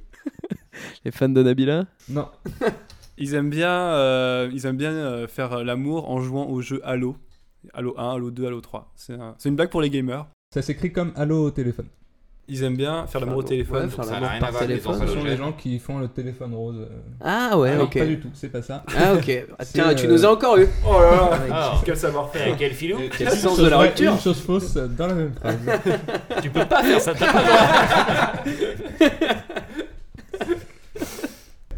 Les 1.05 1.11
fans 1.11 1.29
de 1.29 1.43
Nabila 1.43 1.87
Non, 2.09 2.29
Ils 3.19 3.35
aiment 3.35 3.49
bien, 3.51 3.71
euh, 3.71 4.51
ils 4.53 4.67
aiment 4.67 4.77
bien 4.77 4.93
euh, 4.93 5.27
faire 5.27 5.65
l'amour 5.65 6.11
en 6.11 6.21
jouant 6.21 6.47
au 6.49 6.61
jeu 6.61 6.81
Halo. 6.85 7.17
Halo 7.73 7.95
1, 7.99 8.11
Halo 8.15 8.31
2, 8.31 8.47
Halo 8.47 8.61
3. 8.61 8.93
C'est 8.95 9.15
un- 9.15 9.35
c'est 9.39 9.49
une 9.49 9.57
blague 9.57 9.71
pour 9.71 9.81
les 9.81 9.89
gamers. 9.91 10.27
ça 10.53 10.61
s'écrit 10.63 10.93
comme 10.93 11.13
allô 11.17 11.47
au 11.47 11.51
téléphone. 11.51 11.87
Ils 12.49 12.63
aiment 12.63 12.77
bien 12.77 13.09
faire 13.09 13.21
l'amour 13.21 13.39
au 13.39 13.43
téléphone. 13.43 13.87
Ouais, 13.87 13.91
faire 13.91 14.05
Ça 14.05 14.11
n'a 14.13 14.21
l'amour 14.21 14.31
rien 14.31 14.39
par 14.41 14.49
à 14.49 14.53
voir 14.53 14.63
avec. 14.63 14.81
Ce 14.81 15.07
sont 15.15 15.25
les 15.25 15.37
gens 15.37 15.53
qui 15.53 15.79
font 15.81 15.99
le 15.99 16.07
téléphone 16.07 16.55
rose. 16.55 16.77
euh. 16.79 16.87
Ah 17.21 17.59
ouais, 17.59 17.73
Ah 17.77 17.83
ok. 17.83 17.99
Pas 17.99 18.07
du 18.07 18.21
tout, 18.21 18.31
c'est 18.35 18.51
pas 18.51 18.63
ça. 18.63 18.85
Ah 18.97 19.15
ok. 19.15 19.47
Ah, 19.59 19.65
tiens, 19.65 19.95
tu 19.95 20.07
euh, 20.07 20.11
nous 20.13 20.25
as 20.25 20.31
encore 20.31 20.57
eu. 20.59 20.69
Oh 20.87 20.93
là 21.01 21.11
là, 21.11 21.55
Alors, 21.57 21.83
quel 21.85 21.97
savoir-faire. 21.97 22.57
quel 22.57 22.73
filou 22.73 22.99
Quel 23.19 23.27
Une 23.29 23.33
sens 23.35 23.57
chose 23.57 23.65
de 23.65 23.69
la 23.69 23.79
rupture. 23.79 24.13
Une 24.13 24.21
chose 24.21 24.41
fausse 24.41 24.75
dans 24.75 25.09
la 25.09 25.15
même 25.15 25.33
phrase. 25.35 25.59
Tu 26.43 26.51
peux 26.51 26.65
pas 26.67 26.85
faire 26.85 27.01
ça, 27.01 27.15
t'as 27.15 27.33
pas 27.33 27.43
le 27.43 27.47
droit. 27.49 29.17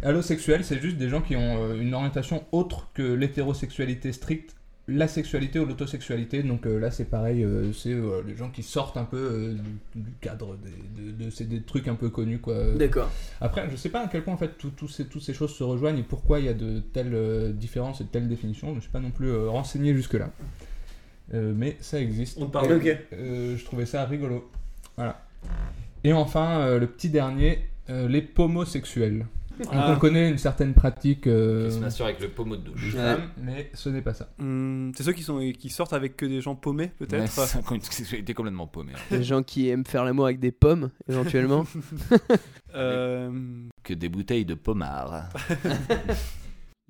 Allosexuel, 0.03 0.65
c'est 0.65 0.81
juste 0.81 0.97
des 0.97 1.09
gens 1.09 1.21
qui 1.21 1.35
ont 1.35 1.65
euh, 1.65 1.81
une 1.81 1.93
orientation 1.95 2.45
autre 2.53 2.89
que 2.95 3.03
l'hétérosexualité 3.03 4.13
stricte, 4.13 4.55
la 4.89 5.07
sexualité 5.07 5.59
ou 5.61 5.67
l'autosexualité. 5.67 6.43
Donc 6.43 6.67
euh, 6.67 6.79
là, 6.81 6.91
c'est 6.91 7.05
pareil, 7.05 7.45
euh, 7.45 7.73
c'est 7.73 7.93
euh, 7.93 8.23
les 8.27 8.35
gens 8.35 8.49
qui 8.51 8.63
sortent 8.63 8.97
un 8.97 9.05
peu 9.05 9.17
euh, 9.19 9.55
du, 9.95 10.01
du 10.03 10.11
cadre 10.21 10.57
des, 10.57 11.03
de, 11.03 11.25
de- 11.25 11.31
c'est 11.31 11.45
des 11.49 11.61
trucs 11.63 11.87
un 11.89 11.95
peu 11.95 12.09
connus, 12.09 12.39
quoi. 12.39 12.73
D'accord. 12.75 13.11
Après, 13.41 13.69
je 13.71 13.77
sais 13.77 13.91
pas 13.91 14.01
à 14.05 14.09
quel 14.09 14.25
point 14.25 14.35
en 14.35 14.39
fait 14.39 14.57
tout- 14.59 14.71
tout 14.71 14.89
ces, 14.89 15.05
toutes 15.07 15.23
ces 15.23 15.35
choses 15.35 15.55
se 15.55 15.63
rejoignent 15.63 15.99
et 15.99 16.03
pourquoi 16.03 16.41
il 16.41 16.47
y 16.47 16.49
a 16.49 16.55
de 16.55 16.81
telles 16.81 17.15
euh, 17.15 17.53
différences 17.53 18.01
et 18.01 18.05
de 18.05 18.09
telles 18.09 18.29
définitions. 18.29 18.71
Je 18.71 18.77
ne 18.77 18.81
suis 18.81 18.91
pas 18.91 19.01
non 19.01 19.11
plus 19.11 19.29
euh, 19.31 19.49
renseigné 19.51 19.95
jusque-là. 19.95 20.31
Euh, 21.35 21.53
mais 21.55 21.77
ça 21.81 22.01
existe. 22.01 22.39
On 22.41 22.47
parle. 22.47 22.73
Et, 22.73 22.75
Ok. 22.93 22.99
euh, 23.13 23.57
je 23.59 23.65
trouvais 23.65 23.85
ça 23.87 24.05
rigolo. 24.07 24.51
Voilà. 24.97 25.23
Et 26.05 26.13
enfin, 26.15 26.61
euh, 26.61 26.79
le 26.79 26.87
petit 26.87 27.11
dernier, 27.11 27.59
euh, 27.91 28.09
les 28.09 28.23
pomosexuels. 28.23 29.27
Donc, 29.65 29.69
Ah. 29.73 29.93
on 29.95 29.99
connaît 29.99 30.29
une 30.31 30.39
certaine 30.39 30.73
pratique 30.75 31.27
euh, 31.27 31.67
Il 31.69 31.73
se 31.75 31.79
massure 31.81 32.05
avec 32.07 32.21
le 32.21 32.29
pommeau 32.29 32.57
de 32.57 32.63
douche. 32.63 32.95
Ouais. 32.95 33.17
mais 33.43 33.71
ce 33.75 33.89
n'est 33.89 34.03
pas 34.03 34.15
ça. 34.15 34.29
Hmm, 34.39 34.91
c'est 34.97 35.03
ceux 35.03 35.13
qui, 35.13 35.23
sont, 35.23 35.39
qui 35.59 35.69
sortent 35.71 35.93
avec 35.93 36.17
que 36.17 36.27
des 36.27 36.41
gens 36.41 36.55
paumés, 36.55 36.93
Ouais, 37.01 37.07
peut-être 37.07 37.29
c'est 37.33 37.59
une 37.75 37.81
sexualité 37.83 38.35
complètement 38.35 38.67
paumée. 38.67 38.93
hein. 38.95 39.17
Des 39.17 39.23
gens 39.25 39.43
qui 39.43 39.69
aiment 39.69 39.85
faire 39.87 40.05
l'amour 40.05 40.27
avec 40.27 40.39
des 40.41 40.53
pommes, 40.53 40.91
éventuellement. 41.09 41.65
Euh, 42.75 43.31
Que 43.83 43.95
des 43.95 44.11
bouteilles 44.11 44.45
de 44.45 44.53
pommard. 44.55 45.31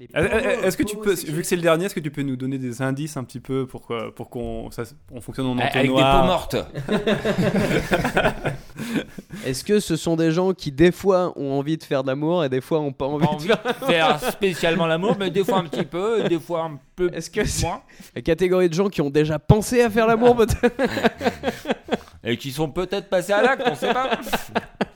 Est-ce 0.00 0.76
que 0.76 0.84
tu 0.84 0.96
peux, 0.96 1.14
vu 1.14 1.40
que 1.42 1.46
c'est 1.46 1.56
le 1.56 1.62
dernier, 1.62 1.86
est-ce 1.86 1.94
que 1.94 1.98
tu 2.00 2.10
peux 2.12 2.22
nous 2.22 2.36
donner 2.36 2.58
des 2.58 2.80
indices 2.82 3.16
un 3.16 3.24
petit 3.24 3.40
peu 3.40 3.66
pour, 3.66 3.88
pour 4.14 4.30
qu'on 4.30 4.70
ça- 4.70 4.84
on 5.10 5.20
fonctionne 5.20 5.46
en 5.46 5.58
Avec 5.58 5.72
des 5.72 5.88
peaux 5.88 5.94
entonnoir 5.98 6.26
mortes. 6.26 6.56
Est-ce 9.44 9.64
que 9.64 9.80
ce 9.80 9.96
sont 9.96 10.16
des 10.16 10.30
gens 10.30 10.52
qui 10.52 10.72
des 10.72 10.92
fois 10.92 11.32
ont 11.36 11.52
envie 11.58 11.76
de 11.76 11.84
faire 11.84 12.02
de 12.02 12.08
l'amour 12.08 12.44
et 12.44 12.48
des 12.48 12.60
fois 12.60 12.80
ont 12.80 12.92
pas 12.92 13.06
envie 13.06 13.26
de 13.26 13.30
envie 13.30 13.46
faire 13.48 13.62
de 13.80 13.84
faire 13.86 14.20
spécialement 14.32 14.86
l'amour, 14.86 15.16
mais 15.18 15.30
des 15.30 15.44
fois 15.44 15.58
un 15.58 15.64
petit 15.64 15.84
peu, 15.84 16.22
des 16.28 16.38
fois 16.38 16.64
un 16.64 16.78
peu 16.96 17.10
Est-ce 17.12 17.30
que 17.30 17.44
c'est 17.44 17.66
moins. 17.66 17.82
la 18.14 18.22
catégorie 18.22 18.68
de 18.68 18.74
gens 18.74 18.88
qui 18.88 19.00
ont 19.00 19.10
déjà 19.10 19.38
pensé 19.38 19.82
à 19.82 19.90
faire 19.90 20.06
l'amour 20.06 20.36
peut-être? 20.36 20.70
Et 22.24 22.36
qui 22.36 22.50
sont 22.50 22.68
peut-être 22.70 23.08
passés 23.08 23.32
à 23.32 23.42
l'acte, 23.42 23.62
on 23.70 23.74
sait 23.74 23.92
pas. 23.92 24.18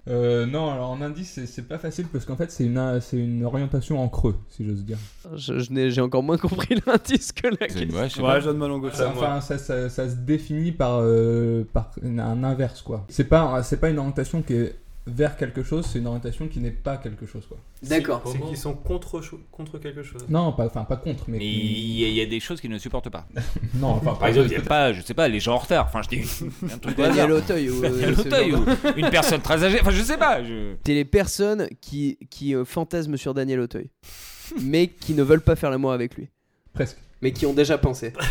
Euh, 0.08 0.46
non, 0.46 0.68
alors 0.68 0.90
en 0.90 1.00
indice, 1.00 1.44
c'est- 1.46 1.62
pas 1.62 1.78
facile 1.78 2.06
parce 2.12 2.24
qu'en 2.24 2.34
fait, 2.34 2.50
c'est 2.50 2.64
une, 2.64 3.44
orientation 3.44 4.02
en 4.02 4.08
creux, 4.08 4.34
si 4.48 4.66
j'ose 4.66 4.84
dire. 4.84 4.98
Je- 5.36 5.60
je 5.60 5.72
n'ai- 5.72 5.92
J'ai 5.92 6.00
encore 6.00 6.24
moins 6.24 6.36
compris 6.38 6.74
l'indice 6.88 7.30
que 7.30 7.46
la 7.46 7.68
question. 7.68 7.88
Ouais, 7.96 8.08
je 8.08 8.14
sais 8.16 8.20
Ouais, 8.20 8.26
pas. 8.26 8.40
je 8.40 8.46
donne 8.46 8.58
ma 8.58 8.66
langue 8.66 8.82
au. 8.82 8.90
Ça, 8.90 9.10
enfin, 9.10 9.40
ça, 9.40 9.58
ça- 9.58 9.88
ça 9.88 10.10
se 10.10 10.16
définit 10.16 10.72
par, 10.72 10.98
euh, 11.02 11.62
par 11.72 11.92
un 12.04 12.42
inverse, 12.42 12.82
quoi. 12.82 13.06
C'est 13.08 13.28
pas, 13.28 13.62
c'est 13.62 13.76
pas 13.76 13.90
une 13.90 13.98
orientation 14.00 14.42
qui 14.42 14.54
est 14.54 14.74
vers 15.06 15.36
quelque 15.36 15.62
chose, 15.64 15.84
c'est 15.86 15.98
une 15.98 16.06
orientation 16.06 16.46
qui 16.46 16.60
n'est 16.60 16.70
pas 16.70 16.96
quelque 16.96 17.26
chose, 17.26 17.44
quoi. 17.46 17.58
D'accord. 17.82 18.22
C'est 18.24 18.38
qu'ils 18.40 18.56
sont 18.56 18.74
contre, 18.74 19.20
contre 19.50 19.78
quelque 19.78 20.02
chose. 20.04 20.24
Non, 20.28 20.52
pas, 20.52 20.66
enfin, 20.66 20.84
pas 20.84 20.96
contre, 20.96 21.24
mais. 21.28 21.38
Mais 21.38 21.46
il 21.46 21.98
y, 22.00 22.04
a- 22.04 22.08
il 22.08 22.14
y 22.14 22.20
a 22.20 22.26
des 22.26 22.38
choses 22.38 22.60
qu'ils 22.60 22.70
ne 22.70 22.78
supportent 22.78 23.10
pas. 23.10 23.26
Non, 23.74 23.88
enfin, 23.88 24.14
Par 24.14 24.28
exemple, 24.28 24.46
il 24.46 24.50
n'y 24.50 24.56
a 24.56 24.60
pas, 24.60 24.92
je 24.92 25.00
sais 25.02 25.14
pas, 25.14 25.26
les 25.28 25.40
gens 25.40 25.54
en 25.54 25.58
retard. 25.58 25.86
Enfin, 25.86 26.02
je 26.02 26.08
dis 26.08 26.22
un 26.72 26.78
truc 26.78 26.96
au 26.98 27.02
Daniel 27.02 27.24
hasard. 27.32 27.36
Auteuil 27.38 27.70
ou 27.70 27.84
euh, 27.84 27.90
Daniel 27.90 28.14
ce 28.16 28.20
Auteuil 28.20 28.50
genre 28.52 28.64
de- 28.64 28.70
ou 28.70 28.98
une 28.98 29.10
personne 29.10 29.40
très 29.40 29.64
âgée. 29.64 29.80
Enfin, 29.80 29.90
je 29.90 30.02
sais 30.02 30.18
pas. 30.18 30.44
Je... 30.44 30.74
C'est 30.86 30.94
les 30.94 31.04
personnes 31.04 31.68
qui, 31.80 32.18
qui 32.30 32.54
euh, 32.54 32.64
fantasment 32.64 33.16
sur 33.16 33.34
Daniel 33.34 33.58
Auteuil, 33.60 33.90
mais 34.60 34.86
qui 34.86 35.14
ne 35.14 35.22
veulent 35.24 35.40
pas 35.42 35.56
faire 35.56 35.70
l'amour 35.70 35.92
avec 35.92 36.14
lui, 36.16 36.28
presque. 36.74 36.98
mais 37.22 37.32
qui 37.32 37.44
ont 37.46 37.54
déjà 37.54 37.76
pensé. 37.78 38.12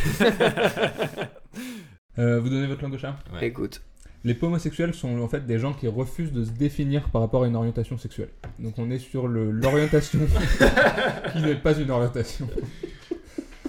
Euh, 2.20 2.42
vous 2.42 2.50
donnez 2.50 2.68
votre 2.68 2.82
langue 2.84 2.94
au 2.94 2.98
chat? 2.98 3.16
Ouais. 3.34 3.48
Écoute. 3.48 3.82
Les 4.24 4.38
homosexuels 4.42 4.94
sont 4.94 5.20
en 5.20 5.28
fait 5.28 5.46
des 5.48 5.58
gens 5.58 5.74
qui 5.74 5.88
refusent 5.88 6.32
de 6.32 6.44
se 6.44 6.52
définir 6.52 7.10
par 7.10 7.22
rapport 7.22 7.44
à 7.44 7.48
une 7.48 7.56
orientation 7.56 7.98
sexuelle. 7.98 8.30
Donc 8.60 8.76
on 8.78 8.92
est 8.92 9.00
sur 9.00 9.28
le- 9.28 9.50
l'orientation 9.52 10.20
qui 11.34 11.42
n'est 11.42 11.56
pas 11.56 11.74
une 11.74 11.90
orientation. 11.90 12.48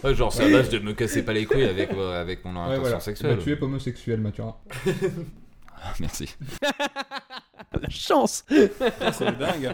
Ouais, 0.05 0.14
genre, 0.14 0.32
c'est 0.32 0.44
à 0.44 0.50
base 0.59 0.68
de 0.68 0.78
me 0.80 0.92
casser 0.94 1.22
pas 1.24 1.32
les 1.32 1.46
couilles 1.46 1.64
avec, 1.64 1.92
euh, 1.92 2.20
avec 2.20 2.44
mon 2.44 2.50
Ouais, 2.53 2.59
orientation 2.59 2.82
voilà. 2.82 3.00
sexuelle. 3.00 3.36
Bah, 3.36 3.42
tu 3.42 3.53
es 3.53 3.62
homosexuel, 3.62 4.20
Mathurin. 4.20 4.57
Ah, 5.80 5.92
Merci. 6.00 6.34
La 7.80 7.88
chance 7.88 8.44
Ah, 9.00 9.12
c'est 9.12 9.38
dingue. 9.38 9.72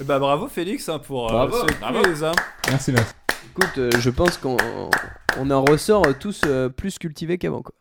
Eh 0.00 0.04
bah 0.04 0.18
bravo 0.18 0.48
Félix 0.48 0.88
hein, 0.88 0.98
pour 0.98 1.30
euh, 1.30 1.32
Bravo, 1.32 1.66
ce 1.66 1.78
bravo. 1.80 2.02
quiz, 2.02 2.22
hein. 2.24 2.32
Merci, 2.68 2.92
merci. 2.92 3.14
Écoute, 3.56 3.78
euh, 3.78 3.90
je 3.98 4.10
pense 4.10 4.36
qu'on 4.36 4.56
on 5.38 5.50
en 5.50 5.64
ressort 5.64 6.06
euh, 6.06 6.12
tous 6.18 6.42
euh, 6.44 6.68
plus 6.68 6.98
cultivés 6.98 7.38
qu'avant. 7.38 7.62
quoi. 7.62 7.74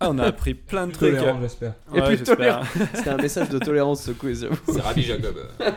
Ah, 0.00 0.08
on 0.10 0.18
a 0.18 0.24
appris 0.26 0.54
plein 0.54 0.86
de 0.86 0.92
trucs. 0.92 1.16
Tolérant, 1.16 1.40
j'espère. 1.40 1.74
Ouais, 1.92 1.98
Et 1.98 2.02
plus 2.02 2.16
j'espère. 2.18 2.36
tolérant. 2.36 2.62
C'était 2.94 3.10
un 3.10 3.16
message 3.16 3.48
de 3.48 3.58
tolérance 3.58 4.02
ce 4.02 4.10
quiz. 4.12 4.42
j'avoue. 4.42 4.56
C'est 4.72 4.80
Rabbi 4.80 5.02
Jacob. 5.02 5.34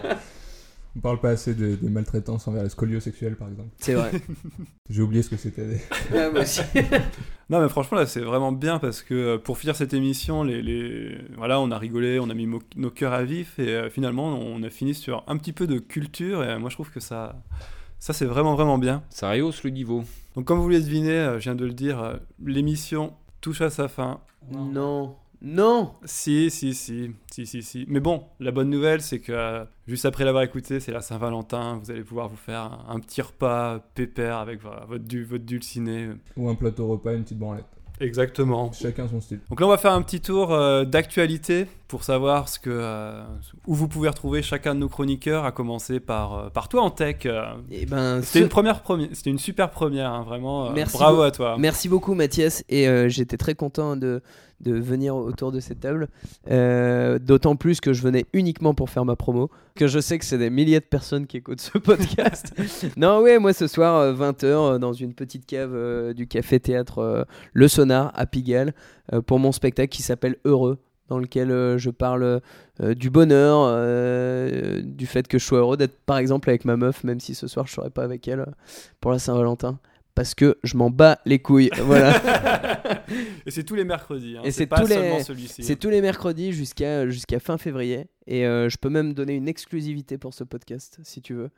On 0.94 1.00
parle 1.00 1.22
pas 1.22 1.30
assez 1.30 1.54
de, 1.54 1.78
de 1.82 1.88
maltraitance 1.88 2.50
envers 2.50 2.64
les 2.64 2.70
scoliosexuels, 2.70 3.38
par 3.38 3.48
exemple. 3.48 3.70
C'est 3.78 3.94
vrai. 3.94 4.12
J'ai 4.90 5.02
oublié 5.02 5.24
ce 5.24 5.30
que 5.30 5.38
c'était. 5.38 5.82
Ouais, 6.12 6.30
moi 6.30 6.42
aussi. 6.42 6.62
Non 7.50 7.60
mais 7.62 7.68
franchement 7.70 7.98
là 7.98 8.06
c'est 8.06 8.22
vraiment 8.22 8.54
bien 8.54 8.80
parce 8.80 9.02
que 9.02 9.14
euh, 9.14 9.38
pour 9.38 9.58
finir 9.58 9.76
cette 9.76 9.94
émission, 9.94 10.42
les, 10.44 10.62
les- 10.62 11.18
voilà 11.38 11.60
on 11.60 11.70
a 11.72 11.78
rigolé, 11.78 12.18
on 12.18 12.30
a 12.30 12.34
mis 12.34 12.48
mo- 12.48 12.62
nos 12.78 12.90
cœurs 12.92 13.12
à 13.12 13.24
vif 13.24 13.60
et 13.60 13.68
euh, 13.76 13.90
finalement 13.90 14.28
on 14.40 14.64
a 14.64 14.70
fini 14.70 14.94
sur 14.96 15.24
un 15.28 15.36
petit 15.38 15.52
peu 15.52 15.68
de 15.68 15.78
culture 15.78 16.44
et 16.46 16.48
euh, 16.48 16.60
moi 16.60 16.70
je 16.70 16.76
trouve 16.76 16.92
que 16.92 17.02
ça, 17.02 17.36
ça 18.00 18.14
c'est 18.14 18.24
vraiment 18.26 18.56
vraiment 18.56 18.78
bien. 18.78 19.04
Ça 19.10 19.30
rehausse 19.32 19.64
le 19.64 19.70
niveau. 19.72 20.04
Donc 20.36 20.46
comme 20.46 20.60
vous 20.60 20.70
l'avez 20.70 20.84
deviné, 20.84 21.12
euh, 21.12 21.40
je 21.40 21.44
viens 21.44 21.56
de 21.56 21.66
le 21.66 21.74
dire, 21.74 22.02
euh, 22.02 22.14
l'émission 22.46 23.14
touche 23.42 23.62
à 23.62 23.70
sa 23.70 23.88
fin. 23.88 24.22
Non. 24.52 25.16
Non 25.44 25.96
Si, 26.06 26.52
si, 26.52 26.76
si, 26.76 27.16
si, 27.32 27.46
si, 27.48 27.64
si. 27.64 27.86
Mais 27.88 28.00
bon, 28.00 28.26
la 28.40 28.52
bonne 28.52 28.70
nouvelle, 28.70 29.02
c'est 29.02 29.20
que 29.20 29.32
euh, 29.32 29.66
juste 29.88 30.06
après 30.06 30.24
l'avoir 30.24 30.44
écouté, 30.44 30.80
c'est 30.80 30.92
la 30.92 31.02
Saint-Valentin. 31.02 31.80
Vous 31.84 31.90
allez 31.90 32.04
pouvoir 32.04 32.28
vous 32.30 32.38
faire 32.38 32.62
un, 32.62 32.86
un 32.90 33.00
petit 33.00 33.22
repas 33.24 33.80
pépère 33.96 34.38
avec 34.38 34.62
voilà, 34.62 34.86
votre, 34.86 35.04
du, 35.04 35.24
votre 35.26 35.44
dulciné. 35.44 36.10
Ou 36.38 36.48
un 36.48 36.56
plateau 36.56 36.88
repas, 36.88 37.14
une 37.16 37.24
petite 37.24 37.40
branlette. 37.40 37.66
Exactement. 38.02 38.72
Chacun 38.74 39.08
son 39.08 39.22
style. 39.22 39.40
Donc 39.50 39.60
là, 39.60 39.68
on 39.68 39.70
va 39.70 39.78
faire 39.78 39.94
un 39.94 40.02
petit 40.02 40.20
tour 40.22 40.52
euh, 40.54 40.84
d'actualité 40.86 41.68
pour 41.88 42.04
savoir 42.04 42.50
ce 42.50 42.60
que, 42.60 42.70
euh, 42.72 43.24
où 43.68 43.76
vous 43.76 43.88
pouvez 43.88 44.10
retrouver 44.10 44.42
chacun 44.42 44.74
de 44.76 44.80
nos 44.80 44.90
chroniqueurs, 44.90 45.46
à 45.46 45.52
commencer 45.52 46.00
par, 46.00 46.34
euh, 46.34 46.50
par 46.50 46.68
toi 46.70 46.82
en 46.84 46.90
tech. 46.90 47.18
euh. 47.26 47.44
Et 47.70 47.86
ben, 47.86 48.22
C'était 48.22 48.40
ce- 48.40 48.44
une 48.44 48.50
première 48.50 48.82
première, 48.82 49.10
c'était 49.14 49.30
une 49.30 49.40
super 49.40 49.70
première, 49.70 50.12
hein, 50.12 50.24
vraiment. 50.24 50.68
euh, 50.68 50.72
Merci 50.74 50.98
bravo 50.98 51.16
beaucoup. 51.18 51.28
à 51.28 51.32
toi. 51.32 51.56
Merci 51.60 51.90
beaucoup 51.90 52.14
Mathias 52.14 52.64
et 52.70 52.88
euh, 52.88 53.08
j'étais 53.10 53.38
très 53.38 53.56
content 53.56 53.96
de, 53.98 54.22
de 54.62 54.74
venir 54.74 55.16
autour 55.16 55.52
de 55.52 55.60
cette 55.60 55.80
table. 55.80 56.08
Euh, 56.50 57.20
D'autant 57.20 57.56
plus 57.56 57.82
que 57.82 57.94
je 57.94 58.02
venais 58.02 58.26
uniquement 58.34 58.74
pour 58.74 58.90
faire 58.90 59.06
ma 59.06 59.16
promo, 59.16 59.50
que 59.76 59.88
je 59.88 60.00
sais 60.00 60.18
que 60.20 60.26
c'est 60.26 60.38
des 60.38 60.50
milliers 60.50 60.80
de 60.80 60.86
personnes 60.86 61.28
qui 61.28 61.38
écoutent 61.38 61.62
ce 61.62 61.78
podcast. 61.78 62.54
non 62.98 63.22
ouais, 63.22 63.40
moi 63.40 63.54
ce 63.54 63.68
soir 63.68 64.14
20h 64.14 64.80
dans 64.80 64.94
une 64.94 65.14
petite 65.14 65.46
cave 65.46 65.72
euh, 65.74 66.14
du 66.14 66.28
café 66.28 66.60
théâtre 66.60 67.00
euh, 67.00 67.24
Le 67.54 67.68
Sonar 67.68 68.12
à 68.16 68.26
Pigalle 68.26 68.74
euh, 69.14 69.22
pour 69.22 69.40
mon 69.40 69.52
spectacle 69.52 69.90
qui 69.90 70.04
s'appelle 70.04 70.38
Heureux 70.46 70.78
dans 71.10 71.20
lequel 71.20 71.52
euh, 71.52 71.78
je 71.78 71.90
parle 71.90 72.24
euh, 72.82 72.94
du 72.96 73.10
bonheur, 73.10 73.66
euh, 73.68 74.82
du 74.82 75.06
fait 75.06 75.28
que 75.28 75.38
je 75.38 75.46
sois 75.46 75.60
heureux 75.60 75.76
d'être 75.76 75.98
par 76.06 76.18
exemple 76.18 76.50
avec 76.50 76.64
ma 76.64 76.78
meuf, 76.78 77.04
même 77.04 77.20
si 77.20 77.36
ce 77.36 77.48
soir 77.48 77.68
je 77.68 77.74
serai 77.74 77.90
pas 77.90 78.04
avec 78.04 78.28
elle 78.30 78.40
euh, 78.42 78.46
pour 79.02 79.12
la 79.12 79.20
Saint-Valentin 79.20 79.78
parce 80.16 80.36
que 80.36 80.58
je 80.64 80.78
m'en 80.78 80.90
bats 80.90 81.20
les 81.26 81.40
couilles. 81.40 81.70
Voilà. 81.84 82.20
Et 83.46 83.52
c'est 83.52 83.64
tous 83.64 83.76
les 83.76 83.84
mercredis. 83.84 84.38
hein, 84.38 84.42
Et 84.44 84.52
c'est 84.52 84.66
pas 84.68 84.80
tous 84.82 84.88
les- 84.88 85.24
celui-ci. 85.24 85.64
C'est 85.64 85.76
tous 85.76 85.90
les 85.90 86.02
mercredis 86.02 86.52
jusqu'à 86.54 87.08
jusqu'à 87.10 87.40
fin 87.40 87.58
février. 87.58 88.08
Et 88.28 88.46
euh, 88.46 88.70
je 88.70 88.78
peux 88.78 88.90
même 88.90 89.14
donner 89.14 89.36
une 89.36 89.48
exclusivité 89.48 90.18
pour 90.18 90.34
ce 90.34 90.44
podcast, 90.44 91.00
si 91.04 91.22
tu 91.22 91.34
veux. 91.34 91.50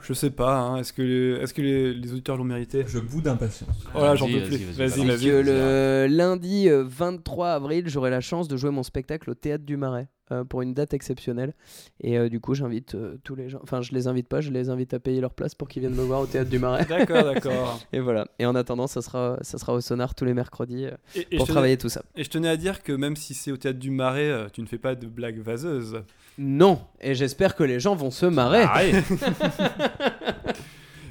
Je 0.00 0.14
sais 0.14 0.30
pas. 0.30 0.56
hein, 0.58 0.76
Est-ce 0.78 0.92
que 0.94 1.02
les, 1.02 1.42
est-ce 1.42 1.52
que 1.52 1.60
les, 1.60 1.92
les 1.92 2.12
auditeurs 2.12 2.38
l'ont 2.38 2.44
mérité? 2.44 2.84
Je 2.86 2.98
bout 2.98 3.20
d'impatience. 3.20 3.68
Oh 3.94 4.00
là, 4.00 4.14
j'en 4.14 4.26
peux 4.26 4.40
plus. 4.42 4.56
vas-y, 4.72 5.06
vas-y, 5.06 5.26
le 5.42 6.06
lundi 6.08 6.68
euh, 6.70 6.82
23 6.86 7.50
avril, 7.50 7.84
j'aurai 7.88 8.08
la 8.10 8.20
chance 8.22 8.48
de 8.48 8.56
jouer 8.56 8.70
mon 8.70 8.82
spectacle 8.82 9.28
au 9.30 9.34
Théâtre 9.34 9.64
du 9.64 9.76
Marais 9.76 10.08
euh, 10.32 10.44
pour 10.44 10.62
une 10.62 10.74
date 10.74 10.94
exceptionnelle. 10.94 11.54
Et 12.00 12.18
euh, 12.18 12.28
du 12.28 12.40
coup, 12.40 12.54
j'invite 12.54 12.94
euh, 12.94 13.16
tous 13.22 13.34
les 13.34 13.48
gens. 13.48 13.60
Enfin, 13.62 13.82
je 13.82 13.92
les 13.92 14.08
invite 14.08 14.28
pas, 14.28 14.40
je 14.40 14.50
les 14.50 14.70
invite 14.70 14.94
à 14.94 14.98
payer 14.98 15.20
leur 15.20 15.34
place 15.34 15.54
pour 15.54 15.68
qu'ils 15.68 15.80
viennent 15.80 15.94
me 15.94 16.02
voir 16.02 16.20
au 16.20 16.26
Théâtre 16.26 16.50
du 16.50 16.58
Marais. 16.58 16.84
D'accord, 16.86 17.24
d'accord. 17.24 17.80
Et 17.92 18.00
voilà. 18.00 18.26
Et 18.38 18.46
en 18.46 18.54
attendant, 18.54 18.86
ça 18.86 19.02
sera, 19.02 19.38
ça 19.42 19.58
sera 19.58 19.74
au 19.74 19.80
Sonar 19.80 20.14
tous 20.14 20.24
les 20.24 20.34
mercredis 20.34 20.86
euh, 20.86 20.90
Et, 21.14 21.20
et 21.30 21.36
pour 21.36 21.46
tenais- 21.46 21.52
travailler 21.52 21.76
tout 21.76 21.88
ça. 21.88 22.02
et 22.16 22.24
je 22.24 22.30
tenais 22.30 22.48
à 22.48 22.56
dire 22.56 22.82
que 22.82 22.92
même 22.92 23.16
si 23.16 23.34
c'est 23.34 23.52
au 23.52 23.56
théâtre 23.56 23.78
du 23.78 23.90
Marais, 23.90 24.30
euh, 24.30 24.48
tu 24.52 24.62
ne 24.62 24.66
fais 24.66 24.78
pas 24.78 24.94
de 24.94 25.06
blagues 25.06 25.40
vaseuses. 25.40 26.02
Non. 26.38 26.80
Et 27.00 27.14
j'espère 27.14 27.54
que 27.54 27.62
les 27.64 27.78
gens 27.78 27.94
vont 27.94 28.10
se 28.10 28.26
marrer. 28.26 28.62
Arrête. 28.62 29.04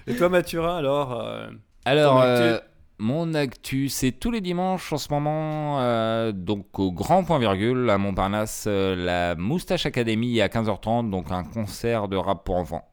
Et 0.08 0.16
toi, 0.16 0.30
Mathurin, 0.30 0.78
alors 0.78 1.22
euh, 1.22 1.48
Alors, 1.86 2.22
euh, 2.22 2.58
Mon 3.02 3.34
actu, 3.34 3.90
c'est 3.90 4.12
tous 4.12 4.30
les 4.30 4.42
dimanches 4.42 4.94
en 4.94 5.00
ce 5.00 5.12
moment, 5.12 5.80
euh, 5.82 6.32
donc 6.32 6.78
au 6.78 6.92
Grand 6.92 7.24
Point 7.24 7.40
Virgule 7.40 7.90
à 7.90 7.98
Montparnasse, 7.98 8.66
euh, 8.68 8.96
la 8.96 9.34
Moustache 9.34 9.88
Academy 9.88 10.40
à 10.40 10.50
15h30, 10.50 11.10
donc 11.10 11.32
un 11.32 11.44
concert 11.44 12.08
de 12.08 12.16
rap 12.16 12.46
pour 12.46 12.58
enfants. 12.58 12.88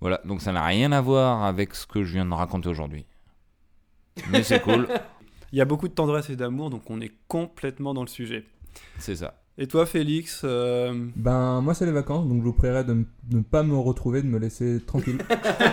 Voilà, 0.00 0.20
donc 0.24 0.42
ça 0.42 0.52
n'a 0.52 0.64
rien 0.64 0.92
à 0.92 1.00
voir 1.00 1.42
avec 1.42 1.74
ce 1.74 1.88
que 1.88 2.04
je 2.04 2.12
viens 2.12 2.24
de 2.24 2.32
raconter 2.32 2.68
aujourd'hui. 2.68 3.04
Mais 4.30 4.44
c'est 4.44 4.60
cool, 4.60 4.86
Il 5.52 5.58
y 5.58 5.60
a 5.60 5.64
beaucoup 5.64 5.88
de 5.88 5.94
tendresse 5.94 6.30
et 6.30 6.36
d'amour, 6.36 6.70
donc 6.70 6.88
on 6.88 7.00
est 7.00 7.10
complètement 7.26 7.94
dans 7.94 8.02
le 8.02 8.08
sujet. 8.08 8.44
c'est 9.00 9.16
ça. 9.16 9.34
Et 9.58 9.66
toi, 9.66 9.86
Félix 9.86 10.42
euh, 10.44 10.92
Ben, 11.16 11.62
moi, 11.62 11.72
c'est 11.72 11.86
les 11.86 11.92
vacances, 11.92 12.28
donc 12.28 12.40
je 12.40 12.44
vous 12.44 12.52
prierai 12.52 12.84
de, 12.84 13.06
ne 13.32 13.40
pas 13.40 13.62
me 13.62 13.74
retrouver, 13.76 14.20
de 14.22 14.26
me 14.26 14.38
laisser 14.38 14.80
tranquille. 14.86 15.18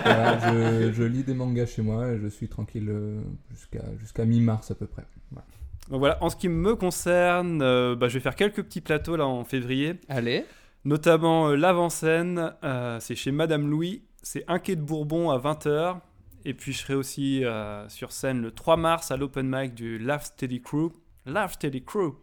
Voilà, 0.06 0.38
je, 0.40 0.92
je 0.94 1.04
lis 1.04 1.24
des 1.24 1.34
mangas 1.34 1.66
chez 1.66 1.82
moi 1.82 2.08
et 2.10 2.20
je 2.20 2.28
suis 2.28 2.48
tranquille 2.48 2.88
euh, 2.90 3.22
jusqu'à 3.52 3.84
jusqu'à 4.00 4.26
mi-mars 4.26 4.72
à 4.72 4.76
peu 4.76 4.86
près. 4.86 5.04
Voilà. 5.32 5.46
Donc 5.90 6.00
voilà, 6.00 6.18
en 6.24 6.30
ce 6.30 6.36
qui 6.38 6.48
me 6.50 6.76
concerne, 6.76 7.62
euh, 7.62 7.96
bah, 7.96 8.08
je 8.08 8.14
vais 8.14 8.20
faire 8.20 8.36
quelques 8.36 8.64
petits 8.64 8.80
plateaux 8.82 9.16
là 9.18 9.28
en 9.28 9.44
février, 9.44 9.96
Allez. 10.08 10.46
notamment 10.86 11.50
euh, 11.50 11.56
l'avant-scène, 11.56 12.54
euh, 12.64 13.00
c'est 13.02 13.16
chez 13.16 13.32
Madame 13.32 13.70
Louis, 13.70 14.04
c'est 14.22 14.46
un 14.48 14.60
quai 14.60 14.78
de 14.78 14.82
Bourbon 14.82 15.30
à 15.30 15.38
20h, 15.40 15.98
et 16.46 16.54
puis 16.54 16.72
je 16.72 16.80
serai 16.80 16.96
aussi 16.96 17.44
euh, 17.44 17.88
sur 17.90 18.14
scène 18.14 18.42
le 18.42 18.52
3 18.52 18.78
mars 18.78 19.12
à 19.12 19.18
l'open 19.18 19.46
mic 19.50 19.74
du 19.74 19.98
Laugh 20.00 20.24
Steady 20.24 20.62
Crew. 20.62 20.92
Laugh 21.26 21.52
Steady 21.54 21.84
Crew 21.84 22.16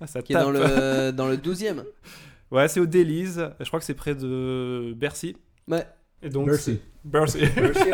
ah, 0.00 0.06
ça 0.06 0.22
Qui 0.22 0.32
est 0.32 0.36
dans 0.36 0.50
le, 0.50 1.10
dans 1.12 1.26
le 1.26 1.36
12ème. 1.36 1.84
Ouais, 2.50 2.68
c'est 2.68 2.80
au 2.80 2.86
Délize, 2.86 3.50
je 3.60 3.66
crois 3.66 3.78
que 3.78 3.84
c'est 3.84 3.94
près 3.94 4.14
de 4.14 4.94
Bercy. 4.96 5.36
Ouais. 5.66 5.86
Et 6.22 6.30
donc, 6.30 6.46
Merci. 6.46 6.80
Bercy. 7.04 7.40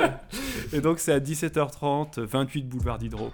Et 0.73 0.81
donc 0.81 0.99
c'est 0.99 1.13
à 1.13 1.21
17h30, 1.21 2.21
28 2.21 2.63
boulevard 2.63 2.99
Diderot. 2.99 3.33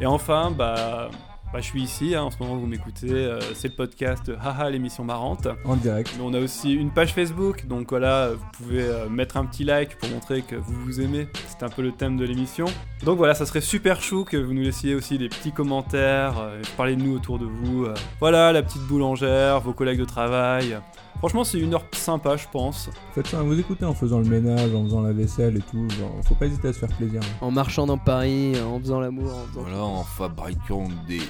Et 0.00 0.06
enfin, 0.06 0.50
bah, 0.50 1.10
bah, 1.52 1.60
je 1.60 1.66
suis 1.66 1.82
ici, 1.82 2.14
hein, 2.14 2.22
en 2.22 2.30
ce 2.30 2.38
moment 2.40 2.56
vous 2.56 2.66
m'écoutez, 2.66 3.10
euh, 3.10 3.38
c'est 3.54 3.68
le 3.68 3.74
podcast 3.74 4.30
Haha 4.40 4.70
l'émission 4.70 5.04
marrante. 5.04 5.48
En 5.64 5.76
direct. 5.76 6.12
Mais 6.16 6.24
on 6.24 6.32
a 6.34 6.40
aussi 6.40 6.72
une 6.72 6.90
page 6.90 7.12
Facebook, 7.12 7.66
donc 7.66 7.90
voilà, 7.90 8.30
vous 8.30 8.44
pouvez 8.56 8.82
euh, 8.82 9.08
mettre 9.08 9.36
un 9.36 9.44
petit 9.44 9.64
like 9.64 9.98
pour 9.98 10.08
montrer 10.08 10.42
que 10.42 10.56
vous 10.56 10.74
vous 10.84 11.00
aimez. 11.00 11.28
C'est 11.48 11.62
un 11.64 11.68
peu 11.68 11.82
le 11.82 11.92
thème 11.92 12.16
de 12.16 12.24
l'émission. 12.24 12.64
Donc 13.04 13.18
voilà, 13.18 13.34
ça 13.34 13.44
serait 13.46 13.60
super 13.60 14.00
chou 14.00 14.24
que 14.24 14.36
vous 14.36 14.54
nous 14.54 14.62
laissiez 14.62 14.94
aussi 14.94 15.18
des 15.18 15.28
petits 15.28 15.52
commentaires, 15.52 16.38
euh, 16.38 16.62
parlez 16.76 16.96
de 16.96 17.02
nous 17.02 17.14
autour 17.16 17.38
de 17.38 17.44
vous. 17.46 17.84
euh. 17.84 17.94
voilà, 18.20 18.52
la 18.52 18.62
petite 18.62 18.82
boulangère, 18.82 19.60
vos 19.60 19.72
collègues 19.72 19.98
de 20.00 20.04
travail. 20.04 20.78
Franchement, 21.18 21.44
c'est 21.44 21.58
une 21.60 21.72
heure 21.74 21.84
sympa, 21.92 22.36
je 22.36 22.46
pense. 22.50 22.90
Faites 23.14 23.28
ça, 23.28 23.42
vous 23.42 23.56
écoutez 23.58 23.84
en 23.84 23.94
faisant 23.94 24.18
le 24.18 24.24
ménage, 24.24 24.74
en 24.74 24.82
faisant 24.84 25.02
la 25.02 25.12
vaisselle 25.12 25.56
et 25.56 25.60
tout. 25.60 25.88
Genre, 25.90 26.10
faut 26.24 26.34
pas 26.34 26.46
hésiter 26.46 26.68
à 26.68 26.72
se 26.72 26.80
faire 26.80 26.88
plaisir. 26.96 27.20
En 27.40 27.52
marchant 27.52 27.86
dans 27.86 27.98
Paris, 27.98 28.54
en 28.60 28.80
faisant 28.80 28.98
l'amour. 28.98 29.30
en 29.32 29.46
faisant- 29.52 29.60
Voilà, 29.62 29.82
en 29.84 30.02
fabriquant 30.02 30.88
des 31.06 31.20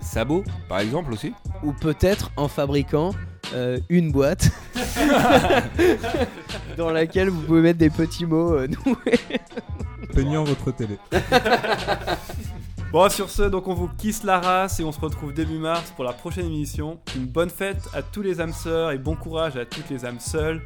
sabots, 0.00 0.44
par 0.68 0.80
exemple 0.80 1.12
aussi. 1.12 1.32
Ou 1.62 1.72
peut-être 1.72 2.30
en 2.36 2.48
fabriquant 2.48 3.12
euh, 3.54 3.78
une 3.88 4.12
boîte 4.12 4.50
dans 6.76 6.90
laquelle 6.90 7.28
vous 7.28 7.40
pouvez 7.42 7.60
mettre 7.60 7.78
des 7.78 7.90
petits 7.90 8.26
mots 8.26 8.54
euh, 8.54 8.68
noués. 8.68 9.18
Peignant 10.14 10.44
votre 10.44 10.70
télé. 10.72 10.98
Bon, 12.92 13.08
sur 13.08 13.30
ce, 13.30 13.42
donc 13.42 13.68
on 13.68 13.74
vous 13.74 13.88
kiss 13.98 14.24
la 14.24 14.40
race 14.40 14.80
et 14.80 14.82
on 14.82 14.90
se 14.90 14.98
retrouve 14.98 15.32
début 15.32 15.58
mars 15.58 15.92
pour 15.94 16.04
la 16.04 16.12
prochaine 16.12 16.46
émission. 16.46 16.98
Une 17.14 17.26
bonne 17.26 17.48
fête 17.48 17.84
à 17.94 18.02
tous 18.02 18.20
les 18.20 18.40
âmes 18.40 18.52
sœurs 18.52 18.90
et 18.90 18.98
bon 18.98 19.14
courage 19.14 19.56
à 19.56 19.64
toutes 19.64 19.88
les 19.90 20.04
âmes 20.04 20.18
seules. 20.18 20.60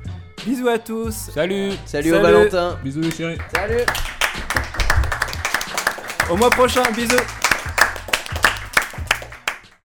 Bisous 0.47 0.69
à 0.69 0.79
tous. 0.79 1.13
Salut 1.35 1.73
Salut, 1.85 1.85
Salut. 1.85 2.15
au 2.15 2.23
Valentin. 2.23 2.79
Bisous 2.83 3.03
les 3.03 3.11
chéris. 3.11 3.37
Salut. 3.55 3.83
Au 6.31 6.37
mois 6.39 6.49
prochain. 6.49 6.83
Bisous. 6.97 7.21